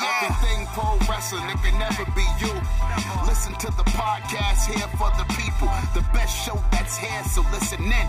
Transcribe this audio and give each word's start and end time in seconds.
everything 0.00 0.66
pro 0.74 0.96
wrestling. 1.08 1.44
It 1.48 1.58
can 1.62 1.78
never 1.78 2.04
be 2.12 2.26
you. 2.40 2.52
Listen 3.26 3.54
to 3.54 3.66
the 3.76 3.84
podcast 3.94 4.72
here 4.72 4.88
for 4.98 5.10
the 5.16 5.24
people. 5.34 5.68
The 5.94 6.04
best 6.12 6.34
show 6.44 6.58
that's 6.72 6.96
here, 6.96 7.22
so 7.24 7.42
listen 7.52 7.82
in. 7.84 8.08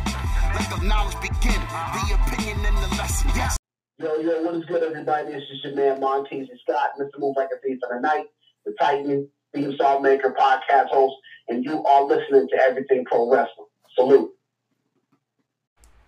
Let 0.56 0.70
the 0.70 0.84
knowledge 0.84 1.20
begin. 1.22 1.62
The 1.96 2.20
opinion 2.20 2.66
and 2.66 2.78
the 2.78 2.96
lesson. 2.98 3.32
Yes. 3.36 3.58
Yo, 4.00 4.16
yo, 4.18 4.44
what 4.44 4.56
is 4.56 4.66
good, 4.66 4.84
everybody? 4.84 5.32
This 5.32 5.44
is 5.52 5.64
your 5.64 5.76
man, 5.76 6.00
Montez 6.00 6.48
Scott, 6.62 6.92
Mr. 7.00 7.20
Move 7.20 7.36
Like 7.36 7.50
a 7.56 7.60
Thief 7.66 7.80
of 7.84 7.90
the 7.90 8.00
Night, 8.00 8.26
the 8.66 8.74
Titan, 8.80 9.28
theme 9.54 9.76
song 9.78 10.04
maker, 10.04 10.36
podcast 10.38 10.90
host, 10.90 11.16
and 11.48 11.64
you 11.64 11.84
are 11.84 12.04
listening 12.04 12.48
to 12.50 12.62
Everything 12.62 13.06
Pro 13.06 13.32
Wrestling. 13.32 13.68
Salute. 13.96 14.32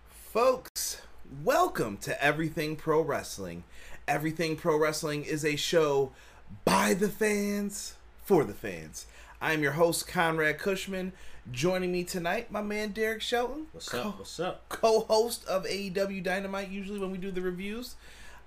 Folks, 0.08 1.02
welcome 1.42 1.96
to 1.98 2.24
Everything 2.24 2.76
Pro 2.76 3.00
Wrestling. 3.00 3.64
Everything 4.08 4.56
Pro 4.56 4.76
Wrestling 4.76 5.24
is 5.24 5.44
a 5.44 5.56
show 5.56 6.12
by 6.64 6.94
the 6.94 7.08
fans, 7.08 7.94
for 8.24 8.44
the 8.44 8.54
fans. 8.54 9.06
I 9.40 9.52
am 9.52 9.62
your 9.62 9.72
host, 9.72 10.06
Conrad 10.08 10.58
Cushman. 10.58 11.12
Joining 11.50 11.90
me 11.90 12.04
tonight, 12.04 12.50
my 12.50 12.62
man 12.62 12.90
Derek 12.90 13.22
Shelton. 13.22 13.66
What's 13.72 13.92
up? 13.94 14.18
What's 14.18 14.38
up? 14.38 14.68
Co-host 14.68 15.46
of 15.46 15.64
AEW 15.64 16.22
Dynamite. 16.22 16.70
Usually 16.70 16.98
when 16.98 17.10
we 17.10 17.18
do 17.18 17.30
the 17.30 17.40
reviews, 17.40 17.96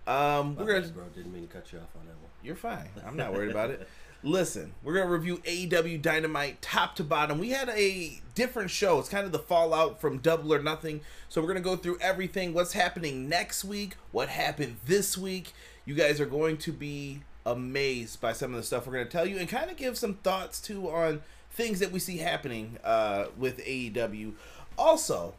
um, 0.05 0.55
we're 0.55 0.65
gonna. 0.65 0.87
bro. 0.93 1.05
Didn't 1.15 1.33
mean 1.33 1.47
to 1.47 1.53
cut 1.53 1.71
you 1.73 1.79
off 1.79 1.95
on 1.99 2.05
that 2.05 2.15
one. 2.15 2.29
You're 2.43 2.55
fine. 2.55 2.89
I'm 3.05 3.17
not 3.17 3.33
worried 3.33 3.51
about 3.51 3.71
it. 3.71 3.87
Listen, 4.25 4.73
we're 4.81 4.93
gonna 4.93 5.09
review 5.09 5.39
AEW 5.39 6.01
Dynamite 6.01 6.61
top 6.61 6.95
to 6.95 7.03
bottom. 7.03 7.39
We 7.39 7.49
had 7.49 7.67
a 7.67 8.21
different 8.35 8.71
show. 8.71 8.97
It's 8.99 9.09
kind 9.09 9.25
of 9.25 9.33
the 9.33 9.39
fallout 9.39 9.99
from 9.99 10.19
Double 10.19 10.53
or 10.53 10.61
Nothing. 10.63 11.01
So 11.27 11.41
we're 11.41 11.49
gonna 11.49 11.59
go 11.59 11.75
through 11.75 11.97
everything. 11.99 12.53
What's 12.53 12.71
happening 12.71 13.27
next 13.27 13.65
week? 13.65 13.97
What 14.13 14.29
happened 14.29 14.77
this 14.85 15.17
week? 15.17 15.51
You 15.83 15.93
guys 15.93 16.21
are 16.21 16.25
going 16.25 16.55
to 16.59 16.71
be 16.71 17.23
amazed 17.45 18.21
by 18.21 18.31
some 18.31 18.51
of 18.51 18.55
the 18.55 18.63
stuff 18.63 18.87
we're 18.87 18.93
gonna 18.93 19.05
tell 19.05 19.25
you, 19.25 19.37
and 19.37 19.49
kind 19.49 19.69
of 19.69 19.75
give 19.75 19.97
some 19.97 20.13
thoughts 20.13 20.61
too 20.61 20.89
on 20.89 21.21
things 21.51 21.79
that 21.79 21.91
we 21.91 21.99
see 21.99 22.19
happening 22.19 22.77
uh, 22.85 23.25
with 23.37 23.57
AEW. 23.57 24.35
Also, 24.77 25.33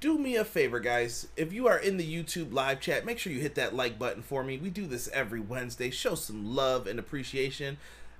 do 0.00 0.18
me 0.18 0.36
a 0.36 0.46
favor, 0.46 0.80
guys. 0.80 1.28
If 1.36 1.52
you 1.52 1.66
are 1.66 1.78
in 1.78 1.98
the 1.98 2.24
YouTube 2.24 2.54
live 2.54 2.80
chat, 2.80 3.04
make 3.04 3.18
sure 3.18 3.34
you 3.34 3.40
hit 3.40 3.54
that 3.56 3.76
like 3.76 3.98
button 3.98 4.22
for 4.22 4.42
me. 4.42 4.56
We 4.56 4.70
do 4.70 4.86
this 4.86 5.08
every 5.08 5.40
Wednesday. 5.40 5.90
Show 5.90 6.14
some 6.14 6.54
love 6.54 6.86
and 6.86 6.98
appreciation. 6.98 7.76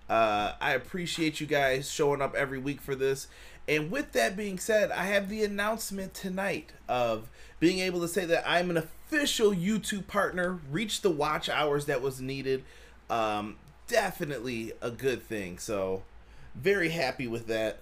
Uh, 0.09 0.53
I 0.61 0.73
appreciate 0.73 1.41
you 1.41 1.47
guys 1.47 1.91
showing 1.91 2.21
up 2.21 2.35
every 2.35 2.59
week 2.59 2.81
for 2.81 2.95
this. 2.95 3.29
And 3.67 3.91
with 3.91 4.13
that 4.13 4.37
being 4.37 4.59
said, 4.59 4.91
I 4.91 5.05
have 5.05 5.29
the 5.29 5.43
announcement 5.43 6.13
tonight 6.13 6.71
of 6.89 7.31
being 7.61 7.79
able 7.79 8.01
to 8.01 8.09
say 8.09 8.27
that 8.27 8.45
I'm 8.47 8.69
an 8.69 8.77
official 8.77 9.53
YouTube 9.53 10.07
partner, 10.07 10.59
reached 10.71 11.03
the 11.03 11.11
watch 11.11 11.49
hours 11.49 11.87
that 11.87 12.03
was 12.03 12.21
needed. 12.21 12.65
Um, 13.09 13.57
definitely 13.87 14.73
a 14.83 14.91
good 14.91 15.23
thing. 15.23 15.59
So, 15.59 16.03
very 16.55 16.91
happy 16.91 17.27
with 17.27 17.47
that. 17.47 17.81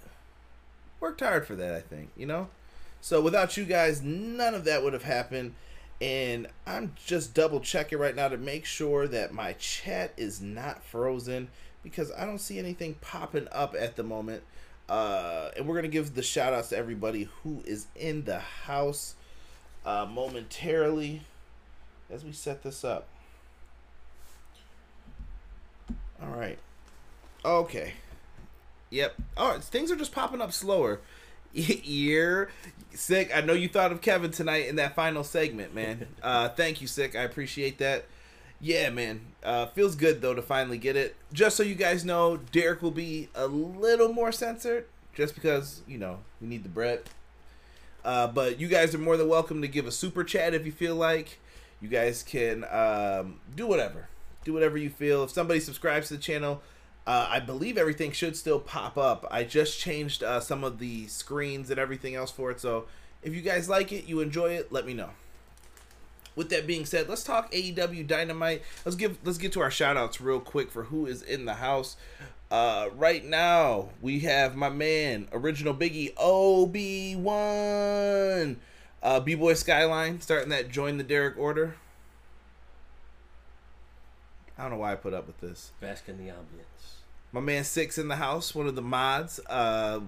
Worked 1.00 1.20
hard 1.20 1.46
for 1.46 1.56
that, 1.56 1.74
I 1.74 1.80
think, 1.80 2.10
you 2.16 2.26
know? 2.26 2.48
So 3.00 3.20
without 3.20 3.56
you 3.56 3.64
guys, 3.64 4.00
none 4.00 4.54
of 4.54 4.64
that 4.64 4.84
would 4.84 4.92
have 4.92 5.02
happened. 5.02 5.54
And 6.00 6.46
I'm 6.66 6.94
just 7.04 7.34
double 7.34 7.58
checking 7.60 7.98
right 7.98 8.14
now 8.14 8.28
to 8.28 8.36
make 8.36 8.64
sure 8.64 9.08
that 9.08 9.34
my 9.34 9.54
chat 9.54 10.12
is 10.16 10.40
not 10.40 10.84
frozen 10.84 11.48
because 11.82 12.12
I 12.12 12.24
don't 12.24 12.38
see 12.38 12.58
anything 12.58 12.96
popping 13.00 13.48
up 13.52 13.74
at 13.78 13.96
the 13.96 14.02
moment. 14.02 14.42
Uh, 14.88 15.50
and 15.56 15.66
we're 15.66 15.74
going 15.74 15.84
to 15.84 15.88
give 15.88 16.14
the 16.14 16.22
shout 16.22 16.52
outs 16.52 16.68
to 16.70 16.76
everybody 16.76 17.28
who 17.42 17.62
is 17.64 17.86
in 17.96 18.24
the 18.24 18.38
house 18.38 19.14
uh, 19.86 20.06
momentarily 20.10 21.22
as 22.10 22.24
we 22.24 22.32
set 22.32 22.62
this 22.62 22.84
up. 22.84 23.08
All 26.22 26.28
right. 26.28 26.58
Okay. 27.44 27.94
Yep. 28.90 29.14
All 29.36 29.52
right. 29.52 29.62
Things 29.62 29.90
are 29.90 29.96
just 29.96 30.12
popping 30.12 30.40
up 30.40 30.52
slower. 30.52 31.00
You're 31.52 32.50
sick. 32.94 33.30
I 33.34 33.40
know 33.40 33.54
you 33.54 33.68
thought 33.68 33.92
of 33.92 34.00
Kevin 34.00 34.30
tonight 34.30 34.68
in 34.68 34.76
that 34.76 34.94
final 34.94 35.24
segment, 35.24 35.74
man. 35.74 36.06
Uh, 36.22 36.48
thank 36.50 36.80
you, 36.80 36.86
sick. 36.86 37.16
I 37.16 37.22
appreciate 37.22 37.78
that. 37.78 38.04
Yeah, 38.64 38.90
man. 38.90 39.22
Uh, 39.42 39.66
feels 39.66 39.96
good 39.96 40.22
though 40.22 40.34
to 40.34 40.40
finally 40.40 40.78
get 40.78 40.94
it. 40.94 41.16
Just 41.32 41.56
so 41.56 41.64
you 41.64 41.74
guys 41.74 42.04
know, 42.04 42.36
Derek 42.36 42.80
will 42.80 42.92
be 42.92 43.28
a 43.34 43.48
little 43.48 44.12
more 44.12 44.30
censored, 44.30 44.86
just 45.12 45.34
because 45.34 45.82
you 45.88 45.98
know 45.98 46.20
we 46.40 46.46
need 46.46 46.62
the 46.62 46.68
bread. 46.68 47.02
Uh, 48.04 48.28
but 48.28 48.60
you 48.60 48.68
guys 48.68 48.94
are 48.94 48.98
more 48.98 49.16
than 49.16 49.28
welcome 49.28 49.62
to 49.62 49.68
give 49.68 49.84
a 49.88 49.90
super 49.90 50.22
chat 50.22 50.54
if 50.54 50.64
you 50.64 50.70
feel 50.70 50.94
like. 50.94 51.40
You 51.80 51.88
guys 51.88 52.22
can 52.22 52.64
um, 52.70 53.40
do 53.56 53.66
whatever, 53.66 54.06
do 54.44 54.52
whatever 54.52 54.78
you 54.78 54.90
feel. 54.90 55.24
If 55.24 55.32
somebody 55.32 55.58
subscribes 55.58 56.06
to 56.08 56.14
the 56.14 56.22
channel, 56.22 56.62
uh, 57.04 57.26
I 57.28 57.40
believe 57.40 57.76
everything 57.76 58.12
should 58.12 58.36
still 58.36 58.60
pop 58.60 58.96
up. 58.96 59.26
I 59.28 59.42
just 59.42 59.80
changed 59.80 60.22
uh, 60.22 60.38
some 60.38 60.62
of 60.62 60.78
the 60.78 61.08
screens 61.08 61.68
and 61.68 61.80
everything 61.80 62.14
else 62.14 62.30
for 62.30 62.52
it. 62.52 62.60
So 62.60 62.84
if 63.24 63.34
you 63.34 63.42
guys 63.42 63.68
like 63.68 63.90
it, 63.90 64.04
you 64.04 64.20
enjoy 64.20 64.50
it, 64.50 64.70
let 64.70 64.86
me 64.86 64.94
know. 64.94 65.10
With 66.34 66.48
that 66.50 66.66
being 66.66 66.86
said, 66.86 67.08
let's 67.08 67.24
talk 67.24 67.52
AEW 67.52 68.06
Dynamite. 68.06 68.62
Let's 68.84 68.96
give 68.96 69.18
let's 69.24 69.38
get 69.38 69.52
to 69.52 69.60
our 69.60 69.70
shout 69.70 69.96
outs 69.96 70.20
real 70.20 70.40
quick 70.40 70.70
for 70.70 70.84
who 70.84 71.06
is 71.06 71.22
in 71.22 71.44
the 71.44 71.54
house. 71.54 71.96
Uh, 72.50 72.88
right 72.96 73.24
now, 73.24 73.88
we 74.02 74.20
have 74.20 74.54
my 74.54 74.68
man, 74.68 75.26
original 75.32 75.74
Biggie, 75.74 76.12
OB1. 76.14 77.16
uh, 79.02 79.20
B 79.20 79.34
Boy 79.34 79.54
Skyline, 79.54 80.20
starting 80.20 80.50
that 80.50 80.68
join 80.68 80.98
the 80.98 81.04
Derek 81.04 81.38
order. 81.38 81.76
I 84.58 84.62
don't 84.62 84.72
know 84.72 84.78
why 84.78 84.92
I 84.92 84.96
put 84.96 85.14
up 85.14 85.26
with 85.26 85.40
this. 85.40 85.72
Bask 85.80 86.08
in 86.08 86.18
the 86.18 86.30
ambience. 86.30 86.96
My 87.32 87.40
man 87.40 87.64
Six 87.64 87.96
in 87.96 88.08
the 88.08 88.16
house, 88.16 88.54
one 88.54 88.66
of 88.66 88.74
the 88.74 88.82
mods. 88.82 89.40
Uh, 89.48 90.00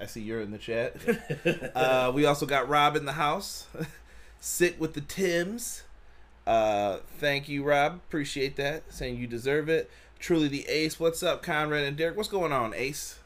I 0.00 0.06
see 0.06 0.20
you're 0.20 0.40
in 0.40 0.52
the 0.52 0.58
chat. 0.58 0.94
uh, 1.74 2.12
we 2.14 2.26
also 2.26 2.46
got 2.46 2.68
Rob 2.68 2.96
in 2.96 3.04
the 3.04 3.12
house. 3.12 3.66
Sit 4.40 4.78
with 4.78 4.94
the 4.94 5.00
Tims. 5.00 5.82
Uh, 6.46 6.98
thank 7.18 7.48
you, 7.48 7.64
Rob. 7.64 7.94
Appreciate 7.94 8.56
that. 8.56 8.84
Saying 8.92 9.18
you 9.18 9.26
deserve 9.26 9.68
it. 9.68 9.90
Truly 10.18 10.48
the 10.48 10.66
Ace. 10.68 10.98
What's 11.00 11.22
up, 11.22 11.42
Conrad 11.42 11.84
and 11.84 11.96
Derek? 11.96 12.16
What's 12.16 12.28
going 12.28 12.52
on, 12.52 12.72
Ace? 12.74 13.18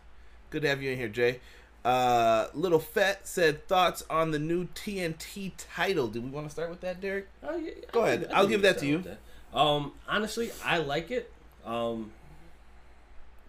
Good 0.51 0.63
to 0.63 0.69
have 0.69 0.83
you 0.83 0.91
in 0.91 0.99
here, 0.99 1.09
Jay. 1.09 1.41
Uh, 1.85 2.47
Little 2.55 2.79
Fett 2.79 3.27
said 3.27 3.67
thoughts 3.69 4.03
on 4.11 4.33
the 4.33 4.39
new 4.39 4.67
TNT 4.75 5.53
title. 5.57 6.09
Do 6.09 6.21
we 6.21 6.29
want 6.31 6.47
to 6.47 6.51
start 6.51 6.69
with 6.71 6.81
that, 6.81 7.01
Derek? 7.01 7.29
Oh, 7.43 7.57
yeah, 7.57 7.71
Go 7.93 8.03
I 8.05 8.09
ahead. 8.09 8.31
I 8.33 8.39
I'll 8.39 8.47
give 8.47 8.63
that 8.63 8.79
to 8.79 8.87
you. 8.87 8.99
that. 9.03 9.19
Um, 9.59 9.93
honestly, 10.09 10.51
I 10.65 10.79
like 10.79 11.11
it. 11.11 11.33
Um, 11.65 12.13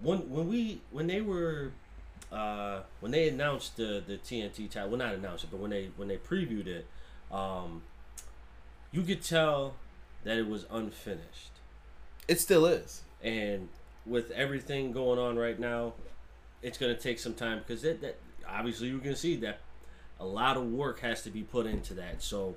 when 0.02 0.30
when 0.30 0.48
we 0.48 0.82
when 0.92 1.08
they 1.08 1.22
were 1.22 1.72
uh, 2.32 2.82
when 3.02 3.12
they 3.12 3.28
announced 3.30 3.78
the 3.78 4.02
the 4.06 4.18
TNT 4.18 4.70
title, 4.70 4.90
well, 4.90 4.98
not 5.00 5.14
announced 5.14 5.44
it, 5.44 5.52
but 5.52 5.60
when 5.60 5.70
they 5.72 5.90
when 5.98 6.08
they 6.08 6.18
previewed 6.18 6.68
it, 6.68 6.88
um, 7.32 7.84
you 8.92 9.04
could 9.04 9.24
tell 9.24 9.76
that 10.24 10.38
it 10.38 10.48
was 10.48 10.66
unfinished. 10.70 11.52
It 12.28 12.40
still 12.40 12.66
is. 12.66 13.02
and 13.24 13.70
with 14.06 14.32
everything 14.32 14.92
going 14.92 15.20
on 15.20 15.38
right 15.38 15.60
now, 15.60 15.94
it's 16.64 16.78
gonna 16.78 16.98
take 16.98 17.20
some 17.20 17.36
time 17.36 17.60
because 17.60 17.84
that, 17.84 18.02
that 18.02 18.18
obviously 18.48 18.88
you 18.88 19.00
can 19.00 19.16
see 19.16 19.36
that 19.38 19.60
a 20.20 20.26
lot 20.26 20.58
of 20.58 20.72
work 20.72 21.00
has 21.02 21.22
to 21.24 21.30
be 21.30 21.44
put 21.44 21.66
into 21.66 21.94
that. 21.96 22.22
So 22.22 22.56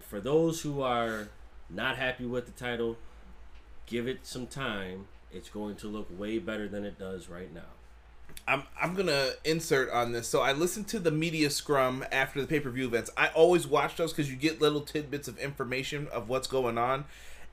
for 0.00 0.20
those 0.20 0.60
who 0.62 0.82
are 0.82 1.28
not 1.70 1.96
happy 1.96 2.26
with 2.26 2.46
the 2.46 2.52
title, 2.52 2.96
give 3.86 4.06
it 4.06 4.26
some 4.26 4.46
time. 4.46 5.06
It's 5.30 5.48
going 5.48 5.76
to 5.76 5.88
look 5.88 6.08
way 6.10 6.38
better 6.38 6.68
than 6.68 6.84
it 6.84 6.98
does 6.98 7.28
right 7.28 7.52
now. 7.52 7.72
I'm 8.46 8.64
I'm 8.80 8.94
gonna 8.94 9.30
insert 9.44 9.90
on 9.90 10.12
this. 10.12 10.28
So 10.28 10.40
I 10.40 10.52
listened 10.52 10.88
to 10.88 10.98
the 10.98 11.10
media 11.10 11.50
scrum 11.50 12.04
after 12.12 12.40
the 12.40 12.46
pay 12.46 12.60
per 12.60 12.70
view 12.70 12.86
events. 12.86 13.10
I 13.16 13.28
always 13.28 13.66
watch 13.66 13.96
those 13.96 14.12
because 14.12 14.30
you 14.30 14.36
get 14.36 14.60
little 14.60 14.80
tidbits 14.80 15.28
of 15.28 15.38
information 15.38 16.08
of 16.12 16.28
what's 16.28 16.46
going 16.46 16.78
on. 16.78 17.04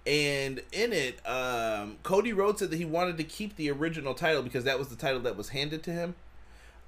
And 0.07 0.61
in 0.71 0.93
it, 0.93 1.19
um, 1.27 1.97
Cody 2.03 2.33
Rhodes 2.33 2.59
said 2.59 2.71
that 2.71 2.77
he 2.77 2.85
wanted 2.85 3.17
to 3.17 3.23
keep 3.23 3.55
the 3.55 3.69
original 3.69 4.13
title 4.13 4.41
because 4.41 4.63
that 4.63 4.79
was 4.79 4.87
the 4.87 4.95
title 4.95 5.19
that 5.21 5.35
was 5.35 5.49
handed 5.49 5.83
to 5.83 5.91
him. 5.91 6.15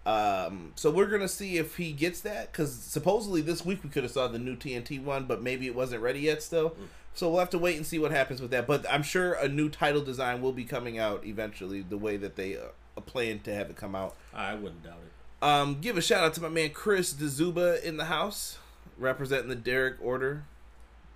Um, 0.05 0.71
so 0.75 0.89
we're 0.89 1.07
gonna 1.07 1.27
see 1.27 1.57
if 1.57 1.77
he 1.77 1.91
gets 1.91 2.21
that 2.21 2.51
because 2.51 2.73
supposedly 2.73 3.41
this 3.41 3.63
week 3.63 3.83
we 3.83 3.89
could 3.89 4.03
have 4.03 4.11
saw 4.11 4.27
the 4.27 4.39
new 4.39 4.55
TNT 4.55 5.03
one, 5.03 5.25
but 5.25 5.43
maybe 5.43 5.67
it 5.67 5.75
wasn't 5.75 6.01
ready 6.01 6.21
yet 6.21 6.41
still. 6.41 6.75
So 7.13 7.29
we'll 7.29 7.39
have 7.39 7.49
to 7.51 7.57
wait 7.57 7.75
and 7.77 7.85
see 7.85 7.99
what 7.99 8.11
happens 8.11 8.41
with 8.41 8.51
that. 8.51 8.67
But 8.67 8.85
I'm 8.89 9.03
sure 9.03 9.33
a 9.33 9.47
new 9.47 9.69
title 9.69 10.01
design 10.01 10.41
will 10.41 10.53
be 10.53 10.63
coming 10.63 10.97
out 10.97 11.25
eventually, 11.25 11.81
the 11.81 11.97
way 11.97 12.17
that 12.17 12.35
they 12.35 12.55
uh, 12.55 12.69
a 13.01 13.09
plan 13.09 13.39
to 13.39 13.53
have 13.53 13.69
it 13.69 13.75
come 13.75 13.95
out. 13.95 14.15
I 14.33 14.53
wouldn't 14.55 14.83
doubt 14.83 14.99
it. 15.05 15.45
Um, 15.45 15.81
give 15.81 15.97
a 15.97 16.01
shout 16.01 16.23
out 16.23 16.33
to 16.35 16.41
my 16.41 16.49
man 16.49 16.69
Chris 16.69 17.13
Dezuba 17.13 17.81
in 17.83 17.97
the 17.97 18.05
house, 18.05 18.59
representing 18.97 19.49
the 19.49 19.55
Derek 19.55 19.97
Order. 20.01 20.43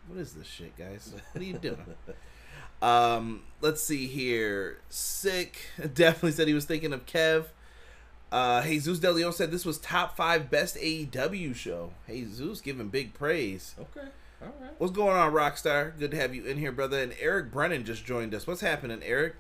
What 0.08 0.20
is 0.20 0.34
this 0.34 0.48
shit, 0.48 0.76
guys? 0.78 1.14
What 1.32 1.42
are 1.42 1.46
you 1.46 1.54
doing? 1.54 1.86
um, 2.82 3.44
let's 3.62 3.84
see 3.84 4.08
here. 4.08 4.80
Sick 4.90 5.58
definitely 5.94 6.32
said 6.32 6.48
he 6.48 6.54
was 6.54 6.66
thinking 6.66 6.94
of 6.94 7.06
Kev. 7.06 7.46
Uh, 8.32 8.64
Jesus 8.64 9.00
De 9.00 9.12
Leon 9.12 9.34
said 9.34 9.52
this 9.52 9.66
was 9.66 9.78
top 9.78 10.18
five 10.18 10.50
best 10.50 10.76
AEW 10.78 11.56
show. 11.56 11.92
Jesus 12.08 12.62
giving 12.62 12.90
big 12.90 13.14
praise. 13.14 13.76
Okay. 13.80 14.08
All 14.42 14.54
right. 14.60 14.72
What's 14.78 14.92
going 14.92 15.16
on, 15.16 15.32
Rockstar? 15.32 15.98
Good 15.98 16.12
to 16.12 16.18
have 16.18 16.36
you 16.36 16.46
in 16.46 16.58
here, 16.58 16.72
brother. 16.72 17.02
And 17.02 17.14
Eric 17.20 17.52
Brennan 17.52 17.86
just 17.86 18.06
joined 18.06 18.34
us. 18.34 18.46
What's 18.48 18.62
happening, 18.62 19.02
Eric? 19.04 19.36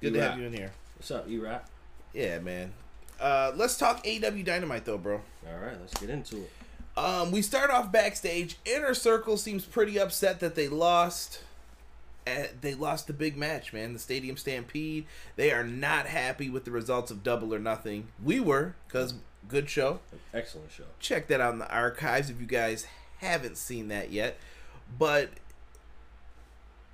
Good 0.00 0.14
to 0.14 0.22
have 0.22 0.38
you 0.38 0.46
in 0.46 0.52
here. 0.52 0.72
What's 1.04 1.10
up, 1.10 1.28
E-Rock? 1.28 1.66
Yeah, 2.14 2.38
man. 2.38 2.72
Uh, 3.20 3.52
let's 3.54 3.76
talk 3.76 4.02
AEW 4.04 4.42
Dynamite 4.42 4.86
though, 4.86 4.96
bro. 4.96 5.20
All 5.46 5.58
right, 5.58 5.78
let's 5.78 5.92
get 6.00 6.08
into 6.08 6.38
it. 6.38 6.50
Um, 6.96 7.30
we 7.30 7.42
start 7.42 7.70
off 7.70 7.92
backstage. 7.92 8.56
Inner 8.64 8.94
Circle 8.94 9.36
seems 9.36 9.66
pretty 9.66 9.98
upset 9.98 10.40
that 10.40 10.54
they 10.54 10.66
lost. 10.66 11.42
Uh, 12.26 12.44
they 12.58 12.72
lost 12.72 13.06
the 13.06 13.12
big 13.12 13.36
match, 13.36 13.70
man. 13.74 13.92
The 13.92 13.98
Stadium 13.98 14.38
Stampede. 14.38 15.04
They 15.36 15.52
are 15.52 15.62
not 15.62 16.06
happy 16.06 16.48
with 16.48 16.64
the 16.64 16.70
results 16.70 17.10
of 17.10 17.22
Double 17.22 17.52
or 17.52 17.58
Nothing. 17.58 18.08
We 18.24 18.40
were, 18.40 18.74
cause 18.88 19.12
good 19.46 19.68
show. 19.68 20.00
Excellent 20.32 20.72
show. 20.72 20.84
Check 21.00 21.26
that 21.26 21.38
out 21.38 21.52
in 21.52 21.58
the 21.58 21.70
archives 21.70 22.30
if 22.30 22.40
you 22.40 22.46
guys 22.46 22.86
haven't 23.18 23.58
seen 23.58 23.88
that 23.88 24.10
yet. 24.10 24.38
But 24.98 25.28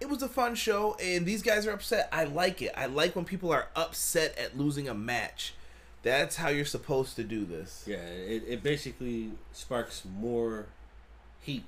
it 0.01 0.09
was 0.09 0.23
a 0.23 0.29
fun 0.29 0.55
show, 0.55 0.97
and 1.03 1.27
these 1.27 1.43
guys 1.43 1.67
are 1.67 1.73
upset. 1.73 2.09
I 2.13 2.25
like 2.25 2.63
it. 2.63 2.73
I 2.77 2.87
like 2.87 3.15
when 3.15 3.25
people 3.25 3.53
are 3.53 3.69
upset 3.77 4.37
at 4.39 4.57
losing 4.57 4.89
a 4.89 4.95
match. 4.95 5.55
That's 6.03 6.37
how 6.37 6.49
you're 6.49 6.65
supposed 6.65 7.17
to 7.17 7.25
do 7.25 7.45
this. 7.45 7.85
Yeah, 7.87 7.99
it, 7.99 8.45
it 8.49 8.63
basically 8.63 9.33
sparks 9.53 10.03
more 10.05 10.67
heat, 11.41 11.65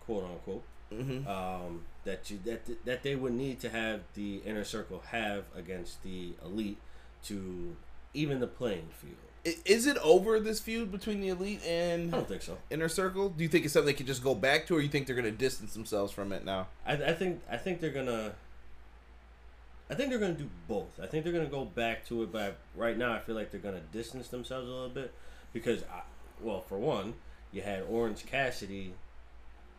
quote 0.00 0.24
unquote, 0.24 0.62
hmm 0.90 1.26
um, 1.28 1.82
that 2.04 2.30
you 2.30 2.38
that 2.44 2.84
that 2.86 3.02
they 3.02 3.14
would 3.14 3.34
need 3.34 3.60
to 3.60 3.68
have 3.68 4.00
the 4.14 4.40
inner 4.46 4.64
circle 4.64 5.02
have 5.10 5.44
against 5.54 6.02
the 6.02 6.32
elite 6.42 6.78
to 7.24 7.76
even 8.14 8.40
the 8.40 8.46
playing 8.46 8.88
field. 8.98 9.16
Is 9.44 9.86
it 9.86 9.96
over 9.98 10.38
this 10.38 10.60
feud 10.60 10.92
between 10.92 11.20
the 11.20 11.30
elite 11.30 11.60
and 11.66 12.14
I 12.14 12.18
don't 12.18 12.28
think 12.28 12.42
so. 12.42 12.58
inner 12.70 12.88
circle? 12.88 13.28
Do 13.28 13.42
you 13.42 13.48
think 13.48 13.64
it's 13.64 13.74
something 13.74 13.86
they 13.86 13.92
could 13.92 14.06
just 14.06 14.22
go 14.22 14.36
back 14.36 14.66
to, 14.68 14.76
or 14.76 14.80
you 14.80 14.88
think 14.88 15.06
they're 15.06 15.16
going 15.16 15.24
to 15.24 15.32
distance 15.32 15.74
themselves 15.74 16.12
from 16.12 16.32
it 16.32 16.44
now? 16.44 16.68
I, 16.86 16.92
I 16.92 17.12
think 17.12 17.42
I 17.50 17.56
think 17.56 17.80
they're 17.80 17.90
gonna. 17.90 18.34
I 19.90 19.94
think 19.94 20.10
they're 20.10 20.20
gonna 20.20 20.34
do 20.34 20.48
both. 20.68 21.00
I 21.02 21.06
think 21.06 21.24
they're 21.24 21.32
gonna 21.32 21.46
go 21.46 21.64
back 21.64 22.06
to 22.06 22.22
it, 22.22 22.32
but 22.32 22.56
right 22.76 22.96
now 22.96 23.12
I 23.12 23.18
feel 23.18 23.34
like 23.34 23.50
they're 23.50 23.60
gonna 23.60 23.82
distance 23.92 24.28
themselves 24.28 24.68
a 24.68 24.72
little 24.72 24.88
bit 24.88 25.12
because, 25.52 25.82
I, 25.82 26.02
well, 26.40 26.60
for 26.60 26.78
one, 26.78 27.14
you 27.50 27.62
had 27.62 27.82
Orange 27.90 28.24
Cassidy, 28.24 28.94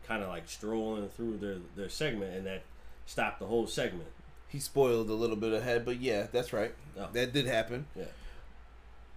kind 0.06 0.22
of 0.22 0.28
like 0.28 0.46
strolling 0.46 1.08
through 1.08 1.38
their 1.38 1.56
their 1.74 1.88
segment, 1.88 2.34
and 2.34 2.46
that 2.46 2.62
stopped 3.06 3.40
the 3.40 3.46
whole 3.46 3.66
segment. 3.66 4.08
He 4.46 4.60
spoiled 4.60 5.10
a 5.10 5.14
little 5.14 5.36
bit 5.36 5.52
ahead, 5.52 5.84
but 5.84 6.00
yeah, 6.00 6.26
that's 6.30 6.52
right. 6.52 6.74
Oh. 6.98 7.08
That 7.12 7.32
did 7.32 7.46
happen. 7.46 7.86
Yeah. 7.96 8.04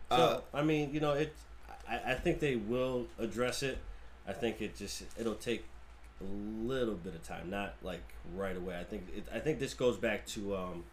So 0.09 0.15
Uh, 0.15 0.42
I 0.57 0.63
mean, 0.63 0.94
you 0.94 1.00
know, 1.00 1.13
it. 1.13 1.33
I, 1.88 2.12
I 2.12 2.13
think 2.15 2.39
they 2.39 2.56
will 2.56 3.07
address 3.19 3.63
it. 3.63 3.77
I 4.27 4.33
think 4.33 4.62
it 4.62 4.75
just 4.75 5.04
it'll 5.18 5.36
take 5.36 5.65
a 6.19 6.24
little 6.24 6.95
bit 6.95 7.15
of 7.15 7.24
time, 7.24 7.50
not 7.50 7.75
like 7.81 8.04
right 8.36 8.56
away. 8.56 8.77
I 8.80 8.83
think 8.83 9.07
it, 9.15 9.25
I 9.33 9.39
think 9.39 9.59
this 9.59 9.74
goes 9.74 9.98
back 9.98 10.25
to 10.27 10.56
um. 10.56 10.83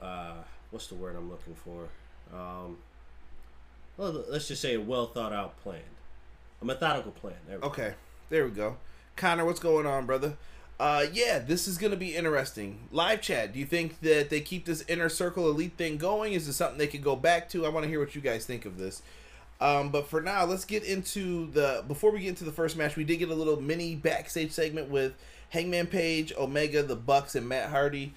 Uh, 0.00 0.34
what's 0.70 0.86
the 0.88 0.94
word 0.94 1.16
I'm 1.16 1.30
looking 1.30 1.54
for? 1.54 1.88
Um. 2.36 2.78
Well, 3.96 4.24
let's 4.30 4.48
just 4.48 4.62
say 4.62 4.74
a 4.74 4.80
well 4.80 5.06
thought 5.06 5.32
out 5.32 5.58
plan, 5.62 5.82
a 6.60 6.64
methodical 6.64 7.12
plan. 7.12 7.34
There 7.46 7.56
we 7.58 7.62
go. 7.62 7.68
Okay, 7.68 7.94
there 8.30 8.44
we 8.44 8.50
go. 8.50 8.76
Connor, 9.16 9.44
what's 9.44 9.60
going 9.60 9.86
on, 9.86 10.06
brother? 10.06 10.34
Uh, 10.82 11.06
yeah, 11.12 11.38
this 11.38 11.68
is 11.68 11.78
gonna 11.78 11.94
be 11.94 12.16
interesting. 12.16 12.76
Live 12.90 13.22
chat. 13.22 13.52
Do 13.52 13.60
you 13.60 13.66
think 13.66 14.00
that 14.00 14.30
they 14.30 14.40
keep 14.40 14.64
this 14.64 14.84
inner 14.88 15.08
circle 15.08 15.48
elite 15.48 15.74
thing 15.76 15.96
going? 15.96 16.32
Is 16.32 16.48
this 16.48 16.56
something 16.56 16.76
they 16.76 16.88
could 16.88 17.04
go 17.04 17.14
back 17.14 17.48
to? 17.50 17.64
I 17.64 17.68
want 17.68 17.84
to 17.84 17.88
hear 17.88 18.00
what 18.00 18.16
you 18.16 18.20
guys 18.20 18.46
think 18.46 18.66
of 18.66 18.78
this. 18.78 19.00
Um, 19.60 19.90
but 19.90 20.08
for 20.08 20.20
now, 20.20 20.44
let's 20.44 20.64
get 20.64 20.82
into 20.82 21.48
the. 21.52 21.84
Before 21.86 22.10
we 22.10 22.18
get 22.18 22.30
into 22.30 22.42
the 22.42 22.50
first 22.50 22.76
match, 22.76 22.96
we 22.96 23.04
did 23.04 23.18
get 23.18 23.28
a 23.28 23.34
little 23.34 23.60
mini 23.60 23.94
backstage 23.94 24.50
segment 24.50 24.90
with 24.90 25.14
Hangman 25.50 25.86
Page, 25.86 26.32
Omega, 26.36 26.82
the 26.82 26.96
Bucks, 26.96 27.36
and 27.36 27.48
Matt 27.48 27.70
Hardy. 27.70 28.12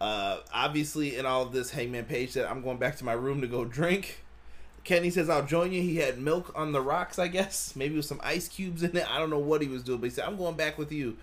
Uh, 0.00 0.38
obviously, 0.52 1.16
in 1.16 1.26
all 1.26 1.42
of 1.42 1.50
this, 1.50 1.72
Hangman 1.72 2.04
Page 2.04 2.30
said, 2.30 2.44
"I'm 2.44 2.62
going 2.62 2.76
back 2.76 2.94
to 2.98 3.04
my 3.04 3.14
room 3.14 3.40
to 3.40 3.48
go 3.48 3.64
drink." 3.64 4.20
Kenny 4.84 5.10
says, 5.10 5.28
"I'll 5.28 5.46
join 5.46 5.72
you." 5.72 5.82
He 5.82 5.96
had 5.96 6.20
milk 6.20 6.52
on 6.54 6.70
the 6.70 6.80
rocks, 6.80 7.18
I 7.18 7.26
guess, 7.26 7.74
maybe 7.74 7.96
with 7.96 8.04
some 8.04 8.20
ice 8.22 8.46
cubes 8.46 8.84
in 8.84 8.96
it. 8.96 9.10
I 9.10 9.18
don't 9.18 9.30
know 9.30 9.40
what 9.40 9.62
he 9.62 9.66
was 9.66 9.82
doing, 9.82 9.98
but 9.98 10.10
he 10.10 10.14
said, 10.14 10.26
"I'm 10.28 10.36
going 10.36 10.54
back 10.54 10.78
with 10.78 10.92
you," 10.92 11.16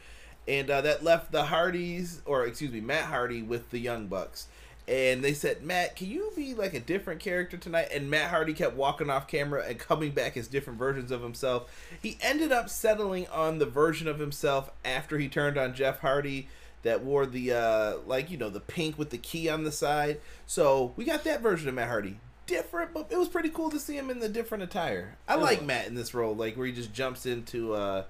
and 0.48 0.70
uh, 0.70 0.82
that 0.82 1.04
left 1.04 1.32
the 1.32 1.44
Hardys, 1.44 2.22
or 2.26 2.46
excuse 2.46 2.72
me, 2.72 2.82
Matt 2.82 3.06
Hardy 3.06 3.42
with 3.42 3.70
the 3.70 3.80
Young 3.80 4.08
Bucks. 4.08 4.48
And 4.88 5.24
they 5.24 5.34
said, 5.34 5.64
Matt, 5.64 5.96
can 5.96 6.10
you 6.10 6.32
be 6.36 6.54
like 6.54 6.74
a 6.74 6.80
different 6.80 7.22
character 7.22 7.56
tonight? 7.56 7.90
And 7.94 8.10
Matt 8.10 8.30
Hardy 8.30 8.54
kept 8.54 8.76
walking 8.76 9.10
off 9.10 9.28
camera 9.28 9.64
and 9.68 9.80
coming 9.80 10.12
back 10.12 10.36
as 10.36 10.48
different 10.48 10.80
versions 10.80 11.12
of 11.12 11.22
himself. 11.22 11.72
He 12.02 12.18
ended 12.22 12.52
up 12.52 12.70
settling 12.70 13.28
on 13.28 13.60
the 13.60 13.66
version 13.66 14.08
of 14.08 14.20
himself 14.20 14.72
after 14.84 15.18
he 15.18 15.30
turned 15.30 15.58
on 15.58 15.76
Jeff 15.76 16.00
Hardy 16.00 16.48
that 16.84 17.04
wore 17.04 17.28
the 17.28 17.52
uh 17.54 17.98
like 18.08 18.32
you 18.32 18.38
know 18.38 18.50
the 18.50 18.60
pink 18.60 18.98
with 18.98 19.12
the 19.12 19.18
key 19.18 19.48
on 19.48 19.64
the 19.64 19.72
side. 19.72 20.20
So 20.48 20.94
we 20.96 21.06
got 21.06 21.24
that 21.24 21.42
version 21.42 21.70
of 21.70 21.76
Matt 21.76 21.88
Hardy. 21.88 22.18
Different, 22.48 22.94
but 22.94 23.08
it 23.10 23.18
was 23.18 23.30
pretty 23.30 23.50
cool 23.50 23.70
to 23.70 23.80
see 23.80 23.96
him 23.96 24.10
in 24.10 24.20
the 24.20 24.28
different 24.28 24.64
attire. 24.64 25.16
I 25.28 25.36
like. 25.36 25.64
Matt 25.64 25.88
in 25.88 25.96
this 25.96 26.14
role, 26.14 26.36
like 26.36 26.58
where 26.58 26.66
he 26.66 26.74
just 26.74 26.92
jumps 26.92 27.26
into 27.26 27.76
uh 27.76 28.04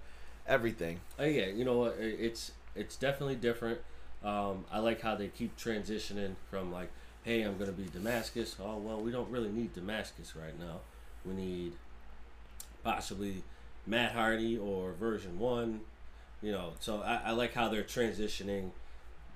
everything. 0.51 1.00
Uh, 1.19 1.24
yeah, 1.24 1.48
you 1.48 1.63
know 1.63 1.77
what? 1.77 1.96
It's 2.00 2.51
it's 2.75 2.96
definitely 2.96 3.36
different. 3.36 3.79
Um, 4.24 4.65
I 4.72 4.79
like 4.79 5.01
how 5.01 5.15
they 5.15 5.29
keep 5.29 5.58
transitioning 5.58 6.36
from 6.50 6.72
like, 6.72 6.89
hey, 7.24 7.41
I'm 7.41 7.58
gonna 7.58 7.72
be 7.72 7.86
Damascus. 7.86 8.55
Oh 8.62 8.77
well, 8.77 9.00
we 9.01 9.12
don't 9.12 9.29
really 9.29 9.50
need 9.50 9.74
Damascus 9.74 10.36
right 10.36 10.58
now. 10.60 10.81
We 11.25 11.34
need 11.34 11.74
possibly 12.84 13.43
Matt 13.88 14.12
Hardy 14.12 14.58
or 14.58 14.91
version 14.91 15.39
one. 15.39 15.81
You 16.41 16.51
know, 16.51 16.74
so 16.79 17.01
I, 17.01 17.22
I 17.25 17.31
like 17.31 17.53
how 17.53 17.70
they're 17.70 17.84
transitioning, 17.84 18.72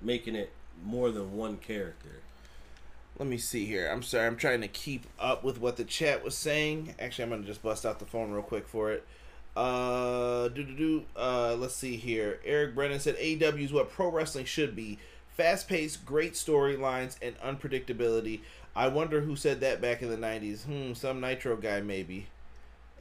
making 0.01 0.35
it 0.35 0.51
more 0.83 1.11
than 1.11 1.37
one 1.37 1.57
character. 1.57 2.21
Let 3.17 3.29
me 3.29 3.37
see 3.37 3.65
here. 3.65 3.87
I'm 3.89 4.03
sorry. 4.03 4.27
I'm 4.27 4.35
trying 4.35 4.61
to 4.61 4.67
keep 4.67 5.05
up 5.17 5.43
with 5.43 5.61
what 5.61 5.77
the 5.77 5.85
chat 5.85 6.23
was 6.23 6.35
saying. 6.35 6.95
Actually, 6.99 7.23
I'm 7.25 7.29
gonna 7.29 7.43
just 7.43 7.63
bust 7.63 7.85
out 7.85 7.99
the 7.99 8.05
phone 8.05 8.31
real 8.31 8.43
quick 8.43 8.67
for 8.67 8.91
it. 8.91 9.05
Uh, 9.55 10.49
do 10.49 10.63
do 10.63 10.75
do. 10.75 11.03
Uh, 11.15 11.55
let's 11.57 11.75
see 11.75 11.95
here. 11.95 12.39
Eric 12.43 12.75
Brennan 12.75 12.99
said 12.99 13.17
AEW 13.17 13.63
is 13.63 13.73
what 13.73 13.91
pro 13.91 14.09
wrestling 14.09 14.45
should 14.45 14.75
be: 14.75 14.99
fast-paced, 15.29 16.05
great 16.05 16.33
storylines, 16.33 17.15
and 17.21 17.39
unpredictability. 17.39 18.41
I 18.75 18.89
wonder 18.89 19.21
who 19.21 19.35
said 19.35 19.61
that 19.61 19.79
back 19.81 20.01
in 20.01 20.09
the 20.09 20.17
'90s. 20.17 20.63
Hmm, 20.63 20.93
some 20.93 21.21
Nitro 21.21 21.55
guy 21.55 21.79
maybe. 21.81 22.27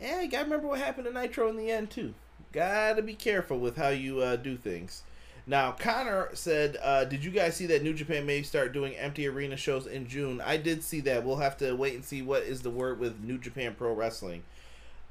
Yeah, 0.00 0.24
gotta 0.26 0.44
remember 0.44 0.68
what 0.68 0.80
happened 0.80 1.06
to 1.06 1.12
Nitro 1.12 1.48
in 1.48 1.56
the 1.56 1.70
end 1.70 1.90
too. 1.90 2.14
Gotta 2.52 3.02
be 3.02 3.14
careful 3.14 3.58
with 3.58 3.76
how 3.76 3.88
you 3.88 4.20
uh, 4.20 4.36
do 4.36 4.56
things. 4.56 5.02
Now, 5.46 5.72
Connor 5.72 6.30
said, 6.34 6.78
uh, 6.82 7.04
"Did 7.04 7.24
you 7.24 7.30
guys 7.30 7.56
see 7.56 7.66
that 7.66 7.82
New 7.82 7.92
Japan 7.94 8.24
may 8.24 8.42
start 8.42 8.72
doing 8.72 8.94
empty 8.94 9.26
arena 9.26 9.56
shows 9.56 9.86
in 9.86 10.06
June?" 10.06 10.40
I 10.40 10.56
did 10.56 10.84
see 10.84 11.00
that. 11.00 11.24
We'll 11.24 11.36
have 11.36 11.56
to 11.58 11.74
wait 11.74 11.94
and 11.94 12.04
see 12.04 12.22
what 12.22 12.44
is 12.44 12.62
the 12.62 12.70
word 12.70 13.00
with 13.00 13.22
New 13.22 13.38
Japan 13.38 13.74
Pro 13.76 13.92
Wrestling. 13.92 14.44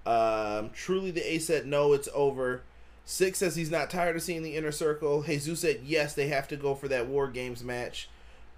Um, 0.05 0.71
truly, 0.73 1.11
the 1.11 1.33
A 1.33 1.39
said 1.39 1.65
no, 1.65 1.93
it's 1.93 2.09
over. 2.13 2.61
Six 3.05 3.39
says 3.39 3.55
he's 3.55 3.71
not 3.71 3.89
tired 3.89 4.15
of 4.15 4.21
seeing 4.21 4.43
the 4.43 4.55
inner 4.55 4.71
circle. 4.71 5.23
Jesus 5.23 5.61
said 5.61 5.81
yes, 5.83 6.13
they 6.13 6.27
have 6.27 6.47
to 6.49 6.55
go 6.55 6.75
for 6.75 6.87
that 6.87 7.07
War 7.07 7.27
Games 7.27 7.63
match. 7.63 8.09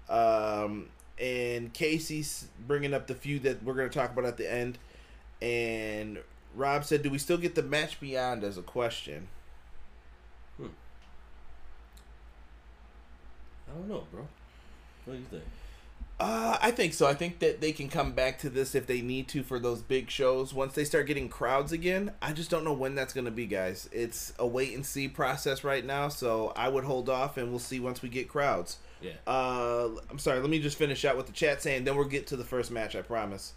Um, 0.08 0.88
and 1.18 1.72
Casey's 1.72 2.48
bringing 2.66 2.94
up 2.94 3.06
the 3.06 3.14
feud 3.14 3.42
that 3.44 3.62
we're 3.62 3.74
going 3.74 3.88
to 3.88 3.98
talk 3.98 4.12
about 4.12 4.24
at 4.24 4.36
the 4.36 4.52
end. 4.52 4.78
And 5.40 6.18
Rob 6.54 6.84
said, 6.84 7.02
"Do 7.02 7.10
we 7.10 7.18
still 7.18 7.38
get 7.38 7.54
the 7.54 7.62
match 7.62 8.00
beyond?" 8.00 8.44
As 8.44 8.56
a 8.56 8.62
question. 8.62 9.28
Hmm. 10.56 10.66
I 13.68 13.74
don't 13.74 13.88
know, 13.88 14.04
bro. 14.12 14.26
What 15.04 15.14
do 15.14 15.18
you 15.18 15.26
think? 15.30 15.44
Uh, 16.18 16.56
I 16.62 16.70
think 16.70 16.94
so. 16.94 17.06
I 17.06 17.12
think 17.12 17.40
that 17.40 17.60
they 17.60 17.72
can 17.72 17.88
come 17.88 18.12
back 18.12 18.38
to 18.38 18.48
this 18.48 18.74
if 18.74 18.86
they 18.86 19.02
need 19.02 19.28
to 19.28 19.42
for 19.42 19.58
those 19.58 19.82
big 19.82 20.10
shows. 20.10 20.54
Once 20.54 20.74
they 20.74 20.84
start 20.84 21.06
getting 21.06 21.28
crowds 21.28 21.72
again, 21.72 22.12
I 22.22 22.32
just 22.32 22.50
don't 22.50 22.64
know 22.64 22.72
when 22.72 22.94
that's 22.94 23.12
going 23.12 23.26
to 23.26 23.30
be, 23.30 23.44
guys. 23.44 23.88
It's 23.92 24.32
a 24.38 24.46
wait 24.46 24.74
and 24.74 24.84
see 24.84 25.08
process 25.08 25.62
right 25.62 25.84
now, 25.84 26.08
so 26.08 26.54
I 26.56 26.68
would 26.70 26.84
hold 26.84 27.10
off 27.10 27.36
and 27.36 27.50
we'll 27.50 27.58
see 27.58 27.80
once 27.80 28.00
we 28.00 28.08
get 28.08 28.28
crowds. 28.28 28.78
Yeah. 29.02 29.12
Uh, 29.26 29.90
I'm 30.10 30.18
sorry. 30.18 30.40
Let 30.40 30.48
me 30.48 30.58
just 30.58 30.78
finish 30.78 31.04
out 31.04 31.18
with 31.18 31.26
the 31.26 31.32
chat 31.32 31.60
saying, 31.60 31.84
then 31.84 31.96
we'll 31.96 32.06
get 32.06 32.26
to 32.28 32.36
the 32.36 32.44
first 32.44 32.70
match. 32.70 32.96
I 32.96 33.02
promise. 33.02 33.52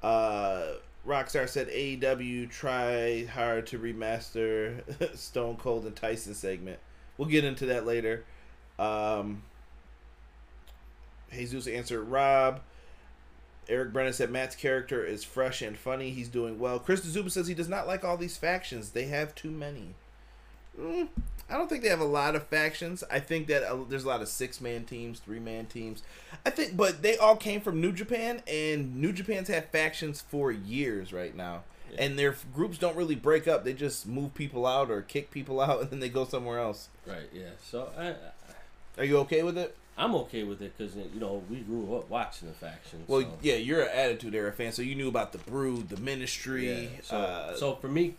Uh, 0.00 0.74
Rockstar 1.04 1.48
said 1.48 1.68
AEW 1.68 2.48
try 2.48 3.24
hard 3.24 3.66
to 3.68 3.78
remaster 3.78 5.16
Stone 5.18 5.56
Cold 5.56 5.84
and 5.84 5.96
Tyson 5.96 6.34
segment. 6.34 6.78
We'll 7.18 7.28
get 7.28 7.44
into 7.44 7.66
that 7.66 7.86
later. 7.86 8.24
Um, 8.78 9.42
Jesus 11.34 11.66
answered 11.66 12.04
Rob. 12.04 12.60
Eric 13.68 13.92
Brennan 13.92 14.12
said 14.12 14.30
Matt's 14.30 14.56
character 14.56 15.04
is 15.04 15.24
fresh 15.24 15.62
and 15.62 15.76
funny. 15.76 16.10
He's 16.10 16.28
doing 16.28 16.58
well. 16.58 16.78
Chris 16.78 17.02
Zuba 17.02 17.30
says 17.30 17.46
he 17.46 17.54
does 17.54 17.68
not 17.68 17.86
like 17.86 18.04
all 18.04 18.16
these 18.16 18.36
factions. 18.36 18.90
They 18.90 19.04
have 19.04 19.34
too 19.34 19.50
many. 19.50 19.94
Mm, 20.78 21.08
I 21.48 21.56
don't 21.56 21.68
think 21.68 21.82
they 21.82 21.88
have 21.88 22.00
a 22.00 22.04
lot 22.04 22.34
of 22.34 22.46
factions. 22.48 23.04
I 23.10 23.20
think 23.20 23.46
that 23.46 23.62
uh, 23.62 23.78
there's 23.88 24.04
a 24.04 24.08
lot 24.08 24.22
of 24.22 24.28
six 24.28 24.60
man 24.60 24.84
teams, 24.84 25.20
three 25.20 25.38
man 25.38 25.66
teams. 25.66 26.02
I 26.44 26.50
think, 26.50 26.76
but 26.76 27.02
they 27.02 27.16
all 27.16 27.36
came 27.36 27.60
from 27.60 27.80
New 27.80 27.92
Japan, 27.92 28.42
and 28.46 28.96
New 28.96 29.12
Japan's 29.12 29.48
had 29.48 29.70
factions 29.70 30.20
for 30.20 30.50
years 30.50 31.12
right 31.12 31.34
now. 31.34 31.62
Yeah. 31.92 32.04
And 32.04 32.18
their 32.18 32.34
groups 32.54 32.78
don't 32.78 32.96
really 32.96 33.14
break 33.14 33.46
up. 33.46 33.64
They 33.64 33.72
just 33.72 34.06
move 34.06 34.34
people 34.34 34.66
out 34.66 34.90
or 34.90 35.02
kick 35.02 35.30
people 35.30 35.60
out, 35.60 35.80
and 35.80 35.90
then 35.90 36.00
they 36.00 36.08
go 36.08 36.24
somewhere 36.24 36.58
else. 36.58 36.88
Right. 37.06 37.30
Yeah. 37.32 37.50
So 37.62 37.90
I, 37.96 38.08
I 38.08 38.14
Are 38.98 39.04
you 39.04 39.18
okay 39.18 39.42
with 39.42 39.56
it? 39.56 39.76
I'm 39.96 40.14
okay 40.16 40.42
with 40.42 40.60
it 40.60 40.76
because 40.76 40.96
you 40.96 41.20
know 41.20 41.42
we 41.48 41.58
grew 41.58 41.96
up 41.96 42.10
watching 42.10 42.48
the 42.48 42.54
factions. 42.54 43.08
Well, 43.08 43.22
so. 43.22 43.38
yeah, 43.42 43.54
you're 43.54 43.82
an 43.82 43.90
Attitude 43.92 44.34
Era 44.34 44.52
fan, 44.52 44.72
so 44.72 44.82
you 44.82 44.94
knew 44.94 45.08
about 45.08 45.32
the 45.32 45.38
Brood, 45.38 45.88
the 45.88 46.00
Ministry. 46.00 46.82
Yeah. 46.82 46.88
So, 47.02 47.16
uh, 47.16 47.56
so 47.56 47.74
for 47.76 47.88
me, 47.88 48.14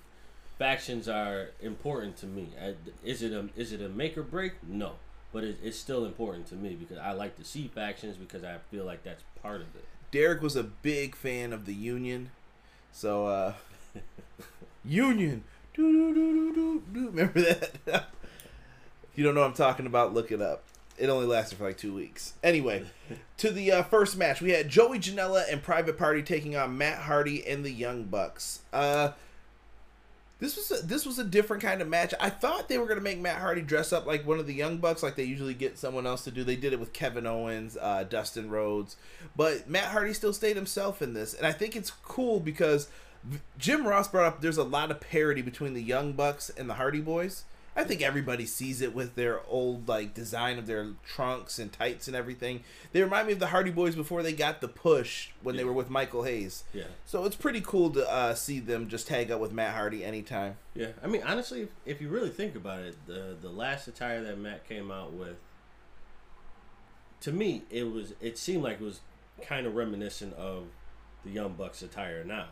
factions 0.57 1.09
are 1.09 1.49
important 1.61 2.15
to 2.17 2.27
me. 2.27 2.47
I, 2.61 2.75
is 3.03 3.21
it 3.21 3.33
a 3.33 3.49
is 3.57 3.73
it 3.73 3.81
a 3.81 3.89
make 3.89 4.17
or 4.17 4.23
break? 4.23 4.53
No, 4.65 4.93
but 5.33 5.43
it, 5.43 5.57
it's 5.61 5.77
still 5.77 6.05
important 6.05 6.47
to 6.47 6.55
me 6.55 6.75
because 6.75 6.97
I 6.97 7.11
like 7.11 7.37
to 7.37 7.43
see 7.43 7.67
factions 7.67 8.15
because 8.15 8.43
I 8.45 8.57
feel 8.71 8.85
like 8.85 9.03
that's 9.03 9.23
part 9.41 9.57
of 9.57 9.67
it. 9.75 9.83
Derek 10.11 10.41
was 10.41 10.55
a 10.55 10.63
big 10.63 11.13
fan 11.13 11.51
of 11.51 11.65
the 11.65 11.73
Union, 11.73 12.29
so 12.93 13.27
uh, 13.27 13.53
Union. 14.85 15.43
Do 15.73 15.91
do 15.91 16.13
do 16.13 16.33
do 16.33 16.53
do 16.53 16.83
doo. 16.93 17.09
Remember 17.09 17.41
that? 17.41 17.71
if 17.85 18.05
you 19.15 19.25
don't 19.25 19.35
know 19.35 19.41
what 19.41 19.47
I'm 19.47 19.53
talking 19.53 19.85
about, 19.85 20.13
look 20.13 20.31
it 20.31 20.41
up. 20.41 20.63
It 20.97 21.09
only 21.09 21.25
lasted 21.25 21.57
for 21.57 21.65
like 21.65 21.77
two 21.77 21.93
weeks. 21.93 22.33
Anyway, 22.43 22.85
to 23.37 23.51
the 23.51 23.71
uh, 23.71 23.83
first 23.83 24.17
match, 24.17 24.41
we 24.41 24.51
had 24.51 24.69
Joey 24.69 24.99
Janela 24.99 25.43
and 25.51 25.61
Private 25.61 25.97
Party 25.97 26.21
taking 26.23 26.55
on 26.55 26.77
Matt 26.77 26.99
Hardy 26.99 27.45
and 27.45 27.65
the 27.65 27.71
Young 27.71 28.03
Bucks. 28.03 28.61
Uh, 28.71 29.11
this 30.39 30.57
was 30.57 30.71
a, 30.71 30.85
this 30.85 31.05
was 31.05 31.17
a 31.17 31.23
different 31.23 31.63
kind 31.63 31.81
of 31.81 31.87
match. 31.87 32.13
I 32.19 32.29
thought 32.29 32.67
they 32.67 32.77
were 32.77 32.87
gonna 32.87 33.01
make 33.01 33.19
Matt 33.19 33.39
Hardy 33.39 33.61
dress 33.61 33.93
up 33.93 34.05
like 34.05 34.27
one 34.27 34.39
of 34.39 34.47
the 34.47 34.53
Young 34.53 34.77
Bucks, 34.77 35.01
like 35.01 35.15
they 35.15 35.23
usually 35.23 35.53
get 35.53 35.77
someone 35.77 36.05
else 36.05 36.23
to 36.25 36.31
do. 36.31 36.43
They 36.43 36.57
did 36.57 36.73
it 36.73 36.79
with 36.79 36.93
Kevin 36.93 37.25
Owens, 37.25 37.77
uh, 37.79 38.03
Dustin 38.03 38.49
Rhodes, 38.49 38.97
but 39.35 39.69
Matt 39.69 39.85
Hardy 39.85 40.13
still 40.13 40.33
stayed 40.33 40.55
himself 40.57 41.01
in 41.01 41.13
this, 41.13 41.33
and 41.33 41.47
I 41.47 41.53
think 41.53 41.75
it's 41.75 41.91
cool 42.03 42.39
because 42.41 42.89
v- 43.23 43.39
Jim 43.57 43.87
Ross 43.87 44.09
brought 44.09 44.25
up 44.25 44.41
there's 44.41 44.57
a 44.57 44.63
lot 44.63 44.91
of 44.91 44.99
parity 44.99 45.41
between 45.41 45.73
the 45.73 45.83
Young 45.83 46.11
Bucks 46.11 46.49
and 46.49 46.69
the 46.69 46.75
Hardy 46.75 47.01
Boys. 47.01 47.45
I 47.75 47.83
think 47.83 48.01
everybody 48.01 48.45
sees 48.45 48.81
it 48.81 48.95
with 48.95 49.15
their 49.15 49.41
old 49.47 49.87
like 49.87 50.13
design 50.13 50.57
of 50.57 50.65
their 50.65 50.93
trunks 51.05 51.59
and 51.59 51.71
tights 51.71 52.07
and 52.07 52.15
everything. 52.15 52.63
They 52.93 53.01
remind 53.03 53.27
me 53.27 53.33
of 53.33 53.39
the 53.39 53.47
Hardy 53.47 53.71
Boys 53.71 53.95
before 53.95 54.23
they 54.23 54.31
got 54.31 54.61
the 54.61 54.69
push 54.69 55.29
when 55.43 55.57
they 55.57 55.65
were 55.65 55.73
with 55.73 55.89
Michael 55.89 56.23
Hayes. 56.23 56.63
Yeah. 56.73 56.85
So 57.05 57.25
it's 57.25 57.35
pretty 57.35 57.59
cool 57.59 57.89
to 57.91 58.09
uh, 58.09 58.33
see 58.33 58.59
them 58.59 58.87
just 58.87 59.07
tag 59.07 59.29
up 59.29 59.41
with 59.41 59.51
Matt 59.51 59.75
Hardy 59.75 60.05
anytime. 60.05 60.55
Yeah, 60.73 60.89
I 61.03 61.07
mean, 61.07 61.21
honestly, 61.25 61.61
if, 61.63 61.69
if 61.85 62.01
you 62.01 62.07
really 62.07 62.29
think 62.29 62.55
about 62.55 62.79
it, 62.79 62.95
the 63.07 63.35
the 63.41 63.49
last 63.49 63.87
attire 63.87 64.23
that 64.23 64.37
Matt 64.37 64.67
came 64.67 64.89
out 64.89 65.11
with, 65.11 65.35
to 67.21 67.33
me, 67.33 67.63
it 67.69 67.91
was 67.91 68.13
it 68.21 68.37
seemed 68.37 68.63
like 68.63 68.79
it 68.79 68.83
was 68.83 69.01
kind 69.41 69.67
of 69.67 69.75
reminiscent 69.75 70.33
of 70.35 70.67
the 71.25 71.31
Young 71.31 71.53
Bucks 71.53 71.81
attire 71.81 72.23
now. 72.23 72.47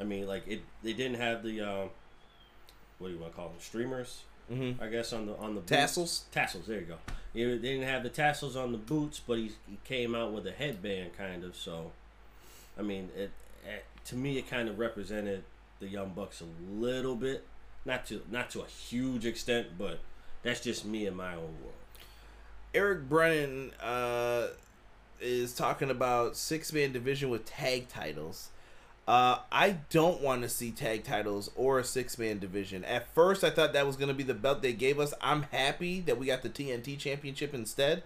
I 0.00 0.04
mean, 0.04 0.26
like 0.26 0.46
it, 0.48 0.62
they 0.82 0.92
didn't 0.92 1.20
have 1.20 1.42
the 1.42 1.60
um, 1.60 1.90
what 2.98 3.08
do 3.08 3.14
you 3.14 3.20
want 3.20 3.32
to 3.32 3.36
call 3.36 3.48
them, 3.48 3.58
streamers? 3.60 4.22
Mm-hmm. 4.50 4.82
I 4.82 4.88
guess 4.88 5.12
on 5.12 5.26
the 5.26 5.36
on 5.36 5.54
the 5.54 5.60
boots. 5.60 5.70
Tassels? 5.70 6.24
Tassels, 6.32 6.66
there 6.66 6.80
you 6.80 6.86
go. 6.86 6.96
They 7.34 7.44
didn't 7.44 7.82
have 7.82 8.02
the 8.02 8.08
tassels 8.08 8.56
on 8.56 8.72
the 8.72 8.78
boots, 8.78 9.20
but 9.24 9.38
he, 9.38 9.52
he 9.68 9.78
came 9.84 10.14
out 10.14 10.32
with 10.32 10.46
a 10.46 10.50
headband, 10.50 11.16
kind 11.16 11.44
of. 11.44 11.54
So, 11.54 11.92
I 12.78 12.82
mean, 12.82 13.10
it, 13.16 13.30
it 13.66 13.84
to 14.06 14.16
me 14.16 14.38
it 14.38 14.48
kind 14.48 14.68
of 14.68 14.78
represented 14.78 15.44
the 15.80 15.88
Young 15.88 16.10
Bucks 16.10 16.40
a 16.40 16.72
little 16.72 17.14
bit, 17.14 17.44
not 17.84 18.06
to 18.06 18.22
not 18.30 18.50
to 18.50 18.62
a 18.62 18.66
huge 18.66 19.26
extent, 19.26 19.68
but 19.76 20.00
that's 20.42 20.60
just 20.60 20.84
me 20.84 21.06
in 21.06 21.14
my 21.14 21.34
own 21.34 21.54
world. 21.62 21.74
Eric 22.74 23.08
Brennan 23.08 23.72
uh, 23.82 24.48
is 25.20 25.54
talking 25.54 25.90
about 25.90 26.36
six 26.36 26.72
man 26.72 26.92
division 26.92 27.28
with 27.28 27.44
tag 27.44 27.88
titles. 27.88 28.48
Uh, 29.08 29.38
I 29.50 29.78
don't 29.88 30.20
want 30.20 30.42
to 30.42 30.50
see 30.50 30.70
tag 30.70 31.02
titles 31.02 31.50
or 31.56 31.78
a 31.78 31.84
six 31.84 32.18
man 32.18 32.38
division. 32.38 32.84
At 32.84 33.08
first, 33.14 33.42
I 33.42 33.48
thought 33.48 33.72
that 33.72 33.86
was 33.86 33.96
going 33.96 34.08
to 34.08 34.14
be 34.14 34.22
the 34.22 34.34
belt 34.34 34.60
they 34.60 34.74
gave 34.74 35.00
us. 35.00 35.14
I'm 35.22 35.44
happy 35.44 36.00
that 36.00 36.18
we 36.18 36.26
got 36.26 36.42
the 36.42 36.50
TNT 36.50 36.98
championship 36.98 37.54
instead. 37.54 38.02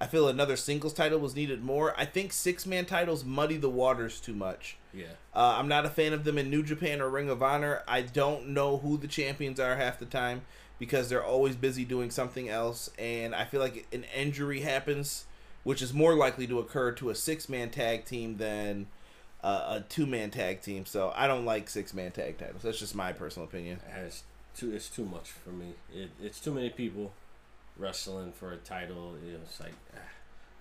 I 0.00 0.06
feel 0.06 0.28
another 0.28 0.56
singles 0.56 0.94
title 0.94 1.18
was 1.18 1.36
needed 1.36 1.62
more. 1.62 1.92
I 1.98 2.06
think 2.06 2.32
six 2.32 2.64
man 2.64 2.86
titles 2.86 3.22
muddy 3.22 3.58
the 3.58 3.68
waters 3.68 4.18
too 4.18 4.32
much. 4.32 4.78
Yeah, 4.94 5.06
Uh, 5.34 5.56
I'm 5.58 5.68
not 5.68 5.84
a 5.84 5.90
fan 5.90 6.14
of 6.14 6.24
them 6.24 6.38
in 6.38 6.48
New 6.48 6.62
Japan 6.62 7.02
or 7.02 7.10
Ring 7.10 7.28
of 7.28 7.42
Honor. 7.42 7.82
I 7.86 8.00
don't 8.00 8.48
know 8.48 8.78
who 8.78 8.96
the 8.96 9.08
champions 9.08 9.60
are 9.60 9.76
half 9.76 9.98
the 9.98 10.06
time 10.06 10.40
because 10.78 11.10
they're 11.10 11.24
always 11.24 11.54
busy 11.54 11.84
doing 11.84 12.10
something 12.10 12.48
else. 12.48 12.90
And 12.98 13.34
I 13.34 13.44
feel 13.44 13.60
like 13.60 13.86
an 13.92 14.04
injury 14.16 14.60
happens, 14.60 15.26
which 15.64 15.82
is 15.82 15.92
more 15.92 16.14
likely 16.14 16.46
to 16.46 16.58
occur 16.58 16.92
to 16.92 17.10
a 17.10 17.14
six 17.14 17.46
man 17.46 17.68
tag 17.68 18.06
team 18.06 18.38
than 18.38 18.86
uh, 19.46 19.78
a 19.78 19.80
two 19.88 20.06
man 20.06 20.30
tag 20.30 20.60
team. 20.60 20.84
So 20.86 21.12
I 21.14 21.28
don't 21.28 21.44
like 21.44 21.68
six 21.68 21.94
man 21.94 22.10
tag 22.10 22.38
titles. 22.38 22.62
That's 22.62 22.78
just 22.80 22.94
my 22.94 23.12
personal 23.12 23.48
opinion. 23.48 23.80
it 23.86 23.92
has 23.92 24.24
too. 24.56 24.72
It's 24.72 24.88
too 24.88 25.04
much 25.04 25.30
for 25.30 25.50
me. 25.50 25.74
It, 25.94 26.10
it's 26.20 26.40
too 26.40 26.52
many 26.52 26.70
people 26.70 27.12
wrestling 27.78 28.32
for 28.32 28.52
a 28.52 28.56
title. 28.56 29.14
You 29.24 29.32
know, 29.32 29.38
it's 29.44 29.60
like. 29.60 29.74
ah. 29.94 30.00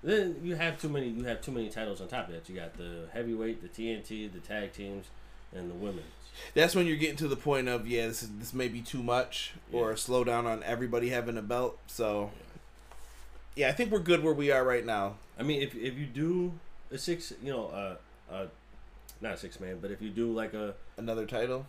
Then 0.03 0.35
you 0.43 0.53
have 0.53 0.79
too 0.79 0.89
many. 0.89 1.07
You 1.07 1.23
have 1.23 1.41
too 1.41 1.51
many 1.51 1.69
titles 1.69 1.99
on 1.99 2.07
top 2.07 2.27
of 2.27 2.35
that. 2.35 2.47
You 2.47 2.55
got 2.55 2.77
the 2.77 3.07
heavyweight, 3.11 3.63
the 3.63 3.69
TNT, 3.69 4.31
the 4.31 4.39
tag 4.39 4.71
teams, 4.71 5.07
and 5.51 5.69
the 5.69 5.73
women's. 5.73 6.05
That's 6.53 6.75
when 6.75 6.85
you're 6.85 6.97
getting 6.97 7.15
to 7.17 7.27
the 7.27 7.35
point 7.37 7.67
of 7.67 7.87
yeah, 7.87 8.05
this 8.07 8.21
is, 8.21 8.29
this 8.37 8.53
may 8.53 8.67
be 8.67 8.81
too 8.81 9.01
much 9.01 9.53
or 9.71 9.91
a 9.91 9.95
slowdown 9.95 10.45
on 10.45 10.61
everybody 10.63 11.09
having 11.09 11.37
a 11.37 11.41
belt. 11.41 11.79
So 11.87 12.29
yeah, 13.55 13.69
I 13.69 13.71
think 13.71 13.89
we're 13.89 13.99
good 13.99 14.23
where 14.23 14.33
we 14.33 14.51
are 14.51 14.63
right 14.63 14.85
now. 14.85 15.15
I 15.39 15.43
mean, 15.43 15.61
if 15.61 15.73
if 15.73 15.97
you 15.97 16.05
do 16.05 16.53
a 16.91 16.99
six, 16.99 17.33
you 17.41 17.51
know, 17.51 17.67
uh, 17.67 17.95
uh, 18.31 18.45
not 19.25 19.39
six 19.39 19.59
man, 19.59 19.79
but 19.81 19.91
if 19.91 20.01
you 20.01 20.09
do 20.09 20.31
like 20.31 20.53
a 20.53 20.73
Another 20.97 21.25
title. 21.25 21.65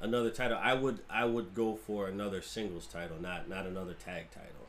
another 0.00 0.30
title, 0.30 0.58
I 0.60 0.74
would 0.74 1.00
I 1.10 1.24
would 1.24 1.54
go 1.54 1.74
for 1.76 2.06
another 2.08 2.40
singles 2.42 2.86
title, 2.86 3.16
not 3.20 3.48
not 3.48 3.66
another 3.66 3.94
tag 3.94 4.30
title. 4.30 4.66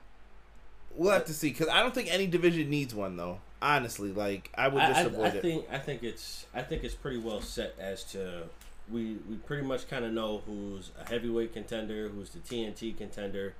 We'll 0.95 1.11
have 1.11 1.21
uh, 1.23 1.25
to 1.25 1.33
see 1.33 1.49
because 1.49 1.67
I 1.69 1.81
don't 1.81 1.93
think 1.93 2.11
any 2.11 2.27
division 2.27 2.69
needs 2.69 2.93
one 2.95 3.15
though. 3.17 3.39
Honestly, 3.61 4.11
like 4.11 4.51
I 4.55 4.67
would 4.67 4.81
just 4.81 4.99
I, 4.99 5.03
I, 5.03 5.05
avoid 5.05 5.25
I 5.33 5.37
it. 5.37 5.41
think 5.41 5.65
I 5.71 5.77
think 5.77 6.03
it's 6.03 6.45
I 6.53 6.61
think 6.63 6.83
it's 6.83 6.95
pretty 6.95 7.17
well 7.17 7.41
set 7.41 7.75
as 7.79 8.03
to 8.05 8.43
we 8.91 9.17
we 9.29 9.35
pretty 9.37 9.63
much 9.63 9.87
kind 9.89 10.03
of 10.03 10.11
know 10.11 10.41
who's 10.45 10.91
a 10.99 11.07
heavyweight 11.07 11.53
contender, 11.53 12.09
who's 12.09 12.31
the 12.31 12.39
TNT 12.39 12.97
contender, 12.97 13.53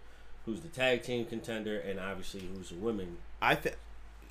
who's 0.45 0.61
the 0.61 0.67
tag 0.69 1.03
team 1.03 1.25
contender, 1.25 1.79
and 1.79 1.99
obviously 1.99 2.41
who's 2.53 2.71
a 2.71 2.75
women. 2.75 3.17
I 3.41 3.55
think 3.55 3.75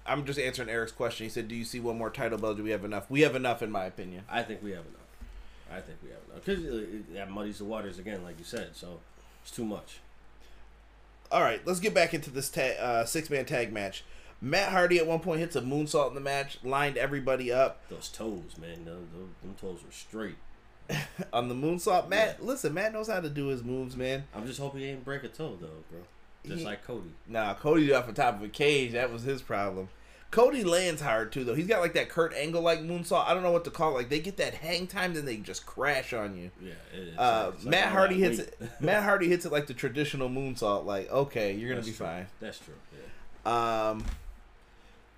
I'm 0.07 0.25
just 0.25 0.39
answering 0.39 0.69
Eric's 0.69 0.93
question. 0.93 1.25
He 1.25 1.31
said, 1.31 1.49
"Do 1.49 1.55
you 1.55 1.65
see 1.65 1.81
one 1.81 1.99
more 1.99 2.11
title 2.11 2.39
belt? 2.39 2.57
Do 2.57 2.63
we 2.63 2.71
have 2.71 2.85
enough? 2.85 3.11
We 3.11 3.21
have 3.21 3.37
enough, 3.37 3.63
in 3.63 3.71
my 3.71 3.85
opinion." 3.85 4.25
I 4.29 4.43
think 4.43 4.63
we 4.63 4.71
have 4.71 4.85
enough. 4.87 5.01
I 5.71 5.81
think 5.81 5.99
we 6.03 6.11
have 6.11 6.19
enough 6.29 6.45
because 6.45 7.05
that 7.15 7.31
muddies 7.31 7.59
the 7.59 7.65
waters 7.65 7.99
again, 7.99 8.25
like 8.25 8.39
you 8.39 8.45
said. 8.45 8.71
So 8.75 9.01
it's 9.43 9.51
too 9.51 9.65
much. 9.65 10.01
All 11.31 11.43
right, 11.43 11.65
let's 11.65 11.79
get 11.79 11.95
back 11.95 12.13
into 12.13 12.31
this 12.31 12.51
ta- 12.51 12.81
uh, 12.81 13.05
six 13.05 13.31
man 13.31 13.45
tag 13.45 13.73
match. 13.73 14.05
Matt 14.41 14.73
Hardy 14.73 14.99
at 14.99 15.07
one 15.07 15.21
point 15.21 15.41
hits 15.41 15.55
a 15.55 15.61
moonsault 15.61 16.09
in 16.09 16.15
the 16.15 16.21
match, 16.21 16.59
lined 16.65 16.97
everybody 16.97 17.53
up 17.53 17.87
Those 17.91 18.09
toes, 18.09 18.57
man. 18.59 18.85
Those, 18.87 19.05
those, 19.15 19.29
them 19.43 19.55
toes 19.61 19.85
were 19.85 19.93
straight. 19.93 20.37
on 21.33 21.49
the 21.49 21.55
moonsault. 21.55 22.09
Matt, 22.09 22.45
listen, 22.45 22.75
Matt 22.75 22.93
knows 22.93 23.09
how 23.09 23.21
to 23.21 23.29
do 23.29 23.47
his 23.47 23.63
moves, 23.63 23.97
man. 23.97 24.25
I'm 24.35 24.47
just 24.47 24.59
hoping 24.59 24.81
he 24.81 24.89
ain't 24.89 25.05
break 25.05 25.23
a 25.25 25.29
toe 25.29 25.57
though, 25.61 25.85
bro. 25.91 26.01
Just 26.47 26.61
He- 26.61 26.65
like 26.65 26.85
Cody. 26.85 27.11
Nah, 27.27 27.55
Cody 27.55 27.93
off 27.93 28.07
the 28.07 28.13
top 28.13 28.37
of 28.37 28.43
a 28.43 28.49
cage. 28.49 28.93
That 28.93 29.13
was 29.13 29.23
his 29.23 29.43
problem. 29.43 29.89
Cody 30.31 30.63
lands 30.63 31.03
hard 31.03 31.33
too, 31.33 31.43
though. 31.43 31.55
He's 31.57 31.67
got 31.67 31.81
like 31.81 31.95
that 31.95 32.09
Kurt 32.09 32.33
Angle 32.35 32.63
like 32.63 32.79
moonsault. 32.81 33.27
I 33.27 33.35
don't 33.35 33.43
know 33.43 33.51
what 33.51 33.65
to 33.65 33.71
call 33.71 33.91
it. 33.91 33.95
Like 33.95 34.09
they 34.11 34.21
get 34.21 34.37
that 34.37 34.55
hang 34.55 34.87
time, 34.87 35.13
then 35.15 35.25
they 35.25 35.39
just 35.39 35.67
crash 35.67 36.13
on 36.13 36.37
you. 36.37 36.51
Yeah. 36.63 36.73
Uh, 37.21 37.51
like 37.57 37.65
Matt 37.65 37.89
Hardy 37.89 38.15
hits 38.21 38.39
it. 38.39 38.57
Matt 38.81 39.03
Hardy 39.03 39.29
hits 39.29 39.45
it 39.45 39.51
like 39.51 39.67
the 39.67 39.75
traditional 39.75 40.29
moonsault. 40.29 40.85
Like 40.85 41.11
okay, 41.11 41.53
you're 41.55 41.69
gonna 41.71 41.81
That's 41.81 41.89
be 41.89 41.97
true. 41.97 42.07
fine. 42.07 42.27
That's 42.39 42.59
true. 42.61 42.75
Yeah. 43.45 43.91
Um, 43.91 44.05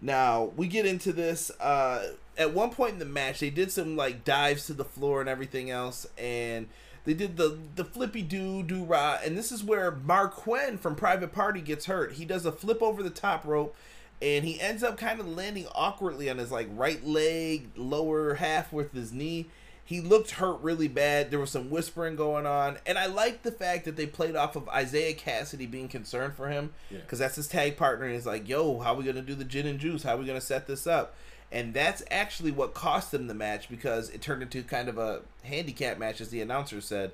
now 0.01 0.45
we 0.57 0.67
get 0.67 0.87
into 0.87 1.13
this. 1.13 1.51
Uh, 1.61 2.13
at 2.39 2.55
one 2.55 2.71
point 2.71 2.95
in 2.95 2.99
the 2.99 3.05
match, 3.05 3.41
they 3.41 3.51
did 3.51 3.71
some 3.71 3.97
like 3.97 4.25
dives 4.25 4.67
to 4.67 4.73
the 4.73 4.85
floor 4.85 5.21
and 5.21 5.29
everything 5.29 5.71
else, 5.71 6.07
and 6.17 6.69
they 7.05 7.15
did 7.15 7.37
the 7.37 7.59
the 7.77 7.85
flippy 7.85 8.23
doo 8.23 8.63
doo 8.63 8.85
rah. 8.85 9.19
And 9.25 9.37
this 9.37 9.51
is 9.53 9.63
where 9.65 9.91
Marq 9.93 10.33
Quen 10.33 10.79
from 10.79 10.95
Private 10.95 11.33
Party 11.33 11.61
gets 11.61 11.87
hurt. 11.87 12.13
He 12.13 12.25
does 12.25 12.47
a 12.47 12.53
flip 12.53 12.83
over 12.83 13.03
the 13.03 13.11
top 13.11 13.45
rope, 13.45 13.75
and 14.21 14.45
he 14.45 14.61
ends 14.61 14.83
up 14.83 14.97
kind 14.99 15.19
of 15.21 15.27
landing 15.29 15.67
awkwardly 15.75 16.31
on 16.31 16.39
his 16.39 16.51
like 16.53 16.69
right 16.73 17.05
leg, 17.05 17.71
lower 17.77 18.35
half 18.35 18.73
with 18.73 18.93
his 18.93 19.13
knee. 19.13 19.47
he 19.85 20.01
looked 20.01 20.31
hurt 20.33 20.59
really 20.63 20.87
bad. 20.89 21.31
There 21.31 21.41
was 21.41 21.51
some 21.51 21.69
whispering 21.69 22.15
going 22.17 22.47
on, 22.47 22.79
and 22.87 22.97
I 22.97 23.07
like 23.07 23.43
the 23.43 23.51
fact 23.51 23.85
that 23.85 23.97
they 23.97 24.07
played 24.07 24.37
off 24.37 24.55
of 24.57 24.69
Isiah 24.75 25.13
Kassidy 25.13 25.69
being 25.71 25.89
concerned 25.89 26.35
for 26.35 26.49
him 26.49 26.73
Yeah. 26.89 26.99
because 27.01 27.19
that's 27.19 27.35
his 27.37 27.49
tag 27.49 27.77
partner. 27.77 28.07
And 28.07 28.15
he's 28.15 28.25
like, 28.25 28.49
"Yo, 28.49 28.79
how 28.79 28.93
are 28.95 28.97
we 28.97 29.05
gonna 29.05 29.21
do 29.23 29.35
the 29.35 29.45
gin 29.45 29.67
and 29.67 29.79
juice? 29.81 30.05
How 30.05 30.15
are 30.15 30.19
we 30.19 30.25
gonna 30.25 30.41
set 30.41 30.67
this 30.69 30.87
up?" 30.87 31.15
And 31.53 31.75
that's 31.75 32.03
actually 32.11 32.51
what 32.51 32.73
cost 32.73 33.11
them 33.13 33.27
the 33.27 33.35
match 33.35 33.69
because 33.69 34.09
it 34.09 34.23
turned 34.23 34.43
into 34.43 34.63
kind 34.63 34.89
of 34.89 34.97
a 34.97 35.21
handicap 35.45 35.99
match, 35.99 36.21
as 36.21 36.31
the 36.31 36.41
announcer 36.41 36.81
said. 36.81 37.13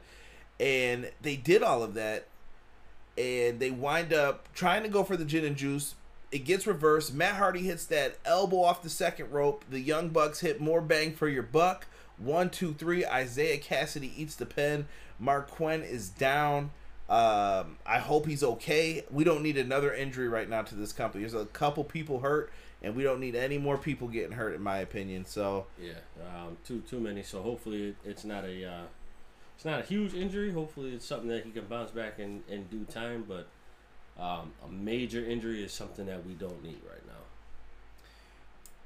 And 0.61 1.11
they 1.21 1.37
did 1.37 1.62
all 1.62 1.83
of 1.83 1.95
that, 1.95 2.26
and 3.16 3.59
they 3.59 3.73
wind 3.73 4.12
up 4.12 4.52
trying 4.54 4.85
to 4.85 4.88
go 4.88 5.02
for 5.02 5.16
the 5.16 5.25
gin 5.25 5.45
and 5.45 5.57
juice. 5.57 5.97
It 6.30 6.45
gets 6.45 6.66
reversed. 6.66 7.12
Matt 7.12 7.37
Hardy 7.37 7.62
hits 7.62 7.87
that 7.87 8.18
elbow 8.25 8.62
off 8.62 8.83
the 8.83 8.90
second 8.90 9.33
rope. 9.33 9.64
The 9.68 9.80
Young 9.80 10.11
Bucks 10.11 10.40
hit 10.40 10.61
more 10.61 10.80
bang 10.80 11.14
for 11.14 11.28
your 11.28 11.42
buck. 11.42 11.87
One, 12.16 12.50
two, 12.50 12.75
three. 12.75 13.04
Isiah 13.04 13.59
Kassidy 13.59 14.12
eats 14.16 14.37
the 14.37 14.47
pin. 14.47 14.87
Marq 15.21 15.49
Quen 15.49 15.83
is 15.83 16.09
down. 16.11 16.71
Um, 17.09 17.78
I 17.87 17.99
hope 17.99 18.26
he's 18.26 18.42
okay. 18.42 19.04
We 19.11 19.25
don't 19.25 19.42
need 19.42 19.57
another 19.57 19.92
injury 19.95 20.28
right 20.28 20.49
now 20.49 20.62
to 20.62 20.75
this 20.75 20.92
company. 20.92 21.25
There's 21.25 21.35
a 21.35 21.47
couple 21.47 21.83
people 21.85 22.21
hurt, 22.21 22.52
and 22.82 22.94
we 22.94 23.02
don't 23.02 23.20
need 23.20 23.35
any 23.35 23.58
more 23.58 23.76
people 23.76 24.08
getting 24.08 24.32
hurt, 24.32 24.54
in 24.54 24.62
my 24.62 24.78
opinion. 24.78 25.25
So 25.25 25.66
Yeah, 25.80 25.92
um, 26.20 26.56
too 26.66 26.82
too 26.88 27.00
many. 27.00 27.23
So 27.23 27.42
hopefully 27.42 27.94
it's 28.04 28.25
not 28.25 28.44
a 28.44 28.64
uh, 28.64 28.82
it's 29.56 29.64
not 29.64 29.80
a 29.80 29.82
huge 29.82 30.14
injury. 30.14 30.52
Hopefully 30.52 30.94
it's 30.94 31.06
something 31.06 31.28
that 31.28 31.44
he 31.44 31.50
can 31.50 31.64
bounce 31.66 31.90
back 31.90 32.18
in 32.18 32.42
in 32.49 32.64
due 32.64 32.85
time. 32.85 33.25
But 33.26 33.49
um, 34.23 34.52
a 34.64 34.68
major 34.70 35.25
injury 35.25 35.62
is 35.62 35.73
something 35.73 36.06
that 36.06 36.25
we 36.26 36.35
don't 36.35 36.62
need 36.62 36.78
right 36.88 37.06
now. 37.06 37.12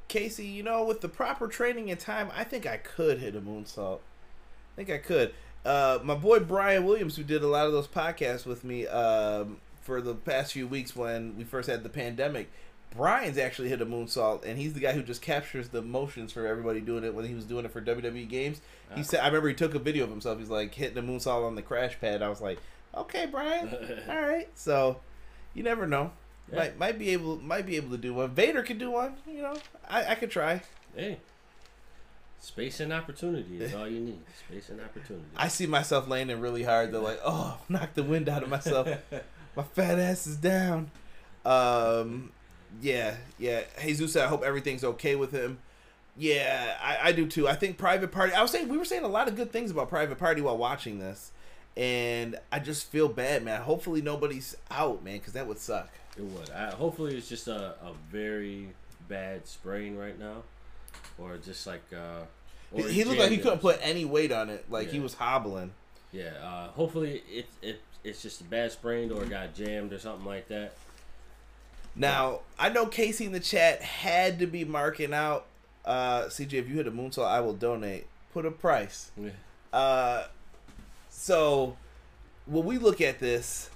Casey, 0.09 0.47
you 0.47 0.63
know, 0.63 0.85
with 0.85 1.01
the 1.01 1.09
proper 1.09 1.49
training 1.49 1.91
and 1.91 1.99
time, 1.99 2.31
I 2.37 2.45
think 2.45 2.67
I 2.67 2.77
could 2.77 3.19
hit 3.19 3.35
a 3.35 3.41
moonsault. 3.41 3.99
I 3.99 4.77
think 4.77 4.91
I 4.91 4.99
could. 4.99 5.33
Uh, 5.65 6.01
my 6.03 6.15
boy 6.15 6.41
Brian 6.41 6.85
Williams, 6.85 7.17
who 7.17 7.23
did 7.23 7.43
a 7.43 7.47
lot 7.47 7.67
of 7.67 7.73
those 7.73 7.87
podcasts 7.87 8.45
with 8.45 8.65
me 8.65 8.87
um, 8.89 9.59
for 9.81 10.01
the 10.01 10.15
past 10.15 10.53
few 10.53 10.67
weeks 10.67 10.97
when 10.97 11.37
we 11.37 11.45
first 11.45 11.69
had 11.69 11.83
the 11.83 11.89
pandemic, 11.89 12.51
Brian's 12.97 13.39
actually 13.39 13.69
hit 13.69 13.81
a 13.81 13.87
moonsault, 13.87 14.45
and 14.45 14.59
he's 14.59 14.75
the 14.75 14.81
guy 14.81 14.93
who 14.93 15.03
just 15.03 15.23
captures 15.23 15.69
the 15.69 15.83
motions 15.83 16.33
for 16.33 16.47
everybody 16.47 16.81
doing 16.81 17.05
it 17.05 17.15
when 17.15 17.25
he 17.27 17.35
was 17.35 17.45
doing 17.45 17.65
it 17.65 17.71
for 17.73 17.81
WWE 17.81 18.29
games. 18.29 18.61
He 18.95 19.01
Ah. 19.01 19.05
said, 19.05 19.21
I 19.21 19.27
remember 19.27 19.49
he 19.49 19.55
took 19.55 19.75
a 19.75 19.79
video 19.79 20.05
of 20.05 20.11
himself. 20.11 20.39
He's 20.39 20.51
like 20.51 20.75
hitting 20.75 20.99
a 20.99 21.03
moonsault 21.03 21.47
on 21.47 21.55
the 21.55 21.63
crash 21.63 21.99
pad. 22.01 22.23
I 22.23 22.29
was 22.29 22.41
like, 22.41 22.59
okay, 22.95 23.27
Brian, 23.27 23.69
all 24.09 24.21
right. 24.21 24.49
So 24.55 25.01
you 25.55 25.63
never 25.63 25.87
know. 25.87 26.13
Yeah. 26.51 26.59
Might 26.59 26.79
might 26.79 26.99
be 26.99 27.11
able 27.11 27.37
might 27.39 27.67
be 27.67 27.77
able 27.77 27.91
to 27.91 27.97
do 27.99 28.15
one. 28.15 28.31
Vader 28.31 28.63
could 28.63 28.79
do 28.79 28.91
one. 28.91 29.15
You 29.27 29.43
know, 29.43 29.57
I, 29.89 30.05
I 30.11 30.15
could 30.17 30.31
try. 30.31 30.61
Hey, 30.95 31.19
space 32.41 32.81
and 32.81 32.93
opportunity 32.93 33.63
is 33.63 33.73
all 33.75 33.87
you 33.89 34.01
need. 34.01 34.19
Space 34.49 34.69
and 34.69 34.81
opportunity. 34.81 35.25
I 35.37 35.49
see 35.49 35.67
myself 35.67 36.09
landing 36.09 36.41
really 36.41 36.65
hard. 36.65 36.93
They're 36.93 37.01
like, 37.01 37.21
oh, 37.25 37.59
knock 37.69 37.95
the 37.95 38.03
wind 38.03 38.29
out 38.29 38.43
of 38.43 38.49
myself. 38.49 38.89
My 39.57 39.63
fat 39.63 39.99
ass 39.99 40.27
is 40.27 40.37
down. 40.37 40.91
Um, 41.45 42.33
yeah, 42.81 43.17
yeah. 43.39 43.63
Jesus, 43.83 44.17
I 44.17 44.27
hope 44.27 44.43
everything's 44.43 44.85
okay 44.85 45.17
with 45.17 45.33
him. 45.33 45.59
Yeah, 46.17 46.77
I, 46.83 47.09
I 47.09 47.13
do 47.13 47.27
too. 47.27 47.49
I 47.49 47.55
think 47.55 47.79
Private 47.79 48.13
Party. 48.13 48.33
I 48.35 48.43
was 48.43 48.51
saying 48.51 48.69
we 48.69 48.77
were 48.79 48.85
saying 48.85 49.05
a 49.05 49.09
lot 49.09 49.29
of 49.29 49.37
good 49.37 49.51
things 49.53 49.71
about 49.71 49.89
Private 49.89 50.19
Party 50.19 50.41
while 50.41 50.59
watching 50.59 50.99
this, 50.99 51.33
and 51.77 52.39
I 52.51 52.59
just 52.59 52.91
feel 52.91 53.09
bad, 53.09 53.45
man. 53.45 53.63
Hopefully 53.63 54.03
nobody's 54.03 54.57
out, 54.71 55.03
man, 55.03 55.19
because 55.19 55.33
that 55.33 55.47
would 55.47 55.59
suck. 55.59 55.91
It 56.17 56.25
would. 56.25 56.51
I, 56.51 56.71
hopefully, 56.71 57.17
it's 57.17 57.29
just 57.29 57.49
a, 57.49 57.75
a 57.83 57.93
very 58.11 58.69
bad 59.09 59.47
sprain 59.47 59.97
right 59.97 60.19
now, 60.19 60.43
or 61.19 61.37
just 61.39 61.67
like. 61.67 61.83
Uh, 61.93 62.25
He, 62.75 62.83
or 62.83 62.89
he 62.89 63.05
looked 63.05 63.19
like 63.21 63.31
he 63.31 63.39
couldn't 63.39 63.61
put 63.61 63.79
any 63.83 64.05
weight 64.05 64.33
on 64.33 64.51
it. 64.51 64.65
Like 64.71 64.91
he 64.91 65.01
was 65.01 65.15
hobbling. 65.15 65.73
Yeah. 66.13 66.33
Uh, 66.43 66.69
hopefully, 66.69 67.23
it 67.31 67.47
it 67.63 67.81
it's 68.05 68.21
just 68.21 68.41
a 68.43 68.45
bad 68.45 68.73
sprain 68.73 69.11
or 69.11 69.25
got 69.25 69.55
jammed 69.55 69.93
or 69.93 69.99
something 69.99 70.27
like 70.27 70.49
that. 70.49 70.75
Now, 71.95 72.41
I 72.59 72.69
know 72.69 72.87
Casey 72.87 73.27
in 73.27 73.33
the 73.33 73.41
chat 73.41 73.83
had 73.83 74.39
to 74.39 74.47
be 74.47 74.65
marking 74.65 75.13
out. 75.13 75.47
Uh, 75.85 76.23
CJ, 76.25 76.55
if 76.55 76.69
you 76.69 76.77
hit 76.77 76.87
a 76.87 76.91
moonsault, 76.93 77.27
I 77.27 77.41
will 77.41 77.53
donate. 77.55 78.07
Put 78.33 78.47
a 78.47 78.51
price. 78.51 79.11
Yeah. 79.17 79.31
Uh, 79.79 80.27
so 81.11 81.77
when 82.47 82.65
we 82.65 82.79
look 82.79 83.01
at 83.01 83.19
this, 83.21 83.69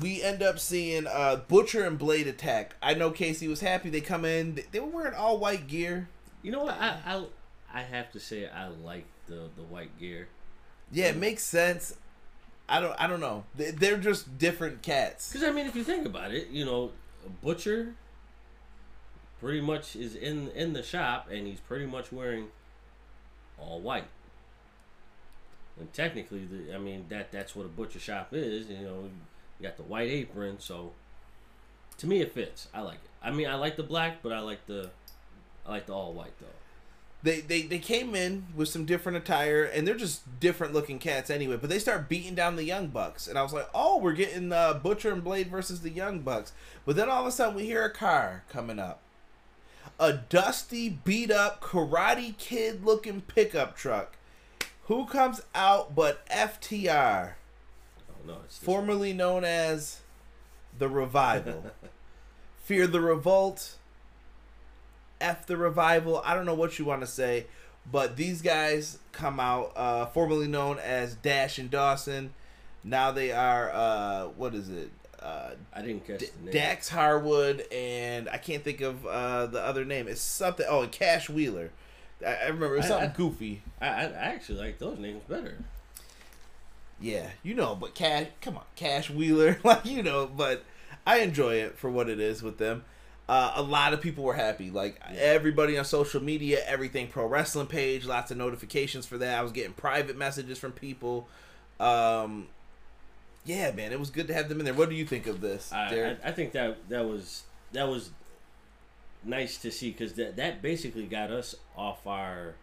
we 0.00 0.22
end 0.22 0.42
up 0.42 0.58
seeing 0.58 1.06
uh, 1.06 1.36
Butcher 1.48 1.84
and 1.84 1.98
Blade 1.98 2.26
attack. 2.26 2.76
I 2.82 2.94
know 2.94 3.10
Casey 3.10 3.48
was 3.48 3.60
happy. 3.60 3.90
They 3.90 4.00
come 4.00 4.24
in. 4.24 4.62
they- 4.70 4.80
were 4.80 4.86
wearing 4.86 5.14
all 5.14 5.38
white 5.38 5.66
gear. 5.66 6.08
You 6.42 6.52
know 6.52 6.64
what? 6.64 6.74
I 6.80 6.98
I, 7.04 7.24
I 7.72 7.82
have 7.82 8.10
to 8.12 8.20
say 8.20 8.48
I 8.48 8.68
like 8.68 9.04
the 9.26 9.48
the 9.56 9.62
white 9.62 9.98
gear. 9.98 10.28
Yeah, 10.92 11.06
it 11.06 11.16
makes 11.16 11.42
sense. 11.42 11.94
I 12.68 12.80
don't. 12.80 12.94
I 13.00 13.06
don't 13.06 13.20
know. 13.20 13.44
They're 13.56 13.96
just 13.98 14.38
different 14.38 14.82
cats. 14.82 15.32
Because 15.32 15.46
I 15.48 15.52
mean, 15.52 15.66
if 15.66 15.74
you 15.76 15.84
think 15.84 16.06
about 16.06 16.32
it, 16.32 16.48
you 16.50 16.64
know, 16.64 16.92
A 17.24 17.28
butcher 17.28 17.94
pretty 19.40 19.60
much 19.60 19.96
is 19.96 20.14
in 20.14 20.50
in 20.50 20.72
the 20.72 20.82
shop 20.82 21.28
and 21.30 21.46
he's 21.46 21.60
pretty 21.60 21.86
much 21.86 22.12
wearing 22.12 22.48
all 23.58 23.80
white. 23.80 24.08
And 25.78 25.92
technically, 25.92 26.44
the, 26.44 26.74
I 26.74 26.78
mean 26.78 27.06
that 27.08 27.32
that's 27.32 27.56
what 27.56 27.66
a 27.66 27.70
butcher 27.70 27.98
shop 27.98 28.28
is. 28.32 28.68
You 28.68 28.78
know, 28.78 29.10
you 29.58 29.62
got 29.66 29.76
the 29.76 29.82
white 29.82 30.10
apron, 30.10 30.60
so 30.60 30.92
to 31.98 32.06
me 32.06 32.20
it 32.20 32.32
fits. 32.32 32.68
I 32.74 32.80
like 32.80 32.96
it. 32.96 33.10
I 33.22 33.30
mean, 33.30 33.48
I 33.48 33.54
like 33.54 33.76
the 33.76 33.82
black, 33.82 34.22
but 34.22 34.32
I 34.32 34.40
like 34.40 34.66
the 34.66 34.90
I 35.66 35.70
like 35.70 35.86
the 35.86 35.94
all 35.94 36.12
white 36.12 36.38
though. 36.40 36.46
They, 37.22 37.40
they 37.40 37.62
they 37.62 37.78
came 37.78 38.14
in 38.14 38.46
with 38.56 38.70
some 38.70 38.86
different 38.86 39.18
attire 39.18 39.64
and 39.64 39.86
they're 39.86 39.94
just 39.94 40.40
different 40.40 40.72
looking 40.72 40.98
cats 40.98 41.28
anyway. 41.28 41.58
But 41.58 41.68
they 41.68 41.78
start 41.78 42.08
beating 42.08 42.34
down 42.34 42.56
the 42.56 42.64
young 42.64 42.86
bucks 42.86 43.28
and 43.28 43.38
I 43.38 43.42
was 43.42 43.52
like, 43.52 43.68
oh, 43.74 43.98
we're 43.98 44.14
getting 44.14 44.52
uh, 44.52 44.74
Butcher 44.74 45.12
and 45.12 45.22
Blade 45.22 45.48
versus 45.48 45.82
the 45.82 45.90
young 45.90 46.20
bucks. 46.20 46.52
But 46.86 46.96
then 46.96 47.10
all 47.10 47.20
of 47.20 47.26
a 47.26 47.32
sudden 47.32 47.56
we 47.56 47.66
hear 47.66 47.84
a 47.84 47.92
car 47.92 48.44
coming 48.48 48.78
up, 48.78 49.02
a 49.98 50.14
dusty, 50.14 50.88
beat 50.88 51.30
up 51.30 51.60
Karate 51.60 52.36
Kid 52.38 52.84
looking 52.86 53.20
pickup 53.20 53.76
truck. 53.76 54.16
Who 54.84 55.04
comes 55.06 55.42
out 55.54 55.94
but 55.94 56.26
FTR, 56.28 57.34
Oh 58.08 58.26
no, 58.26 58.38
formerly 58.48 59.12
known 59.12 59.44
as 59.44 60.00
the 60.78 60.88
Revival, 60.88 61.70
Fear 62.64 62.86
the 62.86 63.00
Revolt. 63.00 63.76
F 65.20 65.46
the 65.46 65.56
revival. 65.56 66.22
I 66.24 66.34
don't 66.34 66.46
know 66.46 66.54
what 66.54 66.78
you 66.78 66.84
want 66.84 67.00
to 67.02 67.06
say, 67.06 67.46
but 67.90 68.16
these 68.16 68.42
guys 68.42 68.98
come 69.12 69.38
out, 69.40 69.72
uh, 69.76 70.06
formerly 70.06 70.48
known 70.48 70.78
as 70.78 71.14
Dash 71.14 71.58
and 71.58 71.70
Dawson. 71.70 72.32
Now 72.82 73.10
they 73.10 73.30
are, 73.32 73.70
uh, 73.72 74.24
what 74.36 74.54
is 74.54 74.68
it? 74.70 74.90
Uh, 75.22 75.50
I 75.74 75.82
didn't 75.82 76.06
catch 76.06 76.20
D- 76.20 76.26
the 76.38 76.44
name. 76.46 76.52
Dax 76.54 76.88
Harwood, 76.88 77.66
and 77.70 78.26
I 78.30 78.38
can't 78.38 78.64
think 78.64 78.80
of 78.80 79.04
uh, 79.04 79.46
the 79.46 79.60
other 79.62 79.84
name. 79.84 80.08
It's 80.08 80.22
something. 80.22 80.64
Oh, 80.68 80.80
and 80.82 80.90
Cash 80.92 81.28
Wheeler. 81.28 81.70
I, 82.26 82.34
I 82.36 82.44
remember 82.46 82.74
it 82.74 82.78
was 82.78 82.86
I- 82.86 82.88
something 82.88 83.10
I- 83.10 83.14
goofy. 83.14 83.62
I 83.82 83.86
I 83.86 84.04
actually 84.06 84.58
like 84.60 84.78
those 84.78 84.98
names 84.98 85.22
better. 85.28 85.58
Yeah, 87.00 87.28
you 87.42 87.54
know, 87.54 87.74
but 87.74 87.94
Cash, 87.94 88.26
come 88.42 88.56
on, 88.58 88.64
Cash 88.76 89.10
Wheeler, 89.10 89.58
like 89.64 89.84
you 89.86 90.02
know, 90.02 90.26
but 90.26 90.64
I 91.06 91.18
enjoy 91.18 91.54
it 91.56 91.78
for 91.78 91.90
what 91.90 92.08
it 92.08 92.20
is 92.20 92.42
with 92.42 92.58
them. 92.58 92.84
Uh, 93.30 93.52
a 93.54 93.62
lot 93.62 93.92
of 93.92 94.00
people 94.00 94.24
were 94.24 94.34
happy, 94.34 94.72
like 94.72 95.00
everybody 95.16 95.78
on 95.78 95.84
social 95.84 96.20
media, 96.20 96.58
everything 96.66 97.06
pro 97.06 97.26
wrestling 97.26 97.68
page, 97.68 98.04
lots 98.04 98.32
of 98.32 98.36
notifications 98.36 99.06
for 99.06 99.18
that. 99.18 99.38
I 99.38 99.42
was 99.42 99.52
getting 99.52 99.72
private 99.72 100.18
messages 100.18 100.58
from 100.58 100.72
people. 100.72 101.28
Um, 101.78 102.48
yeah, 103.44 103.70
man, 103.70 103.92
it 103.92 104.00
was 104.00 104.10
good 104.10 104.26
to 104.26 104.34
have 104.34 104.48
them 104.48 104.58
in 104.58 104.64
there. 104.64 104.74
What 104.74 104.90
do 104.90 104.96
you 104.96 105.06
think 105.06 105.28
of 105.28 105.40
this, 105.40 105.72
I, 105.72 106.08
I, 106.10 106.16
I 106.24 106.32
think 106.32 106.50
that 106.54 106.88
that 106.88 107.04
was 107.08 107.44
that 107.70 107.86
was 107.86 108.10
nice 109.22 109.58
to 109.58 109.70
see 109.70 109.92
because 109.92 110.14
that 110.14 110.34
that 110.34 110.60
basically 110.60 111.06
got 111.06 111.30
us 111.30 111.54
off 111.76 112.04
our 112.08 112.56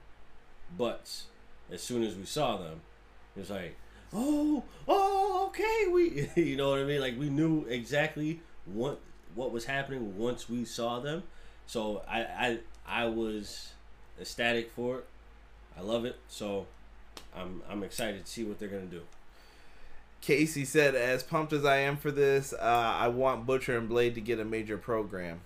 butts 0.77 1.27
as 1.71 1.81
soon 1.81 2.03
as 2.03 2.13
we 2.13 2.25
saw 2.25 2.57
them. 2.57 2.81
It 3.37 3.39
was 3.39 3.49
like, 3.51 3.77
oh, 4.13 4.65
oh, 4.85 5.45
okay, 5.47 5.87
we, 5.93 6.29
you 6.43 6.57
know 6.57 6.71
what 6.71 6.79
I 6.79 6.83
mean? 6.83 6.99
Like 6.99 7.17
we 7.17 7.29
knew 7.29 7.63
exactly 7.69 8.41
what 8.65 8.99
what 9.37 9.51
was 9.51 9.65
happening 9.65 10.17
once 10.17 10.49
we 10.49 10.65
saw 10.65 10.99
them. 10.99 11.23
So 11.67 12.01
I 12.09 12.19
I 12.21 12.59
I 12.85 13.05
was 13.05 13.71
ecstatic 14.19 14.71
for 14.71 14.97
it. 14.97 15.05
I 15.77 15.81
love 15.81 16.05
it. 16.05 16.17
So 16.27 16.65
I'm 17.35 17.61
I'm 17.69 17.83
excited 17.83 18.25
to 18.25 18.31
see 18.31 18.43
what 18.43 18.59
they're 18.59 18.67
gonna 18.67 18.85
do. 18.85 19.01
Casey 20.21 20.65
said, 20.65 20.95
"As 20.95 21.21
pumped 21.23 21.53
as 21.53 21.63
I 21.63 21.77
am 21.77 21.95
for 21.95 22.11
this, 22.11 22.51
uh, 22.53 22.57
I 22.99 23.07
want 23.09 23.45
Butcher 23.45 23.77
and 23.77 23.87
Blade 23.87 24.15
to 24.15 24.21
get 24.21 24.39
a 24.39 24.45
major 24.45 24.77
program." 24.77 25.41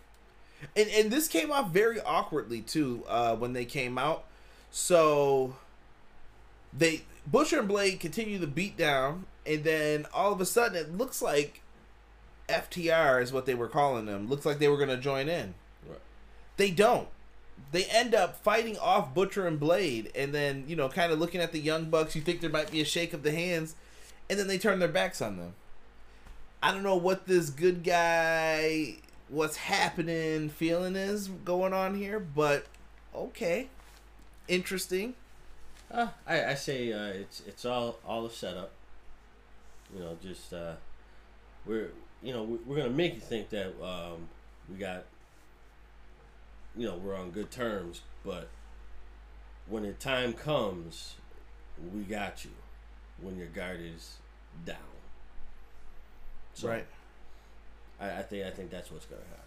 And 0.75 0.89
and 0.89 1.12
this 1.12 1.27
came 1.27 1.51
off 1.51 1.71
very 1.71 1.99
awkwardly 1.99 2.62
too 2.62 3.04
uh, 3.08 3.36
when 3.36 3.54
they 3.54 3.65
came 3.65 3.97
out. 3.97 4.23
So 4.71 5.56
they 6.71 7.04
Butcher 7.27 7.60
and 7.60 7.67
Blade 7.67 7.99
continue 7.99 8.38
the 8.38 8.47
beat 8.47 8.77
down, 8.77 9.25
and 9.45 9.63
then 9.63 10.08
all 10.13 10.32
of 10.32 10.39
a 10.39 10.45
sudden 10.45 10.77
it 10.77 10.97
looks 10.97 11.21
like 11.21 11.62
FTR 12.51 13.21
is 13.21 13.31
what 13.33 13.45
they 13.45 13.55
were 13.55 13.67
calling 13.67 14.05
them. 14.05 14.29
Looks 14.29 14.45
like 14.45 14.59
they 14.59 14.67
were 14.67 14.77
going 14.77 14.89
to 14.89 14.97
join 14.97 15.27
in. 15.29 15.53
Right. 15.87 15.99
They 16.57 16.71
don't. 16.71 17.07
they 17.71 17.85
end 17.85 18.13
up 18.13 18.43
fighting 18.43 18.77
off 18.77 19.13
Butcher 19.13 19.47
and 19.47 19.59
Blade, 19.59 20.11
and 20.15 20.33
then 20.33 20.65
you 20.67 20.75
know, 20.75 20.89
kind 20.89 21.11
of 21.11 21.19
looking 21.19 21.41
at 21.41 21.51
the 21.51 21.59
Young 21.59 21.85
Bucks. 21.89 22.15
You 22.15 22.21
think 22.21 22.41
there 22.41 22.49
might 22.49 22.71
be 22.71 22.81
a 22.81 22.85
shake 22.85 23.13
of 23.13 23.23
the 23.23 23.31
hands, 23.31 23.75
and 24.29 24.37
then 24.39 24.47
they 24.47 24.57
turn 24.57 24.79
their 24.79 24.87
backs 24.89 25.21
on 25.21 25.37
them. 25.37 25.53
I 26.63 26.71
don't 26.71 26.83
know 26.83 26.95
what 26.95 27.25
this 27.25 27.49
good 27.49 27.83
guy, 27.83 28.97
what's 29.29 29.57
happening, 29.57 30.49
feeling 30.49 30.95
is 30.95 31.27
going 31.27 31.73
on 31.73 31.95
here, 31.95 32.19
but 32.19 32.65
okay, 33.15 33.69
interesting. 34.47 35.15
Uh, 35.91 36.07
I, 36.25 36.45
I 36.45 36.53
say 36.53 36.93
uh, 36.93 37.07
it's 37.07 37.41
it's 37.47 37.65
all 37.65 37.99
all 38.05 38.25
a 38.25 38.31
setup. 38.31 38.71
You 39.93 40.01
know, 40.01 40.17
just 40.21 40.53
uh, 40.53 40.73
we're 41.65 41.91
you 42.21 42.34
know 42.34 42.60
we're, 42.65 42.77
gonna 42.77 42.89
make 42.89 43.15
you 43.15 43.19
think 43.19 43.49
that 43.49 43.73
um, 43.84 44.27
we 44.69 44.77
got 44.77 45.05
you 46.75 46.88
know 46.88 46.95
we're 46.97 47.15
on 47.15 47.31
good 47.31 47.51
terms, 47.51 48.01
but 48.25 48.49
when 49.67 49.84
the 49.84 49.93
time 49.93 50.34
comes, 50.34 51.15
we 51.93 52.01
got 52.01 52.43
you. 52.45 52.51
When 53.21 53.38
your 53.38 53.47
guard 53.47 53.79
is 53.81 54.17
down, 54.65 54.77
so 56.53 56.69
right. 56.69 56.88
I, 57.99 58.19
I 58.19 58.21
think 58.23 58.45
I 58.45 58.49
think 58.49 58.71
that's 58.71 58.91
what's 58.91 59.05
gonna 59.05 59.21
happen. 59.21 59.41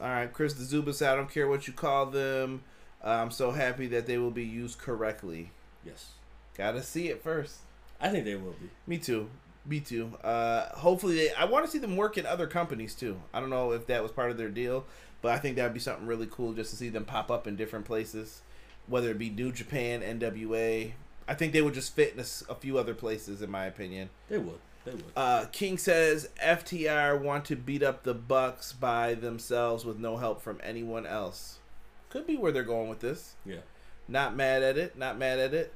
All 0.00 0.08
right, 0.08 0.32
Chris 0.32 0.54
the 0.54 0.64
Zubas. 0.64 1.06
I 1.06 1.14
don't 1.14 1.30
care 1.30 1.46
what 1.46 1.66
you 1.66 1.74
call 1.74 2.06
them. 2.06 2.62
Uh, 3.04 3.10
I'm 3.10 3.30
so 3.30 3.50
happy 3.50 3.86
that 3.88 4.06
they 4.06 4.16
will 4.16 4.30
be 4.30 4.44
used 4.44 4.78
correctly. 4.78 5.50
Yes, 5.84 6.12
Gotta 6.56 6.82
see 6.82 7.08
it 7.08 7.22
first. 7.22 7.58
I 8.00 8.08
think 8.08 8.24
they 8.24 8.34
will 8.34 8.52
be. 8.52 8.70
Me 8.86 8.98
too. 8.98 9.30
Me 9.64 9.78
too. 9.80 10.12
Uh, 10.24 10.66
hopefully, 10.70 11.14
they. 11.16 11.32
I 11.34 11.44
want 11.44 11.64
to 11.64 11.70
see 11.70 11.78
them 11.78 11.96
work 11.96 12.18
in 12.18 12.26
other 12.26 12.46
companies 12.46 12.94
too. 12.94 13.20
I 13.32 13.40
don't 13.40 13.50
know 13.50 13.72
if 13.72 13.86
that 13.86 14.02
was 14.02 14.10
part 14.10 14.30
of 14.30 14.36
their 14.36 14.48
deal, 14.48 14.84
but 15.20 15.32
I 15.32 15.38
think 15.38 15.56
that 15.56 15.64
would 15.64 15.74
be 15.74 15.80
something 15.80 16.06
really 16.06 16.28
cool 16.30 16.52
just 16.52 16.70
to 16.70 16.76
see 16.76 16.88
them 16.88 17.04
pop 17.04 17.30
up 17.30 17.46
in 17.46 17.54
different 17.54 17.84
places, 17.84 18.42
whether 18.88 19.10
it 19.10 19.18
be 19.18 19.30
New 19.30 19.52
Japan, 19.52 20.00
NWA. 20.00 20.92
I 21.28 21.34
think 21.34 21.52
they 21.52 21.62
would 21.62 21.74
just 21.74 21.94
fit 21.94 22.14
in 22.14 22.20
a 22.20 22.54
few 22.56 22.76
other 22.76 22.94
places, 22.94 23.40
in 23.40 23.50
my 23.50 23.66
opinion. 23.66 24.10
They 24.28 24.38
would. 24.38 24.58
They 24.84 24.90
would. 24.92 25.04
Uh, 25.14 25.44
King 25.52 25.78
says 25.78 26.28
FTR 26.42 27.20
want 27.20 27.44
to 27.44 27.56
beat 27.56 27.84
up 27.84 28.02
the 28.02 28.14
Bucks 28.14 28.72
by 28.72 29.14
themselves 29.14 29.84
with 29.84 29.98
no 30.00 30.16
help 30.16 30.42
from 30.42 30.58
anyone 30.64 31.06
else. 31.06 31.60
Could 32.10 32.26
be 32.26 32.36
where 32.36 32.50
they're 32.50 32.64
going 32.64 32.88
with 32.88 32.98
this. 33.00 33.36
yeah. 33.46 33.58
Not 34.08 34.34
mad 34.34 34.64
at 34.64 34.76
it. 34.76 34.98
Not 34.98 35.16
mad 35.16 35.38
at 35.38 35.54
it. 35.54 35.72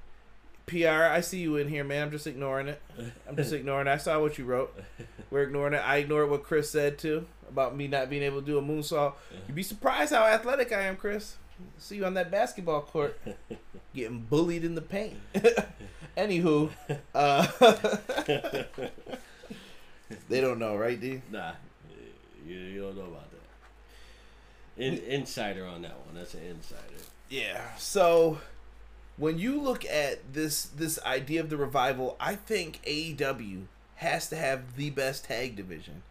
PR, 0.67 1.05
I 1.05 1.21
see 1.21 1.39
you 1.39 1.57
in 1.57 1.69
here, 1.69 1.85
man. 1.85 2.03
I'm 2.03 2.11
just 2.11 2.27
ignoring 2.27 2.69
it. 2.69 2.83
I'm 3.29 3.37
just 3.37 3.53
ignoring 3.55 3.87
it. 3.87 3.91
I 3.91 3.99
saw 3.99 4.21
what 4.21 4.37
you 4.37 4.45
wrote. 4.45 4.77
We're 5.31 5.43
ignoring 5.43 5.75
it. 5.75 5.79
I 5.79 5.99
ignored 5.99 6.29
what 6.31 6.43
Chris 6.43 6.71
said 6.71 6.99
too 6.99 7.27
about 7.49 7.77
me 7.77 7.87
not 7.87 8.11
being 8.11 8.23
able 8.23 8.41
to 8.41 8.47
do 8.47 8.59
a 8.59 8.63
moonsault. 8.63 9.15
You'd 9.47 9.55
be 9.55 9.63
surprised 9.63 10.13
how 10.13 10.25
athletic 10.25 10.73
I 10.73 10.83
am, 10.83 10.97
Chris. 10.97 11.37
See 11.79 11.97
you 11.97 12.05
on 12.05 12.15
that 12.15 12.31
basketball 12.31 12.83
court, 12.83 13.19
getting 13.95 14.21
bullied 14.21 14.65
in 14.65 14.75
the 14.75 14.83
paint. 14.83 15.17
Anywho, 16.17 16.71
uh, 17.15 17.47
they 20.29 20.41
don't 20.41 20.59
know, 20.59 20.77
right, 20.77 21.01
D? 21.01 21.23
Nah, 21.31 21.53
you, 22.47 22.57
you 22.57 22.83
don't 22.83 22.97
know 22.97 23.05
about 23.05 23.31
that. 23.31 24.83
In, 24.83 24.99
insider 24.99 25.67
on 25.67 25.83
that 25.83 25.97
one. 26.07 26.15
That's 26.15 26.35
an 26.35 26.43
insider. 26.43 26.81
Yeah. 27.29 27.63
So 27.77 28.39
when 29.17 29.39
you 29.39 29.61
look 29.61 29.85
at 29.85 30.33
this 30.33 30.65
this 30.65 30.99
idea 31.05 31.41
of 31.41 31.51
the 31.51 31.57
revival, 31.57 32.17
I 32.21 32.35
think 32.35 32.83
AEW 32.85 33.65
has 33.97 34.29
to 34.29 34.37
have 34.37 34.77
the 34.77 34.91
best 34.91 35.25
tag 35.25 35.57
division. 35.57 36.03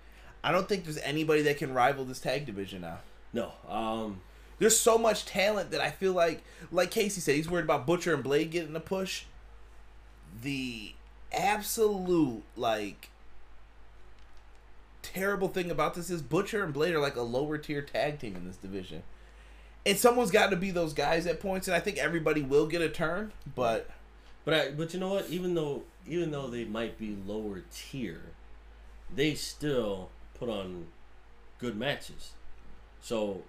I 0.43 0.51
don't 0.51 0.67
think 0.67 0.83
there's 0.83 0.97
anybody 0.99 1.41
that 1.43 1.57
can 1.57 1.73
rival 1.73 2.05
this 2.05 2.19
tag 2.19 2.45
division 2.45 2.81
now. 2.81 2.99
No, 3.33 3.51
um, 3.67 4.21
There's 4.59 4.79
so 4.79 4.97
much 4.97 5.25
talent 5.25 5.71
that 5.71 5.81
I 5.81 5.91
feel 5.91 6.13
like, 6.13 6.43
like 6.71 6.91
Casey 6.91 7.19
said, 7.19 7.35
he's 7.35 7.49
worried 7.49 7.65
about 7.65 7.85
Butcher 7.85 8.13
and 8.13 8.23
Blade 8.23 8.51
getting 8.51 8.75
a 8.75 8.79
push. 8.79 9.25
The 10.41 10.93
absolute 11.33 12.43
like 12.55 13.09
terrible 15.01 15.47
thing 15.47 15.69
about 15.69 15.93
this 15.93 16.09
is 16.09 16.21
Butcher 16.21 16.63
and 16.63 16.73
Blade 16.73 16.93
are 16.93 16.99
like 16.99 17.15
a 17.15 17.21
lower 17.21 17.57
tier 17.57 17.81
tag 17.81 18.19
team 18.19 18.35
in 18.35 18.45
this 18.45 18.57
division. 18.57 19.03
And 19.85 19.97
someone's 19.97 20.31
got 20.31 20.49
to 20.49 20.55
be 20.55 20.71
those 20.71 20.93
guys 20.93 21.27
at 21.27 21.39
points, 21.39 21.67
and 21.67 21.75
I 21.75 21.79
think 21.79 21.97
everybody 21.97 22.41
will 22.41 22.65
get 22.67 22.81
a 22.81 22.89
turn. 22.89 23.31
But 23.55 23.89
but 24.43 24.53
I, 24.53 24.71
but 24.71 24.93
you 24.93 24.99
know 24.99 25.09
what? 25.09 25.29
Even 25.29 25.53
though 25.55 25.83
even 26.07 26.31
though 26.31 26.47
they 26.47 26.65
might 26.65 26.97
be 26.97 27.15
lower 27.25 27.63
tier, 27.73 28.21
they 29.13 29.35
still 29.35 30.09
put 30.39 30.49
on 30.49 30.87
good 31.59 31.77
matches. 31.77 32.33
So 33.01 33.43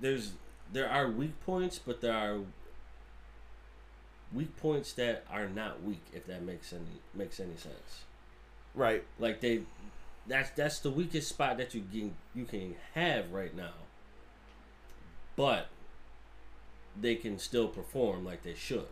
there's 0.00 0.32
there 0.72 0.88
are 0.88 1.10
weak 1.10 1.38
points, 1.44 1.78
but 1.78 2.00
there 2.00 2.14
are 2.14 2.40
weak 4.32 4.56
points 4.56 4.92
that 4.94 5.24
are 5.30 5.48
not 5.48 5.82
weak. 5.82 6.02
If 6.14 6.26
that 6.26 6.42
makes 6.42 6.72
any 6.72 7.00
makes 7.14 7.40
any 7.40 7.56
sense. 7.56 8.04
right, 8.74 9.04
Like 9.18 9.40
they, 9.40 9.62
that's 10.26 10.50
that's 10.50 10.78
the 10.80 10.90
weakest 10.90 11.28
spot 11.28 11.58
that 11.58 11.74
you 11.74 11.82
can 11.90 12.14
you 12.34 12.44
can 12.44 12.76
have 12.94 13.32
right 13.32 13.54
now. 13.54 13.72
But 15.36 15.68
they 17.00 17.14
can 17.14 17.38
still 17.38 17.68
perform 17.68 18.24
like 18.24 18.42
they 18.42 18.54
should. 18.54 18.86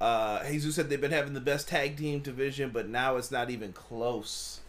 uh, 0.00 0.44
Jesus 0.46 0.74
said 0.74 0.88
they've 0.90 1.00
been 1.00 1.12
having 1.12 1.34
the 1.34 1.40
best 1.40 1.68
tag 1.68 1.96
team 1.96 2.20
division, 2.20 2.70
but 2.70 2.88
now 2.88 3.16
it's 3.16 3.30
not 3.30 3.48
even 3.50 3.72
close. 3.72 4.60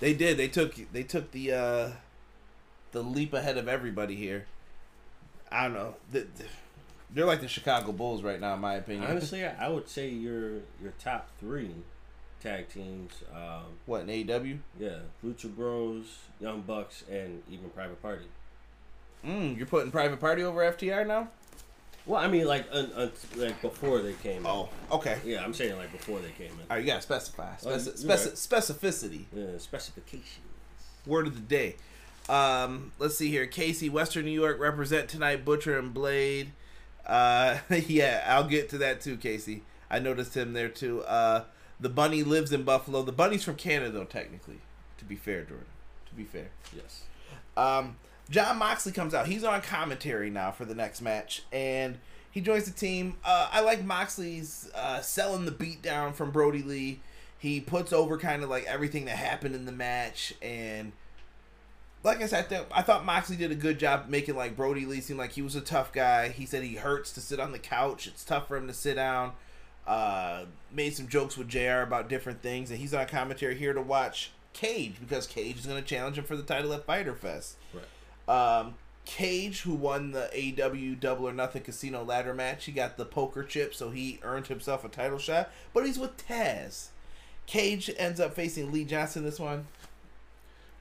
They 0.00 0.12
did. 0.12 0.36
They 0.36 0.48
took. 0.48 0.74
They 0.92 1.02
took 1.04 1.30
the 1.30 1.52
uh, 1.52 1.90
the 2.92 3.02
leap 3.02 3.32
ahead 3.32 3.56
of 3.56 3.68
everybody 3.68 4.16
here. 4.16 4.46
I 5.50 5.64
don't 5.64 5.74
know. 5.74 5.94
The- 6.10 6.20
the- 6.36 6.44
They're 7.10 7.24
like 7.26 7.40
the 7.40 7.48
Chicago 7.48 7.92
Bulls 7.92 8.22
right 8.22 8.40
now, 8.40 8.54
in 8.54 8.60
my 8.60 8.74
opinion. 8.74 9.08
Honestly, 9.08 9.44
I 9.46 9.66
I 9.66 9.68
would 9.68 9.88
say 9.88 10.08
your 10.08 10.54
your 10.82 10.92
top 10.98 11.30
three 11.38 11.70
tag 12.42 12.68
teams, 12.68 13.12
um, 13.34 13.78
what 13.86 14.02
in 14.02 14.08
AEW? 14.08 14.58
yeah, 14.78 14.98
Lucha 15.24 15.54
Bros, 15.54 16.18
Young 16.40 16.60
Bucks, 16.62 17.04
and 17.10 17.42
even 17.48 17.70
Private 17.70 18.02
Party. 18.02 18.26
Mm, 19.26 19.56
you're 19.56 19.66
putting 19.66 19.90
Private 19.90 20.20
Party 20.20 20.42
over 20.42 20.60
FTR 20.60 21.06
now? 21.06 21.28
Well, 22.06 22.20
I 22.20 22.28
mean, 22.28 22.46
like 22.46 22.66
un, 22.70 22.90
un, 22.94 23.12
like 23.36 23.60
before 23.62 24.00
they 24.00 24.12
came. 24.14 24.40
in. 24.42 24.46
Oh, 24.46 24.68
okay. 24.92 25.18
yeah, 25.24 25.42
I'm 25.42 25.54
saying 25.54 25.76
like 25.78 25.90
before 25.90 26.20
they 26.20 26.30
came 26.32 26.52
in. 26.52 26.60
All 26.68 26.76
right, 26.76 26.80
you 26.80 26.86
gotta 26.86 27.00
specify. 27.00 27.52
Oh, 27.64 27.68
Speci- 27.68 28.04
you're 28.04 28.16
speci- 28.16 28.48
specificity. 28.48 29.24
Yeah, 29.34 29.58
specifications. 29.58 30.40
Word 31.06 31.26
of 31.26 31.34
the 31.34 31.40
day. 31.40 31.76
Um, 32.28 32.92
let's 32.98 33.16
see 33.16 33.30
here. 33.30 33.46
Casey, 33.46 33.88
Western 33.88 34.26
New 34.26 34.30
York 34.38 34.58
represent 34.60 35.08
tonight. 35.08 35.44
Butcher 35.44 35.78
and 35.78 35.94
Blade. 35.94 36.52
Uh, 37.06 37.58
yeah, 37.70 38.24
I'll 38.28 38.44
get 38.48 38.68
to 38.70 38.78
that 38.78 39.00
too, 39.00 39.16
Casey. 39.16 39.62
I 39.90 39.98
noticed 39.98 40.36
him 40.36 40.52
there 40.52 40.68
too. 40.68 41.02
Uh, 41.02 41.44
the 41.80 41.88
bunny 41.88 42.22
lives 42.22 42.52
in 42.52 42.64
Buffalo. 42.64 43.02
The 43.02 43.12
bunny's 43.12 43.44
from 43.44 43.56
Canada, 43.56 43.90
though, 43.92 44.04
technically. 44.04 44.60
To 44.98 45.04
be 45.04 45.16
fair, 45.16 45.42
Jordan. 45.42 45.66
To 46.08 46.14
be 46.14 46.24
fair. 46.24 46.48
Yes. 46.74 47.02
Um, 47.56 47.96
Jon 48.30 48.58
Moxley 48.58 48.92
comes 48.92 49.14
out. 49.14 49.26
He's 49.26 49.44
on 49.44 49.60
commentary 49.62 50.30
now 50.30 50.50
for 50.50 50.64
the 50.64 50.74
next 50.74 51.02
match, 51.02 51.42
and 51.52 51.98
he 52.30 52.40
joins 52.40 52.64
the 52.64 52.72
team. 52.72 53.16
Uh, 53.24 53.48
I 53.52 53.60
like 53.60 53.84
Moxley's 53.84 54.70
uh, 54.74 55.00
selling 55.00 55.44
the 55.44 55.50
beat 55.50 55.82
down 55.82 56.12
from 56.14 56.30
Brodie 56.30 56.62
Lee. 56.62 57.00
He 57.38 57.60
puts 57.60 57.92
over 57.92 58.16
kind 58.16 58.42
of 58.42 58.48
like 58.48 58.64
everything 58.64 59.04
that 59.04 59.16
happened 59.16 59.54
in 59.54 59.66
the 59.66 59.72
match, 59.72 60.34
and 60.40 60.92
like 62.02 62.22
I 62.22 62.26
said, 62.26 62.44
I, 62.44 62.48
th- 62.48 62.66
I 62.72 62.82
thought 62.82 63.04
Moxley 63.04 63.36
did 63.36 63.50
a 63.50 63.54
good 63.56 63.78
job 63.78 64.08
making 64.08 64.36
like 64.36 64.56
Brodie 64.56 64.86
Lee 64.86 65.00
seem 65.00 65.16
like 65.16 65.32
he 65.32 65.42
was 65.42 65.56
a 65.56 65.60
tough 65.60 65.92
guy. 65.92 66.28
He 66.28 66.46
said 66.46 66.62
he 66.62 66.76
hurts 66.76 67.12
to 67.12 67.20
sit 67.20 67.40
on 67.40 67.52
the 67.52 67.58
couch. 67.58 68.06
It's 68.06 68.24
tough 68.24 68.48
for 68.48 68.56
him 68.56 68.66
to 68.68 68.74
sit 68.74 68.94
down. 68.94 69.32
Uh, 69.86 70.44
made 70.72 70.96
some 70.96 71.08
jokes 71.08 71.36
with 71.36 71.48
Jr. 71.48 71.82
about 71.82 72.08
different 72.08 72.40
things, 72.40 72.70
and 72.70 72.78
he's 72.78 72.94
on 72.94 73.06
commentary 73.06 73.54
here 73.54 73.72
to 73.72 73.82
watch 73.82 74.32
Cage 74.52 74.96
because 75.00 75.26
Cage 75.26 75.58
is 75.58 75.66
going 75.66 75.82
to 75.82 75.86
challenge 75.86 76.16
him 76.16 76.24
for 76.24 76.36
the 76.36 76.42
title 76.42 76.72
at 76.72 76.86
Fyter 76.86 77.14
Fest. 77.14 77.56
Right. 77.72 77.84
Um, 78.28 78.74
Cage, 79.04 79.62
who 79.62 79.74
won 79.74 80.12
the 80.12 80.30
AEW 80.34 80.98
Double 80.98 81.28
or 81.28 81.32
Nothing 81.32 81.62
Casino 81.62 82.02
ladder 82.02 82.32
match, 82.32 82.64
he 82.64 82.72
got 82.72 82.96
the 82.96 83.04
poker 83.04 83.42
chip, 83.42 83.74
so 83.74 83.90
he 83.90 84.18
earned 84.22 84.46
himself 84.46 84.84
a 84.84 84.88
title 84.88 85.18
shot. 85.18 85.50
But 85.72 85.84
he's 85.84 85.98
with 85.98 86.16
Taz. 86.16 86.88
Cage 87.46 87.90
ends 87.98 88.20
up 88.20 88.34
facing 88.34 88.72
Lee 88.72 88.84
Johnson 88.84 89.24
this 89.24 89.38
one. 89.38 89.66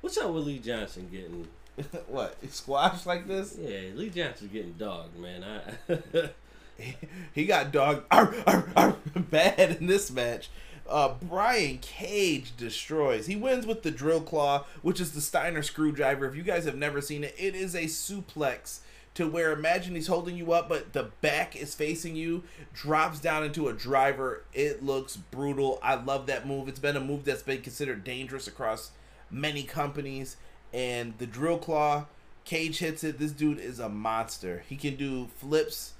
What's 0.02 0.18
up 0.18 0.32
with 0.32 0.46
Lee 0.46 0.60
Johnson 0.60 1.10
getting? 1.12 1.48
what 2.08 2.38
squash 2.52 3.06
like 3.06 3.28
this? 3.28 3.58
Yeah, 3.60 3.90
Lee 3.96 4.10
Johnson 4.10 4.50
getting 4.52 4.74
dogged, 4.74 5.18
man. 5.18 5.44
I 5.44 6.30
He 7.34 7.46
got 7.46 7.72
dogged 7.72 8.06
arr, 8.12 8.34
arr, 8.48 8.70
arr, 8.76 8.98
bad 9.16 9.78
in 9.80 9.88
this 9.88 10.12
match. 10.12 10.50
Uh, 10.88 11.14
Brian 11.22 11.78
Cage 11.80 12.56
destroys. 12.58 13.26
He 13.26 13.36
wins 13.36 13.66
with 13.66 13.84
the 13.84 13.92
drill 13.92 14.22
claw, 14.22 14.66
which 14.82 15.00
is 15.00 15.14
the 15.14 15.22
Steiner 15.22 15.64
screwdriver. 15.64 16.26
If 16.26 16.36
you 16.36 16.44
guys 16.44 16.66
have 16.66 16.76
never 16.76 17.02
seen 17.02 17.24
it, 17.24 17.36
it 17.38 17.56
is 17.56 17.74
a 17.74 17.86
suplex 17.86 18.80
to 19.16 19.28
where 19.28 19.52
imagine 19.52 19.96
he's 19.96 20.08
holding 20.08 20.36
you 20.36 20.54
up, 20.54 20.68
but 20.68 20.94
the 20.94 21.12
back 21.22 21.56
is 21.56 21.76
facing 21.76 22.16
you, 22.16 22.44
drops 22.74 23.20
down 23.20 23.44
into 23.44 23.68
a 23.68 23.74
driver. 23.74 24.44
It 24.54 24.84
looks 24.84 25.16
brutal. 25.16 25.80
I 25.84 25.96
love 25.96 26.26
that 26.28 26.48
move. 26.48 26.68
It's 26.68 26.80
been 26.80 26.98
a 26.98 27.02
move 27.02 27.24
that's 27.24 27.44
been 27.44 27.62
considered 27.62 28.04
dangerous 28.04 28.48
across 28.48 28.92
many 29.30 29.64
companies. 29.64 30.38
And 30.74 31.14
the 31.20 31.28
drill 31.28 31.60
claw 31.60 32.06
Cage 32.46 32.80
hits 32.80 33.04
it. 33.04 33.20
This 33.20 33.32
dude 33.32 33.60
is 33.60 33.80
a 33.80 33.88
monster. 33.88 34.64
He 34.68 34.76
can 34.76 34.96
do 34.96 35.28
flips 35.38 35.94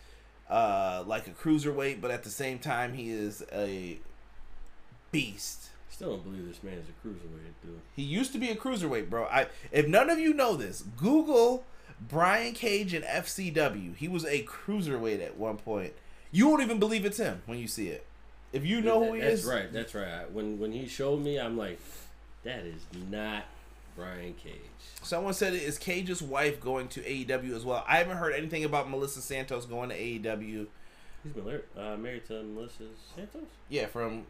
uh, 0.50 1.04
like 1.06 1.28
a 1.28 1.32
cruiserweight, 1.32 2.02
but 2.02 2.12
at 2.12 2.24
the 2.24 2.30
same 2.30 2.60
time, 2.60 2.94
he 2.94 3.10
is 3.10 3.44
a 3.54 4.00
beast. 5.14 5.70
Still 5.90 6.18
don't 6.18 6.24
believe 6.24 6.48
this 6.48 6.64
man 6.64 6.74
is 6.74 6.86
a 6.90 7.08
cruiserweight, 7.08 7.54
dude. 7.64 7.80
He 7.96 8.02
used 8.02 8.34
to 8.34 8.40
be 8.40 8.50
a 8.50 8.56
cruiserweight, 8.56 9.10
bro. 9.10 9.26
I 9.26 9.48
if 9.72 9.88
none 9.88 10.10
of 10.10 10.20
you 10.20 10.34
know 10.34 10.58
this, 10.58 10.84
Google 10.98 11.64
Brian 12.02 12.54
Cage 12.54 12.94
and 12.94 13.06
FCW. 13.06 13.96
He 13.96 14.08
was 14.08 14.26
a 14.26 14.44
cruiserweight 14.44 15.24
at 15.24 15.38
one 15.38 15.58
point. 15.58 15.94
You 16.32 16.50
won't 16.50 16.64
even 16.64 16.80
believe 16.80 17.06
it's 17.06 17.18
him 17.18 17.44
when 17.46 17.60
you 17.60 17.68
see 17.68 17.90
it. 17.90 18.06
If 18.52 18.66
you 18.66 18.82
know 18.82 19.06
who 19.06 19.14
he 19.14 19.22
that's 19.22 19.34
is, 19.34 19.46
that's 19.46 19.56
right. 19.56 19.74
That's 19.74 19.96
right. 19.96 20.32
When 20.32 20.60
when 20.60 20.72
he 20.72 20.88
showed 20.88 21.22
me, 21.22 21.40
I'm 21.40 21.58
like, 21.58 21.80
that 22.44 22.66
is 22.66 22.82
not 23.10 23.46
Brian 23.96 24.34
Cage. 24.34 24.60
Someone 25.02 25.34
said, 25.34 25.54
"Is 25.54 25.78
Cage's 25.78 26.22
wife 26.22 26.60
going 26.60 26.88
to 26.90 27.02
AEW 27.02 27.56
as 27.56 27.66
well?" 27.66 27.84
I 27.88 27.98
haven't 27.98 28.18
heard 28.18 28.34
anything 28.34 28.64
about 28.64 28.90
Melissa 28.90 29.22
Santos 29.22 29.66
going 29.66 29.90
to 29.90 29.96
AEW. 29.96 30.68
He's 31.24 31.32
been 31.34 31.46
married, 31.46 31.64
uh, 31.78 31.98
married 31.98 32.26
to 32.28 32.44
Melissa 32.44 32.84
Santos. 33.16 33.44
Yeah, 33.70 33.86
from 33.88 34.26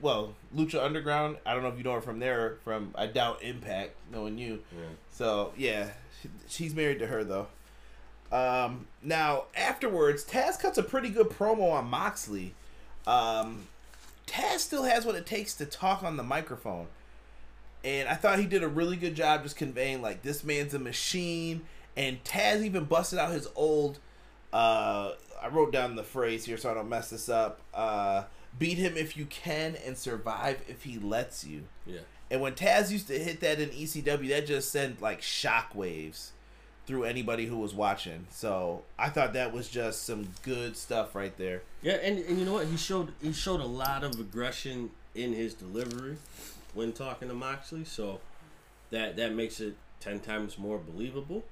well, 0.00 0.34
Lucha 0.54 0.82
Underground. 0.82 1.36
I 1.46 1.54
don't 1.54 1.62
know 1.62 1.68
if 1.68 1.78
you 1.78 1.84
know 1.84 1.94
her 1.94 2.00
from 2.00 2.18
there. 2.18 2.56
From 2.64 2.92
I 2.94 3.06
doubt 3.06 3.42
Impact, 3.42 3.94
knowing 4.12 4.38
you. 4.38 4.60
Yeah. 4.72 4.86
So 5.10 5.52
yeah, 5.56 5.90
she- 6.22 6.28
she's 6.48 6.74
married 6.74 6.98
to 7.00 7.06
her 7.06 7.24
though. 7.24 7.46
Um, 8.30 8.86
now 9.02 9.44
afterwards, 9.56 10.24
Taz 10.24 10.60
cuts 10.60 10.76
a 10.78 10.82
pretty 10.82 11.08
good 11.08 11.28
promo 11.30 11.72
on 11.72 11.86
Moxley. 11.86 12.54
Um, 13.06 13.66
Taz 14.26 14.58
still 14.58 14.82
has 14.82 15.06
what 15.06 15.14
it 15.14 15.24
takes 15.26 15.54
to 15.54 15.64
talk 15.66 16.02
on 16.02 16.16
the 16.18 16.22
microphone, 16.22 16.88
and 17.82 18.06
I 18.08 18.14
thought 18.14 18.38
he 18.38 18.44
did 18.46 18.62
a 18.62 18.68
really 18.68 18.96
good 18.96 19.14
job 19.14 19.42
just 19.44 19.56
conveying 19.56 20.02
like 20.02 20.22
this 20.22 20.44
man's 20.44 20.74
a 20.74 20.78
machine. 20.78 21.62
And 21.96 22.22
Taz 22.22 22.62
even 22.62 22.84
busted 22.84 23.18
out 23.18 23.32
his 23.32 23.48
old. 23.56 23.98
Uh, 24.52 25.12
I 25.42 25.48
wrote 25.48 25.72
down 25.72 25.96
the 25.96 26.04
phrase 26.04 26.44
here 26.44 26.56
so 26.56 26.70
I 26.70 26.74
don't 26.74 26.88
mess 26.88 27.10
this 27.10 27.28
up. 27.28 27.60
Uh, 27.74 28.24
beat 28.58 28.78
him 28.78 28.96
if 28.96 29.16
you 29.16 29.26
can 29.26 29.76
and 29.86 29.96
survive 29.96 30.60
if 30.68 30.84
he 30.84 30.98
lets 30.98 31.44
you. 31.44 31.64
Yeah. 31.86 32.00
And 32.30 32.40
when 32.40 32.54
Taz 32.54 32.90
used 32.90 33.08
to 33.08 33.18
hit 33.18 33.40
that 33.40 33.58
in 33.58 33.70
ECW, 33.70 34.28
that 34.28 34.46
just 34.46 34.70
sent 34.70 35.00
like 35.00 35.20
shockwaves 35.20 36.30
through 36.86 37.04
anybody 37.04 37.46
who 37.46 37.58
was 37.58 37.74
watching. 37.74 38.26
So 38.30 38.82
I 38.98 39.10
thought 39.10 39.34
that 39.34 39.52
was 39.52 39.68
just 39.68 40.04
some 40.04 40.28
good 40.42 40.76
stuff 40.76 41.14
right 41.14 41.36
there. 41.36 41.62
Yeah, 41.82 41.94
and, 41.94 42.18
and 42.18 42.38
you 42.38 42.44
know 42.44 42.54
what? 42.54 42.66
He 42.66 42.76
showed 42.76 43.12
he 43.22 43.32
showed 43.32 43.60
a 43.60 43.66
lot 43.66 44.04
of 44.04 44.18
aggression 44.18 44.90
in 45.14 45.32
his 45.32 45.54
delivery 45.54 46.16
when 46.74 46.92
talking 46.92 47.28
to 47.28 47.34
Moxley, 47.34 47.84
so 47.84 48.20
that 48.90 49.16
that 49.16 49.34
makes 49.34 49.60
it 49.60 49.76
ten 50.00 50.20
times 50.20 50.58
more 50.58 50.78
believable. 50.78 51.44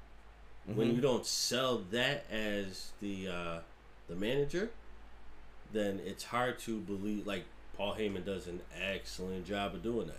When 0.75 0.97
you 0.97 1.01
don't 1.01 1.25
sell 1.25 1.85
that 1.93 2.25
as 2.29 2.91
the 3.01 3.29
uh, 3.29 3.59
the 4.09 4.17
manager, 4.17 4.71
then 5.73 6.01
it's 6.05 6.25
hard 6.25 6.59
to 6.61 6.79
believe. 6.81 7.27
Like 7.27 7.45
Paul 7.77 7.95
Heyman 7.95 8.25
does 8.25 8.47
an 8.47 8.61
excellent 8.81 9.47
job 9.47 9.75
of 9.75 9.83
doing 9.83 10.07
that. 10.09 10.17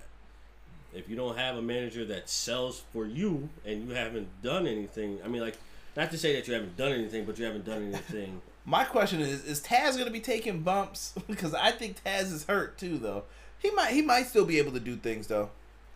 If 0.94 1.10
you 1.10 1.16
don't 1.16 1.38
have 1.38 1.58
a 1.58 1.62
manager 1.62 2.06
that 2.06 2.30
sells 2.30 2.82
for 2.94 3.06
you 3.06 3.50
and 3.66 3.88
you 3.88 3.96
haven't 3.96 4.42
done 4.42 4.66
anything, 4.66 5.20
I 5.24 5.28
mean, 5.28 5.42
like, 5.42 5.58
not 5.96 6.12
to 6.12 6.18
say 6.18 6.34
that 6.34 6.48
you 6.48 6.54
haven't 6.54 6.78
done 6.78 6.94
anything, 6.94 7.26
but 7.26 7.38
you 7.38 7.46
haven't 7.46 7.66
done 7.66 7.84
anything. 7.94 8.42
My 8.66 8.84
question 8.84 9.22
is: 9.22 9.46
Is 9.46 9.62
Taz 9.62 9.94
going 9.94 10.06
to 10.06 10.12
be 10.12 10.20
taking 10.20 10.62
bumps? 10.62 11.14
because 11.28 11.54
I 11.54 11.72
think 11.72 12.04
Taz 12.04 12.34
is 12.34 12.46
hurt 12.46 12.78
too, 12.78 12.98
though. 12.98 13.24
He 13.60 13.72
might 13.72 13.92
he 13.92 14.02
might 14.02 14.28
still 14.28 14.46
be 14.46 14.60
able 14.60 14.72
to 14.74 14.80
do 14.80 14.96
things 14.96 15.28
though. 15.28 15.50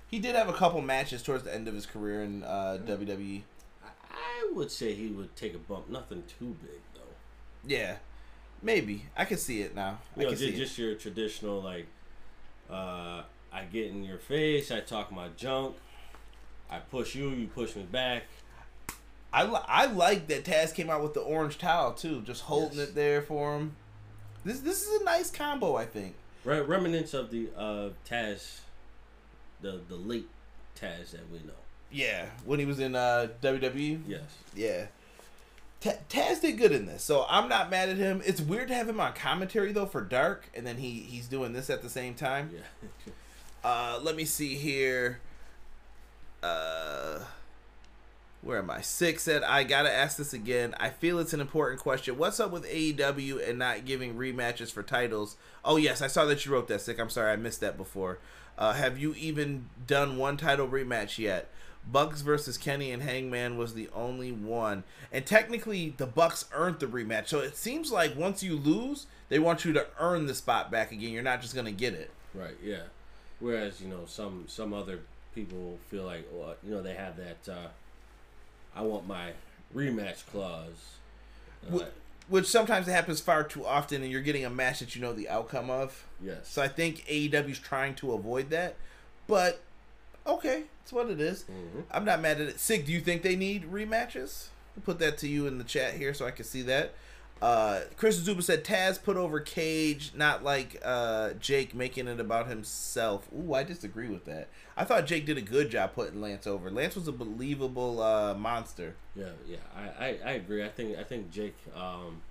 He 0.07 0.19
did 0.19 0.35
have 0.35 0.49
a 0.49 0.53
couple 0.53 0.81
matches 0.81 1.23
towards 1.23 1.43
the 1.43 1.53
end 1.53 1.67
of 1.67 1.73
his 1.73 1.85
career 1.85 2.23
in 2.23 2.43
uh, 2.43 2.79
WWE. 2.85 3.43
I 3.83 4.51
would 4.53 4.71
say 4.71 4.93
he 4.93 5.07
would 5.07 5.35
take 5.35 5.53
a 5.53 5.57
bump. 5.57 5.89
Nothing 5.89 6.23
too 6.39 6.55
big 6.61 6.81
though. 6.93 7.01
Yeah, 7.65 7.97
maybe 8.61 9.05
I 9.15 9.25
can 9.25 9.37
see 9.37 9.61
it 9.61 9.75
now. 9.75 9.99
I 10.15 10.21
know, 10.21 10.29
can 10.29 10.37
see 10.37 10.47
just, 10.51 10.57
it. 10.57 10.65
just 10.65 10.77
your 10.77 10.95
traditional 10.95 11.61
like, 11.61 11.87
uh, 12.69 13.23
I 13.53 13.63
get 13.71 13.87
in 13.87 14.03
your 14.03 14.17
face, 14.17 14.71
I 14.71 14.79
talk 14.79 15.11
my 15.11 15.27
junk, 15.35 15.75
I 16.69 16.79
push 16.79 17.15
you, 17.15 17.29
you 17.29 17.47
push 17.47 17.75
me 17.75 17.83
back. 17.83 18.23
I, 19.33 19.45
li- 19.45 19.59
I 19.65 19.85
like 19.85 20.27
that 20.27 20.43
Taz 20.43 20.73
came 20.73 20.89
out 20.89 21.01
with 21.03 21.13
the 21.13 21.21
orange 21.21 21.57
towel 21.57 21.93
too, 21.93 22.21
just 22.21 22.43
holding 22.43 22.79
Yes. 22.79 22.89
it 22.89 22.95
there 22.95 23.21
for 23.21 23.55
him. 23.57 23.75
This 24.43 24.59
this 24.61 24.81
is 24.87 25.01
a 25.01 25.03
nice 25.05 25.29
combo, 25.31 25.75
I 25.75 25.85
think. 25.85 26.15
Re- 26.43 26.61
remnants 26.61 27.13
of 27.13 27.29
the 27.31 27.49
uh, 27.55 27.89
Taz, 28.09 28.59
the 29.61 29.79
the 29.87 29.95
late 29.95 30.27
Taz 30.75 31.11
that 31.11 31.29
we 31.31 31.37
know. 31.39 31.53
Yeah, 31.91 32.25
when 32.45 32.59
he 32.59 32.65
was 32.65 32.79
in 32.79 32.95
uh, 32.95 33.27
WWE. 33.41 34.01
Yes. 34.07 34.21
Yeah. 34.55 34.85
Ta 35.81 35.91
Taz 36.09 36.41
did 36.41 36.57
good 36.57 36.71
in 36.71 36.85
this, 36.85 37.03
so 37.03 37.25
I'm 37.27 37.49
not 37.49 37.69
mad 37.69 37.89
at 37.89 37.97
him. 37.97 38.21
It's 38.23 38.39
weird 38.39 38.67
to 38.69 38.75
have 38.75 38.87
him 38.87 38.99
on 38.99 39.13
commentary 39.13 39.71
though 39.71 39.87
for 39.87 40.01
Dark, 40.01 40.49
and 40.55 40.65
then 40.65 40.77
he 40.77 40.91
he's 40.91 41.27
doing 41.27 41.53
this 41.53 41.69
at 41.69 41.81
the 41.81 41.89
same 41.89 42.13
time. 42.13 42.51
Yeah. 42.53 43.13
Uh, 43.63 43.99
let 44.01 44.15
me 44.15 44.25
see 44.25 44.55
here. 44.55 45.19
Uh, 46.41 47.19
where 48.41 48.57
am 48.57 48.71
I? 48.71 48.81
Six 48.81 49.23
said, 49.23 49.43
I 49.43 49.63
gotta 49.63 49.91
ask 49.91 50.17
this 50.17 50.33
again. 50.33 50.73
I 50.79 50.89
feel 50.89 51.19
it's 51.19 51.33
an 51.33 51.41
important 51.41 51.79
question. 51.79 52.17
What's 52.17 52.39
up 52.39 52.51
with 52.51 52.65
AEW 52.65 53.47
and 53.47 53.59
not 53.59 53.85
giving 53.85 54.15
rematches 54.15 54.71
for 54.71 54.81
titles? 54.81 55.37
Oh, 55.63 55.77
yes, 55.77 56.01
I 56.01 56.07
saw 56.07 56.25
that 56.25 56.43
you 56.45 56.51
wrote 56.51 56.67
that, 56.69 56.81
Sick. 56.81 56.99
I'm 56.99 57.09
sorry, 57.09 57.31
I 57.31 57.35
missed 57.35 57.59
that 57.61 57.77
before. 57.77 58.17
Uh, 58.57 58.73
have 58.73 58.97
you 58.97 59.13
even 59.13 59.69
done 59.85 60.17
one 60.17 60.37
title 60.37 60.67
rematch 60.67 61.19
yet? 61.19 61.51
Bucks 61.89 62.21
versus 62.21 62.57
Kenny 62.57 62.91
and 62.91 63.01
Hangman 63.03 63.57
was 63.57 63.73
the 63.73 63.89
only 63.93 64.31
one. 64.31 64.83
And 65.11 65.25
technically, 65.25 65.93
the 65.97 66.05
Bucks 66.05 66.45
earned 66.53 66.79
the 66.79 66.85
rematch. 66.87 67.27
So 67.27 67.39
it 67.39 67.57
seems 67.57 67.91
like 67.91 68.15
once 68.15 68.43
you 68.43 68.55
lose, 68.55 69.07
they 69.29 69.39
want 69.39 69.65
you 69.65 69.73
to 69.73 69.87
earn 69.99 70.27
the 70.27 70.35
spot 70.35 70.69
back 70.71 70.91
again. 70.91 71.11
You're 71.11 71.23
not 71.23 71.41
just 71.41 71.55
gonna 71.55 71.71
get 71.71 71.93
it. 71.93 72.11
Right. 72.33 72.55
Yeah. 72.63 72.83
Whereas 73.39 73.81
you 73.81 73.87
know 73.87 74.01
some 74.05 74.45
some 74.47 74.73
other 74.73 74.99
people 75.33 75.79
feel 75.89 76.03
like 76.03 76.27
well, 76.31 76.55
you 76.63 76.71
know 76.71 76.81
they 76.81 76.93
have 76.93 77.17
that 77.17 77.51
uh, 77.51 77.67
I 78.75 78.81
want 78.81 79.07
my 79.07 79.31
rematch 79.75 80.25
clause. 80.31 80.95
Uh, 81.67 81.79
Wh- 81.79 82.31
Which 82.31 82.45
sometimes 82.47 82.87
it 82.87 82.91
happens 82.91 83.19
far 83.19 83.43
too 83.43 83.65
often, 83.65 84.03
and 84.03 84.11
you're 84.11 84.21
getting 84.21 84.45
a 84.45 84.49
match 84.49 84.79
that 84.79 84.95
you 84.95 85.01
know 85.01 85.13
the 85.13 85.27
outcome 85.29 85.69
of. 85.69 86.05
yes. 86.23 86.47
So 86.47 86.61
I 86.61 86.67
think 86.67 87.05
AEW's 87.07 87.59
trying 87.59 87.95
to 87.95 88.13
avoid 88.13 88.49
that. 88.51 88.75
But 89.27 89.61
okay, 90.35 90.63
it's 90.83 90.91
what 90.93 91.09
it 91.09 91.19
is. 91.19 91.43
Mhm. 91.43 91.83
I'm 91.91 92.05
not 92.05 92.21
mad 92.21 92.39
at 92.41 92.47
it. 92.47 92.59
Sig, 92.59 92.85
do 92.85 92.91
you 92.91 93.01
think 93.01 93.21
they 93.21 93.35
need 93.35 93.71
rematches? 93.71 94.47
I'll 94.77 94.83
put 94.83 94.99
that 94.99 95.17
to 95.19 95.27
you 95.27 95.47
in 95.47 95.57
the 95.57 95.63
chat 95.63 95.95
here 95.95 96.13
so 96.13 96.25
I 96.25 96.31
can 96.31 96.45
see 96.45 96.61
that. 96.63 96.93
Uh, 97.41 97.81
Chris 97.97 98.17
Zuba 98.17 98.43
said 98.43 98.63
Taz 98.63 99.01
put 99.01 99.17
over 99.17 99.39
Cage, 99.39 100.11
not 100.15 100.43
like 100.43 100.79
uh, 100.85 101.31
Jake 101.39 101.73
making 101.73 102.07
it 102.07 102.19
about 102.19 102.47
himself. 102.47 103.27
Ooh, 103.35 103.55
I 103.55 103.63
disagree 103.63 104.07
with 104.09 104.25
that. 104.25 104.47
I 104.77 104.83
thought 104.85 105.07
Jake 105.07 105.25
did 105.25 105.39
a 105.39 105.41
good 105.41 105.71
job 105.71 105.93
putting 105.95 106.21
Lance 106.21 106.45
over. 106.45 106.69
Lance 106.69 106.95
was 106.95 107.07
a 107.07 107.11
believable 107.11 107.99
uh, 108.01 108.35
monster. 108.35 108.93
Yeah, 109.15 109.31
yeah, 109.47 109.57
I, 109.75 110.05
I, 110.05 110.19
I 110.23 110.31
agree. 110.33 110.63
I 110.63 110.69
think 110.69 110.97
I 110.99 111.03
think 111.03 111.31
Jake 111.31 111.57
um, 111.75 112.21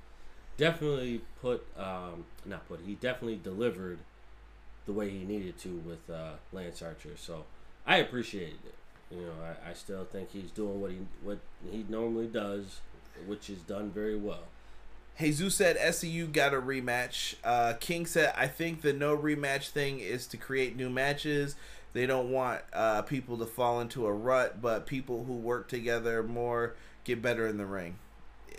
definitely 0.57 1.23
put 1.43 1.67
um, 1.77 2.25
not 2.45 2.69
put 2.69 2.79
he 2.87 2.95
definitely 2.95 3.41
delivered 3.43 3.99
the 4.87 4.93
way 4.93 5.11
he 5.11 5.25
needed 5.25 5.59
to 5.59 5.71
with 5.85 6.09
uh, 6.09 6.35
Lance 6.53 6.83
Archer. 6.83 7.17
So 7.17 7.47
I 7.87 7.97
appreciated 7.97 8.59
it. 8.65 8.75
You 9.11 9.23
know, 9.23 9.33
I, 9.43 9.71
I 9.71 9.73
still 9.75 10.05
think 10.05 10.31
he's 10.33 10.51
doing 10.51 10.81
what 10.81 10.91
he 10.91 10.99
what 11.23 11.39
he 11.71 11.85
normally 11.89 12.27
does, 12.27 12.81
which 13.27 13.51
is 13.51 13.59
done 13.63 13.91
very 13.91 14.17
well. 14.17 14.45
Jesus 15.19 15.55
said 15.55 15.77
SCU 15.77 16.33
got 16.33 16.55
a 16.55 16.61
rematch. 16.61 17.35
Uh, 17.45 17.75
King 17.79 18.07
said, 18.07 18.33
I 18.37 18.47
think 18.47 18.81
the 18.81 18.93
no 18.93 19.17
rematch 19.17 19.69
thing 19.69 20.01
is 20.01 20.27
to 20.29 20.37
create 20.37 20.77
new 20.77 20.89
matches. 20.89 21.57
They 21.93 22.07
don't 22.07 22.31
want 22.31 22.63
uh, 22.73 23.03
people 23.03 23.37
to 23.39 23.47
fall 23.47 23.81
into 23.81 24.07
a 24.07 24.13
rut, 24.13 24.63
but 24.63 24.87
people 24.87 25.25
who 25.25 25.35
work 25.35 25.69
together 25.69 26.23
more 26.23 26.75
get 27.05 27.21
better 27.21 27.47
in 27.47 27.59
the 27.59 27.67
ring. 27.67 27.99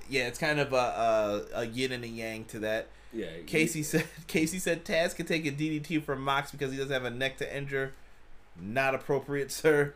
Yeah, 0.09 0.27
it's 0.27 0.37
kind 0.37 0.59
of 0.59 0.73
a, 0.73 0.75
a, 1.55 1.61
a 1.61 1.65
yin 1.65 1.93
and 1.93 2.03
a 2.03 2.07
yang 2.07 2.45
to 2.45 2.59
that. 2.59 2.87
Yeah, 3.13 3.27
Casey 3.45 3.83
said 3.83 4.05
Casey 4.27 4.59
said 4.59 4.85
Taz 4.85 5.15
can 5.15 5.25
take 5.25 5.45
a 5.45 5.51
DDT 5.51 6.03
from 6.03 6.21
Mox 6.21 6.51
because 6.51 6.71
he 6.71 6.77
doesn't 6.77 6.93
have 6.93 7.05
a 7.05 7.09
neck 7.09 7.37
to 7.37 7.57
injure. 7.57 7.93
Not 8.61 8.95
appropriate, 8.95 9.51
sir. 9.51 9.93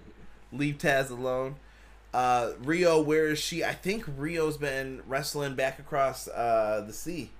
Leave 0.51 0.77
Taz 0.77 1.09
alone. 1.09 1.55
Uh, 2.13 2.53
Riho, 2.63 3.03
where 3.03 3.27
is 3.27 3.39
she? 3.39 3.63
I 3.63 3.73
think 3.73 4.05
Riho's 4.17 4.57
been 4.57 5.01
wrestling 5.05 5.55
back 5.55 5.79
across 5.79 6.27
uh, 6.29 6.83
the 6.85 6.93
sea. 6.93 7.31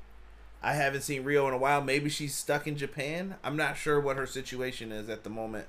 I 0.62 0.74
haven't 0.74 1.02
seen 1.04 1.24
Riho 1.24 1.48
in 1.48 1.54
a 1.54 1.58
while. 1.58 1.82
Maybe 1.82 2.10
she's 2.10 2.36
stuck 2.36 2.68
in 2.68 2.76
Japan. 2.76 3.36
I'm 3.44 3.56
not 3.56 3.78
sure 3.78 4.00
what 4.02 4.18
her 4.18 4.26
situation 4.26 4.92
is 4.92 5.10
at 5.10 5.24
the 5.24 5.30
moment. 5.30 5.68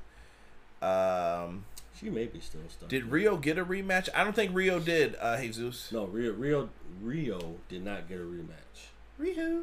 Um, 0.83 1.67
she 1.99 2.11
may 2.11 2.27
be 2.27 2.41
still 2.41 2.61
stuck. 2.69 2.89
did 2.89 3.05
Riho 3.11 3.41
get 3.41 3.59
a 3.59 3.65
rematch? 3.65 4.09
I 4.15 4.25
don't 4.25 4.35
think 4.35 4.53
Riho 4.53 4.85
did. 4.85 5.17
Uh, 5.21 5.41
Jesus. 5.41 5.93
No, 5.93 6.07
Riho 6.07 6.37
Riho 6.37 6.69
Riho 7.03 7.57
did 7.69 7.85
not 7.85 8.09
get 8.09 8.19
a 8.19 8.23
rematch. 8.23 8.89
Riho. 9.21 9.63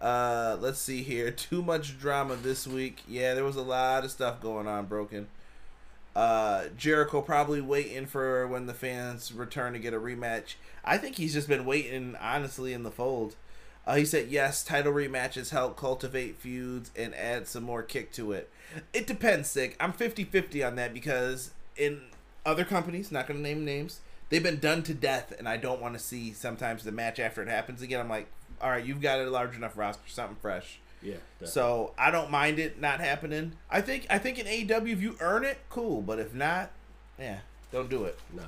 Uh, 0.00 0.56
let's 0.60 0.78
see 0.78 1.02
here. 1.02 1.30
Too 1.32 1.62
much 1.62 1.98
drama 1.98 2.36
this 2.36 2.66
week. 2.66 3.02
Yeah, 3.08 3.34
there 3.34 3.44
was 3.44 3.56
a 3.56 3.62
lot 3.62 4.04
of 4.04 4.10
stuff 4.10 4.40
going 4.40 4.66
on. 4.66 4.86
Broken. 4.86 5.28
Uh, 6.16 6.64
Jericho 6.76 7.20
probably 7.20 7.60
waiting 7.60 8.06
for 8.06 8.46
when 8.48 8.66
the 8.66 8.74
fans 8.74 9.32
return 9.32 9.72
to 9.74 9.78
get 9.78 9.94
a 9.94 10.00
rematch. 10.00 10.54
I 10.84 10.98
think 10.98 11.16
he's 11.16 11.34
just 11.34 11.48
been 11.48 11.64
waiting, 11.64 12.16
honestly, 12.20 12.72
in 12.72 12.82
the 12.82 12.90
fold. 12.90 13.36
Uh, 13.86 13.94
he 13.96 14.04
said, 14.04 14.28
yes, 14.28 14.64
title 14.64 14.92
rematches 14.92 15.50
help 15.50 15.76
cultivate 15.76 16.36
feuds 16.36 16.90
and 16.96 17.14
add 17.14 17.46
some 17.46 17.62
more 17.62 17.82
kick 17.82 18.12
to 18.12 18.32
it. 18.32 18.50
It 18.92 19.06
depends, 19.06 19.48
Sick. 19.48 19.76
I'm 19.80 19.92
50 19.92 20.24
50 20.24 20.62
on 20.62 20.74
that 20.76 20.92
because 20.92 21.52
in 21.76 22.02
other 22.44 22.64
companies, 22.64 23.10
not 23.10 23.26
going 23.26 23.38
to 23.38 23.42
name 23.42 23.64
names, 23.64 24.00
they've 24.28 24.42
been 24.42 24.58
done 24.58 24.82
to 24.82 24.94
death, 24.94 25.32
and 25.38 25.48
I 25.48 25.56
don't 25.56 25.80
want 25.80 25.94
to 25.94 26.00
see 26.00 26.32
sometimes 26.32 26.84
the 26.84 26.92
match 26.92 27.18
after 27.18 27.42
it 27.42 27.48
happens 27.48 27.80
again. 27.80 28.00
I'm 28.00 28.08
like, 28.10 28.28
all 28.60 28.70
right, 28.70 28.84
you've 28.84 29.00
got 29.00 29.20
a 29.20 29.30
large 29.30 29.56
enough 29.56 29.76
roster, 29.76 30.02
something 30.08 30.36
fresh. 30.40 30.78
Yeah. 31.02 31.14
definitely. 31.40 31.52
So 31.52 31.92
I 31.96 32.10
don't 32.10 32.30
mind 32.30 32.58
it 32.58 32.80
not 32.80 33.00
happening. 33.00 33.52
I 33.70 33.80
think 33.80 34.06
I 34.10 34.18
think 34.18 34.38
in 34.38 34.46
AEW 34.46 34.92
if 34.92 35.00
you 35.00 35.16
earn 35.20 35.44
it, 35.44 35.58
cool. 35.70 36.02
But 36.02 36.18
if 36.18 36.34
not, 36.34 36.70
yeah, 37.18 37.38
don't 37.72 37.88
do 37.88 38.04
it. 38.04 38.18
no. 38.34 38.42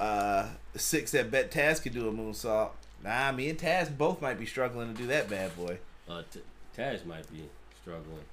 Uh, 0.00 0.48
six 0.74 1.12
that 1.12 1.30
bet 1.30 1.50
Taz 1.52 1.80
could 1.80 1.92
do 1.94 2.08
a 2.08 2.12
moonsault. 2.12 2.70
Nah, 3.04 3.30
me 3.32 3.48
and 3.48 3.58
Taz 3.58 3.96
both 3.96 4.20
might 4.20 4.38
be 4.38 4.46
struggling 4.46 4.92
to 4.94 5.00
do 5.00 5.06
that 5.08 5.28
bad 5.28 5.56
boy. 5.56 5.78
Uh, 6.08 6.22
T- 6.32 6.40
Taz 6.76 7.04
might 7.04 7.30
be 7.32 7.48
struggling 7.80 8.24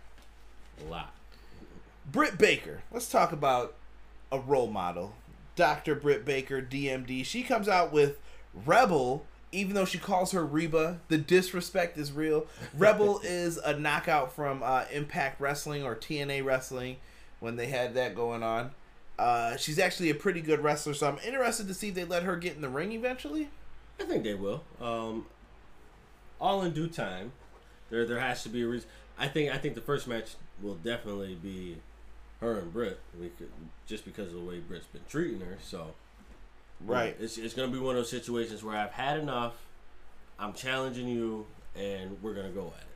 a 0.86 0.90
lot. 0.90 1.14
Britt 2.12 2.38
Baker. 2.38 2.82
Let's 2.92 3.10
talk 3.10 3.32
about 3.32 3.76
a 4.32 4.40
role 4.40 4.68
model. 4.68 5.14
Dr. 5.56 5.94
Britt 5.96 6.26
Baker, 6.26 6.62
DMD. 6.62 7.26
She 7.26 7.44
comes 7.44 7.68
out 7.68 7.92
with 7.92 8.18
Rebel, 8.66 9.26
even 9.52 9.74
though 9.74 9.86
she 9.86 9.98
calls 9.98 10.32
her 10.32 10.46
Reba. 10.46 11.00
The 11.08 11.18
disrespect 11.18 11.98
is 11.98 12.12
real. 12.12 12.48
Rebel 12.78 13.20
is 13.24 13.58
a 13.58 13.78
knockout 13.78 14.34
from 14.34 14.62
uh, 14.64 14.86
Impact 14.92 15.40
Wrestling 15.42 15.84
or 15.84 15.96
TNA 15.96 16.44
Wrestling 16.44 16.98
when 17.40 17.56
they 17.56 17.68
had 17.68 17.94
that 17.96 18.16
going 18.16 18.44
on. 18.44 18.72
Uh, 19.18 19.58
she's 19.58 19.80
actually 19.80 20.10
a 20.10 20.16
pretty 20.16 20.40
good 20.40 20.62
wrestler, 20.62 20.94
so 20.94 21.08
I'm 21.08 21.18
interested 21.26 21.68
to 21.68 21.74
see 21.74 21.90
if 21.90 21.96
they 21.96 22.06
let 22.06 22.24
her 22.24 22.38
get 22.38 22.56
in 22.56 22.62
the 22.62 22.70
ring 22.70 22.94
eventually. 22.94 23.50
I 24.00 24.06
think 24.06 24.24
they 24.24 24.34
will. 24.34 24.64
Um, 24.80 25.26
all 26.40 26.62
in 26.62 26.72
due 26.72 26.88
time. 26.88 27.34
There, 27.90 28.06
there 28.06 28.20
has 28.20 28.44
to 28.44 28.50
be 28.50 28.62
a 28.62 28.68
reason. 28.68 28.88
I 29.18 29.28
think, 29.28 29.54
I 29.54 29.58
think 29.58 29.76
the 29.76 29.82
first 29.82 30.08
match 30.08 30.36
will 30.62 30.76
definitely 30.76 31.36
be 31.36 31.78
her 32.40 32.60
and 32.60 32.72
Britt, 32.72 33.00
we 33.20 33.30
could, 33.30 33.50
just 33.86 34.06
because 34.06 34.28
of 34.28 34.34
the 34.34 34.40
way 34.40 34.60
Britt's 34.60 34.88
been 34.88 35.02
treating 35.10 35.42
her. 35.42 35.58
So, 35.62 35.94
Right. 36.86 37.16
it's 37.20 37.38
it's 37.38 37.54
gonna 37.54 37.72
be 37.72 37.78
one 37.80 37.96
of 37.96 38.02
those 38.02 38.10
situations 38.10 38.64
where 38.64 38.76
I've 38.76 38.92
had 38.92 39.20
enough. 39.20 39.54
I'm 40.40 40.54
challenging 40.54 41.08
you, 41.08 41.46
and 41.76 42.22
we're 42.22 42.34
gonna 42.34 42.50
go 42.50 42.68
at 42.76 42.82
it. 42.82 42.88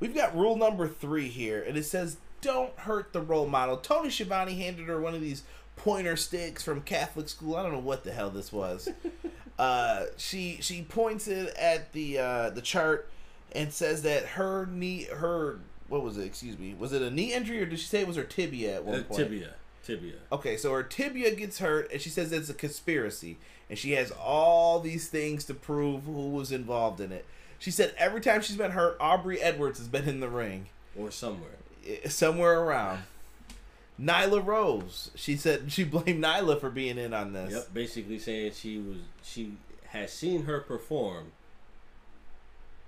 We've 0.00 0.14
got 0.14 0.36
rule 0.36 0.56
number 0.56 0.88
three 0.88 1.28
here, 1.28 1.62
and 1.62 1.76
it 1.76 1.84
says 1.84 2.16
don't 2.40 2.76
hurt 2.80 3.12
the 3.12 3.20
role 3.20 3.46
model. 3.46 3.76
Tony 3.76 4.10
Schiavone 4.10 4.54
handed 4.54 4.86
her 4.86 5.00
one 5.00 5.14
of 5.14 5.20
these 5.20 5.42
pointer 5.76 6.16
sticks 6.16 6.62
from 6.62 6.80
Catholic 6.82 7.28
school. 7.28 7.56
I 7.56 7.62
don't 7.62 7.72
know 7.72 7.78
what 7.78 8.04
the 8.04 8.12
hell 8.12 8.30
this 8.30 8.52
was. 8.52 8.88
uh, 9.58 10.04
she 10.16 10.58
she 10.60 10.82
points 10.82 11.28
it 11.28 11.54
at 11.56 11.92
the 11.92 12.18
uh, 12.18 12.50
the 12.50 12.62
chart 12.62 13.08
and 13.52 13.72
says 13.72 14.02
that 14.02 14.24
her 14.24 14.66
knee 14.66 15.04
her 15.04 15.58
what 15.88 16.02
was 16.02 16.16
it? 16.18 16.24
Excuse 16.24 16.58
me. 16.58 16.74
Was 16.78 16.92
it 16.92 17.02
a 17.02 17.10
knee 17.10 17.32
injury 17.34 17.60
or 17.62 17.66
did 17.66 17.78
she 17.78 17.86
say 17.86 18.00
it 18.00 18.06
was 18.06 18.16
her 18.16 18.24
tibia 18.24 18.76
at 18.76 18.84
one 18.84 19.00
Uh, 19.00 19.02
point? 19.04 19.18
tibia, 19.20 19.54
tibia. 19.84 20.14
Okay, 20.32 20.56
so 20.56 20.72
her 20.72 20.82
tibia 20.82 21.34
gets 21.34 21.58
hurt, 21.58 21.90
and 21.92 22.00
she 22.00 22.10
says 22.10 22.32
it's 22.32 22.48
a 22.50 22.54
conspiracy, 22.54 23.36
and 23.68 23.78
she 23.78 23.92
has 23.92 24.10
all 24.10 24.80
these 24.80 25.08
things 25.08 25.44
to 25.44 25.54
prove 25.54 26.04
who 26.04 26.30
was 26.30 26.50
involved 26.52 27.00
in 27.00 27.12
it. 27.12 27.24
She 27.58 27.70
said 27.70 27.94
every 27.96 28.20
time 28.20 28.42
she's 28.42 28.56
been 28.56 28.72
hurt, 28.72 28.96
Aubrey 29.00 29.40
Edwards 29.40 29.78
has 29.78 29.88
been 29.88 30.08
in 30.08 30.20
the 30.20 30.28
ring, 30.28 30.66
or 30.98 31.10
somewhere. 31.10 31.50
somewhere 32.08 32.60
around. 32.60 33.04
Nyla 34.00 34.44
Rose, 34.44 35.10
she 35.14 35.36
said 35.36 35.70
she 35.70 35.84
blamed 35.84 36.22
Nyla 36.24 36.58
for 36.60 36.68
being 36.70 36.98
in 36.98 37.14
on 37.14 37.32
this. 37.32 37.52
Yep, 37.52 37.74
basically 37.74 38.18
saying 38.18 38.52
she 38.52 38.78
was 38.78 38.96
she 39.22 39.52
has 39.90 40.12
seen 40.12 40.44
her 40.44 40.60
perform 40.60 41.30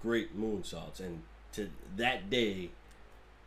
great 0.02 0.38
moonsaults, 0.38 1.00
and 1.00 1.22
to 1.52 1.70
that 1.96 2.28
day, 2.28 2.70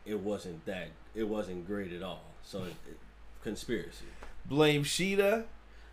it 0.06 0.20
wasn't 0.20 0.66
that 0.66 0.88
it 1.16 1.28
wasn't 1.28 1.68
great 1.68 1.92
at 1.94 2.02
all. 2.04 2.24
So 2.44 2.64
it- 2.64 2.74
conspiracy 3.44 4.06
Blame 4.46 4.84
Shida, 4.84 5.44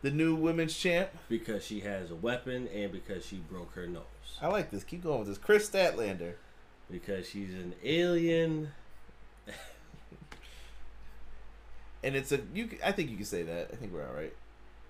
the 0.02 0.11
new 0.11 0.35
women's 0.35 0.76
champ. 0.76 1.11
because 1.28 1.64
she 1.64 1.80
has 1.80 2.11
a 2.11 2.14
weapon 2.14 2.68
and 2.68 2.90
because 2.92 3.24
she 3.26 3.37
broke 3.37 3.72
her 3.74 3.87
nose 3.87 4.02
I 4.40 4.48
like 4.48 4.70
this. 4.70 4.85
Keep 4.85 5.02
going 5.04 5.20
with 5.20 5.28
this. 5.28 5.38
Kris 5.38 5.68
Statlander. 5.68 6.35
because 6.90 7.26
she's 7.28 7.54
an 7.54 7.74
alien. 7.82 8.70
And 12.02 12.14
it's 12.14 12.30
a 12.32 12.40
you. 12.54 12.68
I 12.85 12.92
think 12.92 13.11
you 13.11 13.16
can 13.16 13.24
say 13.24 13.42
that. 13.42 13.70
I 13.72 13.76
think 13.76 13.92
we're 13.92 14.06
all 14.06 14.14
right. 14.14 14.32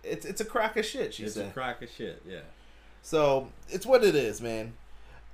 It's 0.02 0.26
it's 0.26 0.40
a 0.40 0.44
crock 0.44 0.76
of 0.76 0.84
shit. 0.84 1.14
She 1.14 1.24
It's 1.24 1.34
said. 1.34 1.48
a 1.48 1.50
crock 1.52 1.80
of 1.82 1.88
shit. 1.90 2.22
Yeah. 2.28 2.40
So 3.02 3.48
it's 3.68 3.86
what 3.86 4.04
it 4.04 4.14
is, 4.14 4.40
man. 4.42 4.74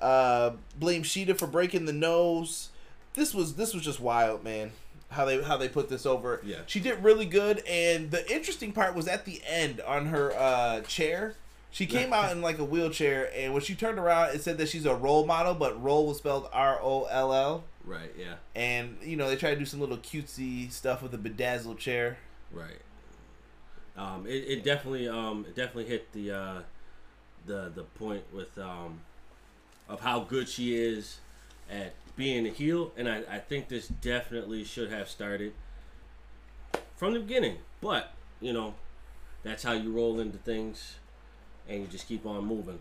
Uh, 0.01 0.53
blame 0.79 1.03
Shida 1.03 1.37
for 1.37 1.47
breaking 1.47 1.87
the 1.87 1.93
nose. 1.93 2.69
This 3.15 3.35
was 3.35 3.55
this 3.55 3.75
was 3.75 3.83
just 3.83 3.99
wild, 4.01 4.45
man. 4.45 4.73
How 5.13 5.25
they 5.25 5.43
how 5.43 5.57
they 5.57 5.69
put 5.69 5.89
this 5.89 6.07
over. 6.07 6.41
Yeah. 6.45 6.59
She 6.67 6.81
did 6.81 7.03
really 7.03 7.27
good, 7.27 7.63
and 7.69 8.11
the 8.11 8.31
interesting 8.33 8.73
part 8.73 8.95
was 8.95 9.07
at 9.07 9.25
the 9.25 9.41
end 9.47 9.81
on 9.81 10.07
her 10.07 10.33
uh, 10.33 10.81
chair. 10.83 11.35
She 11.71 11.87
came 11.87 12.13
out 12.13 12.31
in 12.33 12.43
like 12.43 12.59
a 12.59 12.65
wheelchair, 12.65 13.31
and 13.35 13.55
when 13.55 13.63
she 13.63 13.75
turned 13.75 13.99
around, 13.99 14.35
it 14.35 14.43
said 14.43 14.59
that 14.59 14.69
she's 14.69 14.85
a 14.85 14.95
role 14.95 15.25
model, 15.25 15.55
but 15.55 15.83
role 15.83 16.07
was 16.07 16.19
spelled 16.19 16.49
R 16.53 16.79
O 16.83 17.05
L 17.05 17.33
L. 17.33 17.65
Right. 17.85 18.13
Yeah. 18.19 18.35
And 18.55 18.99
you 19.03 19.17
know 19.17 19.29
they 19.29 19.37
tried 19.37 19.55
to 19.55 19.59
do 19.59 19.65
some 19.65 19.81
little 19.81 19.97
cutesy 19.97 20.71
stuff 20.71 21.03
with 21.03 21.15
a 21.15 21.19
bedazzled 21.19 21.79
chair. 21.79 22.19
Right. 22.53 22.81
Um, 23.97 24.27
it, 24.27 24.45
it 24.49 24.65
definitely 24.65 25.09
um, 25.09 25.47
it 25.49 25.57
definitely 25.57 25.87
hit 25.87 26.13
the 26.13 26.31
uh, 26.31 26.61
the 27.47 27.73
the 27.75 27.83
point 27.83 28.25
with 28.33 28.57
um, 28.59 29.01
of 29.89 30.01
how 30.01 30.21
good 30.21 30.49
she 30.49 30.75
is 30.75 31.19
at 31.71 31.95
being 32.17 32.47
a 32.47 32.51
heel, 32.51 32.93
and 32.97 33.09
I, 33.09 33.23
I 33.31 33.39
think 33.39 33.69
this 33.69 33.89
definitely 33.89 34.65
should 34.65 34.91
have 34.91 35.09
started 35.09 35.53
from 36.97 37.15
the 37.15 37.21
beginning. 37.21 37.59
But 37.81 38.13
you 38.41 38.53
know, 38.53 38.75
that's 39.43 39.63
how 39.63 39.73
you 39.73 39.93
roll 39.93 40.21
into 40.21 40.39
things, 40.39 40.97
and 41.69 41.81
you 41.81 41.87
just 41.87 42.09
keep 42.09 42.27
on 42.27 42.45
moving. 42.45 42.81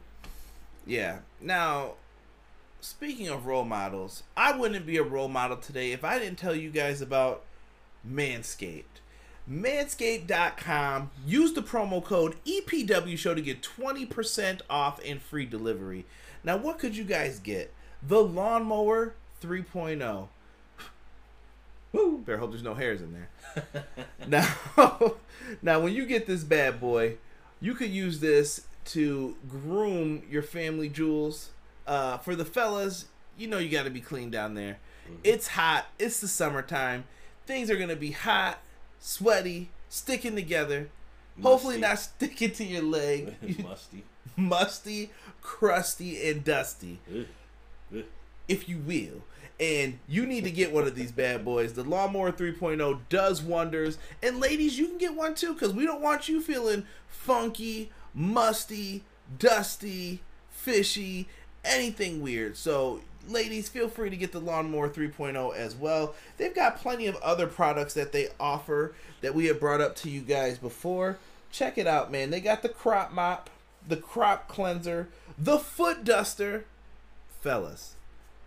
Yeah. 0.86 1.20
Now, 1.40 1.94
speaking 2.82 3.28
of 3.30 3.46
role 3.46 3.64
models, 3.66 4.24
I 4.36 4.58
wouldn't 4.58 4.86
be 4.86 4.98
a 4.98 5.04
role 5.04 5.28
model 5.28 5.58
today 5.58 5.92
if 5.92 6.04
I 6.04 6.20
didn't 6.20 6.40
tell 6.40 6.56
you 6.56 6.70
guys 6.70 7.02
about 7.02 7.44
Manscaped. 8.08 8.84
Manscaped.com. 9.50 11.12
Use 11.26 11.54
the 11.54 11.62
promo 11.62 12.04
code 12.04 12.36
EPW 12.46 13.18
Show 13.18 13.34
to 13.34 13.42
get 13.42 13.62
20% 13.62 14.62
off 14.70 15.00
and 15.06 15.22
free 15.22 15.46
delivery. 15.46 16.06
Now, 16.44 16.58
what 16.58 16.80
could 16.80 16.96
you 16.96 17.04
guys 17.04 17.40
get? 17.40 17.74
The 18.02 18.24
Lawnmower 18.24 19.14
3.0. 19.42 20.28
Woo! 21.94 22.18
Better 22.20 22.38
hope 22.38 22.52
there's 22.52 22.64
no 22.64 22.74
hairs 22.74 23.02
in 23.02 23.14
there. 23.14 23.86
now, 24.28 24.48
now 25.62 25.80
when 25.80 25.94
you 25.94 26.06
get 26.06 26.28
this 26.28 26.44
bad 26.44 26.80
boy, 26.80 27.18
you 27.60 27.74
could 27.74 27.90
use 27.90 28.20
this 28.20 28.66
to 28.86 29.36
groom 29.48 30.24
your 30.30 30.44
family 30.44 30.90
jewels. 30.90 31.50
Uh, 31.86 32.18
for 32.18 32.36
the 32.36 32.46
fellas, 32.46 33.06
you 33.38 33.48
know 33.48 33.58
you 33.58 33.70
got 33.70 33.84
to 33.84 33.90
be 33.90 34.02
clean 34.02 34.30
down 34.30 34.54
there. 34.54 34.78
It's 35.24 35.50
hot. 35.50 35.88
It's 36.00 36.22
the 36.22 36.28
summertime. 36.28 37.06
Things 37.46 37.70
are 37.70 37.76
gonna 37.76 37.96
be 37.96 38.12
hot, 38.12 38.60
sweaty, 39.00 39.70
sticking 39.90 40.36
together. 40.36 40.90
Hopefully 41.42 41.78
not 41.80 42.00
sticking 42.00 42.52
to 42.52 42.64
your 42.64 42.84
leg. 42.84 43.36
Musty. 43.64 44.04
Musty, 44.38 45.12
crusty, 45.42 46.30
and 46.30 46.44
dusty 46.44 47.00
Ugh. 47.14 47.26
Ugh. 47.96 48.04
if 48.48 48.70
you 48.70 48.78
will. 48.78 49.24
And 49.60 50.00
you 50.08 50.26
need 50.26 50.44
to 50.46 50.52
get 50.52 50.72
one 50.72 50.88
of 50.88 50.96
these 50.96 51.12
bad 51.12 51.46
boys. 51.46 51.74
The 51.74 51.84
Lawnmower 51.84 52.32
3.0 52.32 53.00
does 53.10 53.42
wonders. 53.42 53.98
And 54.24 54.40
ladies, 54.40 54.80
you 54.80 54.88
can 54.88 54.98
get 54.98 55.16
one 55.16 55.36
too 55.36 55.54
because 55.54 55.74
we 55.74 55.86
don't 55.86 56.02
want 56.02 56.28
you 56.28 56.42
feeling 56.42 56.86
funky, 57.08 57.92
musty, 58.14 59.04
dusty, 59.38 60.22
fishy, 60.50 61.28
anything 61.64 62.22
weird. 62.22 62.58
So, 62.58 63.02
ladies, 63.28 63.70
feel 63.70 63.88
free 63.88 64.10
to 64.10 64.18
get 64.18 64.32
the 64.32 64.40
Lawnmower 64.40 64.90
3.0 64.90 65.56
as 65.56 65.76
well. 65.76 66.16
They've 66.38 66.54
got 66.54 66.78
plenty 66.78 67.08
of 67.08 67.16
other 67.18 67.48
products 67.48 67.94
that 67.94 68.12
they 68.12 68.30
offer 68.40 68.94
that 69.22 69.36
we 69.36 69.46
have 69.46 69.60
brought 69.60 69.82
up 69.82 69.96
to 69.98 70.10
you 70.10 70.22
guys 70.22 70.58
before. 70.58 71.18
Check 71.52 71.78
it 71.78 71.88
out, 71.88 72.12
man. 72.12 72.30
They 72.30 72.42
got 72.42 72.62
the 72.62 72.70
crop 72.70 73.12
mop, 73.12 73.50
the 73.88 73.98
crop 73.98 74.48
cleanser, 74.48 75.10
the 75.38 75.60
foot 75.60 76.04
duster. 76.04 76.66
Fellas, 77.42 77.96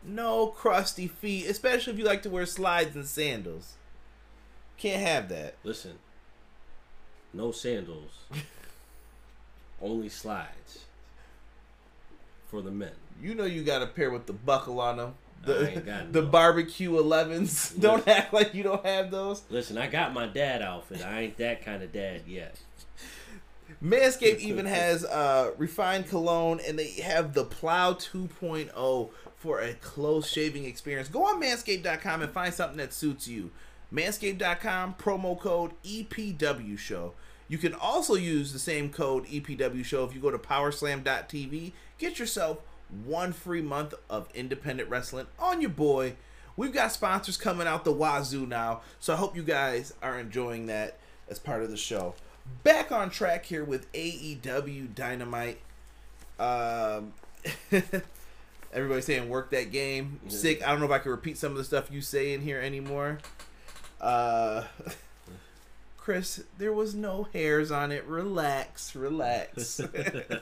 no 0.05 0.49
crusty 0.49 1.07
feet, 1.09 1.47
especially 1.47 1.93
if 1.93 1.99
you 1.99 2.05
like 2.05 2.23
to 2.23 2.31
wear 2.31 2.47
slides 2.47 2.95
and 2.95 3.07
sandals. 3.07 3.75
Can't 4.77 5.03
have 5.03 5.29
that. 5.29 5.55
Listen, 5.65 5.93
no 7.33 7.53
sandals, 7.53 8.13
only 9.83 10.09
slides 10.09 10.85
for 12.49 12.61
the 12.61 12.71
men. 12.71 12.93
You 13.23 13.35
know 13.35 13.45
you 13.45 13.63
got 13.63 13.83
a 13.83 13.87
pair 13.87 14.11
with 14.11 14.27
the 14.27 14.33
buckle 14.33 14.81
on 14.81 14.97
them. 14.97 15.15
I 15.45 15.47
The, 15.47 15.71
ain't 15.71 15.87
got 15.87 16.13
the 16.13 16.23
barbecue 16.23 16.91
11s. 16.93 17.79
Don't 17.81 18.07
act 18.09 18.33
like 18.33 18.55
you 18.55 18.63
don't 18.65 18.85
have 18.85 19.11
those. 19.11 19.43
Listen, 19.51 19.79
I 19.79 19.87
got 19.87 20.13
my 20.13 20.27
dad 20.27 20.63
outfit. 20.63 21.05
I 21.05 21.21
ain't 21.23 21.37
that 21.39 21.65
kind 21.65 21.83
of 21.83 21.93
dad 21.93 22.23
yet. 22.27 22.59
Manscaped 23.83 24.39
even 24.39 24.67
has 24.67 25.05
uh, 25.05 25.51
refined 25.59 26.09
cologne, 26.09 26.61
and 26.67 26.79
they 26.79 26.93
have 27.03 27.35
the 27.35 27.45
Plow 27.45 27.93
2.0 27.93 29.11
for 29.45 29.61
a 29.61 29.75
close 29.75 30.27
shaving 30.27 30.65
experience. 30.65 31.09
Go 31.09 31.27
on 31.27 31.39
manscaped.com 31.39 32.23
and 32.23 32.33
find 32.33 32.55
something 32.55 32.79
that 32.79 32.95
suits 32.95 33.29
you. 33.29 33.51
Manscaped.com, 33.93 34.95
promo 34.95 35.39
code 35.39 35.73
EPW 35.85 36.79
Show. 36.79 37.13
You 37.47 37.59
can 37.59 37.75
also 37.75 38.15
use 38.15 38.55
the 38.55 38.59
same 38.59 38.89
code 38.89 39.27
EPW 39.27 39.85
Show 39.85 40.03
if 40.05 40.15
you 40.15 40.21
go 40.23 40.31
to 40.31 40.39
powerslam.tv. 40.39 41.73
Get 41.99 42.19
yourself 42.19 42.63
one 43.05 43.35
free 43.35 43.61
month 43.61 43.93
of 44.09 44.31
independent 44.35 44.89
wrestling 44.89 45.27
on 45.39 45.61
your 45.61 45.69
boy. 45.69 46.15
We've 46.57 46.73
got 46.73 46.93
sponsors 46.93 47.37
coming 47.37 47.67
out 47.67 47.85
the 47.85 47.93
wazoo 47.93 48.47
now, 48.47 48.81
so 48.99 49.13
I 49.13 49.17
hope 49.17 49.37
you 49.37 49.43
guys 49.43 49.93
are 50.03 50.19
enjoying 50.19 50.67
that 50.67 50.97
as 51.29 51.39
part 51.39 51.63
of 51.63 51.71
the 51.71 51.77
show. 51.77 52.15
Back 52.63 52.91
on 52.91 53.11
track 53.11 53.45
here 53.45 53.65
with 53.65 53.93
AEW 53.93 54.95
Dynamite. 54.95 55.59
Um, 56.39 57.13
everybody's 58.75 59.07
saying 59.07 59.29
work 59.29 59.51
that 59.51 59.71
game. 59.71 60.21
Sick. 60.29 60.63
I 60.63 60.71
don't 60.71 60.81
know 60.81 60.87
if 60.87 60.93
I 60.93 60.99
can 60.99 61.13
repeat 61.13 61.39
some 61.39 61.53
of 61.53 61.59
the 61.59 61.65
stuff 61.65 61.91
you 61.91 62.01
say 62.01 62.35
in 62.35 62.43
here 62.43 62.61
anymore. 62.61 63.19
Uh, 64.01 64.65
Chris, 65.97 66.45
there 66.59 66.73
was 66.73 66.95
no 66.95 67.29
hairs 67.33 67.71
on 67.71 67.91
it. 67.91 68.05
Relax, 68.05 68.95
relax. 68.95 69.81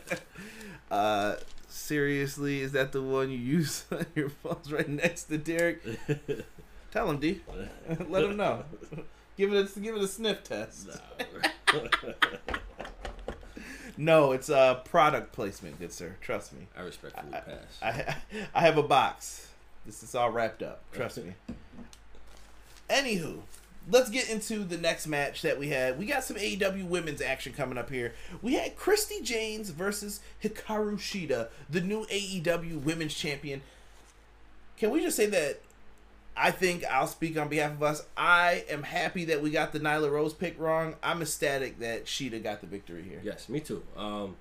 uh, 0.91 1.37
seriously, 1.69 2.61
is 2.63 2.73
that 2.73 2.91
the 2.91 3.03
one 3.03 3.31
you 3.31 3.39
use 3.39 3.85
on 3.93 4.07
your 4.15 4.31
phone's 4.31 4.73
right 4.73 4.89
next 4.89 5.25
to 5.25 5.39
Derek? 5.39 5.85
Tell 6.91 7.09
him, 7.09 7.19
D. 7.19 7.43
Let 8.09 8.25
him 8.25 8.37
know. 8.37 8.65
Give 9.37 9.53
it 9.53 9.77
a 9.77 9.81
give 9.81 9.97
it 9.97 10.03
a 10.03 10.09
sniff 10.09 10.43
test. 10.43 10.89
No, 13.97 14.33
it's 14.33 14.51
uh 14.51 14.77
product 14.77 15.33
placement, 15.33 15.79
good 15.79 15.93
sir. 15.93 16.17
Trust 16.21 16.53
me. 16.53 16.67
I 16.77 16.83
respectfully 16.83 17.33
pass. 17.33 17.79
I 17.83 18.17
I 18.55 18.61
have 18.63 18.79
a 18.79 18.83
box. 18.83 19.49
This 19.85 20.03
is 20.03 20.15
all 20.15 20.31
wrapped 20.31 20.63
up. 20.63 20.83
Trust 20.93 21.19
me. 21.19 21.35
Anywho, 22.89 23.41
let's 23.91 24.11
get 24.11 24.29
into 24.31 24.65
the 24.65 24.77
next 24.77 25.07
match 25.07 25.43
that 25.43 25.59
we 25.59 25.69
had. 25.69 25.99
We 25.99 26.07
got 26.07 26.25
some 26.25 26.37
AEW 26.37 26.87
women's 26.87 27.21
action 27.21 27.53
coming 27.53 27.79
up 27.79 27.91
here. 27.91 28.15
We 28.41 28.55
had 28.55 28.77
Christy 28.77 29.21
James 29.23 29.71
versus 29.71 30.21
Hikaru 30.43 30.97
Shida, 30.99 31.49
the 31.69 31.81
new 31.81 32.05
AEW 32.07 32.83
women's 32.83 33.15
champion. 33.15 33.63
Can 34.77 34.91
we 34.91 35.01
just 35.01 35.17
say 35.17 35.27
that 35.27 35.61
I 36.37 36.51
think 36.51 36.85
I'll 36.85 37.07
speak 37.07 37.37
on 37.37 37.49
behalf 37.49 37.73
of 37.73 37.83
us. 37.83 38.05
I 38.17 38.65
am 38.71 38.83
happy 38.83 39.27
that 39.27 39.43
we 39.43 39.51
got 39.51 39.73
the 39.73 39.81
Nyla 39.81 40.11
Rose 40.11 40.33
pick 40.33 40.59
wrong. 40.59 40.97
I'm 41.03 41.21
ecstatic 41.21 41.79
that 41.81 42.07
Shida 42.07 42.43
got 42.43 42.61
the 42.61 42.67
victory 42.67 43.03
here. 43.03 43.21
Yes, 43.23 43.49
me 43.49 43.61
too. 43.61 43.83
Um, 43.97 44.37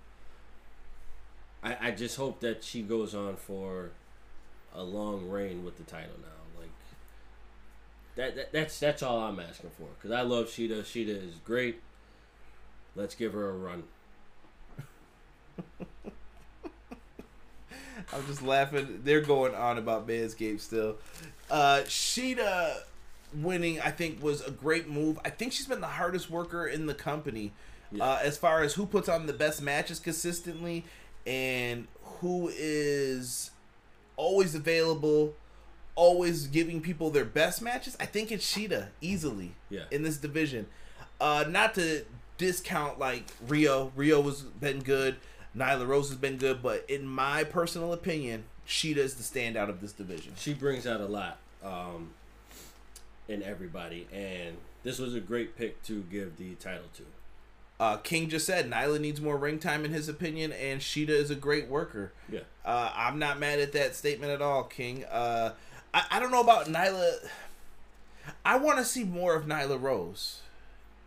I 1.63 1.89
I 1.89 1.91
just 1.91 2.15
hope 2.17 2.39
that 2.41 2.63
she 2.63 2.81
goes 2.81 3.13
on 3.13 3.35
for 3.35 3.91
a 4.73 4.83
long 4.83 5.29
reign 5.29 5.65
with 5.65 5.77
the 5.77 5.83
title 5.83 6.15
now. 6.21 6.61
Like 6.61 6.69
that, 8.15 8.35
that 8.35 8.51
that's 8.53 8.79
that's 8.79 9.03
all 9.03 9.19
I'm 9.19 9.39
asking 9.39 9.71
for 9.71 9.87
because 9.97 10.11
I 10.11 10.21
love 10.21 10.47
Shida. 10.47 10.81
Shida 10.81 11.27
is 11.27 11.35
great. 11.43 11.81
Let's 12.95 13.15
give 13.15 13.33
her 13.33 13.49
a 13.49 13.53
run. 13.53 13.83
I'm 18.13 18.25
just 18.27 18.41
laughing. 18.41 19.01
They're 19.03 19.21
going 19.21 19.55
on 19.55 19.77
about 19.77 20.07
Manscaped 20.07 20.59
still. 20.59 20.97
Uh, 21.51 21.81
Shida 21.85 22.77
winning, 23.35 23.79
I 23.81 23.91
think, 23.91 24.23
was 24.23 24.41
a 24.41 24.51
great 24.51 24.89
move. 24.89 25.19
I 25.25 25.29
think 25.29 25.51
she's 25.53 25.67
been 25.67 25.81
the 25.81 25.87
hardest 25.87 26.29
worker 26.29 26.65
in 26.65 26.85
the 26.85 26.93
company 26.93 27.51
Yeah. 27.91 28.03
uh, 28.05 28.19
as 28.23 28.37
far 28.37 28.63
as 28.63 28.73
who 28.75 28.85
puts 28.85 29.09
on 29.09 29.27
the 29.27 29.33
best 29.33 29.61
matches 29.61 29.99
consistently 29.99 30.85
and 31.27 31.87
who 32.21 32.49
is 32.53 33.51
always 34.15 34.55
available, 34.55 35.33
always 35.95 36.47
giving 36.47 36.81
people 36.81 37.09
their 37.09 37.25
best 37.25 37.61
matches. 37.61 37.97
I 37.99 38.05
think 38.05 38.31
it's 38.31 38.49
Shida 38.49 38.87
easily 39.01 39.55
Yeah. 39.69 39.83
in 39.91 40.03
this 40.03 40.17
division. 40.17 40.67
Uh, 41.19 41.43
not 41.47 41.75
to 41.75 42.05
discount 42.37 42.97
like 42.97 43.25
Riho. 43.45 43.91
Riho 43.91 44.23
has 44.23 44.41
been 44.41 44.79
good. 44.79 45.17
Nyla 45.55 45.85
Rose 45.85 46.07
has 46.09 46.17
been 46.17 46.37
good, 46.37 46.63
but 46.63 46.85
in 46.89 47.05
my 47.05 47.43
personal 47.43 47.91
opinion, 47.91 48.45
Shida 48.65 48.97
is 48.97 49.15
the 49.15 49.23
standout 49.23 49.67
of 49.69 49.81
this 49.81 49.91
division. 49.91 50.33
She 50.37 50.53
brings 50.53 50.87
out 50.87 51.01
a 51.01 51.05
lot 51.07 51.39
um, 51.63 52.11
in 53.27 53.43
everybody, 53.43 54.07
and 54.11 54.57
this 54.83 54.99
was 54.99 55.15
a 55.15 55.19
great 55.19 55.55
pick 55.57 55.81
to 55.83 56.03
give 56.03 56.37
the 56.37 56.55
title 56.55 56.87
to. 56.95 57.03
Uh, 57.79 57.97
King 57.97 58.29
just 58.29 58.45
said 58.45 58.69
Nyla 58.69 58.99
needs 58.99 59.19
more 59.19 59.37
ring 59.37 59.57
time 59.57 59.83
in 59.85 59.91
his 59.91 60.07
opinion, 60.07 60.51
and 60.51 60.81
Shida 60.81 61.09
is 61.09 61.31
a 61.31 61.35
great 61.35 61.67
worker. 61.67 62.13
Yeah. 62.31 62.41
Uh, 62.63 62.91
I'm 62.95 63.17
not 63.17 63.39
mad 63.39 63.59
at 63.59 63.73
that 63.73 63.95
statement 63.95 64.31
at 64.31 64.41
all, 64.41 64.63
King. 64.65 65.03
Uh, 65.05 65.53
I, 65.91 66.05
I 66.11 66.19
don't 66.19 66.31
know 66.31 66.41
about 66.41 66.67
Nyla. 66.67 67.15
I 68.45 68.57
want 68.57 68.77
to 68.77 68.85
see 68.85 69.03
more 69.03 69.33
of 69.33 69.45
Nyla 69.45 69.81
Rose 69.81 70.41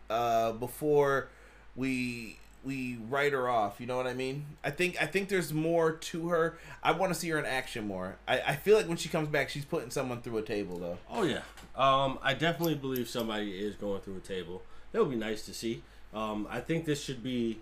uh, 0.09 0.51
before 0.51 1.29
we 1.77 2.39
we 2.65 2.97
write 3.09 3.31
her 3.33 3.47
off. 3.47 3.79
You 3.79 3.85
know 3.85 3.95
what 3.97 4.07
I 4.07 4.13
mean? 4.13 4.45
I 4.63 4.71
think 4.71 5.01
I 5.01 5.05
think 5.05 5.29
there's 5.29 5.53
more 5.53 5.91
to 5.93 6.29
her. 6.29 6.57
I 6.83 6.91
want 6.91 7.13
to 7.13 7.19
see 7.19 7.29
her 7.29 7.37
in 7.39 7.45
action 7.45 7.87
more. 7.87 8.15
I, 8.27 8.41
I 8.41 8.55
feel 8.55 8.75
like 8.75 8.87
when 8.87 8.97
she 8.97 9.07
comes 9.09 9.27
back, 9.29 9.49
she's 9.49 9.65
putting 9.65 9.91
someone 9.91 10.21
through 10.21 10.37
a 10.39 10.41
table 10.41 10.77
though. 10.77 10.97
Oh 11.09 11.23
yeah, 11.23 11.41
um, 11.75 12.19
I 12.21 12.33
definitely 12.33 12.75
believe 12.75 13.07
somebody 13.07 13.51
is 13.51 13.75
going 13.75 14.01
through 14.01 14.17
a 14.17 14.21
table. 14.21 14.63
That 14.91 15.01
would 15.01 15.11
be 15.11 15.15
nice 15.17 15.45
to 15.45 15.53
see. 15.53 15.83
Um, 16.13 16.47
I 16.49 16.59
think 16.59 16.85
this 16.85 17.03
should 17.03 17.21
be 17.21 17.59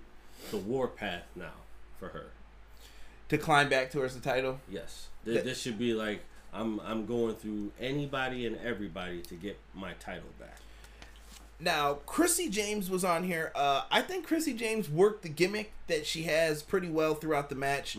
the 0.51 0.57
war 0.57 0.87
path 0.87 1.23
now 1.35 1.53
for 1.99 2.09
her. 2.09 2.27
To 3.29 3.37
climb 3.37 3.69
back 3.69 3.91
towards 3.91 4.13
the 4.15 4.21
title. 4.21 4.59
Yes, 4.69 5.07
Th- 5.25 5.35
That- 5.37 5.45
this 5.45 5.59
should 5.61 5.79
be 5.79 5.93
like 5.93 6.21
I'm 6.53 6.79
I'm 6.81 7.05
going 7.05 7.35
through 7.35 7.71
anybody 7.79 8.45
and 8.45 8.57
everybody 8.57 9.21
to 9.23 9.35
get 9.35 9.57
my 9.73 9.93
title 9.93 10.29
back. 10.39 10.57
Now, 11.59 11.95
Chrissy 12.05 12.49
James 12.49 12.89
was 12.89 13.05
on 13.05 13.23
here. 13.23 13.51
Uh, 13.55 13.83
I 13.89 14.01
think 14.01 14.27
Chrissy 14.27 14.53
James 14.53 14.89
worked 14.89 15.23
the 15.23 15.29
gimmick 15.29 15.71
that 15.87 16.05
she 16.05 16.23
has 16.23 16.61
pretty 16.61 16.89
well 16.89 17.15
throughout 17.15 17.49
the 17.49 17.55
match. 17.55 17.97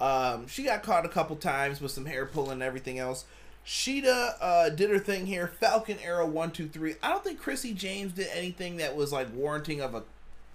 Um, 0.00 0.46
she 0.46 0.64
got 0.64 0.82
caught 0.82 1.06
a 1.06 1.08
couple 1.08 1.36
times 1.36 1.80
with 1.80 1.92
some 1.92 2.04
hair 2.04 2.26
pulling 2.26 2.52
and 2.52 2.62
everything 2.62 2.98
else. 2.98 3.24
Shida 3.64 4.34
uh, 4.40 4.68
did 4.68 4.90
her 4.90 4.98
thing 4.98 5.26
here. 5.26 5.48
Falcon 5.48 5.98
Arrow 6.04 6.26
one 6.26 6.50
two 6.52 6.68
three. 6.68 6.94
I 7.02 7.08
don't 7.10 7.24
think 7.24 7.40
Chrissy 7.40 7.72
James 7.72 8.12
did 8.12 8.28
anything 8.32 8.76
that 8.76 8.94
was 8.94 9.12
like 9.12 9.34
warranting 9.34 9.80
of 9.80 9.94
a 9.94 10.04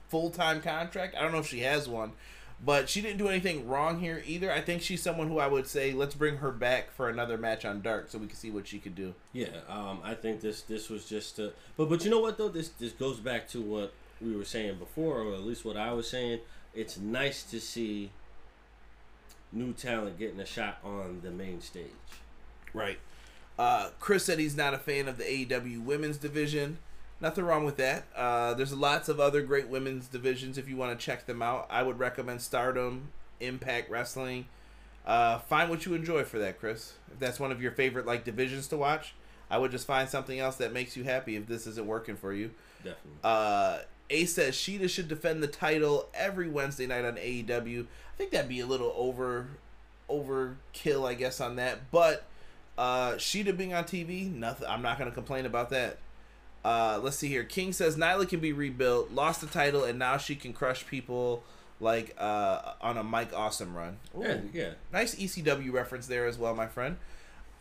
full 0.08 0.30
time 0.30 0.62
contract. 0.62 1.16
I 1.16 1.22
don't 1.22 1.32
know 1.32 1.40
if 1.40 1.48
she 1.48 1.62
has 1.62 1.90
one, 1.90 2.12
but 2.64 2.90
she 2.90 3.02
didn't 3.02 3.18
do 3.18 3.28
anything 3.28 3.68
wrong 3.68 4.00
here 4.00 4.22
either. 4.26 4.52
I 4.52 4.62
think 4.62 4.82
she's 4.82 5.02
someone 5.02 5.28
who 5.28 5.40
I 5.40 5.48
would 5.48 5.68
say 5.68 5.94
let's 5.94 6.16
bring 6.16 6.38
her 6.38 6.52
back 6.52 6.92
for 6.92 7.10
another 7.10 7.38
match 7.38 7.66
on 7.66 7.82
Dark 7.82 8.10
so 8.10 8.20
we 8.20 8.28
can 8.28 8.36
see 8.36 8.52
what 8.52 8.68
she 8.68 8.80
could 8.80 8.96
do. 8.96 9.14
Yeah, 9.34 9.48
um, 9.68 10.00
I 10.04 10.14
think 10.14 10.42
this 10.42 10.62
this 10.62 10.90
was 10.90 11.06
just 11.06 11.40
a, 11.40 11.54
but 11.78 11.90
but 11.90 12.04
you 12.04 12.12
know 12.12 12.20
what 12.20 12.38
though 12.38 12.50
this 12.50 12.70
this 12.70 12.94
goes 12.94 13.20
back 13.20 13.48
to 13.50 13.62
what 13.62 13.94
we 14.22 14.36
were 14.36 14.46
saying 14.46 14.78
before, 14.78 15.22
or 15.22 15.34
at 15.34 15.42
least 15.42 15.66
what 15.66 15.78
I 15.78 15.94
was 15.94 16.10
saying. 16.10 16.40
It's 16.74 16.98
nice 16.98 17.44
to 17.44 17.60
see 17.60 18.12
new 19.52 19.74
talent 19.74 20.18
getting 20.18 20.40
a 20.40 20.46
shot 20.46 20.78
on 20.84 21.20
the 21.24 21.32
main 21.32 21.62
stage. 21.62 21.86
Right. 22.74 23.00
Uh, 23.60 23.90
Chris 24.00 24.26
said 24.26 24.40
he's 24.40 24.56
not 24.56 24.74
a 24.74 24.78
fan 24.78 25.08
of 25.08 25.18
the 25.18 25.24
AEW 25.24 25.84
women's 25.84 26.18
division. 26.18 26.78
Nothing 27.22 27.46
wrong 27.46 27.64
with 27.64 27.78
that. 27.78 28.06
Uh, 28.16 28.56
there's 28.56 28.74
lots 28.74 29.08
of 29.08 29.20
other 29.20 29.42
great 29.44 29.68
women's 29.68 30.08
divisions 30.08 30.58
if 30.58 30.68
you 30.68 30.76
want 30.76 30.98
to 30.98 31.06
check 31.06 31.28
them 31.28 31.42
out. 31.42 31.68
I 31.70 31.84
would 31.84 32.00
recommend 32.00 32.42
Stardom, 32.42 33.10
Impact 33.40 33.92
Wrestling. 33.92 34.48
Uh, 35.06 35.38
find 35.40 35.70
what 35.70 35.86
you 35.86 35.94
enjoy 35.94 36.24
for 36.24 36.40
that, 36.40 36.60
Chris. 36.60 36.94
If 37.12 37.20
that's 37.20 37.40
one 37.40 37.52
of 37.52 37.62
your 37.62 37.72
favorite 37.72 38.08
like 38.08 38.24
divisions 38.24 38.68
to 38.70 38.78
watch, 38.78 39.14
I 39.52 39.60
would 39.60 39.72
just 39.72 39.86
find 39.86 40.10
something 40.10 40.40
else 40.40 40.56
that 40.58 40.74
makes 40.74 40.98
you 40.98 41.04
happy 41.04 41.36
if 41.36 41.46
this 41.46 41.68
isn't 41.68 41.86
working 41.86 42.16
for 42.16 42.34
you. 42.34 42.52
Definitely. 42.84 43.12
Uh, 43.24 43.78
Ace 44.10 44.34
says 44.34 44.56
Shida 44.56 44.90
should 44.90 45.08
defend 45.08 45.42
the 45.42 45.48
title 45.48 46.10
every 46.14 46.50
Wednesday 46.50 46.86
night 46.88 47.06
on 47.06 47.16
AEW. 47.16 47.86
I 47.86 48.18
think 48.18 48.32
that'd 48.32 48.50
be 48.50 48.60
a 48.60 48.66
little 48.66 48.94
over 48.96 49.48
overkill, 50.10 51.08
I 51.08 51.14
guess, 51.14 51.40
on 51.40 51.56
that. 51.56 51.92
But 51.92 52.26
uh, 52.78 53.14
Shida 53.14 53.56
being 53.56 53.74
on 53.74 53.86
TV, 53.86 54.32
nothing. 54.34 54.68
I'm 54.68 54.82
not 54.82 54.98
gonna 54.98 55.12
complain 55.12 55.46
about 55.46 55.70
that. 55.70 55.98
Uh, 56.64 57.00
let's 57.02 57.18
see 57.18 57.28
here. 57.28 57.44
King 57.44 57.74
says 57.74 57.98
Nyla 57.98 58.28
can 58.28 58.40
be 58.40 58.54
rebuilt, 58.54 59.12
lost 59.12 59.42
the 59.42 59.48
title, 59.48 59.84
and 59.84 59.98
now 59.98 60.18
she 60.18 60.36
can 60.36 60.54
crush 60.54 60.86
people 60.86 61.44
like 61.80 62.16
uh, 62.20 62.74
on 62.82 62.98
a 62.98 63.04
Mike 63.04 63.34
Awesome 63.36 63.76
run. 63.76 63.98
Ooh, 64.16 64.24
yeah, 64.24 64.38
yeah. 64.54 64.70
nice 64.94 65.16
ECW 65.16 65.72
reference 65.74 66.08
there 66.08 66.28
as 66.28 66.38
well, 66.38 66.54
my 66.56 66.68
friend. 66.68 66.98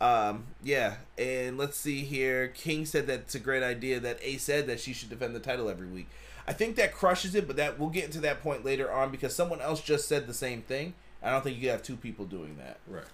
Um, 0.00 0.46
yeah, 0.62 0.96
and 1.18 1.58
let's 1.58 1.76
see 1.76 2.02
here. 2.02 2.48
King 2.48 2.86
said 2.86 3.06
that's 3.06 3.34
a 3.34 3.38
great 3.38 3.62
idea. 3.62 4.00
That 4.00 4.18
A 4.22 4.36
said 4.38 4.66
that 4.66 4.80
she 4.80 4.92
should 4.92 5.10
defend 5.10 5.34
the 5.34 5.40
title 5.40 5.68
every 5.68 5.86
week. 5.86 6.08
I 6.46 6.52
think 6.52 6.76
that 6.76 6.92
crushes 6.92 7.34
it, 7.34 7.46
but 7.46 7.56
that 7.56 7.78
we'll 7.78 7.90
get 7.90 8.04
into 8.06 8.20
that 8.20 8.42
point 8.42 8.64
later 8.64 8.90
on 8.90 9.10
because 9.10 9.34
someone 9.34 9.60
else 9.60 9.80
just 9.80 10.08
said 10.08 10.26
the 10.26 10.34
same 10.34 10.62
thing. 10.62 10.94
I 11.22 11.30
don't 11.30 11.44
think 11.44 11.60
you 11.60 11.68
have 11.70 11.82
two 11.82 11.96
people 11.96 12.24
doing 12.24 12.56
that. 12.58 12.78
Right. 12.86 13.04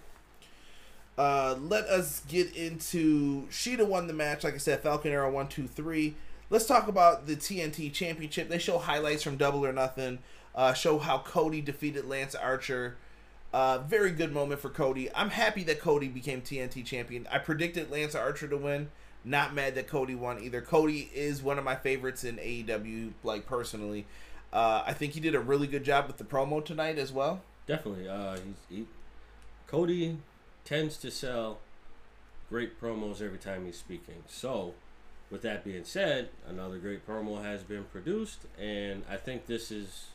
Uh, 1.18 1.56
let 1.60 1.84
us 1.84 2.22
get 2.28 2.54
into 2.54 3.46
Shida 3.48 3.86
won 3.86 4.06
the 4.06 4.12
match. 4.12 4.44
Like 4.44 4.54
I 4.54 4.58
said, 4.58 4.82
Falcon 4.82 5.12
Arrow 5.12 5.30
one, 5.30 5.48
two, 5.48 5.66
three. 5.66 6.14
Let's 6.50 6.66
talk 6.66 6.88
about 6.88 7.26
the 7.26 7.36
TNT 7.36 7.92
Championship. 7.92 8.48
They 8.48 8.58
show 8.58 8.78
highlights 8.78 9.22
from 9.22 9.36
Double 9.36 9.64
or 9.64 9.72
Nothing. 9.72 10.18
Uh, 10.54 10.72
show 10.72 10.98
how 10.98 11.18
Cody 11.18 11.60
defeated 11.60 12.06
Lance 12.06 12.34
Archer. 12.34 12.96
Uh, 13.52 13.78
very 13.78 14.10
good 14.10 14.32
moment 14.32 14.60
for 14.60 14.68
Cody. 14.68 15.08
I'm 15.14 15.30
happy 15.30 15.62
that 15.64 15.80
Cody 15.80 16.08
became 16.08 16.42
TNT 16.42 16.84
champion. 16.84 17.26
I 17.30 17.38
predicted 17.38 17.90
Lance 17.90 18.14
Archer 18.14 18.48
to 18.48 18.56
win. 18.56 18.90
Not 19.24 19.54
mad 19.54 19.74
that 19.74 19.88
Cody 19.88 20.14
won 20.14 20.40
either. 20.40 20.60
Cody 20.60 21.10
is 21.14 21.42
one 21.42 21.58
of 21.58 21.64
my 21.64 21.74
favorites 21.74 22.22
in 22.22 22.36
AEW, 22.36 23.12
like 23.24 23.46
personally. 23.46 24.06
Uh, 24.52 24.84
I 24.86 24.92
think 24.92 25.14
he 25.14 25.20
did 25.20 25.34
a 25.34 25.40
really 25.40 25.66
good 25.66 25.84
job 25.84 26.06
with 26.06 26.18
the 26.18 26.24
promo 26.24 26.64
tonight 26.64 26.98
as 26.98 27.12
well. 27.12 27.40
Definitely. 27.66 28.08
Uh, 28.08 28.36
he's 28.36 28.78
he, 28.78 28.86
Cody 29.66 30.18
tends 30.66 30.98
to 30.98 31.10
sell 31.10 31.60
great 32.50 32.78
promos 32.78 33.22
every 33.22 33.38
time 33.38 33.64
he's 33.64 33.78
speaking. 33.78 34.24
So, 34.26 34.74
with 35.30 35.40
that 35.42 35.64
being 35.64 35.84
said, 35.84 36.28
another 36.46 36.76
great 36.76 37.06
promo 37.06 37.42
has 37.42 37.62
been 37.62 37.84
produced, 37.84 38.40
and 38.60 39.02
I 39.08 39.16
think 39.16 39.46
this 39.46 39.70
is 39.70 40.08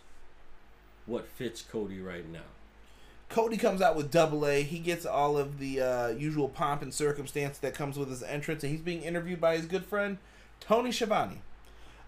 what 1.08 1.28
fits 1.28 1.64
Cody 1.64 1.99
right 1.99 2.30
now. 2.30 2.39
Cody 3.30 3.58
comes 3.58 3.82
out 3.82 3.95
with 3.95 4.12
double 4.12 4.45
A. 4.45 4.62
He 4.62 4.80
gets 4.80 5.06
all 5.06 5.38
of 5.38 5.58
the 5.58 5.82
uh, 5.82 6.08
usual 6.10 6.49
pomp 6.49 6.82
and 6.82 6.93
circumstance 6.93 7.58
that 7.60 7.74
comes 7.74 7.97
with 7.97 8.10
his 8.10 8.22
entrance, 8.22 8.64
and 8.64 8.72
he's 8.72 8.82
being 8.82 9.02
interviewed 9.02 9.39
by 9.41 9.56
his 9.56 9.66
good 9.66 9.86
friend 9.86 10.18
Tony 10.60 10.91
Schiavone. 10.91 11.41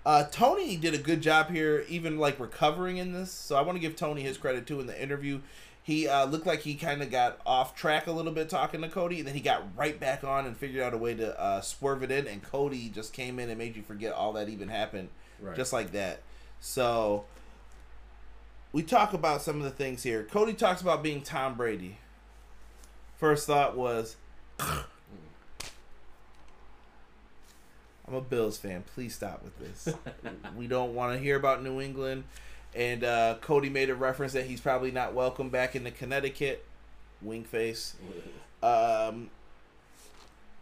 Uh, 0.05 0.25
Tony 0.31 0.75
did 0.75 0.93
a 0.93 0.97
good 0.97 1.21
job 1.21 1.49
here, 1.49 1.85
even 1.87 2.17
like 2.17 2.39
recovering 2.39 2.97
in 2.97 3.13
this. 3.13 3.31
So 3.31 3.55
I 3.55 3.61
want 3.61 3.77
to 3.77 3.79
give 3.79 3.95
Tony 3.95 4.21
his 4.21 4.37
credit 4.37 4.67
too 4.67 4.81
in 4.81 4.87
the 4.87 5.01
interview. 5.01 5.39
He 5.85 6.07
uh, 6.07 6.25
looked 6.25 6.45
like 6.45 6.61
he 6.61 6.75
kind 6.75 7.01
of 7.03 7.11
got 7.11 7.39
off 7.45 7.75
track 7.75 8.07
a 8.07 8.11
little 8.11 8.31
bit 8.31 8.47
talking 8.47 8.81
to 8.81 8.87
Cody, 8.89 9.19
and 9.19 9.27
then 9.27 9.35
he 9.35 9.41
got 9.41 9.63
right 9.77 9.99
back 9.99 10.23
on 10.23 10.45
and 10.45 10.55
figured 10.55 10.81
out 10.81 10.93
a 10.93 10.97
way 10.97 11.13
to 11.13 11.37
uh, 11.39 11.59
swerve 11.59 12.03
it 12.03 12.11
in. 12.11 12.25
And 12.25 12.41
Cody 12.41 12.87
just 12.89 13.11
came 13.11 13.37
in 13.37 13.49
and 13.49 13.57
made 13.57 13.75
you 13.75 13.81
forget 13.83 14.13
all 14.13 14.31
that 14.33 14.47
even 14.47 14.69
happened, 14.69 15.09
Right. 15.41 15.55
just 15.57 15.73
like 15.73 15.91
that. 15.91 16.21
So 16.61 17.25
we 18.71 18.81
talk 18.81 19.11
about 19.13 19.41
some 19.41 19.57
of 19.57 19.63
the 19.63 19.71
things 19.71 20.03
here. 20.03 20.23
Cody 20.23 20.53
talks 20.53 20.81
about 20.81 21.03
being 21.03 21.21
Tom 21.21 21.55
Brady. 21.55 21.97
First 23.17 23.45
thought 23.47 23.75
was, 23.75 24.15
I'm 24.59 24.85
a 28.13 28.21
Bills 28.21 28.57
fan. 28.57 28.83
Please 28.95 29.15
stop 29.15 29.43
with 29.43 29.57
this. 29.59 29.93
we 30.57 30.67
don't 30.67 30.93
want 30.95 31.13
to 31.13 31.19
hear 31.19 31.35
about 31.35 31.61
New 31.63 31.79
England. 31.81 32.23
And 32.75 33.03
uh, 33.03 33.35
Cody 33.41 33.69
made 33.69 33.89
a 33.89 33.95
reference 33.95 34.33
that 34.33 34.45
he's 34.45 34.61
probably 34.61 34.91
not 34.91 35.13
welcome 35.13 35.49
back 35.49 35.75
into 35.75 35.91
Connecticut. 35.91 36.65
Wink 37.21 37.47
face. 37.47 37.95
Um, 38.63 39.29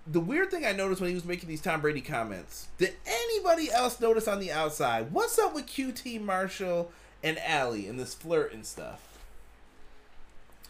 the 0.07 0.20
weird 0.20 0.49
thing 0.49 0.66
I 0.66 0.72
noticed 0.72 1.01
when 1.01 1.09
he 1.09 1.14
was 1.14 1.26
making 1.26 1.47
these 1.47 1.62
Tom 1.62 1.82
Brady 1.82 2.01
comments, 2.01 2.68
did 2.78 2.95
anybody 3.05 3.72
else 3.72 3.99
notice 3.99 4.28
on 4.28 4.39
the 4.39 4.51
outside? 4.51 5.12
What's 5.12 5.38
up 5.38 5.53
with 5.53 5.68
QT 5.68 6.20
Marshall 6.22 6.91
and 7.24 7.38
Allie 7.39 7.88
and 7.88 7.99
this 7.99 8.14
flirt 8.14 8.53
and 8.53 8.66
stuff? 8.66 9.07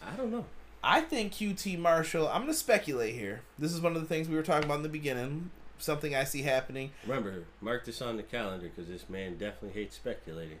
I 0.06 0.14
don't 0.16 0.30
know. 0.30 0.44
I 0.84 1.00
think 1.00 1.32
QT 1.32 1.78
Marshall, 1.78 2.28
I'm 2.28 2.42
going 2.42 2.52
to 2.52 2.54
speculate 2.54 3.14
here. 3.14 3.42
This 3.58 3.72
is 3.72 3.80
one 3.80 3.94
of 3.94 4.02
the 4.02 4.08
things 4.08 4.28
we 4.28 4.34
were 4.34 4.42
talking 4.42 4.64
about 4.64 4.78
in 4.78 4.82
the 4.82 4.88
beginning. 4.88 5.50
Something 5.78 6.14
I 6.14 6.24
see 6.24 6.42
happening. 6.42 6.90
Remember, 7.06 7.44
mark 7.60 7.84
this 7.84 8.02
on 8.02 8.16
the 8.16 8.22
calendar 8.22 8.68
because 8.68 8.90
this 8.90 9.08
man 9.08 9.36
definitely 9.38 9.80
hates 9.80 9.96
speculating. 9.96 10.58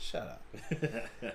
Shut 0.00 0.22
up. 0.22 0.42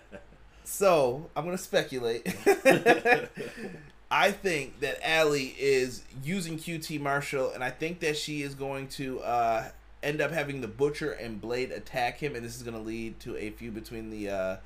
So 0.65 1.29
I'm 1.35 1.45
gonna 1.45 1.57
speculate. 1.57 2.25
I 4.09 4.31
think 4.31 4.79
that 4.79 4.97
Allie 5.07 5.55
is 5.59 6.03
using 6.23 6.57
QT 6.57 6.99
Marshall, 7.01 7.51
and 7.51 7.63
I 7.63 7.69
think 7.69 7.99
that 7.99 8.15
she 8.15 8.43
is 8.43 8.55
going 8.55 8.87
to 8.89 9.19
uh, 9.21 9.69
end 10.01 10.21
up 10.21 10.31
having 10.31 10.61
the 10.61 10.67
Butcher 10.67 11.11
and 11.11 11.41
Blade 11.41 11.71
attack 11.71 12.19
him, 12.19 12.35
and 12.35 12.45
this 12.45 12.55
is 12.55 12.63
gonna 12.63 12.79
lead 12.79 13.19
to 13.21 13.35
a 13.37 13.49
feud 13.51 13.73
between 13.73 14.09
the 14.09 14.29
uh, 14.29 14.57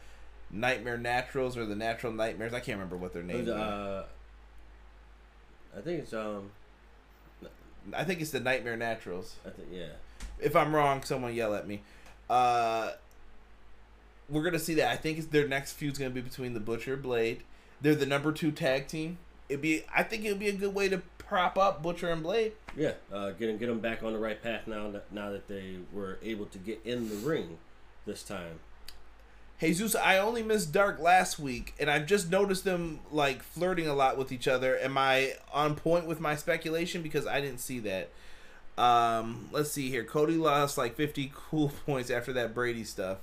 Nightmare 0.52 0.98
Naturals 0.98 1.58
or 1.58 1.66
the 1.66 1.76
Natural 1.76 2.14
Nightmares. 2.14 2.54
I 2.54 2.60
can't 2.60 2.78
remember 2.78 2.98
what 2.98 3.14
their 3.14 3.24
names 3.24 3.50
are. 3.50 3.54
uh, 3.54 4.04
I 5.78 5.82
think 5.82 6.02
it's 6.04 6.14
um. 6.14 6.52
I 7.93 8.04
think 8.04 8.22
it's 8.22 8.32
the 8.32 8.39
Nightmare 8.39 8.78
Naturals. 8.78 9.36
I 9.45 9.50
think 9.50 9.70
yeah. 9.72 9.93
If 10.39 10.56
I'm 10.56 10.76
wrong, 10.76 11.04
someone 11.04 11.34
yell 11.34 11.56
at 11.56 11.68
me. 11.68 11.82
Uh, 12.30 12.91
we're 14.30 14.44
gonna 14.44 14.60
see 14.60 14.76
that. 14.76 14.92
I 14.92 14.96
think 14.96 15.18
it's 15.18 15.28
their 15.28 15.48
next 15.48 15.74
feud's 15.74 15.98
gonna 16.00 16.12
be 16.12 16.22
between 16.22 16.54
the 16.54 16.60
Butcher 16.60 16.98
Blade. 16.98 17.44
They're 17.82 17.96
the 17.96 18.06
number 18.06 18.32
two 18.32 18.52
tag 18.52 18.88
team. 18.88 19.18
It'd 19.50 19.62
be. 19.62 19.84
I 19.94 20.04
think 20.04 20.26
it'd 20.26 20.40
be 20.40 20.50
a 20.50 20.54
good 20.54 20.74
way 20.74 20.90
to 20.90 21.02
prop 21.18 21.58
up 21.58 21.82
Butcher 21.82 22.10
and 22.10 22.24
Blade. 22.24 22.54
Yeah, 22.76 22.94
uh, 23.12 23.32
get 23.32 23.48
them, 23.48 23.58
get 23.58 23.68
them 23.68 23.80
back 23.80 24.04
on 24.04 24.14
the 24.14 24.20
right 24.20 24.42
path 24.42 24.68
now. 24.68 24.92
That, 24.92 25.12
now 25.12 25.32
that 25.32 25.48
they 25.48 25.78
were 25.94 26.20
able 26.22 26.46
to 26.48 26.58
get 26.58 26.82
in 26.84 27.10
the 27.10 27.16
ring 27.16 27.58
this 28.06 28.24
time. 28.24 28.60
Jesus, 29.60 29.96
I 29.96 30.20
only 30.20 30.44
missed 30.44 30.72
Dark 30.72 31.00
last 31.00 31.40
week, 31.40 31.74
and 31.80 31.90
I've 31.90 32.06
just 32.06 32.30
noticed 32.30 32.64
them 32.64 33.00
like 33.12 33.42
flirting 33.42 33.88
a 33.88 33.96
lot 33.96 34.18
with 34.18 34.32
each 34.32 34.48
other. 34.48 34.78
Am 34.78 34.98
I 34.98 35.34
on 35.52 35.76
point 35.76 36.06
with 36.06 36.20
my 36.20 36.36
speculation? 36.36 37.02
Because 37.02 37.26
I 37.26 37.42
didn't 37.42 37.60
see 37.60 37.80
that. 37.80 38.10
Um, 38.78 39.50
let's 39.52 39.72
see 39.72 39.90
here. 39.90 40.04
Cody 40.04 40.36
lost 40.36 40.78
like 40.78 40.96
50 40.96 41.32
cool 41.34 41.70
points 41.86 42.12
after 42.12 42.32
that 42.34 42.54
Brady 42.54 42.84
stuff. 42.84 43.18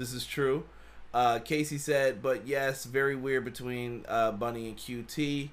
This 0.00 0.14
is 0.14 0.24
true. 0.24 0.64
Uh, 1.12 1.40
Casey 1.40 1.76
said, 1.76 2.22
but 2.22 2.46
yes, 2.46 2.84
very 2.84 3.14
weird 3.14 3.44
between 3.44 4.06
uh, 4.08 4.32
Bunny 4.32 4.68
and 4.68 4.76
QT. 4.78 5.50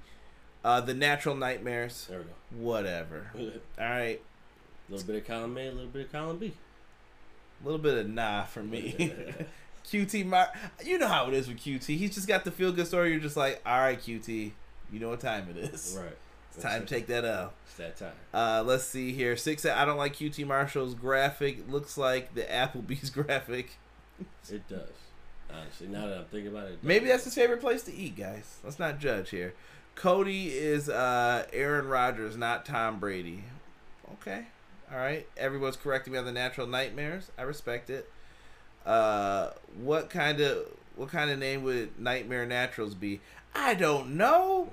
Uh, 0.63 0.79
the 0.79 0.93
Natural 0.93 1.35
Nightmares. 1.35 2.07
There 2.09 2.19
we 2.19 2.23
go. 2.23 2.63
Whatever. 2.63 3.31
All 3.35 3.51
right. 3.77 4.21
a 4.89 4.91
little 4.91 5.05
bit 5.05 5.17
of 5.17 5.27
column 5.27 5.57
A, 5.57 5.67
a 5.67 5.71
little 5.71 5.87
bit 5.87 6.05
of 6.05 6.11
column 6.13 6.37
B. 6.37 6.53
A 7.61 7.65
little 7.65 7.77
bit 7.79 7.97
of 7.97 8.09
nah 8.09 8.43
for 8.43 8.63
me. 8.63 9.13
QT, 9.85 10.25
Mar- 10.25 10.53
you 10.81 10.97
know 10.97 11.09
how 11.09 11.27
it 11.27 11.33
is 11.33 11.49
with 11.49 11.57
QT. 11.57 11.97
He's 11.97 12.15
just 12.15 12.27
got 12.27 12.45
the 12.45 12.51
feel 12.51 12.71
good 12.71 12.87
story. 12.87 13.11
You're 13.11 13.19
just 13.19 13.37
like, 13.37 13.61
all 13.65 13.79
right, 13.79 13.99
QT, 13.99 14.51
you 14.93 14.99
know 15.01 15.09
what 15.09 15.19
time 15.19 15.49
it 15.49 15.57
is. 15.57 15.97
Right. 15.99 16.15
It's 16.53 16.63
time 16.63 16.85
to 16.85 16.87
take 16.87 17.07
that 17.07 17.25
out. 17.25 17.53
It's 17.65 17.75
that 17.75 17.97
time. 17.97 18.13
Uh, 18.33 18.63
let's 18.65 18.85
see 18.85 19.11
here. 19.11 19.35
Six. 19.35 19.65
I 19.65 19.83
don't 19.83 19.97
like 19.97 20.15
QT 20.15 20.47
Marshall's 20.47 20.93
graphic. 20.95 21.69
Looks 21.69 21.97
like 21.97 22.33
the 22.33 22.43
Applebee's 22.43 23.09
graphic. 23.09 23.77
It 24.49 24.67
does. 24.69 24.89
Honestly, 25.53 25.87
now 25.87 26.07
that 26.07 26.17
I'm 26.17 26.25
thinking 26.25 26.51
about 26.51 26.67
it, 26.67 26.79
Maybe 26.81 27.07
that's 27.07 27.23
his 27.25 27.35
favorite 27.35 27.61
place 27.61 27.83
to 27.83 27.93
eat, 27.93 28.15
guys. 28.17 28.57
Let's 28.63 28.79
not 28.79 28.99
judge 28.99 29.29
here. 29.29 29.53
Cody 29.95 30.47
is 30.49 30.89
uh, 30.89 31.45
Aaron 31.53 31.87
Rodgers, 31.87 32.35
not 32.37 32.65
Tom 32.65 32.99
Brady. 32.99 33.43
Okay. 34.13 34.45
All 34.91 34.97
right. 34.97 35.27
Everyone's 35.37 35.75
correcting 35.77 36.13
me 36.13 36.19
on 36.19 36.25
the 36.25 36.31
natural 36.31 36.67
nightmares. 36.67 37.31
I 37.37 37.41
respect 37.43 37.89
it. 37.89 38.09
Uh, 38.85 39.51
what 39.81 40.09
kind 40.09 40.39
of 40.39 40.65
what 40.95 41.09
kind 41.09 41.29
of 41.29 41.39
name 41.39 41.63
would 41.63 41.99
Nightmare 41.99 42.45
Naturals 42.45 42.95
be? 42.95 43.19
I 43.53 43.73
don't 43.73 44.15
know. 44.17 44.69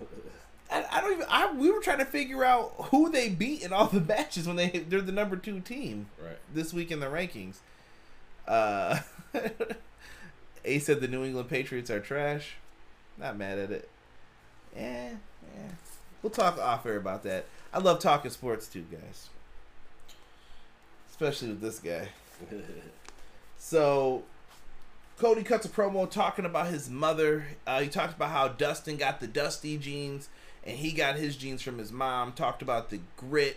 I, 0.70 0.84
I 0.90 1.00
don't 1.00 1.12
even. 1.14 1.26
I 1.28 1.52
we 1.52 1.70
were 1.70 1.80
trying 1.80 1.98
to 1.98 2.04
figure 2.04 2.44
out 2.44 2.72
who 2.90 3.10
they 3.10 3.28
beat 3.28 3.62
in 3.62 3.72
all 3.72 3.86
the 3.86 4.00
matches 4.14 4.46
when 4.46 4.56
they 4.56 4.68
they're 4.88 5.00
the 5.00 5.12
number 5.12 5.36
two 5.36 5.60
team 5.60 6.06
Right. 6.22 6.36
this 6.52 6.72
week 6.72 6.90
in 6.90 7.00
the 7.00 7.06
rankings. 7.06 7.56
Uh, 8.46 9.00
A 10.64 10.78
said 10.78 11.00
the 11.00 11.08
New 11.08 11.24
England 11.24 11.48
Patriots 11.48 11.90
are 11.90 12.00
trash. 12.00 12.56
Not 13.18 13.36
mad 13.36 13.58
at 13.58 13.70
it. 13.70 13.88
Eh, 14.76 15.10
eh. 15.10 15.70
We'll 16.22 16.30
talk 16.30 16.58
off 16.58 16.86
air 16.86 16.96
about 16.96 17.22
that. 17.24 17.46
I 17.72 17.78
love 17.78 18.00
talking 18.00 18.30
sports 18.30 18.66
too, 18.66 18.84
guys. 18.90 19.28
Especially 21.10 21.48
with 21.48 21.60
this 21.60 21.78
guy. 21.78 22.08
So, 23.56 24.24
Cody 25.18 25.42
cuts 25.42 25.64
a 25.64 25.70
promo 25.70 26.10
talking 26.10 26.44
about 26.44 26.66
his 26.66 26.90
mother. 26.90 27.46
Uh, 27.66 27.80
he 27.80 27.88
talked 27.88 28.14
about 28.14 28.28
how 28.28 28.48
Dustin 28.48 28.98
got 28.98 29.20
the 29.20 29.26
Dusty 29.26 29.78
genes 29.78 30.28
and 30.64 30.76
he 30.76 30.92
got 30.92 31.16
his 31.16 31.34
genes 31.34 31.62
from 31.62 31.78
his 31.78 31.90
mom. 31.90 32.32
Talked 32.32 32.60
about 32.60 32.90
the 32.90 33.00
grit, 33.16 33.56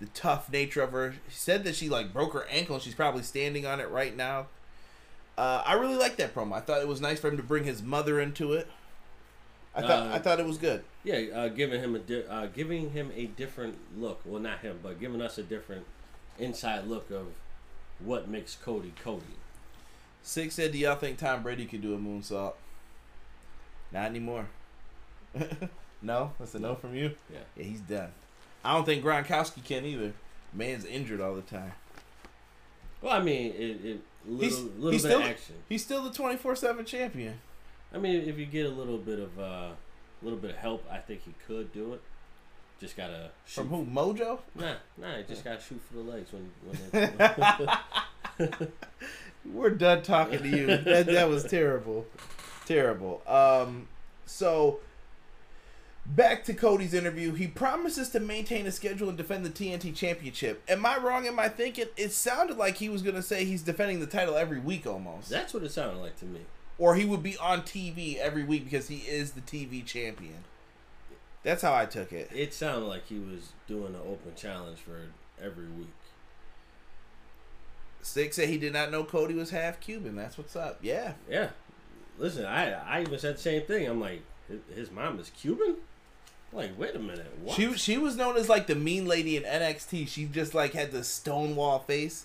the 0.00 0.06
tough 0.06 0.50
nature 0.52 0.82
of 0.82 0.92
her. 0.92 1.14
She 1.28 1.34
said 1.36 1.64
that 1.64 1.74
she 1.74 1.88
like 1.88 2.12
broke 2.12 2.32
her 2.32 2.46
ankle, 2.50 2.76
and 2.76 2.82
she's 2.82 2.94
probably 2.94 3.22
standing 3.22 3.66
on 3.66 3.80
it 3.80 3.88
right 3.90 4.16
now. 4.16 4.46
Uh, 5.36 5.62
I 5.64 5.74
really 5.74 5.96
like 5.96 6.16
that 6.16 6.34
promo. 6.34 6.54
I 6.54 6.60
thought 6.60 6.80
it 6.80 6.88
was 6.88 7.00
nice 7.00 7.20
for 7.20 7.28
him 7.28 7.36
to 7.36 7.42
bring 7.42 7.64
his 7.64 7.82
mother 7.82 8.20
into 8.20 8.52
it. 8.54 8.68
I 9.74 9.82
thought 9.82 10.08
Uh, 10.08 10.14
I 10.14 10.18
thought 10.18 10.40
it 10.40 10.46
was 10.46 10.58
good. 10.58 10.82
Yeah, 11.04 11.18
uh, 11.32 11.48
giving 11.48 11.80
him 11.80 11.94
a 11.94 11.98
di- 12.00 12.24
uh, 12.26 12.46
giving 12.46 12.90
him 12.90 13.12
a 13.14 13.26
different 13.26 13.76
look. 13.96 14.20
Well, 14.24 14.40
not 14.40 14.60
him, 14.60 14.80
but 14.82 14.98
giving 14.98 15.20
us 15.22 15.38
a 15.38 15.42
different 15.42 15.86
inside 16.38 16.86
look 16.86 17.10
of 17.10 17.28
what 18.00 18.28
makes 18.28 18.56
Cody 18.56 18.92
Cody. 19.02 19.24
Six 20.22 20.54
said, 20.56 20.72
"Do 20.72 20.78
y'all 20.78 20.96
think 20.96 21.18
Tom 21.18 21.42
Brady 21.44 21.66
could 21.66 21.82
do 21.82 21.94
a 21.94 21.98
moonsault?" 21.98 22.54
Not 23.92 24.06
anymore. 24.06 24.46
no, 26.02 26.32
that's 26.38 26.54
a 26.54 26.58
no 26.58 26.74
from 26.74 26.94
you. 26.94 27.12
Yeah. 27.32 27.38
Yeah, 27.56 27.64
he's 27.64 27.80
done. 27.80 28.10
I 28.64 28.74
don't 28.74 28.84
think 28.84 29.04
Gronkowski 29.04 29.64
can 29.64 29.84
either. 29.84 30.12
Man's 30.52 30.84
injured 30.84 31.20
all 31.20 31.34
the 31.34 31.42
time. 31.42 31.72
Well, 33.00 33.12
I 33.12 33.20
mean, 33.20 33.52
it, 33.52 33.84
it 33.84 34.00
little 34.26 34.40
He's- 34.44 34.58
little 34.76 34.90
he's 34.90 35.02
bit 35.02 35.08
still- 35.10 35.20
of 35.20 35.26
action. 35.26 35.54
He's 35.68 35.84
still 35.84 36.02
the 36.02 36.10
twenty 36.10 36.36
four 36.36 36.56
seven 36.56 36.84
champion. 36.84 37.40
I 37.92 37.98
mean, 37.98 38.28
if 38.28 38.38
you 38.38 38.46
get 38.46 38.66
a 38.66 38.70
little 38.70 38.98
bit 38.98 39.18
of 39.18 39.38
uh, 39.38 39.42
a 39.42 39.76
little 40.22 40.38
bit 40.38 40.50
of 40.50 40.56
help, 40.56 40.84
I 40.90 40.98
think 40.98 41.22
he 41.24 41.34
could 41.46 41.72
do 41.72 41.94
it. 41.94 42.00
Just 42.80 42.96
gotta 42.96 43.30
shoot. 43.46 43.62
From 43.62 43.68
who? 43.68 43.84
Mojo? 43.86 44.38
Nah, 44.54 44.74
nah. 44.96 45.22
Just 45.28 45.44
gotta 45.44 45.60
shoot 45.60 45.80
for 45.88 45.94
the 45.94 46.02
legs 46.02 46.30
when 46.32 46.50
when. 46.90 47.12
It, 48.40 48.70
We're 49.52 49.70
done 49.70 50.02
talking 50.02 50.38
to 50.40 50.48
you. 50.48 50.66
That, 50.66 51.06
that 51.06 51.28
was 51.28 51.44
terrible. 51.44 52.06
Terrible. 52.66 53.22
Um, 53.26 53.88
so 54.26 54.80
back 56.14 56.44
to 56.44 56.54
Cody's 56.54 56.94
interview. 56.94 57.32
He 57.34 57.46
promises 57.46 58.08
to 58.10 58.20
maintain 58.20 58.66
a 58.66 58.72
schedule 58.72 59.08
and 59.08 59.16
defend 59.18 59.44
the 59.44 59.50
TNT 59.50 59.94
championship. 59.94 60.62
Am 60.68 60.84
I 60.84 60.98
wrong? 60.98 61.26
Am 61.26 61.38
I 61.38 61.48
thinking 61.48 61.86
it 61.96 62.12
sounded 62.12 62.56
like 62.56 62.76
he 62.78 62.88
was 62.88 63.02
gonna 63.02 63.22
say 63.22 63.44
he's 63.44 63.62
defending 63.62 64.00
the 64.00 64.06
title 64.06 64.36
every 64.36 64.58
week 64.60 64.86
almost. 64.86 65.28
that's 65.28 65.52
what 65.54 65.62
it 65.62 65.70
sounded 65.70 66.00
like 66.00 66.16
to 66.18 66.24
me. 66.24 66.40
or 66.78 66.94
he 66.94 67.04
would 67.04 67.22
be 67.22 67.36
on 67.38 67.62
TV 67.62 68.16
every 68.16 68.44
week 68.44 68.64
because 68.64 68.88
he 68.88 68.98
is 68.98 69.32
the 69.32 69.40
TV 69.40 69.84
champion. 69.84 70.44
That's 71.44 71.62
how 71.62 71.74
I 71.74 71.86
took 71.86 72.12
it. 72.12 72.30
It 72.34 72.52
sounded 72.52 72.86
like 72.86 73.06
he 73.06 73.18
was 73.18 73.50
doing 73.66 73.94
an 73.94 74.00
open 74.06 74.32
challenge 74.36 74.78
for 74.78 75.00
every 75.42 75.66
week. 75.66 75.86
Stick 78.02 78.32
said 78.32 78.48
he 78.48 78.58
did 78.58 78.72
not 78.72 78.90
know 78.90 79.04
Cody 79.04 79.34
was 79.34 79.50
half 79.50 79.80
Cuban. 79.80 80.16
That's 80.16 80.38
what's 80.38 80.56
up. 80.56 80.78
Yeah. 80.82 81.12
Yeah. 81.28 81.50
Listen, 82.18 82.44
I 82.46 82.72
I 82.72 83.02
even 83.02 83.18
said 83.18 83.36
the 83.36 83.40
same 83.40 83.62
thing. 83.62 83.86
I'm 83.86 84.00
like, 84.00 84.22
his 84.74 84.90
mom 84.90 85.18
is 85.20 85.30
Cuban. 85.30 85.76
Like, 86.52 86.78
wait 86.78 86.94
a 86.94 86.98
minute, 86.98 87.26
what? 87.42 87.54
She 87.56 87.74
she 87.74 87.98
was 87.98 88.16
known 88.16 88.36
as 88.36 88.48
like 88.48 88.66
the 88.66 88.74
mean 88.74 89.06
lady 89.06 89.36
in 89.36 89.42
NXT. 89.42 90.08
She 90.08 90.24
just 90.24 90.54
like 90.54 90.72
had 90.72 90.92
the 90.92 91.04
stonewall 91.04 91.80
face. 91.80 92.22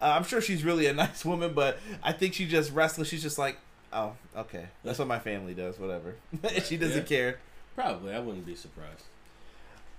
Uh, 0.00 0.12
I'm 0.16 0.24
sure 0.24 0.40
she's 0.40 0.62
really 0.64 0.86
a 0.86 0.92
nice 1.04 1.24
woman, 1.24 1.54
but 1.54 1.78
I 2.02 2.12
think 2.12 2.34
she 2.34 2.46
just 2.46 2.72
restless. 2.72 3.08
She's 3.08 3.22
just 3.22 3.38
like, 3.38 3.58
oh, 3.92 4.12
okay, 4.36 4.66
that's 4.84 4.98
what 4.98 5.08
my 5.08 5.18
family 5.18 5.54
does. 5.54 5.78
Whatever. 5.78 6.14
she 6.64 6.76
doesn't 6.76 7.10
Yeah. 7.10 7.16
care. 7.18 7.38
Probably, 7.74 8.14
I 8.14 8.20
wouldn't 8.20 8.46
be 8.46 8.54
surprised. 8.54 9.02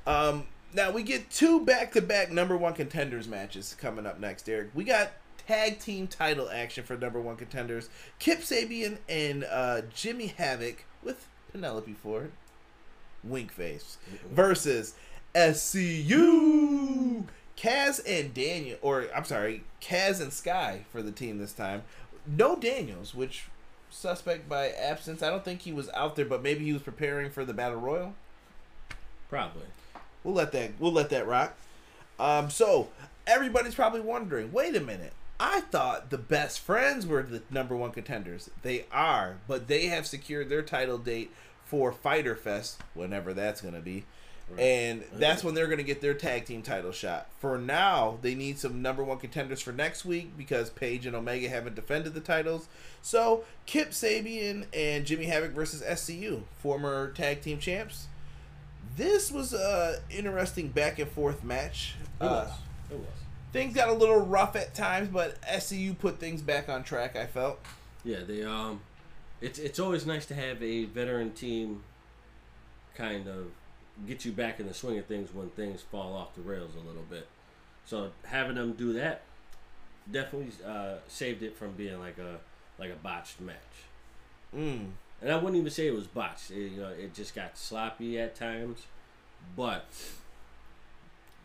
Um, 0.07 0.45
now 0.73 0.91
we 0.91 1.03
get 1.03 1.29
two 1.29 1.65
back-to-back 1.65 2.31
number 2.31 2.55
one 2.55 2.73
contenders 2.73 3.27
matches 3.27 3.75
coming 3.79 4.05
up 4.05 4.19
next, 4.19 4.43
Derek. 4.43 4.69
We 4.73 4.83
got 4.85 5.11
tag 5.47 5.79
team 5.79 6.07
title 6.07 6.49
action 6.49 6.83
for 6.85 6.95
number 6.95 7.19
one 7.19 7.35
contenders: 7.35 7.89
Kip 8.19 8.39
Sabian 8.39 8.97
and 9.09 9.43
uh, 9.43 9.81
Jimmy 9.93 10.27
Havoc 10.27 10.85
with 11.03 11.27
Penelope 11.51 11.93
Ford, 12.01 12.31
wink 13.25 13.51
face, 13.51 13.97
versus 14.31 14.95
SCU, 15.33 17.25
Kaz 17.57 18.01
and 18.07 18.33
Daniel, 18.33 18.77
or 18.81 19.07
I'm 19.15 19.25
sorry, 19.25 19.63
Kaz 19.81 20.21
and 20.21 20.31
Sky 20.31 20.85
for 20.91 21.01
the 21.01 21.11
team 21.11 21.37
this 21.37 21.53
time. 21.53 21.83
No 22.25 22.55
Daniels, 22.55 23.13
which 23.13 23.45
suspect 23.89 24.49
by 24.49 24.69
absence. 24.69 25.21
I 25.21 25.29
don't 25.29 25.45
think 25.45 25.61
he 25.61 25.71
was 25.71 25.89
out 25.93 26.15
there, 26.15 26.25
but 26.25 26.43
maybe 26.43 26.65
he 26.65 26.73
was 26.73 26.81
preparing 26.81 27.29
for 27.31 27.45
the 27.45 27.53
battle 27.53 27.79
royal. 27.79 28.13
Probably. 29.29 29.67
We'll 30.23 30.33
let 30.33 30.51
that 30.53 30.71
we'll 30.79 30.91
let 30.91 31.09
that 31.11 31.27
rock. 31.27 31.55
Um, 32.19 32.49
so 32.49 32.89
everybody's 33.27 33.75
probably 33.75 34.01
wondering, 34.01 34.51
wait 34.51 34.75
a 34.75 34.81
minute. 34.81 35.13
I 35.39 35.61
thought 35.61 36.11
the 36.11 36.17
best 36.17 36.61
friends 36.61 37.05
were 37.05 37.21
the 37.21 37.41
number 37.49 37.75
one 37.75 37.91
contenders. 37.91 38.49
They 38.61 38.85
are, 38.91 39.37
but 39.47 39.67
they 39.67 39.87
have 39.87 40.07
secured 40.07 40.47
their 40.47 40.61
title 40.61 40.97
date 40.97 41.31
for 41.65 41.91
Fyter 41.91 42.35
Fest, 42.35 42.81
whenever 42.93 43.33
that's 43.33 43.61
gonna 43.61 43.81
be. 43.81 44.05
And 44.59 45.03
that's 45.13 45.43
when 45.43 45.55
they're 45.55 45.65
gonna 45.67 45.81
get 45.81 46.01
their 46.01 46.13
tag 46.13 46.45
team 46.45 46.61
title 46.61 46.91
shot. 46.91 47.27
For 47.39 47.57
now, 47.57 48.19
they 48.21 48.35
need 48.35 48.59
some 48.59 48.81
number 48.81 49.03
one 49.03 49.17
contenders 49.17 49.59
for 49.59 49.71
next 49.71 50.05
week 50.05 50.37
because 50.37 50.69
Page 50.69 51.07
and 51.07 51.15
Omega 51.15 51.49
haven't 51.49 51.73
defended 51.75 52.13
the 52.13 52.19
titles. 52.21 52.67
So 53.01 53.43
Kip 53.65 53.89
Sabian 53.89 54.65
and 54.71 55.03
Jimmy 55.05 55.25
Havoc 55.25 55.51
versus 55.51 55.81
SCU, 55.81 56.43
former 56.59 57.11
tag 57.11 57.41
team 57.41 57.57
champs 57.59 58.07
this 58.97 59.29
was 59.29 59.53
a 59.53 59.99
interesting 60.09 60.69
back 60.69 60.99
and 60.99 61.09
forth 61.11 61.43
match. 61.43 61.95
It 62.21 62.23
Uh, 62.23 62.27
was. 62.45 62.51
It 62.91 62.97
was. 62.97 63.07
things 63.51 63.73
got 63.75 63.89
a 63.89 63.93
little 63.93 64.19
rough 64.19 64.55
at 64.55 64.73
times, 64.73 65.09
but 65.09 65.35
SCU 65.41 65.97
put 65.97 66.17
things 66.19 66.41
back 66.41 66.69
on 66.69 66.83
track. 66.83 67.17
I 67.17 67.25
felt. 67.25 67.59
Yeah, 68.05 68.19
they 68.25 68.43
um, 68.43 68.79
it's 69.45 69.59
it's 69.59 69.79
always 69.79 70.05
nice 70.07 70.25
to 70.25 70.33
have 70.33 70.61
a 70.63 70.85
veteran 70.85 71.31
team, 71.31 71.83
kind 72.95 73.27
of 73.27 73.47
get 74.07 74.25
you 74.25 74.31
back 74.31 74.59
in 74.59 74.67
the 74.67 74.73
swing 74.73 74.97
of 74.97 75.05
things 75.05 75.33
when 75.33 75.49
things 75.51 75.81
fall 75.81 76.15
off 76.15 76.33
the 76.35 76.41
rails 76.41 76.71
a 76.75 76.85
little 76.85 77.05
bit. 77.09 77.27
So 77.85 78.09
having 78.23 78.55
them 78.55 78.73
do 78.73 78.93
that 78.93 79.21
definitely 80.11 80.51
uh, 80.65 80.95
saved 81.07 81.43
it 81.43 81.55
from 81.55 81.73
being 81.73 81.99
like 81.99 82.17
a 82.17 82.39
like 82.79 82.89
a 82.89 82.95
botched 82.95 83.39
match. 83.39 83.55
Mm. 84.55 84.87
And 85.21 85.31
I 85.31 85.35
wouldn't 85.35 85.55
even 85.55 85.71
say 85.71 85.87
it 85.87 85.95
was 85.95 86.07
botched. 86.07 86.51
It, 86.51 86.71
you 86.71 86.81
know, 86.81 86.89
it 86.89 87.13
just 87.13 87.35
got 87.35 87.57
sloppy 87.57 88.19
at 88.19 88.35
times, 88.35 88.79
but 89.55 89.85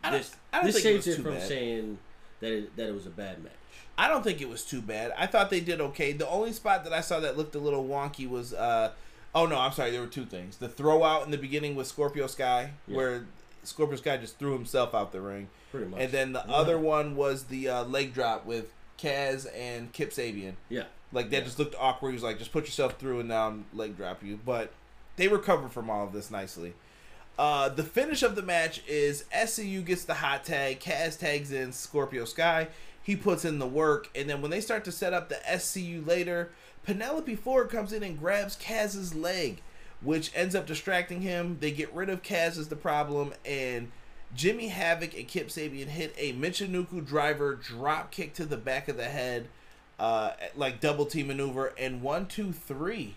I 0.03 0.17
this 0.17 0.35
I 0.51 0.65
this 0.65 0.77
it 0.77 0.81
saves 0.81 1.05
was 1.05 1.19
it 1.19 1.21
from 1.21 1.33
bad. 1.35 1.47
saying 1.47 1.97
that 2.39 2.51
it, 2.51 2.75
that 2.77 2.89
it 2.89 2.93
was 2.93 3.05
a 3.05 3.11
bad 3.11 3.43
match. 3.43 3.53
I 4.01 4.07
don't 4.07 4.23
think 4.23 4.41
it 4.41 4.49
was 4.49 4.63
too 4.65 4.81
bad. 4.81 5.13
I 5.17 5.27
thought 5.27 5.49
they 5.49 5.59
did 5.59 5.79
okay. 5.81 6.11
The 6.13 6.27
only 6.27 6.53
spot 6.53 6.83
that 6.85 6.93
I 6.93 7.01
saw 7.01 7.19
that 7.19 7.37
looked 7.37 7.53
a 7.55 7.59
little 7.59 7.85
wonky 7.85 8.27
was, 8.29 8.53
uh, 8.53 8.91
oh 9.35 9.45
no, 9.45 9.59
I'm 9.59 9.71
sorry. 9.73 9.91
There 9.91 10.01
were 10.01 10.07
two 10.07 10.25
things. 10.25 10.57
The 10.57 10.67
throw 10.69 11.03
out 11.03 11.23
in 11.25 11.31
the 11.31 11.37
beginning 11.37 11.75
with 11.75 11.87
Scorpio 11.87 12.27
Sky, 12.27 12.71
Yeah. 12.87 12.97
where 12.97 13.25
Scorpio 13.63 13.97
Sky 13.97 14.17
just 14.17 14.39
threw 14.39 14.53
himself 14.53 14.95
out 14.95 15.11
the 15.11 15.21
ring, 15.21 15.49
Pretty 15.71 15.85
much. 15.87 15.99
and 16.01 16.11
then 16.11 16.33
the 16.33 16.47
other 16.49 16.79
one 16.79 17.15
was 17.15 17.43
the 17.45 17.69
uh, 17.69 17.83
leg 17.83 18.13
drop 18.13 18.45
with 18.45 18.73
Kaz 18.97 19.45
and 19.55 19.91
Kip 19.93 20.09
Sabian. 20.11 20.53
yeah, 20.69 20.83
Like 21.11 21.29
that 21.29 21.37
Yeah. 21.37 21.43
just 21.43 21.59
looked 21.59 21.75
awkward. 21.79 22.09
He 22.09 22.13
was 22.15 22.23
like, 22.23 22.39
just 22.39 22.51
put 22.51 22.65
yourself 22.65 22.99
through 22.99 23.19
and 23.19 23.29
now 23.29 23.47
I'm 23.49 23.65
leg 23.73 23.95
drop 23.97 24.23
you. 24.23 24.39
But 24.43 24.71
they 25.17 25.27
recovered 25.27 25.71
from 25.71 25.89
all 25.91 26.05
of 26.07 26.11
this 26.13 26.31
nicely. 26.31 26.73
Uh, 27.41 27.69
the 27.69 27.81
finish 27.81 28.21
of 28.21 28.35
the 28.35 28.41
match 28.43 28.83
is 28.87 29.25
SCU 29.33 29.83
gets 29.83 30.03
the 30.03 30.13
hot 30.13 30.43
tag. 30.43 30.79
Kaz 30.79 31.17
tags 31.17 31.51
in 31.51 31.71
Scorpio 31.71 32.23
Sky. 32.23 32.67
He 33.01 33.15
puts 33.15 33.45
in 33.45 33.57
the 33.57 33.65
work, 33.65 34.11
and 34.13 34.29
then 34.29 34.43
when 34.43 34.51
they 34.51 34.61
start 34.61 34.85
to 34.85 34.91
set 34.91 35.11
up 35.11 35.27
the 35.27 35.39
SCU 35.49 36.05
later, 36.05 36.51
Penelope 36.85 37.35
Ford 37.37 37.71
comes 37.71 37.93
in 37.93 38.03
and 38.03 38.19
grabs 38.19 38.55
Kaz's 38.55 39.15
leg, 39.15 39.63
which 40.01 40.31
ends 40.35 40.53
up 40.53 40.67
distracting 40.67 41.21
him. 41.21 41.57
They 41.59 41.71
get 41.71 41.91
rid 41.95 42.11
of 42.11 42.21
Kaz 42.21 42.59
as 42.59 42.67
the 42.67 42.75
problem, 42.75 43.33
and 43.43 43.91
Jimmy 44.35 44.67
Havoc 44.67 45.15
and 45.17 45.27
Kip 45.27 45.47
Sabian 45.47 45.87
hit 45.87 46.13
a 46.19 46.33
Michinoku 46.33 47.03
driver 47.03 47.55
drop 47.55 48.11
kick 48.11 48.35
to 48.35 48.45
the 48.45 48.55
back 48.55 48.87
of 48.87 48.97
the 48.97 49.05
head, 49.05 49.47
uh, 49.97 50.33
like 50.55 50.79
double 50.79 51.07
team 51.07 51.29
maneuver, 51.29 51.73
and 51.75 52.03
one, 52.03 52.27
two, 52.27 52.51
three. 52.51 53.15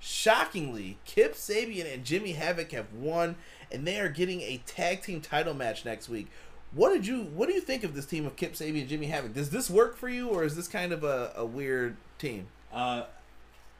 Shockingly, 0.00 0.98
Kip 1.04 1.34
Sabian 1.34 1.92
and 1.92 2.04
Jimmy 2.04 2.32
Havoc 2.32 2.70
have 2.72 2.92
won, 2.92 3.36
and 3.72 3.86
they 3.86 3.98
are 3.98 4.08
getting 4.08 4.40
a 4.42 4.62
tag 4.64 5.02
team 5.02 5.20
title 5.20 5.54
match 5.54 5.84
next 5.84 6.08
week. 6.08 6.28
What 6.72 6.92
did 6.92 7.06
you 7.06 7.22
What 7.22 7.48
do 7.48 7.54
you 7.54 7.60
think 7.60 7.82
of 7.82 7.94
this 7.94 8.06
team 8.06 8.26
of 8.26 8.36
Kip 8.36 8.54
Sabian 8.54 8.80
and 8.80 8.88
Jimmy 8.88 9.06
Havoc? 9.06 9.34
Does 9.34 9.50
this 9.50 9.68
work 9.68 9.96
for 9.96 10.08
you, 10.08 10.28
or 10.28 10.44
is 10.44 10.54
this 10.54 10.68
kind 10.68 10.92
of 10.92 11.02
a, 11.02 11.32
a 11.34 11.44
weird 11.44 11.96
team? 12.18 12.46
Uh, 12.72 13.04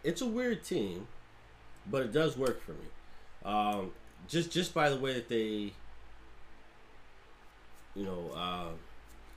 it's 0.03 0.21
a 0.21 0.27
weird 0.27 0.65
team, 0.65 1.07
but 1.89 2.03
it 2.03 2.13
does 2.13 2.37
work 2.37 2.63
for 2.63 2.73
me. 2.73 2.89
Um, 3.45 3.93
just 4.27 4.51
just 4.51 4.75
by 4.75 4.91
the 4.91 4.97
way 4.97 5.15
that 5.15 5.29
they, 5.29 5.73
you 7.95 8.05
know, 8.05 8.31
uh, 8.35 8.71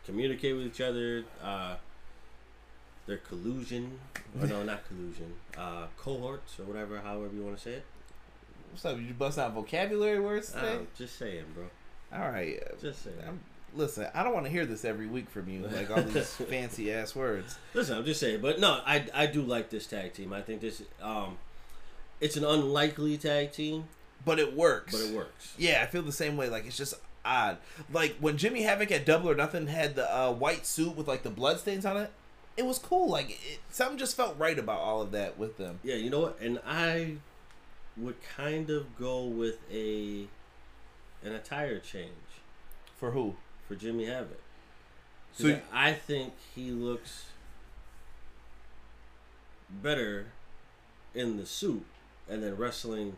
communicate 0.06 0.56
with 0.56 0.66
each 0.66 0.82
other. 0.82 1.26
Uh, 1.44 1.76
their 3.12 3.18
collusion, 3.20 3.99
or 4.39 4.47
no, 4.47 4.64
not 4.64 4.88
collusion. 4.88 5.34
Uh, 5.57 5.86
cohorts 5.97 6.57
or 6.59 6.64
whatever, 6.64 6.97
however 7.01 7.36
you 7.36 7.43
want 7.43 7.57
to 7.57 7.62
say 7.62 7.74
it. 7.74 7.86
What's 8.72 8.86
up? 8.86 8.97
You 8.97 9.14
bust 9.14 9.38
out 9.38 9.53
vocabulary 9.53 10.22
words 10.22 10.53
today? 10.53 10.76
Uh, 10.76 10.80
just 10.97 11.20
saying, 11.20 11.43
bro. 11.53 11.66
All 12.18 12.32
right. 12.32 12.57
Just 12.82 13.03
saying. 13.03 13.18
I'm, 13.28 13.41
listen, 13.76 14.07
I 14.14 14.24
don't 14.24 14.34
want 14.34 14.45
to 14.45 14.51
hear 14.51 14.66
this 14.66 14.86
every 14.86 15.07
week 15.07 15.30
from 15.30 15.49
you, 15.49 15.68
like 15.68 15.91
all 15.91 16.01
these 16.01 16.30
fancy 16.49 16.93
ass 16.93 17.14
words. 17.14 17.57
Listen, 17.74 17.97
I'm 17.97 18.05
just 18.05 18.22
saying, 18.22 18.39
but 18.41 18.62
no, 18.62 18.80
I 18.86 19.05
I 19.14 19.26
do 19.26 19.41
like 19.41 19.70
this 19.70 19.88
tag 19.88 20.14
team. 20.14 20.32
I 20.32 20.41
think 20.41 20.62
this 20.62 20.82
um, 21.01 21.38
it's 22.22 22.38
an 22.38 22.45
unlikely 22.45 23.18
tag 23.18 23.51
team, 23.51 23.89
But 24.24 24.39
it 24.39 24.55
works. 24.55 24.93
but 24.93 25.01
it 25.01 25.14
works. 25.14 25.53
Yeah, 25.57 25.82
I 25.84 25.86
feel 25.88 26.01
the 26.01 26.14
same 26.14 26.38
way. 26.38 26.47
Like 26.47 26.66
it's 26.66 26.78
just 26.78 26.93
odd. 27.26 27.57
Like 27.91 28.16
when 28.22 28.38
Jimmy 28.38 28.62
Havoc 28.62 28.89
at 28.91 29.05
Double 29.05 29.30
or 29.30 29.36
Nothing 29.36 29.68
had 29.68 29.95
the 29.95 30.09
uh, 30.18 30.32
white 30.32 30.66
suit 30.66 30.95
with 30.95 31.09
like 31.09 31.24
the 31.24 31.30
blood 31.30 31.59
stains 31.59 31.86
on 31.86 31.97
it, 31.97 32.09
it 32.62 32.68
was 32.68 32.78
cool. 32.78 33.09
Like 33.09 33.32
it, 33.32 33.59
something 33.72 33.97
just 33.97 34.16
felt 34.16 34.38
right 34.38 34.57
about 34.59 34.80
all 34.80 35.01
of 35.01 35.12
that 35.12 35.38
with 35.39 35.57
them. 35.57 35.80
Yeah, 35.84 35.95
you 35.95 36.09
know 36.12 36.20
what? 36.20 36.39
And 36.39 36.59
I 36.66 37.16
would 37.97 38.16
kind 38.38 38.70
of 38.70 38.97
go 38.97 39.24
with 39.26 39.57
a 39.72 40.28
an 41.24 41.34
attire 41.34 41.80
change 41.80 42.12
For 42.97 43.12
who? 43.12 43.36
for 43.68 43.76
Jimmy 43.76 44.05
Havoc. 44.05 44.39
So 45.34 45.47
you- 45.47 45.62
I 45.74 45.93
think 45.93 46.34
he 46.55 46.72
looks 46.72 47.26
better 49.70 50.28
in 51.16 51.38
the 51.38 51.45
suit 51.45 51.86
and 52.30 52.43
then 52.43 52.57
wrestling. 52.57 53.18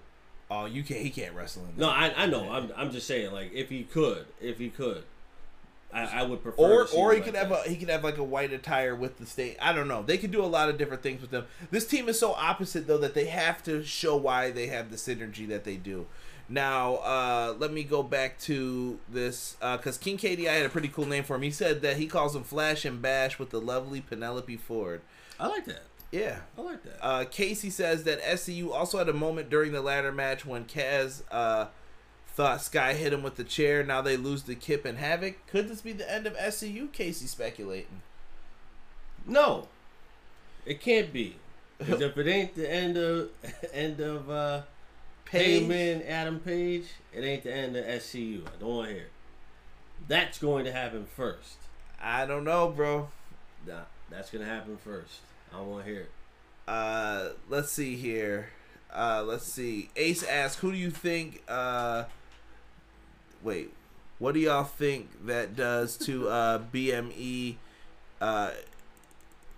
Oh, 0.50 0.66
you 0.66 0.84
can't. 0.84 1.02
He 1.02 1.10
can't 1.10 1.34
wrestle 1.36 1.64
in 1.64 1.70
that. 1.70 1.78
No, 1.78 1.90
I 1.90 2.14
I 2.16 2.26
know. 2.28 2.50
I'm 2.52 2.72
I'm 2.78 2.92
just 2.92 3.08
saying 3.08 3.32
like 3.34 3.52
if 3.54 3.70
he 3.70 3.84
could, 3.84 4.28
if 4.40 4.58
he 4.60 4.70
could. 4.70 5.04
I, 5.94 6.22
I 6.22 6.24
would 6.24 6.42
prefer. 6.42 6.62
Or 6.62 6.88
or 6.96 7.12
he 7.12 7.18
like 7.18 7.26
could 7.26 7.36
have 7.36 7.52
a 7.52 7.62
he 7.64 7.76
could 7.76 7.90
have 7.90 8.04
like 8.04 8.18
a 8.18 8.24
white 8.24 8.52
attire 8.52 8.96
with 8.96 9.18
the 9.18 9.26
state. 9.26 9.58
I 9.62 9.74
don't 9.74 9.88
know. 9.88 10.04
They 10.04 10.18
could 10.18 10.32
do 10.32 10.44
a 10.44 10.48
lot 10.48 10.70
of 10.70 10.78
different 10.78 11.04
things 11.04 11.22
with 11.22 11.32
them. 11.32 11.46
This 11.72 11.86
team 11.86 12.10
is 12.10 12.20
so 12.20 12.34
opposite 12.34 12.88
though 12.88 12.98
that 12.98 13.14
they 13.14 13.26
have 13.26 13.64
to 13.64 13.84
show 13.84 14.16
why 14.18 14.52
they 14.52 14.68
have 14.68 14.90
the 14.90 14.98
synergy 14.98 15.48
that 15.50 15.64
they 15.64 15.78
do. 15.78 16.08
Now, 16.50 16.96
uh, 16.96 17.56
let 17.58 17.72
me 17.72 17.84
go 17.84 18.04
back 18.04 18.38
to 18.42 19.00
this 19.10 19.56
because 19.60 19.98
King 19.98 20.18
KDI 20.18 20.46
had 20.46 20.66
a 20.66 20.70
pretty 20.70 20.90
cool 20.90 21.06
name 21.06 21.24
for 21.24 21.36
him. 21.36 21.42
He 21.42 21.52
said 21.52 21.82
that 21.84 21.98
he 21.98 22.06
calls 22.06 22.36
him 22.36 22.44
Flash 22.44 22.86
and 22.86 23.02
Bash 23.02 23.40
with 23.40 23.50
the 23.50 23.62
lovely 23.62 24.02
Penelope 24.02 24.58
Ford. 24.58 25.02
I 25.40 25.48
like 25.48 25.66
that. 25.66 25.84
Yeah. 26.12 26.40
I 26.58 26.62
like 26.62 26.84
that. 26.84 26.98
Uh, 27.02 27.26
Casey 27.26 27.70
says 27.70 28.04
that 28.04 28.22
SCU 28.22 28.72
also 28.72 29.00
had 29.00 29.10
a 29.10 29.14
moment 29.14 29.50
during 29.50 29.72
the 29.72 29.82
ladder 29.82 30.12
match 30.12 30.46
when 30.46 30.66
Kaz 30.66 31.24
uh, 31.32 31.68
thought 32.36 32.62
Sky 32.62 32.94
hit 32.94 33.14
him 33.14 33.24
with 33.24 33.36
the 33.36 33.44
chair. 33.44 33.84
Now 33.84 34.02
they 34.02 34.18
lose 34.18 34.44
to 34.44 34.56
Kip 34.56 34.86
and 34.86 34.98
Havoc. 34.98 35.46
Could 35.48 35.68
this 35.70 35.82
be 35.82 35.94
the 35.94 36.12
end 36.12 36.26
of 36.28 36.36
SCU? 36.36 36.92
Casey 36.92 37.28
speculating. 37.28 38.02
no, 39.26 39.68
it 40.66 40.80
can't 40.82 41.12
be. 41.14 41.36
'Cause 41.80 42.00
if 42.02 42.18
it 42.18 42.28
ain't 42.28 42.56
the 42.56 42.70
end 42.72 42.98
of 42.98 43.30
end 43.74 44.00
of 44.00 44.30
uh, 44.30 44.62
Page. 45.26 45.60
Hangman, 45.62 46.04
Adam 46.04 46.40
Page, 46.40 46.86
it 47.12 47.22
ain't 47.24 47.44
the 47.44 47.54
end 47.54 47.76
of 47.76 47.84
SCU. 47.86 48.44
I 48.48 48.60
don't 48.60 48.70
want 48.70 48.88
to 48.90 48.94
hear. 48.94 49.04
it. 49.04 49.12
That's 50.08 50.38
going 50.38 50.66
to 50.66 50.72
happen 50.72 51.06
first. 51.16 51.58
I 52.02 52.26
don't 52.26 52.44
know, 52.44 52.70
bro. 52.70 53.10
Nah, 53.66 53.82
that's 54.10 54.30
gonna 54.30 54.46
happen 54.46 54.78
first. 54.78 55.22
I 55.54 55.58
don't 55.58 55.70
want 55.70 55.86
to 55.86 55.92
hear 55.92 56.02
it. 56.02 56.12
Uh, 56.68 57.30
let's 57.50 57.72
see 57.72 57.96
here. 57.96 58.50
Uh, 58.94 59.24
let's 59.26 59.46
see. 59.46 59.90
Ace 59.96 60.24
asks, 60.24 60.60
"Who 60.62 60.72
do 60.72 60.78
you 60.78 60.92
think?" 60.92 61.42
Uh, 61.48 62.04
wait, 63.44 63.74
what 64.20 64.34
do 64.34 64.40
y'all 64.40 64.64
think 64.64 65.26
that 65.26 65.56
does 65.56 65.98
to 65.98 66.30
uh, 66.30 66.60
BME? 66.74 67.56
Uh, 68.22 68.52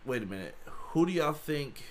wait 0.05 0.23
a 0.23 0.25
minute. 0.25 0.55
Who 0.65 1.05
do 1.05 1.11
y'all 1.11 1.33
think 1.33 1.83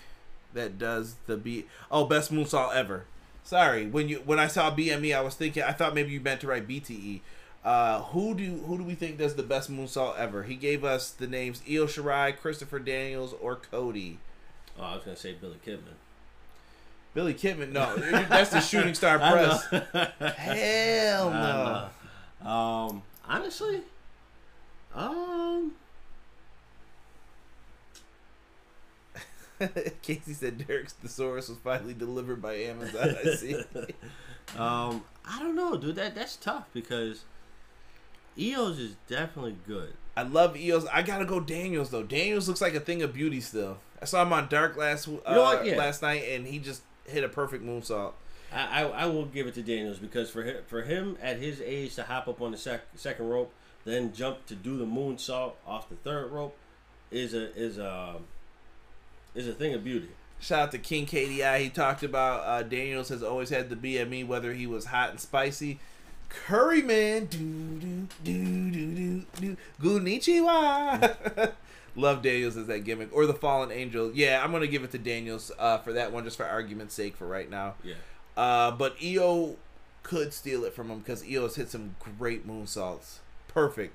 that 0.55 0.79
does 0.79 1.17
the 1.27 1.37
B? 1.37 1.67
Oh, 1.91 2.07
best 2.07 2.33
moonsault 2.33 2.75
ever. 2.75 3.05
Sorry, 3.43 3.87
when 3.87 4.09
you 4.09 4.23
when 4.25 4.39
I 4.39 4.47
saw 4.47 4.75
BME, 4.75 5.15
I 5.15 5.21
was 5.21 5.35
thinking 5.35 5.63
I 5.63 5.73
thought 5.73 5.95
maybe 5.95 6.13
you 6.13 6.21
meant 6.21 6.41
to 6.41 6.47
write 6.47 6.67
BTE. 6.67 7.21
Uh, 7.63 8.03
who 8.03 8.35
do 8.35 8.59
who 8.67 8.79
do 8.79 8.85
we 8.85 8.95
think 8.95 9.19
does 9.19 9.35
the 9.37 9.43
best 9.43 9.71
moonsault 9.71 10.19
ever? 10.19 10.45
He 10.45 10.55
gave 10.55 10.85
us 10.85 11.11
the 11.11 11.27
names 11.27 11.63
Io 11.69 11.87
Shirai, 11.87 12.37
Christopher 12.37 12.79
Daniels, 12.79 13.35
or 13.41 13.57
Cody. 13.57 14.19
Oh, 14.79 14.83
I 14.83 14.95
was 14.97 15.05
gonna 15.05 15.17
say 15.17 15.35
Billy 15.35 15.59
Kidman. 15.65 15.97
Billy 17.15 17.33
Kidman, 17.33 17.71
no, 17.71 17.95
that's 18.29 18.51
the 18.51 18.61
shooting 18.61 18.95
star 18.95 19.19
press. 19.21 19.65
Hell 20.37 21.31
no. 21.31 22.49
Um, 22.49 23.03
honestly, 23.27 23.81
um, 24.95 25.73
Casey 30.03 30.33
said 30.33 30.67
Derek's 30.67 30.95
thesaurus 30.95 31.49
was 31.49 31.59
finally 31.59 31.95
delivered 31.95 32.43
by 32.43 32.55
Amazon. 32.57 33.17
I 33.25 33.35
see. 33.37 33.55
um, 34.59 35.05
I 35.25 35.39
don't 35.39 35.55
know, 35.55 35.77
dude. 35.77 35.95
That 35.97 36.17
that's 36.17 36.35
tough 36.37 36.69
because 36.73 37.23
Io's 38.39 38.79
is 38.81 38.97
definitely 39.09 39.57
good. 39.67 39.95
I 40.17 40.23
love 40.23 40.57
Io's. 40.57 40.87
I 40.87 41.03
gotta 41.03 41.25
go 41.25 41.39
Daniels 41.39 41.91
though. 41.91 42.03
Daniels 42.03 42.49
looks 42.49 42.61
like 42.61 42.75
a 42.75 42.81
thing 42.81 43.03
of 43.03 43.15
beauty 43.15 43.41
still. 43.41 43.79
I 44.03 44.05
saw 44.05 44.23
him 44.23 44.33
on 44.33 44.49
Dark 44.49 44.77
last 44.77 45.09
uh, 45.09 45.33
know 45.33 45.43
what? 45.43 45.65
Yeah. 45.65 45.77
last 45.77 46.03
night, 46.03 46.25
and 46.29 46.47
he 46.47 46.59
just 46.59 46.83
hit 47.07 47.25
a 47.25 47.29
perfect 47.29 47.65
moonsault. 47.65 48.13
I, 48.53 48.83
I, 48.83 48.89
I 48.89 49.07
will 49.07 49.27
give 49.27 49.47
it 49.47 49.55
to 49.55 49.63
Daniels 49.63 49.99
because 49.99 50.31
for 50.31 50.43
him, 50.43 50.57
for 50.67 50.83
him 50.83 51.17
at 51.21 51.39
his 51.39 51.61
age 51.61 51.95
to 51.97 52.05
hop 52.05 52.29
up 52.29 52.41
on 52.41 52.53
the 52.53 52.57
sec, 52.57 52.83
second 52.95 53.29
rope, 53.29 53.53
then 53.85 54.13
jump 54.13 54.47
to 54.47 54.55
do 54.55 54.77
the 54.77 54.87
moonsault 54.87 55.53
off 55.67 55.89
the 55.89 55.97
third 55.97 56.31
rope, 56.31 56.57
is 57.11 57.35
a 57.35 57.55
is 57.57 57.79
a 57.79 58.17
is 59.35 59.49
a 59.49 59.53
thing 59.53 59.75
of 59.75 59.85
beauty. 59.85 60.09
Shout 60.41 60.61
out 60.61 60.73
to 60.73 60.79
King 60.79 61.07
KDI. 61.07 61.61
He 61.61 61.69
talked 61.71 62.03
about 62.03 62.45
uh, 62.45 62.63
Daniels 62.63 63.09
has 63.09 63.23
always 63.23 63.51
had 63.51 63.71
the 63.71 63.77
BME, 63.77 64.27
whether 64.27 64.53
he 64.53 64.67
was 64.67 64.87
hot 64.87 65.11
and 65.11 65.21
spicy. 65.21 65.79
Curry 66.29 66.83
man, 66.83 67.27
do 67.27 67.39
do 67.39 68.09
do 68.25 68.71
do 68.71 68.95
do 68.95 69.27
do. 69.41 69.57
Konnichiwa. 69.81 71.53
Love 71.97 72.23
Daniels 72.23 72.57
as 72.57 72.67
that 72.67 72.85
gimmick, 72.85 73.09
or 73.13 73.27
the 73.27 73.35
Fallen 73.35 73.71
Angel. 73.71 74.11
Yeah, 74.13 74.43
I'm 74.43 74.51
gonna 74.53 74.67
give 74.67 74.83
it 74.83 74.91
to 74.93 74.99
Daniels 74.99 75.53
uh, 75.59 75.79
for 75.79 75.93
that 75.93 76.13
one, 76.13 76.25
just 76.25 76.37
for 76.37 76.45
argument's 76.45 76.95
sake, 76.95 77.17
for 77.17 77.27
right 77.27 77.49
now. 77.49 77.75
Yeah. 77.85 77.95
Uh, 78.37 78.73
but 78.73 78.97
Io 79.03 79.57
could 80.03 80.33
steal 80.33 80.65
it 80.65 80.75
from 80.75 80.91
him 80.91 80.99
because 80.99 81.23
Io 81.23 81.43
has 81.43 81.57
hit 81.57 81.71
some 81.71 81.97
great 82.19 82.47
moonsaults. 82.47 83.19
Perfect. 83.49 83.95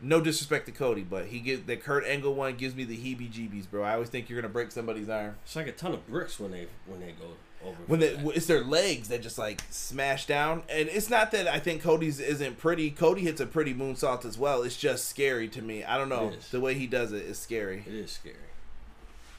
No 0.00 0.20
disrespect 0.20 0.66
to 0.66 0.72
Cody, 0.72 1.02
but 1.02 1.26
he 1.26 1.40
get 1.40 1.66
the 1.66 1.76
Kurt 1.76 2.04
Angle 2.04 2.34
one 2.34 2.56
gives 2.56 2.74
me 2.74 2.84
the 2.84 2.96
heebie-jeebies, 2.96 3.70
bro. 3.70 3.82
I 3.82 3.94
always 3.94 4.08
think 4.08 4.28
you're 4.28 4.40
gonna 4.40 4.52
break 4.52 4.70
somebody's 4.70 5.08
arm. 5.08 5.36
It's 5.44 5.56
like 5.56 5.66
a 5.66 5.72
ton 5.72 5.94
of 5.94 6.06
bricks 6.06 6.38
when 6.38 6.50
they 6.50 6.68
when 6.86 7.00
they 7.00 7.12
go 7.12 7.34
over. 7.64 7.76
when 7.86 8.00
they, 8.00 8.08
it's 8.34 8.46
their 8.46 8.62
legs 8.64 9.08
that 9.08 9.22
just 9.22 9.38
like 9.38 9.62
smash 9.70 10.26
down. 10.26 10.62
And 10.68 10.88
it's 10.88 11.10
not 11.10 11.30
that 11.32 11.46
i 11.48 11.58
think 11.58 11.82
cody's 11.82 12.20
isn't 12.20 12.58
pretty. 12.58 12.90
Cody 12.90 13.22
hits 13.22 13.40
a 13.40 13.46
pretty 13.46 13.74
moonsault 13.74 14.24
as 14.24 14.38
well. 14.38 14.62
It's 14.62 14.76
just 14.76 15.06
scary 15.08 15.48
to 15.48 15.62
me. 15.62 15.84
I 15.84 15.96
don't 15.98 16.08
know. 16.08 16.32
The 16.50 16.60
way 16.60 16.74
he 16.74 16.86
does 16.86 17.12
it 17.12 17.24
is 17.24 17.38
scary. 17.38 17.84
It 17.86 17.94
is 17.94 18.12
scary. 18.12 18.36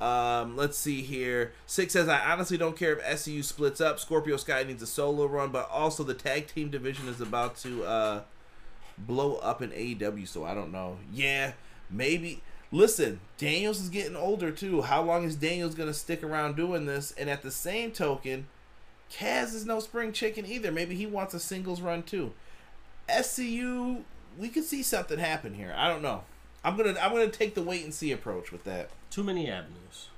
um 0.02 0.58
let's 0.58 0.78
see 0.78 1.02
here. 1.02 1.54
Six 1.66 1.94
says 1.94 2.08
i 2.10 2.20
honestly 2.32 2.58
don't 2.58 2.78
care 2.78 2.94
if 2.94 3.04
scu 3.04 3.44
splits 3.44 3.80
up. 3.82 4.00
Scorpio 4.00 4.38
sky 4.38 4.64
needs 4.64 4.82
a 4.84 4.88
solo 4.88 5.26
run 5.26 5.52
but 5.52 5.70
also 5.70 6.04
the 6.04 6.14
tag 6.14 6.48
team 6.48 6.70
division 6.70 7.08
is 7.08 7.22
about 7.22 7.56
to 7.58 7.84
uh 7.86 8.22
blow 8.98 9.36
up 9.38 9.62
in 9.62 9.72
aew 9.72 10.28
so 10.28 10.44
i 10.46 10.54
don't 10.54 10.72
know. 10.72 10.98
Yeah 11.14 11.54
maybe 11.90 12.42
listen 12.76 13.20
daniels 13.38 13.80
is 13.80 13.90
getting 13.90 14.16
older 14.16 14.52
too 14.52 14.82
how 14.82 15.02
long 15.02 15.24
is 15.24 15.36
daniels 15.36 15.76
gonna 15.76 15.94
stick 15.94 16.24
around 16.24 16.56
doing 16.56 16.86
this 16.86 17.14
and 17.18 17.30
at 17.30 17.42
the 17.42 17.52
same 17.52 17.92
token 17.92 18.46
Kaz 19.12 19.54
is 19.54 19.66
no 19.66 19.80
spring 19.80 20.12
chicken 20.12 20.46
either. 20.46 20.72
Maybe 20.72 20.96
he 20.96 21.06
wants 21.06 21.34
a 21.34 21.40
singles 21.40 21.82
run 21.82 22.04
too. 22.04 22.34
SCU, 23.10 24.02
we 24.38 24.50
could 24.50 24.64
see 24.64 24.84
something 24.84 25.20
happen 25.20 25.54
here. 25.54 25.74
I 25.78 25.88
don't 25.88 26.02
know. 26.02 26.24
I'm 26.64 26.76
gonna 26.76 26.96
I'm 27.00 27.12
gonna 27.12 27.30
take 27.30 27.56
the 27.56 27.62
wait 27.62 27.84
and 27.84 27.94
see 27.94 28.12
approach 28.12 28.52
with 28.52 28.64
that. 28.64 28.90
Too 29.10 29.24
many 29.24 29.50
avenues. 29.50 30.10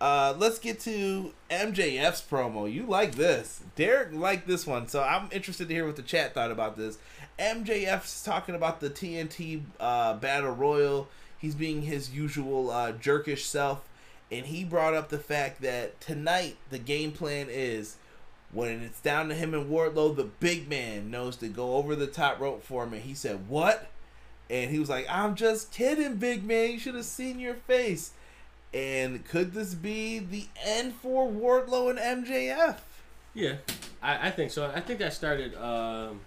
Uh, 0.00 0.34
let's 0.38 0.58
get 0.58 0.80
to 0.80 1.34
MJF's 1.50 2.22
promo. 2.22 2.72
You 2.72 2.86
like 2.86 3.16
this. 3.16 3.60
Derek 3.76 4.14
liked 4.14 4.46
this 4.46 4.66
one, 4.66 4.88
so 4.88 5.02
I'm 5.02 5.28
interested 5.30 5.68
to 5.68 5.74
hear 5.74 5.84
what 5.84 5.96
the 5.96 6.02
chat 6.02 6.32
thought 6.32 6.50
about 6.50 6.78
this. 6.78 6.96
MJF's 7.38 8.22
talking 8.22 8.54
about 8.54 8.80
the 8.80 8.88
TNT 8.88 9.60
uh, 9.78 10.14
Battle 10.14 10.52
Royal. 10.52 11.08
He's 11.40 11.54
being 11.54 11.82
his 11.82 12.10
usual 12.10 12.70
uh, 12.70 12.92
jerkish 12.92 13.44
self, 13.44 13.88
and 14.30 14.46
he 14.46 14.64
brought 14.64 14.94
up 14.94 15.08
the 15.08 15.18
fact 15.18 15.62
that 15.62 16.00
tonight 16.00 16.56
the 16.70 16.78
game 16.78 17.12
plan 17.12 17.48
is 17.50 17.96
when 18.52 18.82
it's 18.82 19.00
down 19.00 19.28
to 19.28 19.34
him 19.34 19.54
and 19.54 19.70
Wardlow, 19.70 20.14
the 20.14 20.24
big 20.24 20.68
man 20.68 21.10
knows 21.10 21.36
to 21.36 21.48
go 21.48 21.76
over 21.76 21.94
the 21.94 22.06
top 22.06 22.40
rope 22.40 22.62
for 22.62 22.84
him. 22.84 22.92
And 22.92 23.02
he 23.02 23.14
said, 23.14 23.48
What? 23.48 23.88
And 24.48 24.70
he 24.70 24.80
was 24.80 24.88
like, 24.88 25.06
I'm 25.08 25.36
just 25.36 25.72
kidding, 25.72 26.16
big 26.16 26.44
man. 26.44 26.72
You 26.72 26.78
should 26.78 26.96
have 26.96 27.04
seen 27.04 27.38
your 27.38 27.54
face. 27.54 28.12
And 28.74 29.24
could 29.24 29.52
this 29.52 29.74
be 29.74 30.18
the 30.18 30.46
end 30.64 30.94
for 30.94 31.28
Wardlow 31.28 31.90
and 31.90 32.26
MJF? 32.26 32.78
Yeah, 33.34 33.54
I, 34.02 34.28
I 34.28 34.30
think 34.30 34.50
so. 34.50 34.70
I 34.74 34.80
think 34.80 34.98
that 34.98 35.12
started. 35.12 35.54
Um, 35.54 36.20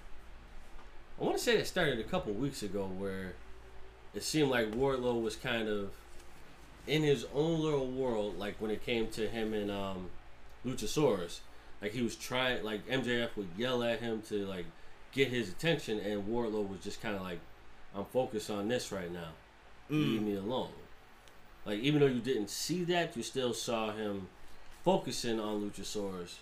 I 1.19 1.25
want 1.25 1.37
to 1.37 1.43
say 1.43 1.57
that 1.57 1.67
started 1.67 1.99
a 1.99 2.03
couple 2.03 2.33
weeks 2.33 2.63
ago, 2.63 2.89
where 2.97 3.33
it 4.13 4.23
seemed 4.23 4.49
like 4.49 4.71
Wardlow 4.71 5.21
was 5.21 5.35
kind 5.35 5.67
of 5.67 5.91
in 6.87 7.03
his 7.03 7.25
own 7.33 7.59
little 7.61 7.87
world. 7.87 8.37
Like 8.37 8.55
when 8.59 8.71
it 8.71 8.85
came 8.85 9.07
to 9.11 9.27
him 9.27 9.53
and 9.53 9.71
um, 9.71 10.09
Luchasaurus, 10.65 11.39
like 11.81 11.91
he 11.91 12.01
was 12.01 12.15
trying. 12.15 12.63
Like 12.63 12.87
MJF 12.87 13.35
would 13.35 13.49
yell 13.57 13.83
at 13.83 13.99
him 13.99 14.21
to 14.29 14.45
like 14.45 14.65
get 15.11 15.29
his 15.29 15.49
attention, 15.49 15.99
and 15.99 16.23
Wardlow 16.23 16.67
was 16.67 16.79
just 16.83 17.01
kind 17.01 17.15
of 17.15 17.21
like, 17.21 17.39
"I'm 17.95 18.05
focused 18.05 18.49
on 18.49 18.67
this 18.67 18.91
right 18.91 19.11
now. 19.11 19.29
Leave 19.89 20.21
me 20.21 20.35
alone." 20.35 20.69
Like 21.65 21.79
even 21.79 22.01
though 22.01 22.07
you 22.07 22.21
didn't 22.21 22.49
see 22.49 22.83
that, 22.85 23.15
you 23.15 23.23
still 23.23 23.53
saw 23.53 23.91
him 23.91 24.27
focusing 24.83 25.39
on 25.39 25.61
Luchasaurus 25.61 26.35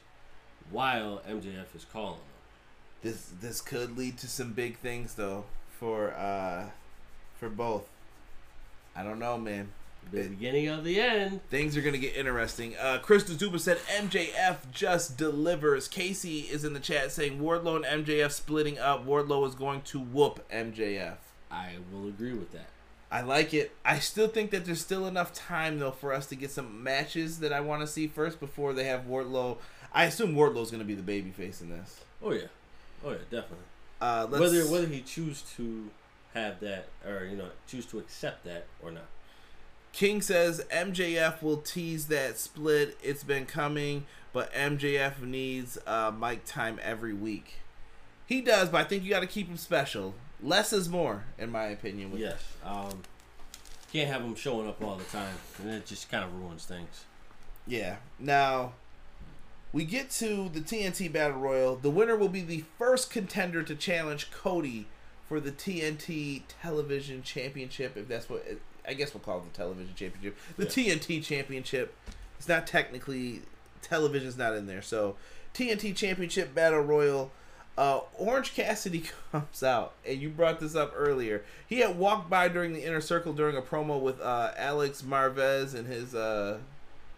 while 0.70 1.22
MJF 1.28 1.76
is 1.76 1.86
calling 1.92 2.16
him. 2.16 2.22
This 3.04 3.32
this 3.40 3.62
could 3.62 3.98
lead 3.98 4.18
to 4.20 4.28
some 4.28 4.54
big 4.54 4.78
things 4.78 5.16
though 5.16 5.46
for 5.80 6.14
uh 6.14 6.70
for 7.42 7.50
both. 7.50 7.90
I 8.96 9.04
don't 9.04 9.20
know, 9.20 9.38
man. 9.38 9.70
The 10.12 10.28
beginning 10.28 10.68
of 10.68 10.84
the 10.84 11.02
end. 11.02 11.42
Things 11.50 11.76
are 11.76 11.82
gonna 11.82 11.98
get 11.98 12.16
interesting. 12.16 12.76
Uh, 12.78 13.00
Chris 13.02 13.26
Zuba 13.26 13.58
said 13.58 13.78
MJF 13.88 14.72
just 14.72 15.18
delivers. 15.18 15.88
Casey 15.88 16.42
is 16.42 16.64
in 16.64 16.74
the 16.74 16.80
chat 16.80 17.12
saying 17.12 17.40
Wardlow 17.40 17.84
and 17.84 18.06
MJF 18.06 18.32
splitting 18.32 18.78
up. 18.78 19.06
Wardlow 19.06 19.48
is 19.48 19.56
going 19.56 19.82
to 19.84 20.00
whoop 20.00 20.48
MJF. 20.52 21.16
I 21.50 21.78
will 21.92 22.08
agree 22.08 22.34
with 22.34 22.52
that. 22.52 22.68
I 23.12 23.22
like 23.22 23.54
it. 23.54 23.72
I 23.84 24.00
still 24.00 24.28
think 24.28 24.52
that 24.52 24.66
there's 24.66 24.82
still 24.82 25.08
enough 25.08 25.34
time 25.34 25.80
though 25.80 25.92
for 25.92 26.14
us 26.14 26.28
to 26.28 26.36
get 26.36 26.52
some 26.52 26.84
matches 26.84 27.40
that 27.40 27.52
I 27.52 27.62
want 27.62 27.82
to 27.82 27.88
see 27.88 28.08
first 28.08 28.40
before 28.40 28.74
they 28.74 28.84
have 28.84 29.06
Wardlow. 29.08 29.58
I 29.94 30.06
assume 30.06 30.36
Wardlow's 30.36 30.70
gonna 30.70 30.84
be 30.84 30.96
the 30.96 31.02
babyface 31.02 31.62
in 31.62 31.70
this. 31.70 32.02
Oh 32.22 32.34
yeah, 32.34 32.48
oh 33.04 33.12
yeah, 33.12 33.18
definitely. 33.32 33.66
Uh, 34.00 34.28
let's, 34.30 34.42
Whether 34.42 34.64
whether 34.68 34.88
he 34.88 35.02
choose 35.02 35.44
to 35.56 35.90
have 36.34 36.60
that 36.62 36.88
or 37.06 37.26
you 37.26 37.36
know 37.36 37.50
choose 37.68 37.86
to 37.88 38.00
accept 38.00 38.46
that 38.46 38.68
or 38.82 38.92
not. 38.92 39.08
King 39.94 40.22
says 40.22 40.64
MJF 40.72 41.42
will 41.42 41.58
tease 41.58 42.08
that 42.08 42.38
split. 42.38 42.98
It's 43.04 43.24
been 43.24 43.46
coming, 43.46 44.06
but 44.32 44.54
MJF 44.54 45.22
needs 45.22 45.78
uh, 45.86 46.12
mic 46.12 46.46
time 46.46 46.80
every 46.82 47.14
week. 47.14 47.56
He 48.26 48.40
does, 48.40 48.70
but 48.70 48.80
I 48.80 48.84
think 48.86 49.04
you 49.04 49.10
got 49.10 49.20
to 49.20 49.28
keep 49.28 49.48
him 49.50 49.58
special. 49.58 50.14
Less 50.42 50.72
is 50.72 50.88
more, 50.88 51.26
in 51.38 51.52
my 51.52 51.66
opinion. 51.66 52.12
With 52.12 52.22
Yes. 52.22 52.42
Um, 52.64 53.02
can't 53.92 54.10
have 54.10 54.22
him 54.22 54.36
showing 54.36 54.70
up 54.70 54.82
all 54.82 54.96
the 54.96 55.04
time, 55.06 55.36
and 55.60 55.70
it 55.70 55.86
just 55.86 56.10
kind 56.10 56.24
of 56.24 56.34
ruins 56.34 56.64
things. 56.64 57.04
Yeah. 57.68 57.98
Now, 58.18 58.74
we 59.74 59.84
get 59.84 60.10
to 60.12 60.50
the 60.50 60.62
TNT 60.62 61.12
Battle 61.12 61.38
Royal. 61.38 61.76
The 61.76 61.90
winner 61.90 62.16
will 62.16 62.30
be 62.30 62.42
the 62.42 62.64
first 62.78 63.12
contender 63.12 63.64
to 63.64 63.76
challenge 63.76 64.32
Cody 64.32 64.88
for 65.32 65.40
the 65.40 65.50
TNT 65.54 66.42
Television 66.62 67.24
Championship, 67.24 67.96
if 67.96 68.10
that's 68.10 68.30
what 68.30 68.46
I 68.86 68.94
guess 68.96 69.14
we'll 69.14 69.22
call 69.22 69.38
it 69.38 69.46
the 69.54 69.58
Television 69.58 69.96
Championship. 69.96 70.38
The 70.58 70.66
Yeah. 70.66 70.70
TNT 70.96 71.24
Championship. 71.24 71.96
It's 72.38 72.50
not 72.50 72.68
technically 72.68 73.44
television's 73.82 74.38
not 74.38 74.54
in 74.56 74.68
there. 74.68 74.82
So 74.82 75.16
TNT 75.54 75.96
Championship 75.96 76.54
Battle 76.54 76.82
Royal. 76.82 77.32
Uh, 77.78 78.02
Orange 78.18 78.54
Cassidy 78.54 79.06
comes 79.32 79.64
out, 79.64 79.94
and 80.06 80.20
you 80.22 80.28
brought 80.28 80.60
this 80.60 80.76
up 80.76 80.92
earlier. 80.94 81.46
He 81.66 81.80
had 81.80 81.98
walked 81.98 82.30
by 82.30 82.50
during 82.50 82.74
the 82.74 82.84
inner 82.86 83.00
circle 83.00 83.32
during 83.32 83.56
a 83.56 83.62
promo 83.62 84.02
with 84.02 84.20
uh, 84.20 84.52
Alex 84.58 85.02
Marvez 85.02 85.74
and 85.74 85.88
his 85.88 86.14
uh, 86.14 86.58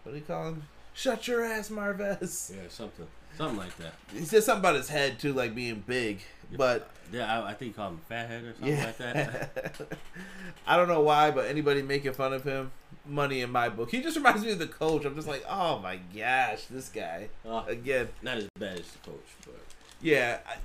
what 0.03 0.11
do 0.11 0.19
you 0.19 0.23
call 0.23 0.49
him? 0.49 0.63
Shut 0.93 1.27
your 1.27 1.43
ass, 1.43 1.69
Marvez. 1.69 2.51
Yeah, 2.55 2.69
something, 2.69 3.07
something 3.37 3.57
like 3.57 3.75
that. 3.77 3.93
He 4.13 4.25
said 4.25 4.43
something 4.43 4.59
about 4.61 4.75
his 4.75 4.89
head 4.89 5.19
too, 5.19 5.33
like 5.33 5.55
being 5.55 5.83
big. 5.85 6.19
But 6.55 6.89
Yeah, 7.11 7.41
I, 7.41 7.49
I 7.51 7.53
think 7.53 7.71
he 7.71 7.75
called 7.75 7.93
him 7.93 8.01
fathead 8.07 8.43
or 8.43 8.53
something 8.53 8.69
yeah, 8.77 8.85
like 8.85 8.97
that. 8.97 9.87
I 10.67 10.77
don't 10.77 10.87
know 10.87 11.01
why, 11.01 11.31
but 11.31 11.45
anybody 11.47 11.81
making 11.81 12.13
fun 12.13 12.33
of 12.33 12.43
him, 12.43 12.71
money 13.05 13.41
in 13.41 13.51
my 13.51 13.69
book. 13.69 13.89
He 13.91 14.01
just 14.01 14.17
reminds 14.17 14.43
me 14.43 14.51
of 14.51 14.59
the 14.59 14.67
coach. 14.67 15.03
I'm 15.05 15.15
just 15.15 15.27
like, 15.27 15.43
oh 15.49 15.79
my 15.79 15.99
gosh, 16.15 16.65
this 16.65 16.89
guy 16.89 17.29
Uh, 17.47 17.63
again. 17.67 18.09
not 18.21 18.37
as 18.37 18.47
bad 18.59 18.79
as 18.79 18.87
the 18.91 19.09
coach, 19.11 19.25
but 19.45 19.59
Yeah. 20.01 20.39
I, 20.47 20.55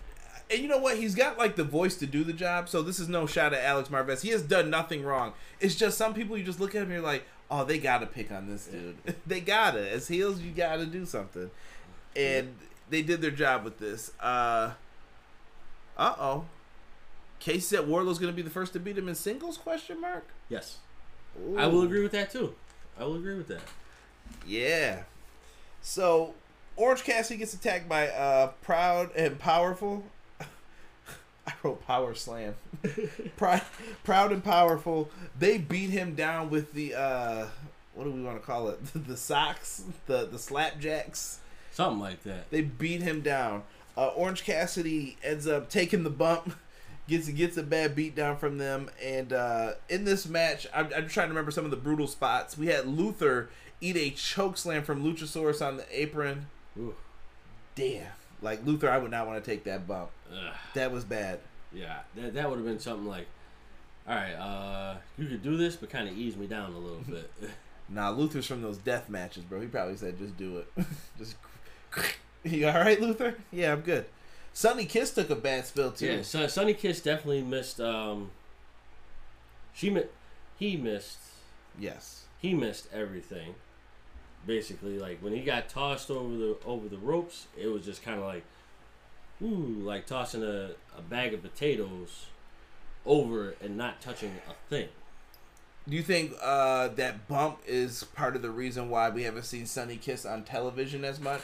and 0.50 0.62
you 0.62 0.68
know 0.68 0.78
what? 0.78 0.96
He's 0.96 1.14
got 1.14 1.36
like 1.36 1.56
the 1.56 1.64
voice 1.64 1.96
to 1.96 2.06
do 2.06 2.24
the 2.24 2.32
job. 2.32 2.68
So 2.70 2.80
this 2.82 2.98
is 2.98 3.08
no 3.08 3.26
shot 3.26 3.52
at 3.52 3.62
Alex 3.64 3.88
Marvez. 3.90 4.22
He 4.22 4.30
has 4.30 4.42
done 4.42 4.70
nothing 4.70 5.02
wrong. 5.04 5.34
It's 5.60 5.74
just 5.74 5.98
some 5.98 6.14
people 6.14 6.38
you 6.38 6.44
just 6.44 6.58
look 6.60 6.70
at 6.74 6.78
him 6.78 6.84
and 6.84 6.92
you're 6.92 7.02
like, 7.02 7.24
oh, 7.50 7.64
they 7.64 7.78
gotta 7.78 8.06
pick 8.06 8.30
on 8.32 8.46
this 8.48 8.66
dude. 8.66 8.96
they 9.26 9.40
gotta. 9.40 9.90
As 9.90 10.08
heels, 10.08 10.40
you 10.40 10.50
gotta 10.52 10.86
do 10.86 11.04
something. 11.04 11.50
And 12.16 12.56
they 12.90 13.02
did 13.02 13.20
their 13.20 13.30
job 13.30 13.64
with 13.64 13.78
this. 13.78 14.12
Uh 14.20 14.72
oh. 15.98 16.44
Casey 17.40 17.60
said 17.60 17.86
Wardlow's 17.86 18.18
gonna 18.18 18.32
be 18.32 18.42
the 18.42 18.50
first 18.50 18.72
to 18.72 18.80
beat 18.80 18.98
him 18.98 19.08
in 19.08 19.14
singles? 19.14 19.56
Question 19.56 20.00
mark. 20.00 20.26
yes, 20.48 20.78
I 21.56 21.66
will 21.66 21.82
agree 21.82 22.02
with 22.02 22.12
that 22.12 22.30
too. 22.32 22.54
I 22.98 23.04
will 23.04 23.16
agree 23.16 23.36
with 23.36 23.48
that. 23.48 23.60
Yeah. 24.46 25.02
So 25.80 26.34
Orange 26.76 27.04
Cassidy 27.04 27.38
gets 27.38 27.54
attacked 27.54 27.88
by 27.88 28.08
uh 28.08 28.48
Proud 28.62 29.14
and 29.14 29.38
Powerful. 29.38 30.04
I 31.46 31.52
wrote 31.62 31.86
Power 31.86 32.14
Slam. 32.14 32.54
Proud, 33.36 33.62
Proud 34.02 34.32
and 34.32 34.42
Powerful. 34.42 35.08
They 35.38 35.58
beat 35.58 35.90
him 35.90 36.14
down 36.14 36.50
with 36.50 36.72
the 36.72 36.94
uh 36.94 37.46
what 37.94 38.04
do 38.04 38.10
we 38.10 38.22
want 38.22 38.40
to 38.40 38.44
call 38.44 38.68
it? 38.68 38.80
The 39.06 39.16
socks, 39.16 39.84
the 40.06 40.26
the 40.26 40.38
slapjacks. 40.38 41.36
Something 41.78 42.00
like 42.00 42.24
that. 42.24 42.50
They 42.50 42.62
beat 42.62 43.02
him 43.02 43.20
down. 43.20 43.62
Uh, 43.96 44.08
Orange 44.08 44.42
Cassidy 44.42 45.16
ends 45.22 45.46
up 45.46 45.70
taking 45.70 46.02
the 46.02 46.10
bump, 46.10 46.56
gets 47.08 47.28
gets 47.28 47.56
a 47.56 47.62
bad 47.62 47.94
beat 47.94 48.16
down 48.16 48.36
from 48.36 48.58
them, 48.58 48.90
and 49.00 49.32
uh, 49.32 49.74
in 49.88 50.04
this 50.04 50.26
match, 50.26 50.66
I'm, 50.74 50.86
I'm 50.86 51.06
trying 51.06 51.28
to 51.28 51.30
remember 51.30 51.52
some 51.52 51.64
of 51.64 51.70
the 51.70 51.76
brutal 51.76 52.08
spots. 52.08 52.58
We 52.58 52.66
had 52.66 52.88
Luther 52.88 53.48
eat 53.80 53.96
a 53.96 54.10
choke 54.10 54.58
slam 54.58 54.82
from 54.82 55.04
Luchasaurus 55.04 55.64
on 55.64 55.76
the 55.76 55.86
apron. 55.92 56.46
Ooh. 56.76 56.96
Damn, 57.76 58.10
like 58.42 58.66
Luther, 58.66 58.90
I 58.90 58.98
would 58.98 59.12
not 59.12 59.28
want 59.28 59.44
to 59.44 59.48
take 59.48 59.62
that 59.62 59.86
bump. 59.86 60.10
Ugh. 60.32 60.54
That 60.74 60.90
was 60.90 61.04
bad. 61.04 61.38
Yeah, 61.72 62.00
that 62.16 62.34
that 62.34 62.50
would 62.50 62.56
have 62.56 62.66
been 62.66 62.80
something 62.80 63.06
like, 63.06 63.28
all 64.08 64.16
right, 64.16 64.32
uh, 64.34 64.96
you 65.16 65.28
could 65.28 65.44
do 65.44 65.56
this, 65.56 65.76
but 65.76 65.90
kind 65.90 66.08
of 66.08 66.18
ease 66.18 66.36
me 66.36 66.48
down 66.48 66.72
a 66.72 66.78
little 66.78 67.04
bit. 67.08 67.30
Nah, 67.90 68.10
Luther's 68.10 68.44
from 68.44 68.60
those 68.60 68.76
death 68.76 69.08
matches, 69.08 69.44
bro. 69.44 69.60
He 69.62 69.66
probably 69.66 69.96
said, 69.96 70.18
"Just 70.18 70.36
do 70.36 70.58
it." 70.58 70.70
Just. 71.16 71.36
You 72.44 72.68
all 72.68 72.74
right, 72.74 73.00
Luther? 73.00 73.34
Yeah, 73.50 73.72
I'm 73.72 73.80
good. 73.80 74.06
Sunny 74.52 74.86
Kiss 74.86 75.12
took 75.12 75.28
a 75.28 75.34
bad 75.36 75.66
spill 75.66 75.90
too. 75.92 76.06
yeah, 76.06 76.22
so 76.22 76.46
Sunny 76.46 76.72
Kiss 76.72 77.00
definitely 77.00 77.42
missed. 77.42 77.80
Um, 77.80 78.30
she 79.74 79.90
mi- 79.90 80.04
he 80.58 80.76
missed 80.76 81.18
Yes. 81.78 82.24
he 82.40 82.54
missed 82.54 82.88
everything. 82.92 83.54
Basically, 84.46 84.98
like 84.98 85.18
when 85.20 85.32
he 85.32 85.40
got 85.40 85.68
tossed 85.68 86.10
over 86.10 86.34
the 86.36 86.56
over 86.64 86.88
the 86.88 86.96
ropes, 86.96 87.48
it 87.56 87.66
was 87.66 87.84
just 87.84 88.02
kind 88.02 88.18
of 88.18 88.24
like, 88.24 88.44
ooh, 89.42 89.76
like 89.82 90.06
tossing 90.06 90.42
a, 90.44 90.70
a 90.96 91.02
bag 91.02 91.34
of 91.34 91.42
potatoes 91.42 92.26
over 93.04 93.54
and 93.60 93.76
not 93.76 94.00
touching 94.00 94.32
a 94.48 94.54
thing. 94.70 94.88
Do 95.88 95.96
you 95.96 96.02
think 96.02 96.34
uh, 96.42 96.88
that 96.88 97.26
bump 97.28 97.60
is 97.66 98.04
part 98.04 98.36
of 98.36 98.42
the 98.42 98.50
reason 98.50 98.90
why 98.90 99.08
we 99.08 99.22
haven't 99.22 99.44
seen 99.44 99.64
Sunny 99.64 99.96
Kiss 99.96 100.26
on 100.26 100.44
television 100.44 101.02
as 101.02 101.18
much? 101.18 101.40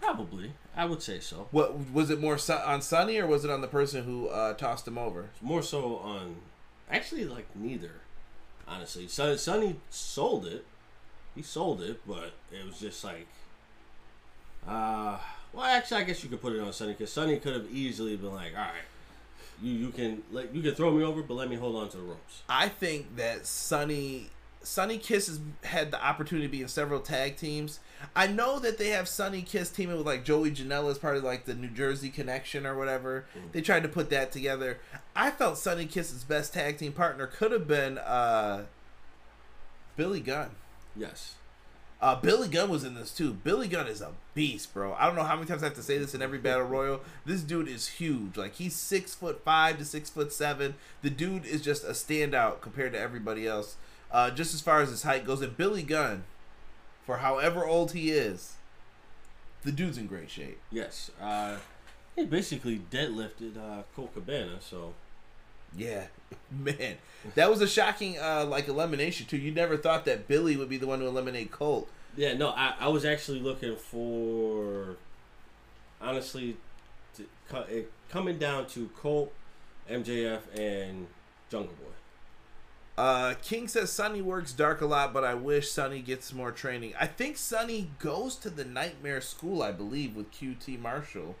Probably, 0.00 0.52
I 0.76 0.84
would 0.84 1.02
say 1.02 1.18
so. 1.18 1.48
What 1.50 1.90
was 1.92 2.10
it 2.10 2.20
more 2.20 2.36
Sun- 2.36 2.60
on 2.66 2.82
Sunny 2.82 3.16
or 3.18 3.26
was 3.26 3.44
it 3.44 3.50
on 3.50 3.62
the 3.62 3.68
person 3.68 4.04
who 4.04 4.28
uh, 4.28 4.52
tossed 4.52 4.86
him 4.86 4.98
over? 4.98 5.30
More 5.40 5.62
so 5.62 5.96
on, 5.96 6.36
actually, 6.90 7.24
like 7.24 7.46
neither. 7.56 7.92
Honestly, 8.68 9.08
Sunny 9.08 9.76
sold 9.88 10.46
it. 10.46 10.66
He 11.34 11.42
sold 11.42 11.80
it, 11.80 12.00
but 12.06 12.32
it 12.52 12.66
was 12.66 12.78
just 12.78 13.02
like, 13.02 13.26
uh, 14.68 15.18
well, 15.54 15.64
actually, 15.64 16.02
I 16.02 16.04
guess 16.04 16.22
you 16.22 16.28
could 16.28 16.42
put 16.42 16.52
it 16.52 16.60
on 16.60 16.72
Sunny 16.72 16.92
because 16.92 17.12
Sunny 17.12 17.38
could 17.38 17.54
have 17.54 17.70
easily 17.70 18.16
been 18.16 18.34
like, 18.34 18.52
all 18.52 18.60
right, 18.60 18.84
you 19.62 19.72
you 19.72 19.88
can 19.90 20.22
like 20.30 20.54
you 20.54 20.62
can 20.62 20.74
throw 20.74 20.90
me 20.90 21.04
over, 21.04 21.22
but 21.22 21.34
let 21.34 21.48
me 21.48 21.56
hold 21.56 21.76
on 21.76 21.88
to 21.90 21.96
the 21.96 22.02
ropes. 22.02 22.42
I 22.48 22.68
think 22.68 23.16
that 23.16 23.46
Sunny 23.46 24.30
Sunny 24.62 24.98
Kiss 24.98 25.28
has 25.28 25.40
had 25.62 25.92
the 25.92 26.04
opportunity 26.04 26.48
to 26.48 26.50
be 26.50 26.60
in 26.60 26.68
several 26.68 27.00
tag 27.00 27.36
teams. 27.36 27.78
I 28.16 28.26
know 28.26 28.58
that 28.58 28.78
they 28.78 28.88
have 28.88 29.08
Sunny 29.08 29.42
Kiss 29.42 29.70
teaming 29.70 29.96
with 29.96 30.06
like 30.06 30.24
Joey 30.24 30.50
Janela 30.50 30.90
as 30.90 30.98
part 30.98 31.16
of 31.16 31.22
like 31.22 31.44
the 31.44 31.54
New 31.54 31.68
Jersey 31.68 32.10
connection 32.10 32.66
or 32.66 32.76
whatever. 32.76 33.26
They 33.52 33.62
tried 33.62 33.84
to 33.84 33.88
put 33.88 34.10
that 34.10 34.32
together. 34.32 34.80
I 35.14 35.30
felt 35.30 35.58
Sunny 35.58 35.86
Kiss's 35.86 36.24
best 36.24 36.52
tag 36.52 36.78
team 36.78 36.92
partner 36.92 37.26
could 37.26 37.52
have 37.52 37.68
been 37.68 37.98
uh, 37.98 38.64
Billy 39.96 40.20
Gunn. 40.20 40.50
Yes. 40.96 41.36
Uh, 42.00 42.14
Billy 42.14 42.48
Gunn 42.48 42.68
was 42.68 42.84
in 42.84 42.94
this 42.94 43.10
too. 43.10 43.32
Billy 43.32 43.68
Gunn 43.68 43.86
is 43.86 44.02
a 44.02 44.12
beast, 44.34 44.74
bro. 44.74 44.94
I 44.98 45.06
don't 45.06 45.16
know 45.16 45.24
how 45.24 45.34
many 45.34 45.46
times 45.46 45.62
I 45.62 45.66
have 45.66 45.74
to 45.76 45.82
say 45.82 45.96
this 45.96 46.14
in 46.14 46.20
every 46.20 46.38
battle 46.38 46.64
royal. 46.66 47.00
This 47.24 47.40
dude 47.40 47.68
is 47.68 47.88
huge. 47.88 48.36
Like 48.36 48.56
he's 48.56 48.74
six 48.74 49.14
foot 49.14 49.42
five 49.44 49.78
to 49.78 49.84
six 49.84 50.10
foot 50.10 50.32
seven. 50.32 50.74
The 51.02 51.10
dude 51.10 51.46
is 51.46 51.62
just 51.62 51.84
a 51.84 51.92
standout 51.92 52.60
compared 52.60 52.92
to 52.92 53.00
everybody 53.00 53.46
else. 53.46 53.76
Uh, 54.12 54.30
just 54.30 54.54
as 54.54 54.60
far 54.60 54.80
as 54.80 54.90
his 54.90 55.02
height 55.02 55.24
goes, 55.24 55.40
and 55.40 55.56
Billy 55.56 55.82
Gunn, 55.82 56.24
for 57.04 57.18
however 57.18 57.64
old 57.64 57.92
he 57.92 58.10
is, 58.10 58.54
the 59.64 59.72
dude's 59.72 59.98
in 59.98 60.06
great 60.06 60.30
shape. 60.30 60.60
Yes. 60.70 61.10
Uh, 61.20 61.56
he 62.14 62.24
basically 62.24 62.80
deadlifted 62.90 63.56
uh, 63.56 63.82
Colt 63.94 64.14
Cabana, 64.14 64.60
so 64.60 64.94
Yeah, 65.76 66.04
man, 66.50 66.96
that 67.34 67.50
was 67.50 67.60
a 67.60 67.68
shocking 67.68 68.18
uh, 68.18 68.46
like 68.46 68.68
elimination 68.68 69.26
too. 69.26 69.36
You 69.36 69.52
never 69.52 69.76
thought 69.76 70.04
that 70.06 70.28
Billy 70.28 70.56
would 70.56 70.68
be 70.68 70.76
the 70.76 70.86
one 70.86 71.00
to 71.00 71.06
eliminate 71.06 71.50
Colt. 71.50 71.88
yeah. 72.16 72.34
No, 72.34 72.50
I, 72.50 72.74
I 72.80 72.88
was 72.88 73.04
actually 73.04 73.40
looking 73.40 73.76
for, 73.76 74.96
honestly, 76.00 76.56
to, 77.16 77.26
it, 77.68 77.90
coming 78.10 78.38
down 78.38 78.66
to 78.68 78.88
Colt, 78.96 79.32
MJF, 79.90 80.40
and 80.58 81.06
Jungle 81.50 81.74
Boy. 81.74 83.02
Uh, 83.02 83.34
King 83.42 83.68
says 83.68 83.92
Sunny 83.92 84.22
works 84.22 84.52
dark 84.52 84.80
a 84.80 84.86
lot, 84.86 85.12
but 85.12 85.22
I 85.22 85.34
wish 85.34 85.70
Sunny 85.70 86.00
gets 86.00 86.32
more 86.32 86.50
training. 86.50 86.94
I 86.98 87.06
think 87.06 87.36
Sunny 87.36 87.90
goes 87.98 88.36
to 88.36 88.48
the 88.48 88.64
Nightmare 88.64 89.20
School, 89.20 89.62
I 89.62 89.70
believe, 89.72 90.16
with 90.16 90.32
QT 90.32 90.80
Marshall. 90.80 91.36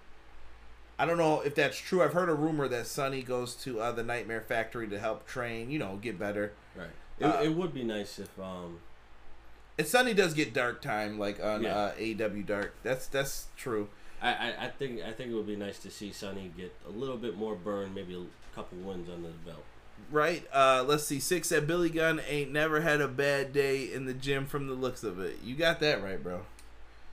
I 0.98 1.04
don't 1.06 1.18
know 1.18 1.40
if 1.42 1.54
that's 1.54 1.76
true. 1.78 2.02
I've 2.02 2.14
heard 2.14 2.28
a 2.30 2.34
rumor 2.34 2.68
that 2.68 2.86
Sunny 2.86 3.22
goes 3.22 3.54
to 3.56 3.80
uh, 3.80 3.92
the 3.92 4.02
Nightmare 4.02 4.40
Factory 4.40 4.88
to 4.88 4.98
help 4.98 5.26
train, 5.26 5.70
you 5.70 5.78
know, 5.78 5.98
get 6.00 6.18
better. 6.18 6.52
Right. 6.74 6.88
It, 7.18 7.24
Uh, 7.24 7.42
it 7.42 7.54
would 7.54 7.74
be 7.74 7.84
nice 7.84 8.18
if 8.18 8.38
um 8.38 8.80
And 9.78 9.86
Sunny 9.86 10.14
does 10.14 10.32
get 10.34 10.54
dark 10.54 10.80
time, 10.80 11.18
like 11.18 11.42
on 11.42 11.62
Yeah. 11.62 11.76
uh, 11.76 11.92
AW 12.00 12.42
Dark. 12.46 12.74
That's 12.82 13.06
that's 13.08 13.46
true. 13.56 13.88
I, 14.22 14.28
I, 14.32 14.64
I 14.66 14.68
think 14.68 15.02
I 15.02 15.12
think 15.12 15.30
it 15.30 15.34
would 15.34 15.46
be 15.46 15.56
nice 15.56 15.78
to 15.80 15.90
see 15.90 16.10
Sunny 16.12 16.50
get 16.56 16.74
a 16.86 16.90
little 16.90 17.18
bit 17.18 17.36
more 17.36 17.54
burn, 17.54 17.92
maybe 17.94 18.14
a 18.14 18.54
couple 18.54 18.78
wins 18.78 19.08
under 19.10 19.28
the 19.28 19.50
belt. 19.50 19.64
Right. 20.10 20.46
Uh, 20.52 20.82
let's 20.86 21.04
see. 21.04 21.20
Six 21.20 21.48
said 21.48 21.66
Billy 21.66 21.90
Gunn 21.90 22.20
ain't 22.26 22.52
never 22.52 22.80
had 22.80 23.00
a 23.02 23.08
bad 23.08 23.52
day 23.52 23.92
in 23.92 24.06
the 24.06 24.14
gym 24.14 24.46
from 24.46 24.66
the 24.68 24.74
looks 24.74 25.02
of 25.04 25.20
it. 25.20 25.38
You 25.44 25.54
got 25.56 25.80
that 25.80 26.02
right, 26.02 26.22
bro. 26.22 26.42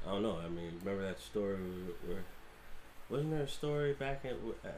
I 0.08 0.12
don't 0.12 0.24
know. 0.24 0.38
I 0.38 0.48
mean, 0.50 0.80
remember 0.84 1.04
that 1.06 1.20
story 1.22 1.58
where 2.06 2.24
wasn't 3.14 3.32
there 3.32 3.44
a 3.44 3.48
story 3.48 3.94
back 3.94 4.22
at 4.26 4.32
uh, 4.34 4.70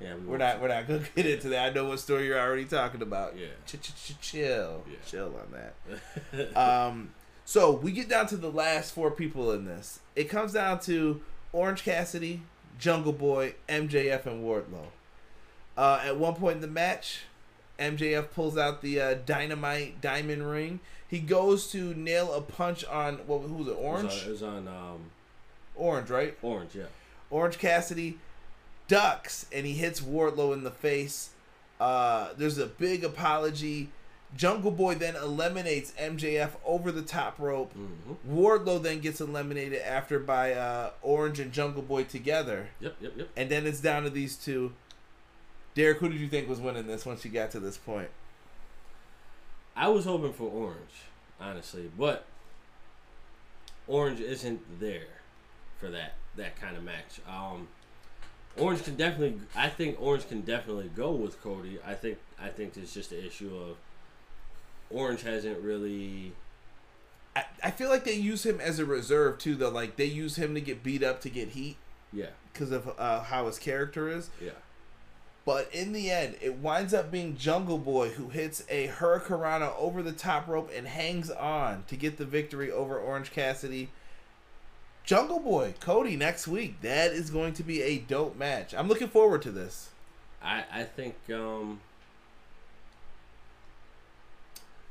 Yeah, 0.00 0.14
we 0.16 0.26
We're 0.26 0.38
won't 0.38 0.60
We're 0.60 0.68
not 0.68 0.88
gonna 0.88 1.02
get 1.14 1.26
into 1.26 1.48
that. 1.50 1.70
I 1.70 1.74
know 1.74 1.86
what 1.86 2.00
story 2.00 2.26
you're 2.26 2.38
already 2.38 2.64
talking 2.64 3.02
about. 3.02 3.36
Yeah. 3.36 3.46
Ch- 3.66 3.80
ch- 3.80 3.94
ch- 3.94 4.20
chill. 4.20 4.84
Yeah. 4.90 4.96
Chill 5.06 5.34
on 5.36 5.52
that. 5.52 6.56
Um, 6.56 7.12
so 7.44 7.70
we 7.72 7.92
get 7.92 8.08
down 8.08 8.26
to 8.28 8.36
the 8.36 8.50
last 8.50 8.92
four 8.94 9.10
people 9.10 9.52
in 9.52 9.64
this. 9.64 10.00
It 10.14 10.24
comes 10.28 10.52
down 10.52 10.80
to 10.80 11.20
Orange 11.52 11.82
Cassidy, 11.82 12.42
Jungle 12.78 13.12
Boy, 13.12 13.54
MJF, 13.68 14.26
and 14.26 14.44
Wardlow. 14.44 14.86
Uh, 15.76 16.00
at 16.04 16.16
one 16.16 16.34
point 16.34 16.56
in 16.56 16.60
the 16.60 16.68
match, 16.68 17.22
MJF 17.78 18.30
pulls 18.32 18.56
out 18.58 18.82
the 18.82 19.00
uh, 19.00 19.14
dynamite 19.26 20.00
diamond 20.00 20.48
ring. 20.50 20.80
He 21.08 21.18
goes 21.18 21.70
to 21.72 21.92
nail 21.94 22.32
a 22.32 22.40
punch 22.40 22.84
on 22.84 23.16
what? 23.26 23.40
Who 23.42 23.54
was 23.54 23.66
it? 23.68 23.70
It 23.70 23.76
was 23.78 23.84
Orange. 23.84 24.12
on, 24.12 24.28
it 24.28 24.30
was 24.30 24.42
on 24.42 24.68
um, 24.68 25.10
Orange, 25.80 26.10
right? 26.10 26.36
Orange, 26.42 26.74
yeah. 26.74 26.84
Orange 27.30 27.58
Cassidy 27.58 28.18
ducks 28.86 29.46
and 29.52 29.64
he 29.64 29.72
hits 29.74 30.00
Wardlow 30.00 30.52
in 30.52 30.62
the 30.62 30.70
face. 30.70 31.30
Uh, 31.80 32.28
there's 32.36 32.58
a 32.58 32.66
big 32.66 33.02
apology. 33.04 33.88
Jungle 34.36 34.70
Boy 34.70 34.94
then 34.94 35.16
eliminates 35.16 35.92
MJF 35.92 36.50
over 36.64 36.92
the 36.92 37.02
top 37.02 37.38
rope. 37.38 37.72
hmm 37.72 38.12
Wardlow 38.30 38.82
then 38.82 39.00
gets 39.00 39.20
eliminated 39.20 39.80
after 39.80 40.18
by 40.18 40.52
uh, 40.52 40.90
Orange 41.02 41.40
and 41.40 41.52
Jungle 41.52 41.82
Boy 41.82 42.04
together. 42.04 42.68
Yep, 42.80 42.96
yep, 43.00 43.12
yep. 43.16 43.28
And 43.36 43.50
then 43.50 43.66
it's 43.66 43.80
down 43.80 44.02
to 44.04 44.10
these 44.10 44.36
two. 44.36 44.72
Derek, 45.74 45.98
who 45.98 46.08
did 46.08 46.20
you 46.20 46.28
think 46.28 46.48
was 46.48 46.60
winning 46.60 46.86
this 46.86 47.06
once 47.06 47.24
you 47.24 47.30
got 47.30 47.50
to 47.52 47.60
this 47.60 47.76
point? 47.76 48.10
I 49.76 49.88
was 49.88 50.04
hoping 50.04 50.32
for 50.32 50.50
Orange, 50.50 51.06
honestly, 51.40 51.90
but 51.96 52.26
Orange 53.86 54.20
isn't 54.20 54.80
there 54.80 55.19
for 55.80 55.88
that 55.88 56.14
that 56.36 56.60
kind 56.60 56.76
of 56.76 56.84
match. 56.84 57.20
Um, 57.28 57.68
Orange 58.58 58.82
can 58.84 58.96
definitely, 58.96 59.40
I 59.56 59.68
think 59.68 59.96
Orange 60.00 60.28
can 60.28 60.40
definitely 60.42 60.90
go 60.94 61.12
with 61.12 61.40
Cody. 61.42 61.78
I 61.86 61.94
think 61.94 62.18
I 62.40 62.48
think 62.48 62.76
it's 62.76 62.92
just 62.94 63.12
an 63.12 63.24
issue 63.24 63.54
of 63.56 63.76
Orange 64.90 65.22
hasn't 65.22 65.58
really. 65.60 66.32
I, 67.36 67.44
I 67.62 67.70
feel 67.70 67.88
like 67.88 68.04
they 68.04 68.14
use 68.14 68.44
him 68.44 68.60
as 68.60 68.78
a 68.80 68.84
reserve 68.84 69.38
too, 69.38 69.54
though. 69.54 69.68
Like 69.70 69.96
they 69.96 70.04
use 70.04 70.36
him 70.36 70.54
to 70.54 70.60
get 70.60 70.82
beat 70.82 71.02
up 71.02 71.20
to 71.22 71.30
get 71.30 71.50
heat 71.50 71.76
Yeah, 72.12 72.26
because 72.52 72.72
of 72.72 72.90
uh, 72.98 73.22
how 73.22 73.46
his 73.46 73.58
character 73.58 74.08
is. 74.08 74.30
yeah, 74.42 74.50
But 75.44 75.68
in 75.72 75.92
the 75.92 76.10
end, 76.10 76.36
it 76.40 76.56
winds 76.56 76.92
up 76.92 77.12
being 77.12 77.36
Jungle 77.36 77.78
Boy 77.78 78.08
who 78.10 78.30
hits 78.30 78.64
a 78.68 78.88
Hurricanrana 78.88 79.72
over 79.78 80.02
the 80.02 80.10
top 80.12 80.48
rope 80.48 80.70
and 80.74 80.88
hangs 80.88 81.30
on 81.30 81.84
to 81.86 81.94
get 81.96 82.16
the 82.18 82.24
victory 82.24 82.70
over 82.72 82.98
Orange 82.98 83.30
Cassidy. 83.30 83.90
Jungle 85.10 85.40
Boy, 85.40 85.74
Cody 85.80 86.14
next 86.14 86.46
week. 86.46 86.82
That 86.82 87.10
is 87.10 87.30
going 87.30 87.52
to 87.54 87.64
be 87.64 87.82
a 87.82 87.98
dope 87.98 88.36
match. 88.36 88.72
I'm 88.72 88.86
looking 88.86 89.08
forward 89.08 89.42
to 89.42 89.50
this. 89.50 89.88
I 90.40 90.62
I 90.72 90.84
think. 90.84 91.16
um 91.34 91.80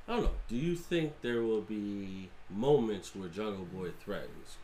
I 0.10 0.16
don't 0.16 0.24
know. 0.24 0.32
Do 0.50 0.58
you 0.58 0.76
think 0.76 1.14
there 1.22 1.42
will 1.44 1.62
be 1.62 2.28
moments 2.50 3.16
where 3.16 3.30
Jungle 3.30 3.64
Boy 3.64 3.92
threatens 4.04 4.58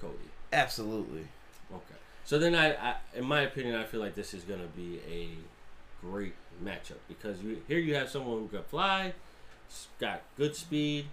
Cody? 0.00 0.16
Absolutely. 0.52 1.28
Okay. 1.72 2.00
So 2.24 2.40
then 2.40 2.56
I, 2.56 2.72
I 2.74 2.96
in 3.14 3.26
my 3.26 3.42
opinion, 3.42 3.76
I 3.76 3.84
feel 3.84 4.00
like 4.00 4.16
this 4.16 4.34
is 4.34 4.42
gonna 4.42 4.72
be 4.74 4.98
a 5.08 5.28
great 6.04 6.34
matchup 6.64 6.98
because 7.06 7.40
you 7.40 7.62
here 7.68 7.78
you 7.78 7.94
have 7.94 8.10
someone 8.10 8.40
who 8.40 8.48
can 8.48 8.64
fly, 8.64 9.12
got 10.00 10.22
good 10.36 10.56
speed. 10.56 11.06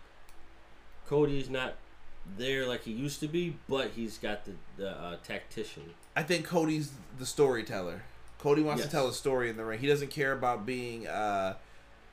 Cody's 1.05 1.47
not 1.47 1.75
there 2.37 2.65
like 2.67 2.83
he 2.83 2.91
used 2.91 3.19
to 3.21 3.27
be, 3.27 3.55
but 3.69 3.91
he's 3.95 4.17
got 4.17 4.45
the 4.45 4.51
the 4.77 4.89
uh, 4.91 5.15
tactician. 5.23 5.83
I 6.15 6.23
think 6.23 6.45
Cody's 6.45 6.91
the 7.19 7.25
storyteller. 7.25 8.01
Cody 8.39 8.61
wants 8.61 8.81
Yes. 8.81 8.89
to 8.89 8.95
tell 8.95 9.07
a 9.07 9.13
story 9.13 9.49
in 9.49 9.57
the 9.57 9.65
ring. 9.65 9.79
He 9.79 9.87
doesn't 9.87 10.09
care 10.11 10.31
about 10.31 10.65
being 10.65 11.07
uh, 11.07 11.55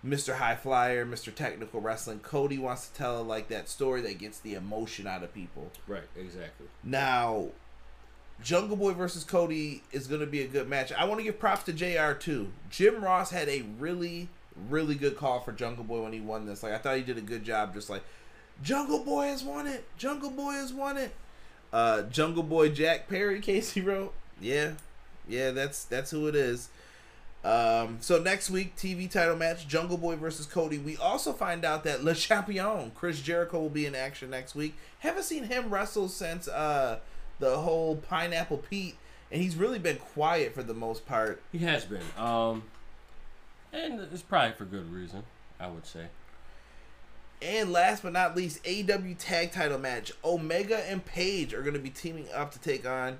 Mr. 0.04 0.36
High 0.36 0.56
Flyer, 0.56 1.04
Mr. 1.04 1.34
Technical 1.34 1.80
Wrestling. 1.80 2.20
Cody 2.20 2.58
wants 2.58 2.88
to 2.88 2.94
tell 2.94 3.22
like 3.22 3.48
that 3.48 3.68
story 3.68 4.00
that 4.02 4.18
gets 4.18 4.38
the 4.38 4.54
emotion 4.54 5.06
out 5.06 5.22
of 5.22 5.34
people. 5.34 5.70
Right. 5.86 6.02
Exactly. 6.16 6.66
Now, 6.82 7.48
Jungle 8.42 8.76
Boy 8.76 8.92
versus 8.92 9.24
Cody 9.24 9.82
is 9.92 10.06
going 10.06 10.20
to 10.20 10.26
be 10.26 10.42
a 10.42 10.46
good 10.46 10.68
match. 10.68 10.92
I 10.92 11.04
want 11.04 11.20
to 11.20 11.24
give 11.24 11.38
props 11.38 11.64
to 11.64 11.72
JR 11.72 12.12
too. 12.12 12.52
Jim 12.70 13.02
Ross 13.02 13.30
had 13.30 13.48
a 13.48 13.62
really, 13.78 14.28
really 14.68 14.94
good 14.94 15.16
call 15.16 15.40
for 15.40 15.52
Jungle 15.52 15.84
Boy 15.84 16.02
when 16.02 16.12
he 16.12 16.20
won 16.20 16.46
this. 16.46 16.62
Like, 16.62 16.72
I 16.72 16.78
thought 16.78 16.96
he 16.96 17.02
did 17.02 17.18
a 17.18 17.22
good 17.22 17.44
job 17.44 17.74
just 17.74 17.88
like, 17.88 18.02
Jungle 18.62 19.00
Boy 19.00 19.26
has 19.26 19.42
won 19.42 19.66
it. 19.66 19.84
Jungle 19.96 20.30
Boy 20.30 20.52
has 20.52 20.72
won 20.72 20.96
it. 20.96 21.12
Uh, 21.72 22.02
Jungle 22.02 22.42
Boy 22.42 22.68
Jack 22.68 23.08
Perry, 23.08 23.40
Casey 23.42 23.80
wrote. 23.80 24.14
Yeah. 24.40 24.72
Yeah, 25.28 25.50
that's 25.50 25.84
that's 25.84 26.10
who 26.10 26.28
it 26.28 26.34
is. 26.34 26.68
Um, 27.44 27.98
so 28.00 28.22
next 28.22 28.48
week, 28.48 28.74
TV 28.74 29.10
title 29.10 29.36
match, 29.36 29.68
Jungle 29.68 29.98
Boy 29.98 30.16
versus 30.16 30.46
Cody. 30.46 30.78
We 30.78 30.96
also 30.96 31.32
find 31.32 31.64
out 31.64 31.84
that 31.84 32.02
Le 32.02 32.14
Champion, 32.14 32.90
Chris 32.94 33.20
Jericho, 33.20 33.60
will 33.60 33.68
be 33.68 33.84
in 33.84 33.94
action 33.94 34.30
next 34.30 34.54
week. 34.54 34.76
Haven't 35.00 35.24
seen 35.24 35.44
him 35.44 35.68
wrestle 35.68 36.08
since 36.08 36.48
uh, 36.48 37.00
the 37.40 37.58
whole 37.58 37.96
Pineapple 37.96 38.58
Pete, 38.58 38.96
and 39.30 39.42
he's 39.42 39.56
really 39.56 39.78
been 39.78 39.98
quiet 39.98 40.54
for 40.54 40.62
the 40.62 40.72
most 40.72 41.04
part. 41.04 41.42
He 41.52 41.58
has 41.58 41.84
been. 41.84 42.00
Um, 42.16 42.62
and 43.74 44.00
it's 44.00 44.22
probably 44.22 44.52
for 44.52 44.64
good 44.64 44.90
reason. 44.90 45.24
I 45.60 45.68
would 45.68 45.86
say. 45.86 46.06
And 47.42 47.72
last 47.72 48.02
but 48.02 48.12
not 48.12 48.36
least, 48.36 48.62
AEW 48.64 49.16
Tag 49.18 49.52
Title 49.52 49.78
match. 49.78 50.12
Omega 50.24 50.78
and 50.88 51.04
Page 51.04 51.52
are 51.52 51.62
going 51.62 51.74
to 51.74 51.80
be 51.80 51.90
teaming 51.90 52.26
up 52.34 52.52
to 52.52 52.58
take 52.58 52.86
on 52.86 53.18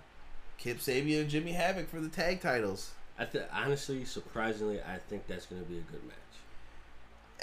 Kip 0.59 0.79
Sabian 0.79 1.23
and 1.23 1.31
Jimmy 1.31 1.53
Havoc 1.53 1.89
for 1.89 2.01
the 2.01 2.09
tag 2.09 2.41
titles. 2.41 2.93
I 3.19 3.27
th- 3.27 3.45
honestly, 3.53 4.05
surprisingly, 4.05 4.81
I 4.81 4.99
think 4.99 5.27
that's 5.27 5.47
going 5.47 5.63
to 5.63 5.69
be 5.69 5.79
a 5.79 5.83
good 5.83 6.05
match. 6.05 6.17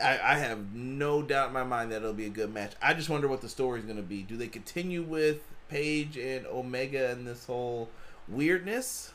I, 0.02 0.34
I 0.34 0.38
have 0.38 0.74
no 0.74 1.22
doubt 1.22 1.48
in 1.48 1.54
my 1.54 1.64
mind 1.64 1.92
that 1.92 1.98
it'll 1.98 2.14
be 2.14 2.26
a 2.26 2.30
good 2.30 2.54
match. 2.54 2.74
I 2.82 2.94
just 2.94 3.10
wonder 3.10 3.28
what 3.28 3.42
the 3.42 3.50
story's 3.50 3.86
going 3.86 3.98
to 3.98 4.04
be. 4.04 4.24
Do 4.24 4.38
they 4.38 4.48
continue 4.48 5.04
with 5.04 5.42
Page 5.70 6.18
and 6.18 6.46
Omega 6.48 7.12
and 7.12 7.28
this 7.28 7.46
whole 7.46 7.90
weirdness? 8.28 9.14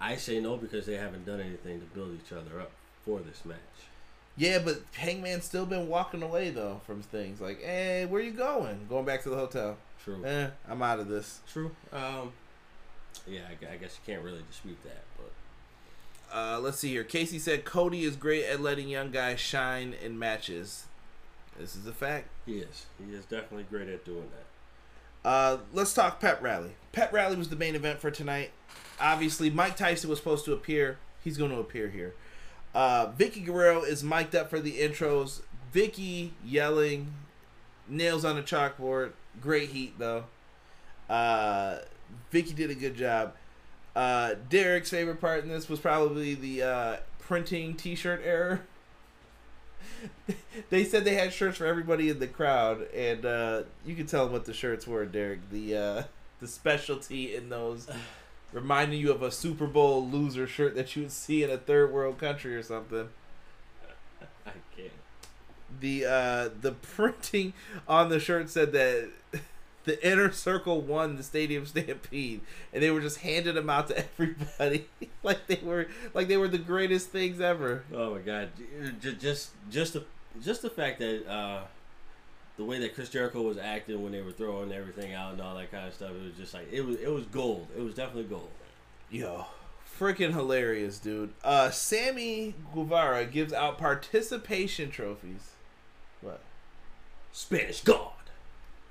I 0.00 0.16
say 0.16 0.40
no 0.40 0.56
because 0.56 0.86
they 0.86 0.94
haven't 0.94 1.26
done 1.26 1.40
anything 1.40 1.80
to 1.80 1.86
build 1.86 2.12
each 2.14 2.32
other 2.32 2.60
up 2.60 2.70
for 3.04 3.20
this 3.20 3.44
match. 3.44 3.56
Yeah, 4.38 4.60
but 4.60 4.82
Hangman's 4.94 5.44
still 5.44 5.66
been 5.66 5.88
walking 5.88 6.22
away 6.22 6.50
though 6.50 6.80
from 6.86 7.02
things 7.02 7.40
like, 7.40 7.60
"Hey, 7.60 8.06
where 8.06 8.22
you 8.22 8.30
going? 8.30 8.86
Going 8.88 9.04
back 9.04 9.22
to 9.24 9.30
the 9.30 9.36
hotel? 9.36 9.76
True. 10.02 10.24
Eh, 10.24 10.48
I'm 10.68 10.80
out 10.80 11.00
of 11.00 11.08
this." 11.08 11.40
True. 11.52 11.72
Um, 11.92 12.32
yeah, 13.26 13.40
I, 13.48 13.74
I 13.74 13.76
guess 13.76 13.98
you 13.98 14.12
can't 14.14 14.22
really 14.24 14.42
dispute 14.48 14.78
that, 14.84 15.02
but 15.16 15.32
Uh, 16.32 16.60
let's 16.60 16.78
see 16.78 16.90
here. 16.90 17.04
Casey 17.04 17.38
said 17.38 17.64
Cody 17.64 18.04
is 18.04 18.14
great 18.14 18.44
at 18.44 18.60
letting 18.60 18.88
young 18.88 19.10
guys 19.10 19.40
shine 19.40 19.92
in 20.02 20.18
matches. 20.18 20.84
This 21.58 21.74
is 21.74 21.86
a 21.86 21.92
fact. 21.92 22.28
he 22.46 22.58
is. 22.58 22.86
He 23.04 23.12
is 23.12 23.24
definitely 23.24 23.64
great 23.68 23.88
at 23.88 24.04
doing 24.04 24.28
that. 24.30 25.28
Uh, 25.28 25.58
let's 25.72 25.92
talk 25.92 26.20
Pep 26.20 26.40
Rally. 26.40 26.70
Pep 26.92 27.12
Rally 27.12 27.34
was 27.34 27.48
the 27.48 27.56
main 27.56 27.74
event 27.74 27.98
for 27.98 28.10
tonight. 28.12 28.52
Obviously, 29.00 29.50
Mike 29.50 29.76
Tyson 29.76 30.08
was 30.08 30.18
supposed 30.20 30.44
to 30.44 30.52
appear. 30.52 30.98
He's 31.24 31.36
going 31.36 31.50
to 31.50 31.58
appear 31.58 31.88
here. 31.88 32.14
Uh, 32.74 33.08
Vickie 33.08 33.44
Guerrero 33.44 33.82
is 33.82 34.04
mic'd 34.04 34.36
up 34.36 34.50
for 34.50 34.60
the 34.60 34.78
intros. 34.78 35.40
Vickie 35.74 36.30
yelling, 36.44 37.12
nails 37.88 38.24
on 38.24 38.36
the 38.36 38.42
chalkboard. 38.42 39.12
Great 39.40 39.70
heat 39.70 39.98
though. 39.98 40.24
Uh, 41.08 41.78
Vickie 42.32 42.54
did 42.54 42.70
a 42.70 42.74
good 42.74 42.96
job. 42.96 43.34
Uh, 43.96 44.34
Derek's 44.48 44.90
favorite 44.90 45.20
part 45.20 45.42
in 45.42 45.48
this 45.48 45.68
was 45.68 45.80
probably 45.80 46.34
the 46.34 46.62
uh, 46.62 46.96
printing 47.18 47.74
T-shirt 47.74 48.22
error. 48.24 48.62
they 50.70 50.84
said 50.84 51.04
they 51.04 51.14
had 51.14 51.32
shirts 51.32 51.58
for 51.58 51.66
everybody 51.66 52.08
in 52.08 52.18
the 52.18 52.26
crowd, 52.26 52.82
and 52.94 53.24
uh, 53.24 53.62
you 53.84 53.94
can 53.96 54.06
tell 54.06 54.24
them 54.24 54.32
what 54.32 54.44
the 54.44 54.52
shirts 54.52 54.86
were, 54.86 55.04
Derek. 55.04 55.50
The 55.50 55.76
uh, 55.76 56.02
the 56.40 56.46
specialty 56.46 57.34
in 57.34 57.48
those, 57.48 57.88
reminding 58.52 59.00
you 59.00 59.10
of 59.12 59.22
a 59.22 59.30
Super 59.30 59.66
Bowl 59.66 60.06
loser 60.08 60.46
shirt 60.46 60.74
that 60.74 60.94
you 60.96 61.02
would 61.02 61.12
see 61.12 61.42
in 61.42 61.50
a 61.50 61.58
third 61.58 61.92
world 61.92 62.18
country 62.18 62.54
or 62.54 62.62
something. 62.62 63.08
I 64.46 64.50
can't. 64.76 64.90
The 65.80 66.04
uh, 66.06 66.48
the 66.60 66.72
printing 66.72 67.52
on 67.86 68.08
the 68.08 68.18
shirt 68.20 68.48
said 68.50 68.72
that 68.72 69.10
the 69.84 70.06
inner 70.08 70.32
circle 70.32 70.80
won 70.80 71.16
the 71.16 71.22
stadium 71.22 71.66
stampede, 71.66 72.40
and 72.72 72.82
they 72.82 72.90
were 72.90 73.00
just 73.00 73.18
handing 73.18 73.54
them 73.54 73.70
out 73.70 73.88
to 73.88 73.98
everybody 73.98 74.86
like 75.22 75.46
they 75.46 75.60
were 75.62 75.88
like 76.14 76.28
they 76.28 76.36
were 76.36 76.48
the 76.48 76.58
greatest 76.58 77.08
things 77.10 77.40
ever. 77.40 77.84
Oh 77.92 78.14
my 78.14 78.20
god! 78.20 78.50
J- 79.00 79.14
Just, 79.14 79.50
just 79.70 79.92
the, 79.92 80.04
just 80.42 80.62
the 80.62 80.70
fact 80.70 80.98
that 81.00 81.26
uh, 81.30 81.62
the 82.58 82.64
way 82.64 82.80
that 82.80 82.94
Chris 82.94 83.08
Jericho 83.08 83.40
was 83.40 83.56
acting 83.56 84.02
when 84.02 84.12
they 84.12 84.20
were 84.20 84.32
throwing 84.32 84.72
everything 84.72 85.14
out 85.14 85.32
and 85.32 85.40
all 85.40 85.54
that 85.56 85.70
kind 85.70 85.86
of 85.86 85.94
stuff, 85.94 86.10
it 86.10 86.22
was 86.22 86.34
just 86.36 86.52
like 86.52 86.70
it 86.70 86.82
was, 86.82 86.96
it 86.96 87.10
was 87.10 87.24
gold. 87.26 87.68
It 87.74 87.82
was 87.82 87.94
definitely 87.94 88.24
gold. 88.24 88.50
Yo, 89.10 89.46
freaking 89.98 90.32
hilarious, 90.32 90.98
dude. 90.98 91.32
Uh, 91.44 91.70
Sammy 91.70 92.54
Guevara 92.74 93.24
gives 93.24 93.52
out 93.52 93.78
participation 93.78 94.90
trophies. 94.90 95.52
What? 96.20 96.40
Spanish 97.32 97.82
God. 97.82 98.10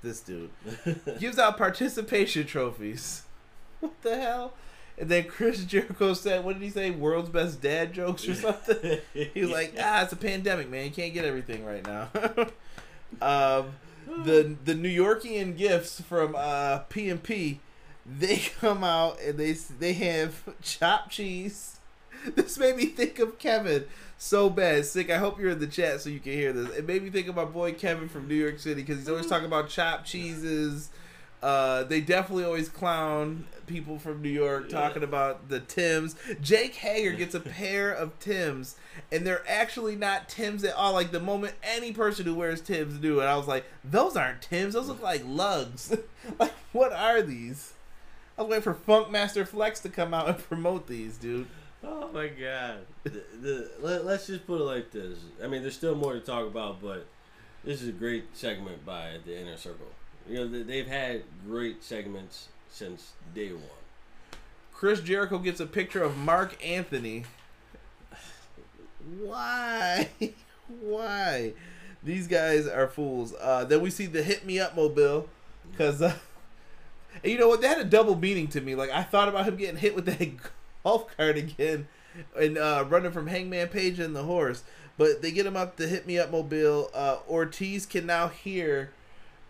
This 0.02 0.20
dude 0.20 0.50
gives 1.20 1.38
out 1.38 1.56
participation 1.56 2.46
trophies. 2.46 3.22
What 3.80 4.02
the 4.02 4.20
hell? 4.20 4.54
And 4.98 5.08
then 5.08 5.28
Chris 5.28 5.64
Jericho 5.64 6.12
said, 6.12 6.44
"What 6.44 6.54
did 6.54 6.62
he 6.62 6.70
say? 6.70 6.90
World's 6.90 7.28
best 7.28 7.62
dad 7.62 7.92
jokes 7.92 8.26
or 8.28 8.34
something." 8.34 8.98
He 9.12 9.40
was 9.40 9.50
like, 9.50 9.74
"Ah, 9.78 10.02
it's 10.02 10.12
a 10.12 10.16
pandemic, 10.16 10.68
man. 10.68 10.86
You 10.86 10.90
can't 10.90 11.14
get 11.14 11.24
everything 11.24 11.64
right 11.64 11.86
now." 11.86 12.08
Um, 13.20 13.72
the 14.24 14.56
the 14.64 14.74
New 14.74 14.88
Yorkian 14.88 15.56
gifts 15.56 16.00
from 16.00 16.34
uh, 16.36 16.78
P&P, 16.88 17.60
they 18.06 18.36
come 18.60 18.84
out 18.84 19.20
and 19.20 19.38
they 19.38 19.52
they 19.52 19.92
have 19.94 20.42
chopped 20.62 21.10
cheese. 21.10 21.74
This 22.34 22.58
made 22.58 22.74
me 22.76 22.86
think 22.86 23.20
of 23.20 23.38
Kevin 23.38 23.84
so 24.18 24.50
bad. 24.50 24.84
Sick. 24.84 25.08
I 25.08 25.18
hope 25.18 25.38
you're 25.38 25.52
in 25.52 25.60
the 25.60 25.68
chat 25.68 26.00
so 26.00 26.10
you 26.10 26.18
can 26.18 26.32
hear 26.32 26.52
this. 26.52 26.76
It 26.76 26.86
made 26.86 27.04
me 27.04 27.10
think 27.10 27.28
of 27.28 27.36
my 27.36 27.44
boy 27.44 27.72
Kevin 27.72 28.08
from 28.08 28.26
New 28.26 28.34
York 28.34 28.58
City 28.58 28.82
because 28.82 28.98
he's 28.98 29.08
always 29.08 29.28
talking 29.28 29.46
about 29.46 29.68
chopped 29.68 30.04
cheeses. 30.06 30.90
Uh, 31.42 31.84
they 31.84 32.00
definitely 32.00 32.44
always 32.44 32.68
clown 32.68 33.46
people 33.66 33.98
from 33.98 34.22
New 34.22 34.28
York 34.28 34.68
talking 34.68 35.04
about 35.04 35.48
the 35.48 35.60
Tims. 35.60 36.16
Jake 36.40 36.74
Hager 36.76 37.12
gets 37.12 37.34
a 37.34 37.40
pair 37.40 37.92
of 37.92 38.18
Tims, 38.18 38.76
and 39.12 39.24
they're 39.26 39.44
actually 39.46 39.94
not 39.94 40.28
Tims 40.28 40.64
at 40.64 40.74
all. 40.74 40.94
Like 40.94 41.12
the 41.12 41.20
moment 41.20 41.54
any 41.62 41.92
person 41.92 42.24
who 42.24 42.34
wears 42.34 42.60
Tims 42.60 42.98
do 42.98 43.20
it, 43.20 43.24
I 43.24 43.36
was 43.36 43.46
like, 43.46 43.64
those 43.84 44.16
aren't 44.16 44.42
Tims. 44.42 44.74
Those 44.74 44.88
look 44.88 45.02
like 45.02 45.22
lugs. 45.24 45.96
like, 46.40 46.54
what 46.72 46.92
are 46.92 47.22
these? 47.22 47.74
I 48.36 48.42
was 48.42 48.50
waiting 48.50 48.62
for 48.62 48.74
Funkmaster 48.74 49.46
Flex 49.46 49.80
to 49.80 49.88
come 49.88 50.12
out 50.12 50.28
and 50.28 50.38
promote 50.38 50.88
these, 50.88 51.18
dude. 51.18 51.46
Oh 51.84 52.10
my 52.12 52.28
god. 52.28 52.78
The, 53.04 53.22
the, 53.40 53.70
let, 53.80 54.04
let's 54.04 54.26
just 54.26 54.46
put 54.46 54.60
it 54.60 54.64
like 54.64 54.90
this. 54.90 55.18
I 55.42 55.46
mean, 55.46 55.62
there's 55.62 55.76
still 55.76 55.94
more 55.94 56.14
to 56.14 56.20
talk 56.20 56.46
about, 56.46 56.82
but 56.82 57.06
this 57.64 57.80
is 57.82 57.88
a 57.88 57.92
great 57.92 58.36
segment 58.36 58.84
by 58.84 59.18
the 59.24 59.40
Inner 59.40 59.56
Circle. 59.56 59.86
You 60.28 60.34
know, 60.36 60.48
they- 60.48 60.62
they've 60.62 60.86
had 60.86 61.22
great 61.46 61.82
segments 61.82 62.48
since 62.70 63.12
day 63.34 63.52
one. 63.52 63.62
Chris 64.72 65.00
Jericho 65.00 65.38
gets 65.38 65.58
a 65.60 65.66
picture 65.66 66.02
of 66.02 66.16
Marc 66.16 66.56
Anthony. 66.64 67.24
Why? 69.20 70.08
Why? 70.80 71.52
These 72.02 72.28
guys 72.28 72.66
are 72.66 72.86
fools. 72.88 73.34
Uh, 73.40 73.64
then 73.64 73.80
we 73.80 73.90
see 73.90 74.06
the 74.06 74.22
Hit 74.22 74.44
Me 74.44 74.60
Up 74.60 74.76
mobile. 74.76 75.28
Because, 75.70 76.00
uh, 76.02 76.14
and 77.22 77.32
you 77.32 77.38
know 77.38 77.48
what? 77.48 77.60
That 77.60 77.78
had 77.78 77.86
a 77.86 77.90
double 77.90 78.14
meaning 78.16 78.48
to 78.48 78.60
me. 78.60 78.74
Like, 78.74 78.90
I 78.90 79.02
thought 79.02 79.28
about 79.28 79.46
him 79.46 79.56
getting 79.56 79.76
hit 79.76 79.94
with 79.96 80.06
that 80.06 80.28
golf 80.84 81.16
cart 81.16 81.36
again 81.36 81.88
and 82.38 82.58
uh, 82.58 82.84
running 82.88 83.12
from 83.12 83.26
Hangman 83.26 83.68
Page 83.68 83.98
and 83.98 84.14
the 84.14 84.24
horse. 84.24 84.62
But 84.96 85.22
they 85.22 85.30
get 85.30 85.46
him 85.46 85.56
up 85.56 85.76
the 85.76 85.86
Hit 85.88 86.06
Me 86.06 86.18
Up 86.18 86.30
mobile. 86.30 86.90
Uh, 86.92 87.18
Ortiz 87.28 87.86
can 87.86 88.06
now 88.06 88.28
hear 88.28 88.90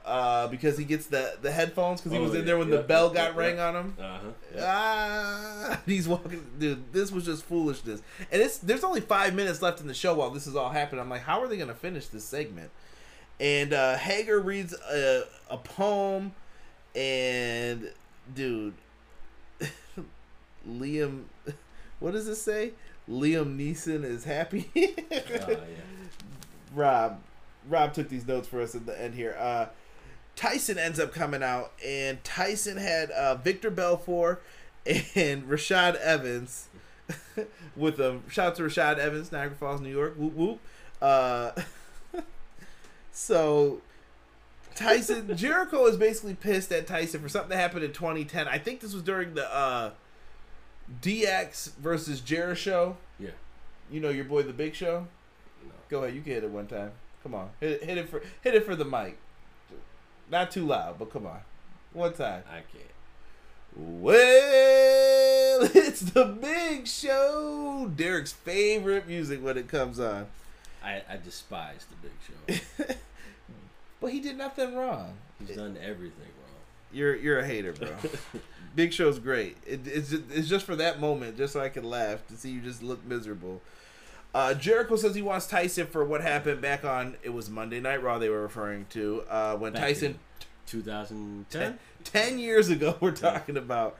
uh, 0.09 0.48
because 0.48 0.78
he 0.78 0.84
gets 0.84 1.06
the, 1.06 1.36
the 1.42 1.50
headphones 1.52 2.00
because 2.00 2.12
he 2.12 2.18
Oh, 2.18 2.22
was 2.24 2.34
in 2.34 2.44
there 2.44 2.59
when 2.59 2.68
yeah, 2.68 2.78
the 2.78 2.82
bell 2.82 3.09
yeah, 3.14 3.28
got 3.28 3.34
yeah. 3.34 3.40
rang 3.40 3.61
on 3.61 3.76
him. 3.76 3.96
Uh 4.00 4.18
huh. 4.18 4.61
Ah, 4.61 5.80
he's 5.86 6.09
walking, 6.09 6.44
dude. 6.59 6.92
This 6.92 7.12
was 7.12 7.24
just 7.24 7.44
foolishness, 7.44 8.02
and 8.32 8.42
it's 8.42 8.59
there's 8.59 8.84
only 8.84 9.00
five 9.00 9.34
minutes 9.34 9.62
left 9.62 9.80
in 9.80 9.86
the 9.86 9.94
show 9.94 10.14
while 10.14 10.30
this 10.30 10.46
is 10.46 10.56
all 10.56 10.70
happening. 10.70 11.00
I'm 11.00 11.11
like, 11.11 11.22
how 11.22 11.40
are 11.42 11.46
they 11.48 11.56
gonna 11.56 11.74
finish 11.74 12.06
this 12.09 12.24
segment? 12.24 12.70
And 13.40 13.72
uh, 13.72 13.96
Hager 13.96 14.40
reads 14.40 14.72
a, 14.74 15.24
a 15.50 15.56
poem, 15.59 16.32
and 16.96 17.90
dude, 18.34 18.74
Liam, 20.68 21.24
what 22.00 22.12
does 22.12 22.28
it 22.28 22.36
say? 22.36 22.72
Liam 23.09 23.56
Neeson 23.56 24.04
is 24.04 24.24
happy. 24.24 24.70
Uh, 24.76 25.46
yeah. 25.48 25.56
Rob, 26.74 27.20
Rob 27.68 27.94
took 27.94 28.09
these 28.09 28.26
notes 28.26 28.46
for 28.48 28.61
us 28.61 28.74
at 28.74 28.84
the 28.86 29.00
end 29.00 29.14
here. 29.14 29.34
Uh, 29.38 29.66
Tyson 30.39 30.78
ends 30.78 31.01
up 31.01 31.12
coming 31.12 31.43
out, 31.43 31.72
and 31.84 32.22
Tyson 32.22 32.76
had 32.76 33.11
uh, 33.11 33.34
Victor 33.34 33.70
Belfort 33.70 34.41
and 34.86 35.03
Rashad 35.49 35.97
Evans 35.97 36.68
with 37.76 37.99
him. 37.99 38.22
Shout 38.30 38.47
out 38.47 38.55
to 38.55 38.62
Rashad 38.62 38.99
Evans, 38.99 39.32
Niagara 39.32 39.57
Falls, 39.57 39.80
New 39.80 39.91
York. 39.91 40.14
Whoop 40.16 40.34
whoop. 40.34 40.61
Uh, 41.03 41.51
so 43.12 43.80
Tyson 44.76 45.36
Jericho 45.36 45.84
is 45.86 45.97
basically 45.97 46.34
pissed 46.34 46.70
at 46.70 46.86
Tyson 46.86 47.20
for 47.20 47.28
something 47.28 47.51
that 47.51 47.57
happened 47.57 47.82
in 47.82 47.93
2010. 47.93 48.47
I 48.47 48.59
think 48.59 48.78
this 48.78 48.95
was 48.95 49.03
during 49.03 49.34
the 49.34 49.53
uh, 49.53 49.91
DX 51.03 51.74
versus 51.78 52.20
Jericho. 52.20 52.97
Yeah. 53.18 53.30
You 53.91 53.99
know 53.99 54.11
your 54.11 54.24
boy 54.24 54.45
the 54.45 54.53
Big 54.53 54.76
Show. 54.76 55.09
No. 55.64 55.72
Go 55.89 56.05
ahead, 56.05 56.14
you 56.14 56.22
can 56.22 56.34
hit 56.34 56.45
it 56.45 56.51
one 56.51 56.68
time. 56.68 56.93
Come 57.24 57.34
on, 57.34 57.51
hit 57.59 57.82
hit 57.82 57.99
it 57.99 58.09
for 58.09 58.22
hit 58.41 58.55
it 58.55 58.64
for 58.64 58.76
the 58.76 58.84
mic. 58.84 59.18
Not 60.31 60.51
too 60.51 60.66
loud, 60.66 60.99
but 60.99 61.11
come 61.12 61.26
on, 61.26 61.41
one 61.93 62.12
time. 62.12 62.43
I 62.51 62.61
can't. 62.72 62.85
Well, 63.76 64.11
it's 65.74 66.01
the 66.01 66.24
Big 66.24 66.87
Show. 66.87 67.91
Derek's 67.95 68.33
favorite 68.33 69.07
music 69.07 69.43
when 69.43 69.57
it 69.57 69.68
comes 69.68 69.99
on. 70.01 70.26
I, 70.85 71.03
I 71.09 71.18
despise 71.22 71.87
the 71.87 72.09
Big 72.09 72.87
Show. 72.87 72.95
But 74.01 74.12
he 74.12 74.20
did 74.20 74.39
nothing 74.39 74.74
wrong. 74.74 75.14
He's 75.39 75.57
done 75.57 75.76
everything 75.83 76.29
wrong. 76.41 76.62
You're 76.93 77.16
you're 77.16 77.39
a 77.41 77.47
hater, 77.47 77.72
bro. 77.72 77.89
Big 78.74 78.93
Show's 78.93 79.18
great. 79.18 79.57
It, 79.66 79.81
it's 79.87 80.12
it's 80.12 80.49
just 80.49 80.64
for 80.64 80.76
that 80.76 81.01
moment, 81.01 81.37
just 81.37 81.53
so 81.53 81.61
I 81.61 81.68
can 81.68 81.85
laugh 81.85 82.26
to 82.29 82.37
see 82.37 82.51
you 82.51 82.61
just 82.61 82.83
look 82.83 83.05
miserable. 83.05 83.61
Uh, 84.35 84.55
Jericho 84.55 84.97
says 84.97 85.14
he 85.14 85.22
wants 85.22 85.47
Tyson 85.47 85.87
for 85.87 86.05
what 86.05 86.20
happened 86.20 86.61
back 86.61 86.85
on 86.85 87.16
it 87.22 87.31
was 87.31 87.49
Monday 87.49 87.81
Night 87.81 88.03
Raw. 88.03 88.18
They 88.18 88.29
were 88.29 88.43
referring 88.43 88.87
to 88.91 89.22
uh, 89.29 89.57
when 89.57 89.72
Back 89.72 89.83
Tyson 89.83 90.18
2010. 90.66 91.79
10 92.05 92.39
years 92.39 92.68
ago 92.68 92.97
we're 93.01 93.11
talking 93.11 93.57
about 93.57 93.97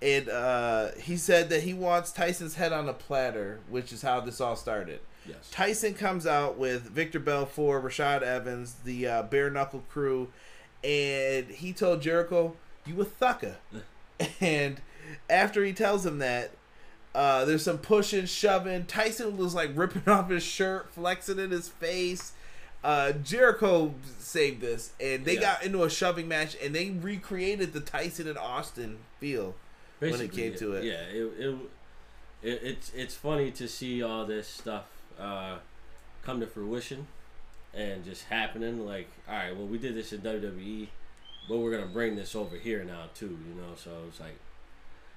and 0.00 0.28
uh, 0.28 0.88
he 0.98 1.16
said 1.16 1.48
that 1.50 1.62
he 1.64 1.74
wants 1.74 2.12
tyson's 2.12 2.54
head 2.54 2.72
on 2.72 2.88
a 2.88 2.92
platter 2.92 3.58
which 3.68 3.92
is 3.92 4.02
how 4.02 4.20
this 4.20 4.40
all 4.40 4.54
started 4.56 5.00
Yes. 5.26 5.50
tyson 5.50 5.92
comes 5.94 6.26
out 6.26 6.56
with 6.56 6.82
victor 6.82 7.18
belfort 7.18 7.84
rashad 7.84 8.22
evans 8.22 8.76
the 8.84 9.06
uh, 9.06 9.22
bare 9.24 9.50
knuckle 9.50 9.82
crew 9.90 10.28
and 10.84 11.48
he 11.48 11.72
told 11.72 12.00
jericho 12.00 12.54
you 12.86 12.98
a 13.00 13.04
thucker 13.04 13.56
and 14.40 14.80
after 15.28 15.64
he 15.64 15.72
tells 15.72 16.06
him 16.06 16.18
that 16.18 16.52
uh, 17.14 17.44
there's 17.44 17.64
some 17.64 17.78
pushing 17.78 18.24
shoving 18.26 18.84
tyson 18.86 19.36
was 19.36 19.54
like 19.54 19.70
ripping 19.74 20.02
off 20.12 20.30
his 20.30 20.42
shirt 20.42 20.90
flexing 20.92 21.38
in 21.38 21.50
his 21.50 21.68
face 21.68 22.32
uh, 22.82 23.12
Jericho 23.12 23.92
saved 24.20 24.62
this, 24.62 24.92
and 24.98 25.26
they 25.26 25.34
Yeah. 25.34 25.40
got 25.40 25.64
into 25.64 25.84
a 25.84 25.90
shoving 25.90 26.26
match, 26.28 26.56
and 26.64 26.74
they 26.74 26.88
recreated 26.88 27.74
the 27.74 27.80
Tyson 27.80 28.26
and 28.26 28.38
Austin 28.38 29.00
feel. 29.18 29.54
when 29.98 30.12
it 30.12 30.16
Basically, 30.16 30.42
came 30.50 30.58
to 30.60 30.72
it. 30.72 30.84
Yeah, 30.84 31.02
it, 31.12 31.24
it, 31.38 31.56
it 32.42 32.60
it's 32.62 32.90
it's 32.96 33.14
funny 33.14 33.50
to 33.50 33.68
see 33.68 34.02
all 34.02 34.24
this 34.24 34.48
stuff 34.48 34.84
uh, 35.20 35.56
come 36.22 36.40
to 36.40 36.46
fruition 36.46 37.06
and 37.74 38.02
just 38.02 38.24
happening. 38.30 38.86
Like, 38.86 39.08
all 39.28 39.34
right, 39.34 39.54
well, 39.54 39.66
we 39.66 39.76
did 39.76 39.94
this 39.94 40.14
in 40.14 40.22
WWE, 40.22 40.88
but 41.50 41.58
we're 41.58 41.72
gonna 41.72 41.92
bring 41.92 42.16
this 42.16 42.34
over 42.34 42.56
here 42.56 42.82
now 42.82 43.10
too. 43.14 43.26
You 43.46 43.60
know, 43.60 43.74
so 43.76 43.90
it's 44.08 44.20
like 44.20 44.38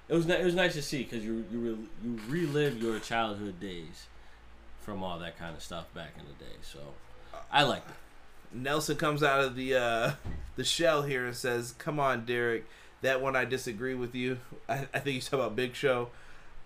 it 0.08 0.14
was 0.14 0.28
it 0.28 0.44
was 0.44 0.54
nice 0.54 0.74
to 0.74 0.82
see 0.82 1.02
because 1.02 1.24
you 1.24 1.44
you 1.50 1.58
re- 1.58 1.88
you 2.02 2.20
relive 2.28 2.80
your 2.80 2.98
childhood 2.98 3.58
days 3.60 4.06
from 4.80 5.02
all 5.02 5.18
that 5.18 5.38
kind 5.38 5.56
of 5.56 5.62
stuff 5.62 5.92
back 5.94 6.12
in 6.18 6.24
the 6.26 6.44
day. 6.44 6.56
So 6.62 6.78
I 7.50 7.62
liked 7.62 7.88
it. 7.88 7.96
Nelson 8.52 8.96
comes 8.96 9.22
out 9.22 9.40
of 9.40 9.56
the 9.56 9.74
uh, 9.74 10.12
the 10.56 10.64
shell 10.64 11.02
here 11.02 11.26
and 11.26 11.34
says, 11.34 11.74
"Come 11.78 11.98
on, 11.98 12.24
Derek. 12.24 12.66
That 13.02 13.20
one 13.20 13.36
I 13.36 13.44
disagree 13.44 13.94
with 13.94 14.14
you. 14.14 14.38
I, 14.68 14.86
I 14.94 14.98
think 15.00 15.16
you 15.16 15.20
talking 15.20 15.40
about 15.40 15.56
Big 15.56 15.74
Show." 15.74 16.10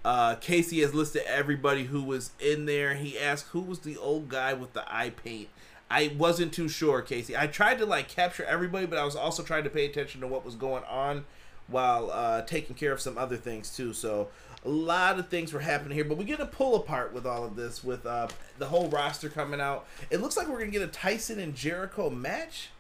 Uh, 0.05 0.37
Casey 0.37 0.81
has 0.81 0.95
listed 0.95 1.23
everybody 1.27 1.85
who 1.85 2.03
was 2.03 2.31
in 2.41 2.67
there. 2.67 2.95
He 2.95 3.19
asked 3.19 3.47
who 3.49 3.61
was 3.61 3.81
the 3.81 3.97
old 3.97 4.29
guy 4.29 4.53
with 4.55 4.73
the 4.73 4.85
eye 4.93 5.11
paint. 5.11 5.49
I 5.91 6.13
wasn't 6.17 6.53
too 6.53 6.69
sure, 6.69 7.03
Casey. 7.03 7.37
I 7.37 7.47
tried 7.47 7.79
to 7.79 7.87
like 7.87 8.09
capture 8.09 8.45
everybody, 8.45 8.87
but 8.87 8.99
I 8.99 9.05
was 9.05 9.17
also 9.17 9.43
trying 9.43 9.65
to 9.65 9.71
pay 9.71 9.87
attention 9.87 10.21
to 10.21 10.27
what 10.27 10.45
was 10.45 10.55
going 10.55 10.85
on 10.85 11.25
while 11.69 12.11
uh, 12.11 12.43
taking 12.43 12.75
care 12.75 12.93
of 12.93 13.01
some 13.01 13.17
other 13.17 13.37
things 13.37 13.75
too. 13.75 13.93
So 13.93 14.29
a 14.65 14.69
lot 14.69 15.19
of 15.19 15.29
things 15.29 15.53
were 15.53 15.61
happening 15.61 15.95
here, 15.95 16.05
but 16.05 16.17
we 16.19 16.25
get 16.25 16.41
a 16.41 16.47
pull 16.47 16.75
apart 16.77 17.13
with 17.13 17.27
all 17.27 17.45
of 17.45 17.55
this, 17.57 17.85
with 17.85 18.05
uh, 18.07 18.29
the 18.59 18.67
whole 18.67 18.89
roster 18.89 19.29
coming 19.29 19.61
out. 19.61 19.87
It 20.11 20.21
looks 20.21 20.37
like 20.37 20.49
we're 20.49 20.59
gonna 20.59 20.71
get 20.73 20.83
a 20.83 20.87
Tyson 20.89 21.39
and 21.39 21.55
Jericho 21.55 22.11
match. 22.11 22.71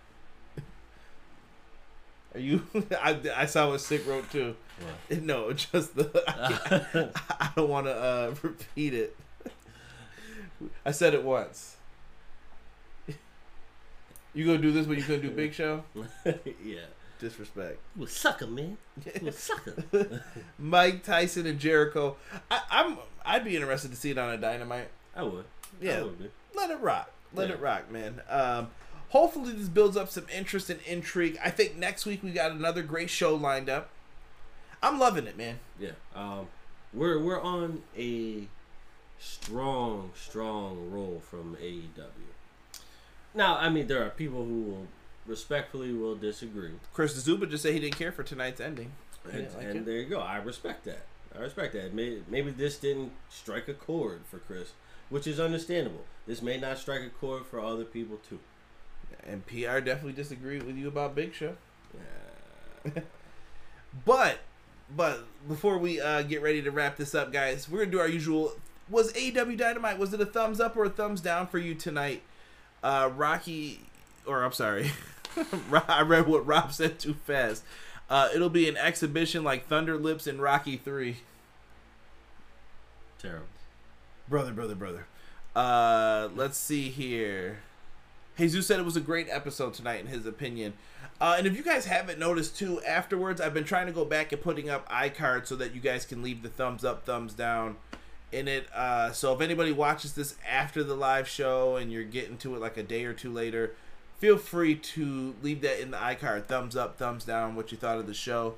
Are 2.34 2.40
you? 2.40 2.66
I, 3.02 3.18
I 3.36 3.46
saw 3.46 3.68
what 3.70 3.80
Sick 3.80 4.06
wrote 4.06 4.30
too. 4.30 4.56
No, 5.10 5.52
just 5.52 5.96
the. 5.96 6.22
I, 6.28 6.78
can't- 6.92 7.10
I 7.30 7.50
don't 7.56 7.68
want 7.68 7.86
to 7.86 7.94
uh, 7.94 8.34
repeat 8.42 8.94
it. 8.94 9.16
I 10.86 10.92
said 10.92 11.14
it 11.14 11.24
once. 11.24 11.76
You 14.34 14.46
gonna 14.46 14.58
do 14.58 14.70
this, 14.70 14.86
but 14.86 14.96
you 14.96 15.02
gonna 15.02 15.18
do 15.18 15.30
Big 15.30 15.52
Show? 15.52 15.82
yeah, 16.64 16.80
Disrespect. 17.18 17.78
you 17.96 18.04
a 18.04 18.08
sucker, 18.08 18.46
man. 18.46 18.76
You 19.20 19.28
a 19.28 19.32
sucker. 19.32 20.22
Mike 20.58 21.02
Tyson 21.02 21.46
and 21.46 21.58
Jericho. 21.58 22.16
I, 22.50 22.60
I'm. 22.70 22.98
I'd 23.24 23.44
be 23.44 23.56
interested 23.56 23.90
to 23.90 23.96
see 23.96 24.10
it 24.10 24.18
on 24.18 24.30
a 24.30 24.36
Dynamite. 24.38 24.88
I 25.16 25.22
would. 25.24 25.44
Yeah. 25.80 25.98
I 25.98 26.02
would. 26.04 26.30
Let 26.54 26.70
it 26.70 26.80
rock. 26.80 27.10
Let 27.34 27.48
Yeah. 27.48 27.54
it 27.56 27.60
rock, 27.60 27.90
man. 27.90 28.22
Um, 28.28 28.68
hopefully 29.10 29.52
this 29.52 29.68
builds 29.68 29.96
up 29.96 30.08
some 30.08 30.26
interest 30.34 30.70
and 30.70 30.80
intrigue. 30.86 31.38
I 31.44 31.50
think 31.50 31.76
next 31.76 32.06
week 32.06 32.22
we 32.22 32.30
got 32.30 32.52
another 32.52 32.82
great 32.82 33.10
show 33.10 33.34
lined 33.34 33.68
up. 33.68 33.90
I'm 34.82 34.98
loving 34.98 35.26
it, 35.26 35.36
man. 35.36 35.58
Yeah. 35.78 35.90
Um, 36.14 36.46
we're 36.94 37.18
we're 37.22 37.40
on 37.40 37.82
a 37.96 38.44
strong, 39.18 40.10
strong 40.14 40.90
roll 40.90 41.20
from 41.28 41.56
AEW. 41.60 42.04
Now, 43.34 43.56
I 43.58 43.68
mean, 43.68 43.86
there 43.88 44.04
are 44.04 44.10
people 44.10 44.44
who 44.44 44.62
will 44.62 44.86
respectfully 45.28 45.92
will 45.92 46.16
disagree, 46.16 46.72
Chris 46.92 47.14
Zuba 47.14 47.46
just 47.46 47.62
said 47.62 47.74
he 47.74 47.80
didn't 47.80 47.96
care 47.96 48.10
for 48.10 48.22
tonight's 48.22 48.60
ending. 48.60 48.92
And, 49.30 49.54
like 49.54 49.66
and 49.66 49.86
there 49.86 49.96
you 49.96 50.06
go. 50.06 50.20
I 50.20 50.38
respect 50.38 50.84
that. 50.86 51.02
I 51.36 51.42
respect 51.42 51.74
that. 51.74 51.94
Maybe, 51.94 52.24
maybe 52.28 52.50
this 52.50 52.78
didn't 52.78 53.12
strike 53.28 53.68
a 53.68 53.74
chord 53.74 54.22
for 54.30 54.38
Chris, 54.38 54.72
which 55.10 55.26
is 55.26 55.38
understandable. 55.38 56.04
This 56.26 56.42
may 56.42 56.58
not 56.58 56.78
strike 56.78 57.02
a 57.02 57.10
chord 57.10 57.46
for 57.46 57.60
other 57.60 57.84
people 57.84 58.18
too. 58.28 58.40
And 59.26 59.46
PR 59.46 59.80
definitely 59.80 60.12
disagreed 60.12 60.62
with 60.62 60.76
you 60.76 60.88
about 60.88 61.14
Big 61.14 61.34
Show. 61.34 61.56
Yeah. 62.84 63.02
But 64.04 64.38
but 64.94 65.24
before 65.46 65.78
we 65.78 66.00
uh, 66.00 66.22
get 66.22 66.42
ready 66.42 66.62
to 66.62 66.70
wrap 66.70 66.96
this 66.96 67.14
up, 67.14 67.32
guys, 67.32 67.68
we're 67.68 67.80
gonna 67.80 67.90
do 67.90 68.00
our 68.00 68.08
usual. 68.08 68.52
Was 68.88 69.12
AEW 69.12 69.56
Dynamite? 69.56 69.98
Was 69.98 70.14
it 70.14 70.20
a 70.20 70.26
thumbs 70.26 70.60
up 70.60 70.76
or 70.76 70.84
a 70.84 70.90
thumbs 70.90 71.20
down 71.20 71.46
for 71.46 71.58
you 71.58 71.74
tonight? 71.74 72.22
Uh, 72.82 73.10
Rocky, 73.14 73.80
or 74.26 74.42
I'm 74.44 74.52
sorry, 74.52 74.90
I 75.88 76.02
read 76.02 76.26
what 76.26 76.46
Rob 76.46 76.72
said 76.72 76.98
too 76.98 77.14
fast. 77.14 77.64
Uh, 78.10 78.28
it'll 78.34 78.48
be 78.48 78.68
an 78.68 78.76
exhibition 78.76 79.44
like 79.44 79.66
Thunder 79.66 79.96
Lips 79.98 80.26
and 80.26 80.40
Rocky 80.40 80.76
Three. 80.76 81.18
Terrible. 83.18 83.46
Brother, 84.28 84.52
brother, 84.52 84.74
brother. 84.74 85.06
Uh, 85.54 86.28
let's 86.34 86.56
see 86.56 86.88
here. 86.88 87.58
Jesus 88.36 88.66
said 88.66 88.78
it 88.78 88.84
was 88.84 88.96
a 88.96 89.00
great 89.00 89.26
episode 89.28 89.74
tonight, 89.74 90.00
in 90.00 90.06
his 90.06 90.24
opinion. 90.24 90.74
Uh, 91.20 91.34
and 91.36 91.46
if 91.46 91.56
you 91.56 91.62
guys 91.64 91.86
haven't 91.86 92.18
noticed 92.18 92.56
too, 92.56 92.80
afterwards, 92.82 93.40
I've 93.40 93.54
been 93.54 93.64
trying 93.64 93.86
to 93.86 93.92
go 93.92 94.04
back 94.04 94.30
and 94.30 94.40
putting 94.40 94.70
up 94.70 94.88
iCards 94.88 95.48
so 95.48 95.56
that 95.56 95.74
you 95.74 95.80
guys 95.80 96.04
can 96.04 96.22
leave 96.22 96.42
the 96.42 96.48
thumbs 96.48 96.84
up, 96.84 97.04
thumbs 97.04 97.34
down 97.34 97.76
in 98.30 98.46
it. 98.46 98.72
Uh, 98.72 99.10
so 99.10 99.34
if 99.34 99.40
anybody 99.40 99.72
watches 99.72 100.12
this 100.12 100.36
after 100.48 100.84
the 100.84 100.94
live 100.94 101.26
show 101.26 101.76
and 101.76 101.90
you're 101.90 102.04
getting 102.04 102.38
to 102.38 102.54
it 102.54 102.60
like 102.60 102.76
a 102.76 102.82
day 102.84 103.04
or 103.04 103.12
two 103.12 103.32
later, 103.32 103.74
feel 104.18 104.36
free 104.36 104.74
to 104.74 105.34
leave 105.42 105.60
that 105.62 105.80
in 105.80 105.90
the 105.90 105.96
iCard. 105.96 106.46
Thumbs 106.46 106.76
up, 106.76 106.98
thumbs 106.98 107.24
down, 107.24 107.54
what 107.54 107.72
you 107.72 107.78
thought 107.78 107.98
of 107.98 108.06
the 108.06 108.14
show. 108.14 108.54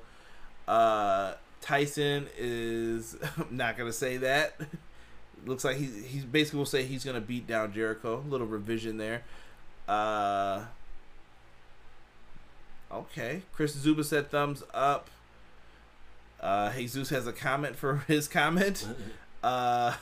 Uh, 0.67 1.33
Tyson 1.61 2.27
is 2.37 3.15
I'm 3.37 3.55
not 3.55 3.77
gonna 3.77 3.93
say 3.93 4.17
that. 4.17 4.59
Looks 5.45 5.63
like 5.63 5.77
he 5.77 5.85
he's 5.85 6.25
basically 6.25 6.59
will 6.59 6.65
say 6.65 6.83
he's 6.83 7.03
gonna 7.03 7.21
beat 7.21 7.47
down 7.47 7.73
Jericho. 7.73 8.23
A 8.25 8.29
little 8.29 8.47
revision 8.47 8.97
there. 8.97 9.23
Uh, 9.87 10.65
okay, 12.91 13.41
Chris 13.53 13.73
Zuba 13.73 14.03
said 14.03 14.29
thumbs 14.29 14.63
up. 14.73 15.09
Uh, 16.39 16.71
Jesus 16.73 17.09
has 17.09 17.27
a 17.27 17.33
comment 17.33 17.75
for 17.75 17.97
his 18.07 18.27
comment. 18.27 18.87
Uh, 19.43 19.93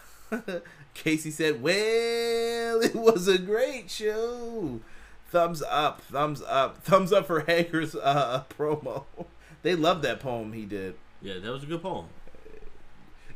Casey 0.93 1.31
said, 1.31 1.61
"Well, 1.61 2.81
it 2.81 2.95
was 2.95 3.27
a 3.27 3.37
great 3.37 3.89
show. 3.89 4.79
Thumbs 5.29 5.61
up, 5.61 6.01
thumbs 6.01 6.41
up, 6.41 6.77
thumbs 6.83 7.13
up 7.13 7.27
for 7.27 7.41
Hager's 7.41 7.95
uh, 7.95 8.43
promo. 8.49 9.05
they 9.61 9.75
love 9.75 10.01
that 10.01 10.19
poem 10.19 10.53
he 10.53 10.65
did. 10.65 10.95
Yeah, 11.21 11.39
that 11.39 11.51
was 11.51 11.63
a 11.63 11.67
good 11.67 11.81
poem. 11.81 12.07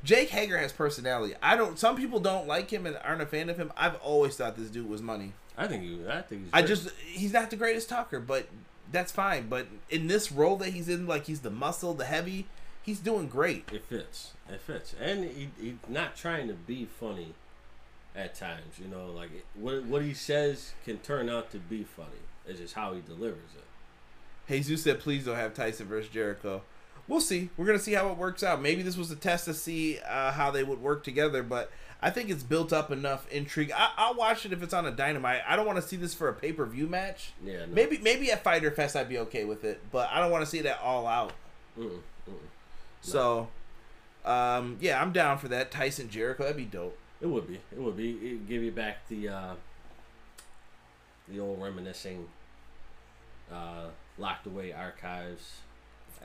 Jake 0.03 0.29
Hager 0.29 0.57
has 0.57 0.71
personality. 0.73 1.35
I 1.41 1.55
don't. 1.55 1.79
Some 1.79 1.95
people 1.95 2.19
don't 2.19 2.47
like 2.47 2.71
him 2.71 2.85
and 2.85 2.97
aren't 3.03 3.21
a 3.21 3.25
fan 3.25 3.49
of 3.49 3.57
him. 3.57 3.71
I've 3.77 3.95
always 3.97 4.35
thought 4.35 4.57
this 4.57 4.69
dude 4.69 4.89
was 4.89 5.01
money. 5.01 5.33
I 5.57 5.67
think 5.67 5.83
he. 5.83 5.99
I 6.09 6.21
think 6.21 6.43
he's. 6.43 6.49
I 6.51 6.61
great. 6.61 6.67
just 6.67 6.89
he's 7.05 7.31
not 7.31 7.49
the 7.49 7.55
greatest 7.55 7.89
talker, 7.89 8.19
but 8.19 8.47
that's 8.91 9.11
fine. 9.11 9.47
But 9.47 9.67
in 9.89 10.07
this 10.07 10.31
role 10.31 10.57
that 10.57 10.69
he's 10.69 10.89
in, 10.89 11.07
like 11.07 11.25
he's 11.25 11.41
the 11.41 11.51
muscle, 11.51 11.93
the 11.93 12.05
heavy, 12.05 12.47
he's 12.81 12.99
doing 12.99 13.27
great. 13.27 13.69
It 13.71 13.85
fits. 13.85 14.33
It 14.49 14.61
fits, 14.61 14.93
and 14.99 15.23
he 15.25 15.49
he's 15.59 15.75
not 15.87 16.15
trying 16.17 16.47
to 16.47 16.53
be 16.53 16.85
funny. 16.85 17.33
At 18.15 18.35
times, 18.35 18.77
you 18.79 18.87
know, 18.87 19.07
like 19.07 19.31
what 19.55 19.85
what 19.85 20.03
he 20.03 20.13
says 20.13 20.73
can 20.85 20.97
turn 20.99 21.29
out 21.29 21.49
to 21.51 21.57
be 21.57 21.83
funny. 21.83 22.09
It's 22.47 22.59
just 22.59 22.75
how 22.75 22.93
he 22.93 23.01
delivers 23.01 23.49
it. 23.55 23.63
Jesus 24.47 24.83
said, 24.83 24.99
"Please 24.99 25.25
don't 25.25 25.35
have 25.35 25.53
Tyson 25.55 25.87
versus 25.87 26.11
Jericho." 26.11 26.61
We'll 27.07 27.21
see. 27.21 27.49
We're 27.57 27.65
gonna 27.65 27.79
see 27.79 27.93
how 27.93 28.09
it 28.09 28.17
works 28.17 28.43
out. 28.43 28.61
Maybe 28.61 28.83
this 28.83 28.95
was 28.97 29.09
a 29.09 29.15
test 29.15 29.45
to 29.45 29.53
see 29.53 29.97
uh, 30.07 30.31
how 30.31 30.51
they 30.51 30.63
would 30.63 30.79
work 30.79 31.03
together, 31.03 31.41
but 31.43 31.71
I 32.03 32.11
think 32.11 32.29
it's 32.29 32.43
built 32.43 32.71
up 32.71 32.91
enough 32.91 33.27
intrigue. 33.31 33.71
I- 33.75 33.93
I'll 33.97 34.13
watch 34.13 34.45
it 34.45 34.53
if 34.53 34.61
it's 34.61 34.73
on 34.73 34.85
a 34.85 34.91
Dynamite. 34.91 35.41
I 35.47 35.55
don't 35.55 35.65
want 35.65 35.81
to 35.81 35.87
see 35.87 35.95
this 35.95 36.13
for 36.13 36.29
a 36.29 36.33
pay 36.33 36.53
per 36.53 36.65
view 36.65 36.85
match. 36.87 37.31
Yeah, 37.43 37.65
no. 37.65 37.73
Maybe 37.73 37.97
maybe 37.97 38.31
at 38.31 38.43
Fyter 38.43 38.69
Fest 38.71 38.95
I'd 38.95 39.09
be 39.09 39.17
okay 39.19 39.43
with 39.43 39.63
it, 39.63 39.81
but 39.91 40.09
I 40.11 40.19
don't 40.19 40.29
want 40.29 40.43
to 40.45 40.49
see 40.49 40.61
that 40.61 40.79
all 40.81 41.07
out. 41.07 41.33
Mm-mm, 41.79 41.99
mm-mm. 42.29 42.35
So, 43.01 43.47
um, 44.23 44.77
yeah, 44.79 45.01
I'm 45.01 45.11
down 45.11 45.39
for 45.39 45.47
that. 45.47 45.71
Tyson 45.71 46.09
Jericho, 46.09 46.43
that'd 46.43 46.55
be 46.57 46.65
dope. 46.65 46.97
It 47.23 47.27
would 47.27 47.47
be. 47.47 47.59
It 47.71 47.79
would 47.79 47.97
be. 47.97 48.11
It 48.11 48.47
give 48.47 48.61
you 48.61 48.71
back 48.71 49.07
the 49.07 49.29
uh, 49.29 49.53
the 51.27 51.39
old 51.39 51.59
reminiscing, 51.59 52.27
uh, 53.51 53.85
locked 54.19 54.45
away 54.45 54.71
archives 54.71 55.61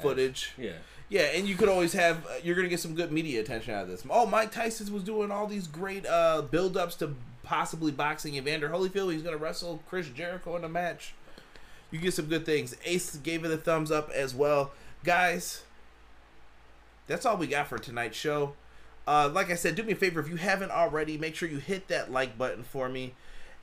Footage. 0.00 0.52
Yeah, 0.56 0.72
Yeah, 1.08 1.22
and 1.34 1.48
you 1.48 1.56
could 1.56 1.68
always 1.68 1.92
have 1.92 2.24
uh, 2.26 2.34
you're 2.42 2.54
gonna 2.56 2.68
get 2.68 2.80
some 2.80 2.94
good 2.94 3.12
media 3.12 3.40
attention 3.40 3.74
out 3.74 3.82
of 3.82 3.88
this. 3.88 4.04
Oh, 4.08 4.26
Mike 4.26 4.52
Tyson 4.52 4.92
was 4.92 5.02
doing 5.02 5.30
all 5.30 5.46
these 5.46 5.66
great 5.66 6.06
uh, 6.06 6.42
build-ups 6.42 6.94
to 6.96 7.14
possibly 7.42 7.90
boxing 7.90 8.36
Evander 8.36 8.68
Holyfield. 8.68 9.12
He's 9.12 9.22
gonna 9.22 9.36
wrestle 9.36 9.82
Chris 9.88 10.08
Jericho 10.08 10.56
in 10.56 10.64
a 10.64 10.68
match. 10.68 11.14
You 11.90 11.98
get 11.98 12.14
some 12.14 12.26
good 12.26 12.44
things. 12.44 12.76
Ace 12.84 13.16
gave 13.16 13.44
it 13.44 13.50
a 13.50 13.56
thumbs 13.56 13.90
up 13.90 14.10
as 14.10 14.34
well, 14.34 14.72
guys. 15.04 15.62
That's 17.06 17.24
all 17.24 17.36
we 17.36 17.46
got 17.46 17.66
for 17.66 17.78
tonight's 17.78 18.16
show. 18.16 18.54
Uh, 19.09 19.30
like 19.32 19.51
I 19.51 19.55
said, 19.55 19.74
do 19.74 19.82
me 19.82 19.94
a 19.94 19.97
favor 19.97 20.20
if 20.20 20.28
you 20.28 20.36
haven't 20.36 20.70
already, 20.70 21.16
make 21.16 21.35
sure 21.35 21.48
you 21.48 21.56
hit 21.56 21.89
that 21.89 22.12
like 22.12 22.36
button 22.36 22.62
for 22.62 22.90
me. 22.90 23.14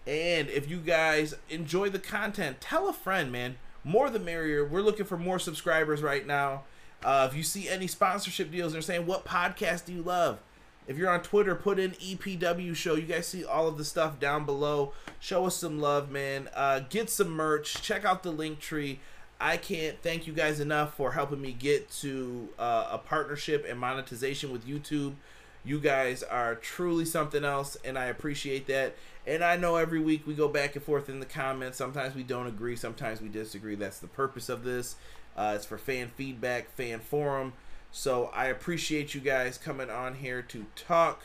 And 0.07 0.49
if 0.49 0.67
you 0.67 0.80
guys 0.80 1.35
enjoy 1.51 1.89
the 1.89 1.99
content, 1.99 2.59
tell 2.59 2.89
a 2.89 2.93
friend, 2.93 3.31
man. 3.31 3.57
More 3.84 4.09
the 4.09 4.17
merrier. 4.17 4.65
We're 4.65 4.81
looking 4.81 5.05
for 5.05 5.19
more 5.19 5.38
subscribers 5.38 6.01
right 6.01 6.26
now. 6.26 6.63
Uh, 7.03 7.27
if 7.30 7.38
you 7.38 7.43
see 7.43 7.69
any 7.69 7.85
sponsorship 7.85 8.51
deals, 8.51 8.73
they're 8.73 8.81
saying, 8.81 9.05
"What 9.05 9.23
podcast 9.23 9.85
do 9.85 9.93
you 9.93 10.01
love?" 10.01 10.39
If 10.88 10.97
you're 10.97 11.11
on 11.11 11.22
Twitter, 11.22 11.53
put 11.53 11.77
in 11.77 11.91
EPW 11.91 12.76
show. 12.76 12.95
You 12.95 13.03
guys 13.03 13.27
see 13.27 13.45
all 13.45 13.67
of 13.67 13.77
the 13.77 13.85
stuff 13.85 14.19
down 14.19 14.45
below. 14.45 14.93
Show 15.19 15.45
us 15.45 15.57
some 15.57 15.80
love, 15.80 16.09
man. 16.09 16.49
Uh, 16.55 16.80
get 16.89 17.11
some 17.11 17.30
merch. 17.30 17.84
Check 17.84 18.03
out 18.03 18.23
the 18.23 18.31
link 18.31 18.59
tree. 18.59 18.99
I 19.39 19.57
can't 19.57 20.01
thank 20.01 20.26
you 20.26 20.34
guys 20.34 20.59
enough 20.59 20.95
for 20.95 21.11
helping 21.11 21.41
me 21.41 21.51
get 21.51 21.91
to 22.01 22.49
uh, 22.57 22.88
a 22.91 22.97
partnership 22.97 23.63
and 23.69 23.80
monetization 23.80 24.51
with 24.51 24.65
YouTube. 24.65 25.13
You 25.65 25.79
guys 25.79 26.21
are 26.21 26.55
truly 26.55 27.05
something 27.05 27.43
else, 27.43 27.75
and 27.83 27.97
I 27.97 28.05
appreciate 28.05 28.67
that. 28.67 28.95
And 29.25 29.43
I 29.43 29.57
know 29.57 29.77
every 29.77 29.99
week 29.99 30.27
we 30.27 30.35
go 30.35 30.47
back 30.47 30.75
and 30.75 30.85
forth 30.85 31.09
in 31.09 31.19
the 31.19 31.25
comments. 31.25 31.77
Sometimes 31.77 32.13
we 32.13 32.21
don't 32.21 32.45
agree, 32.45 32.75
sometimes 32.75 33.19
we 33.19 33.29
disagree. 33.29 33.73
That's 33.75 33.99
the 33.99 34.07
purpose 34.07 34.47
of 34.49 34.63
this. 34.63 34.95
Uh, 35.35 35.53
it's 35.55 35.65
for 35.65 35.77
fan 35.77 36.11
feedback, 36.15 36.69
fan 36.75 36.99
forum. 36.99 37.53
So 37.91 38.29
I 38.33 38.45
appreciate 38.45 39.15
you 39.15 39.21
guys 39.21 39.57
coming 39.57 39.89
on 39.89 40.15
here 40.15 40.41
to 40.43 40.65
talk. 40.75 41.23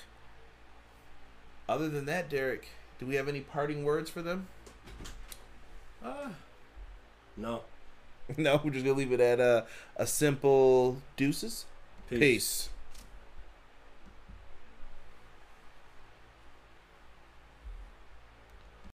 Other 1.69 1.89
than 1.89 2.07
that, 2.07 2.31
Derek, 2.31 2.69
do 2.99 3.07
we 3.07 3.17
have 3.17 3.29
any 3.29 3.41
parting 3.41 3.85
words 3.85 4.09
for 4.09 4.23
them? 4.23 4.47
uh, 6.05 6.31
no. 7.37 7.63
no, 8.37 8.61
we're 8.65 8.71
just 8.71 8.85
gonna 8.85 8.97
leave 8.97 9.13
it 9.13 9.21
at 9.21 9.41
a 9.41 9.67
a 9.97 10.07
simple 10.07 11.03
deuces. 11.17 11.67
Peace. 12.09 12.69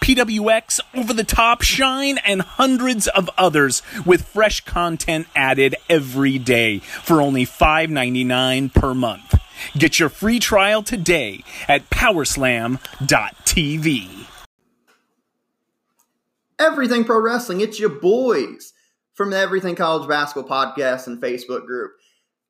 PWX, 0.00 0.80
Over 0.94 1.12
the 1.12 1.24
Top, 1.24 1.62
Shine, 1.62 2.18
and 2.18 2.42
hundreds 2.42 3.08
of 3.08 3.30
others 3.36 3.82
with 4.04 4.26
fresh 4.28 4.60
content 4.64 5.26
added 5.34 5.74
every 5.88 6.38
day 6.38 6.78
for 6.78 7.20
only 7.20 7.44
$5.99 7.44 8.72
per 8.74 8.94
month. 8.94 9.34
Get 9.76 9.98
your 9.98 10.08
free 10.08 10.38
trial 10.38 10.82
today 10.82 11.42
at 11.68 11.90
powerslam.tv. 11.90 12.78
Everything 16.58 17.04
Pro 17.04 17.20
Wrestling, 17.20 17.60
it's 17.60 17.78
your 17.78 17.90
boys 17.90 18.72
from 19.12 19.30
the 19.30 19.38
Everything 19.38 19.74
College 19.74 20.08
Basketball 20.08 20.48
Podcast 20.48 21.06
and 21.06 21.20
Facebook 21.20 21.66
group. 21.66 21.92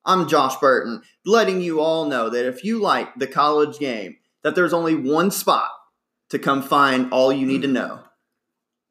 I'm 0.05 0.29
Josh 0.29 0.55
Burton, 0.57 1.01
letting 1.25 1.59
you 1.59 1.81
all 1.81 2.05
know 2.05 2.29
that 2.29 2.47
if 2.47 2.63
you 2.63 2.79
like 2.79 3.15
the 3.15 3.27
college 3.27 3.79
game, 3.79 4.15
that 4.43 4.55
there's 4.55 4.71
only 4.71 4.95
one 4.95 5.31
spot 5.31 5.69
to 6.29 6.39
come 6.39 6.61
find 6.61 7.11
all 7.11 7.31
you 7.31 7.45
need 7.45 7.61
to 7.61 7.67
know. 7.67 8.01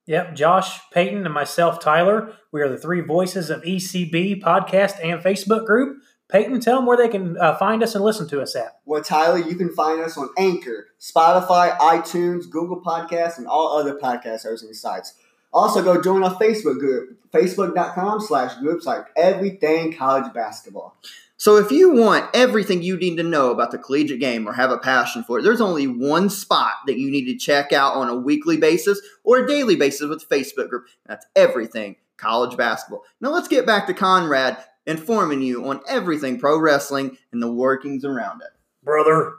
Yep, 0.07 0.37
Josh, 0.37 0.79
Peyton, 0.93 1.25
and 1.25 1.35
myself, 1.35 1.81
Tyler. 1.81 2.33
We 2.53 2.63
are 2.63 2.69
the 2.69 2.79
three 2.79 3.01
voices 3.01 3.51
of 3.51 3.63
ECB 3.63 4.41
podcast 4.41 4.95
and 5.03 5.21
Facebook 5.21 5.67
group. 5.67 5.99
Peyton, 6.29 6.61
tell 6.61 6.77
them 6.77 6.87
where 6.87 6.97
they 6.97 7.09
can 7.09 7.37
uh, 7.39 7.57
find 7.57 7.83
us 7.83 7.95
and 7.95 8.05
listen 8.05 8.29
to 8.29 8.41
us 8.41 8.57
at. 8.57 8.81
Well, 8.85 9.03
Tyler, 9.03 9.39
you 9.39 9.57
can 9.57 9.71
find 9.71 10.01
us 10.01 10.17
on 10.17 10.29
Anchor, 10.39 10.89
Spotify, 11.01 11.77
iTunes, 11.79 12.51
Google 12.51 12.81
Podcasts, 12.83 13.39
and 13.39 13.47
all 13.47 13.77
other 13.77 13.99
podcast 13.99 14.45
hosting 14.45 14.75
sites. 14.75 15.15
Also, 15.53 15.83
go 15.83 16.03
join 16.03 16.23
our 16.23 16.35
Facebook 16.35 16.79
group, 16.79 17.19
facebook.com 17.33 18.21
slash 18.21 18.57
groups 18.59 18.87
like 18.87 19.07
everything 19.17 19.93
college 19.93 20.33
basketball. 20.33 20.97
So 21.39 21.57
if 21.57 21.71
you 21.71 21.93
want 21.93 22.31
everything 22.33 22.83
you 22.83 22.97
need 22.97 23.17
to 23.17 23.23
know 23.23 23.51
about 23.51 23.71
the 23.71 23.79
collegiate 23.79 24.21
game 24.21 24.49
or 24.49 24.55
have 24.55 24.71
a 24.71 24.79
passion 24.79 25.23
for 25.23 25.39
it, 25.39 25.43
there's 25.43 25.61
only 25.61 25.87
one 25.87 26.31
spot 26.31 26.73
that 26.87 26.99
you 26.99 27.11
need 27.11 27.27
to 27.27 27.37
check 27.37 27.73
out 27.73 27.95
on 27.95 28.09
a 28.09 28.17
weekly 28.17 28.57
basis 28.57 29.01
or 29.23 29.39
a 29.39 29.47
daily 29.47 29.77
basis 29.77 30.09
with 30.09 30.27
the 30.27 30.35
Facebook 30.35 30.71
group. 30.71 30.87
That's 31.05 31.27
everything 31.37 31.97
college 32.17 32.57
basketball. 32.57 33.03
Now 33.21 33.31
let's 33.31 33.49
get 33.49 33.67
back 33.67 33.87
to 33.87 33.95
Conrad 33.95 34.57
informing 34.87 35.43
you 35.43 35.69
on 35.69 35.81
everything 35.89 36.39
pro 36.39 36.59
wrestling 36.59 37.19
and 37.33 37.43
the 37.43 37.53
workings 37.53 38.05
around 38.05 38.41
it. 38.41 38.49
Brother. 38.83 39.35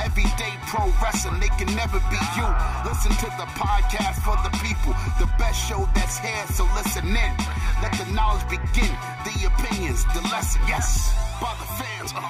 Everyday 0.00 0.53
pro 0.74 0.90
wrestling, 1.00 1.38
they 1.38 1.52
can 1.54 1.70
never 1.76 2.00
be 2.10 2.18
you. 2.34 2.48
Listen 2.82 3.12
to 3.22 3.28
the 3.38 3.46
podcast 3.54 4.18
for 4.26 4.34
the 4.42 4.50
people, 4.58 4.92
the 5.22 5.30
best 5.38 5.58
show 5.68 5.88
that's 5.94 6.18
here, 6.18 6.46
so 6.50 6.64
listen 6.74 7.06
in. 7.06 7.32
Let 7.80 7.94
the 7.94 8.10
knowledge 8.12 8.42
begin, 8.50 8.90
the 9.22 9.34
opinions, 9.46 10.04
the 10.14 10.22
lesson, 10.34 10.60
yes. 10.66 11.14
By 11.40 11.54
the 11.62 11.68
fans, 11.78 12.12
uh, 12.16 12.20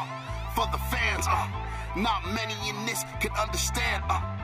for 0.55 0.67
the 0.71 0.79
fans, 0.93 1.25
uh, 1.27 1.49
not 1.97 2.21
many 2.37 2.57
in 2.69 2.77
this 2.85 3.05
can 3.21 3.33
understand, 3.33 4.05
uh. 4.11 4.44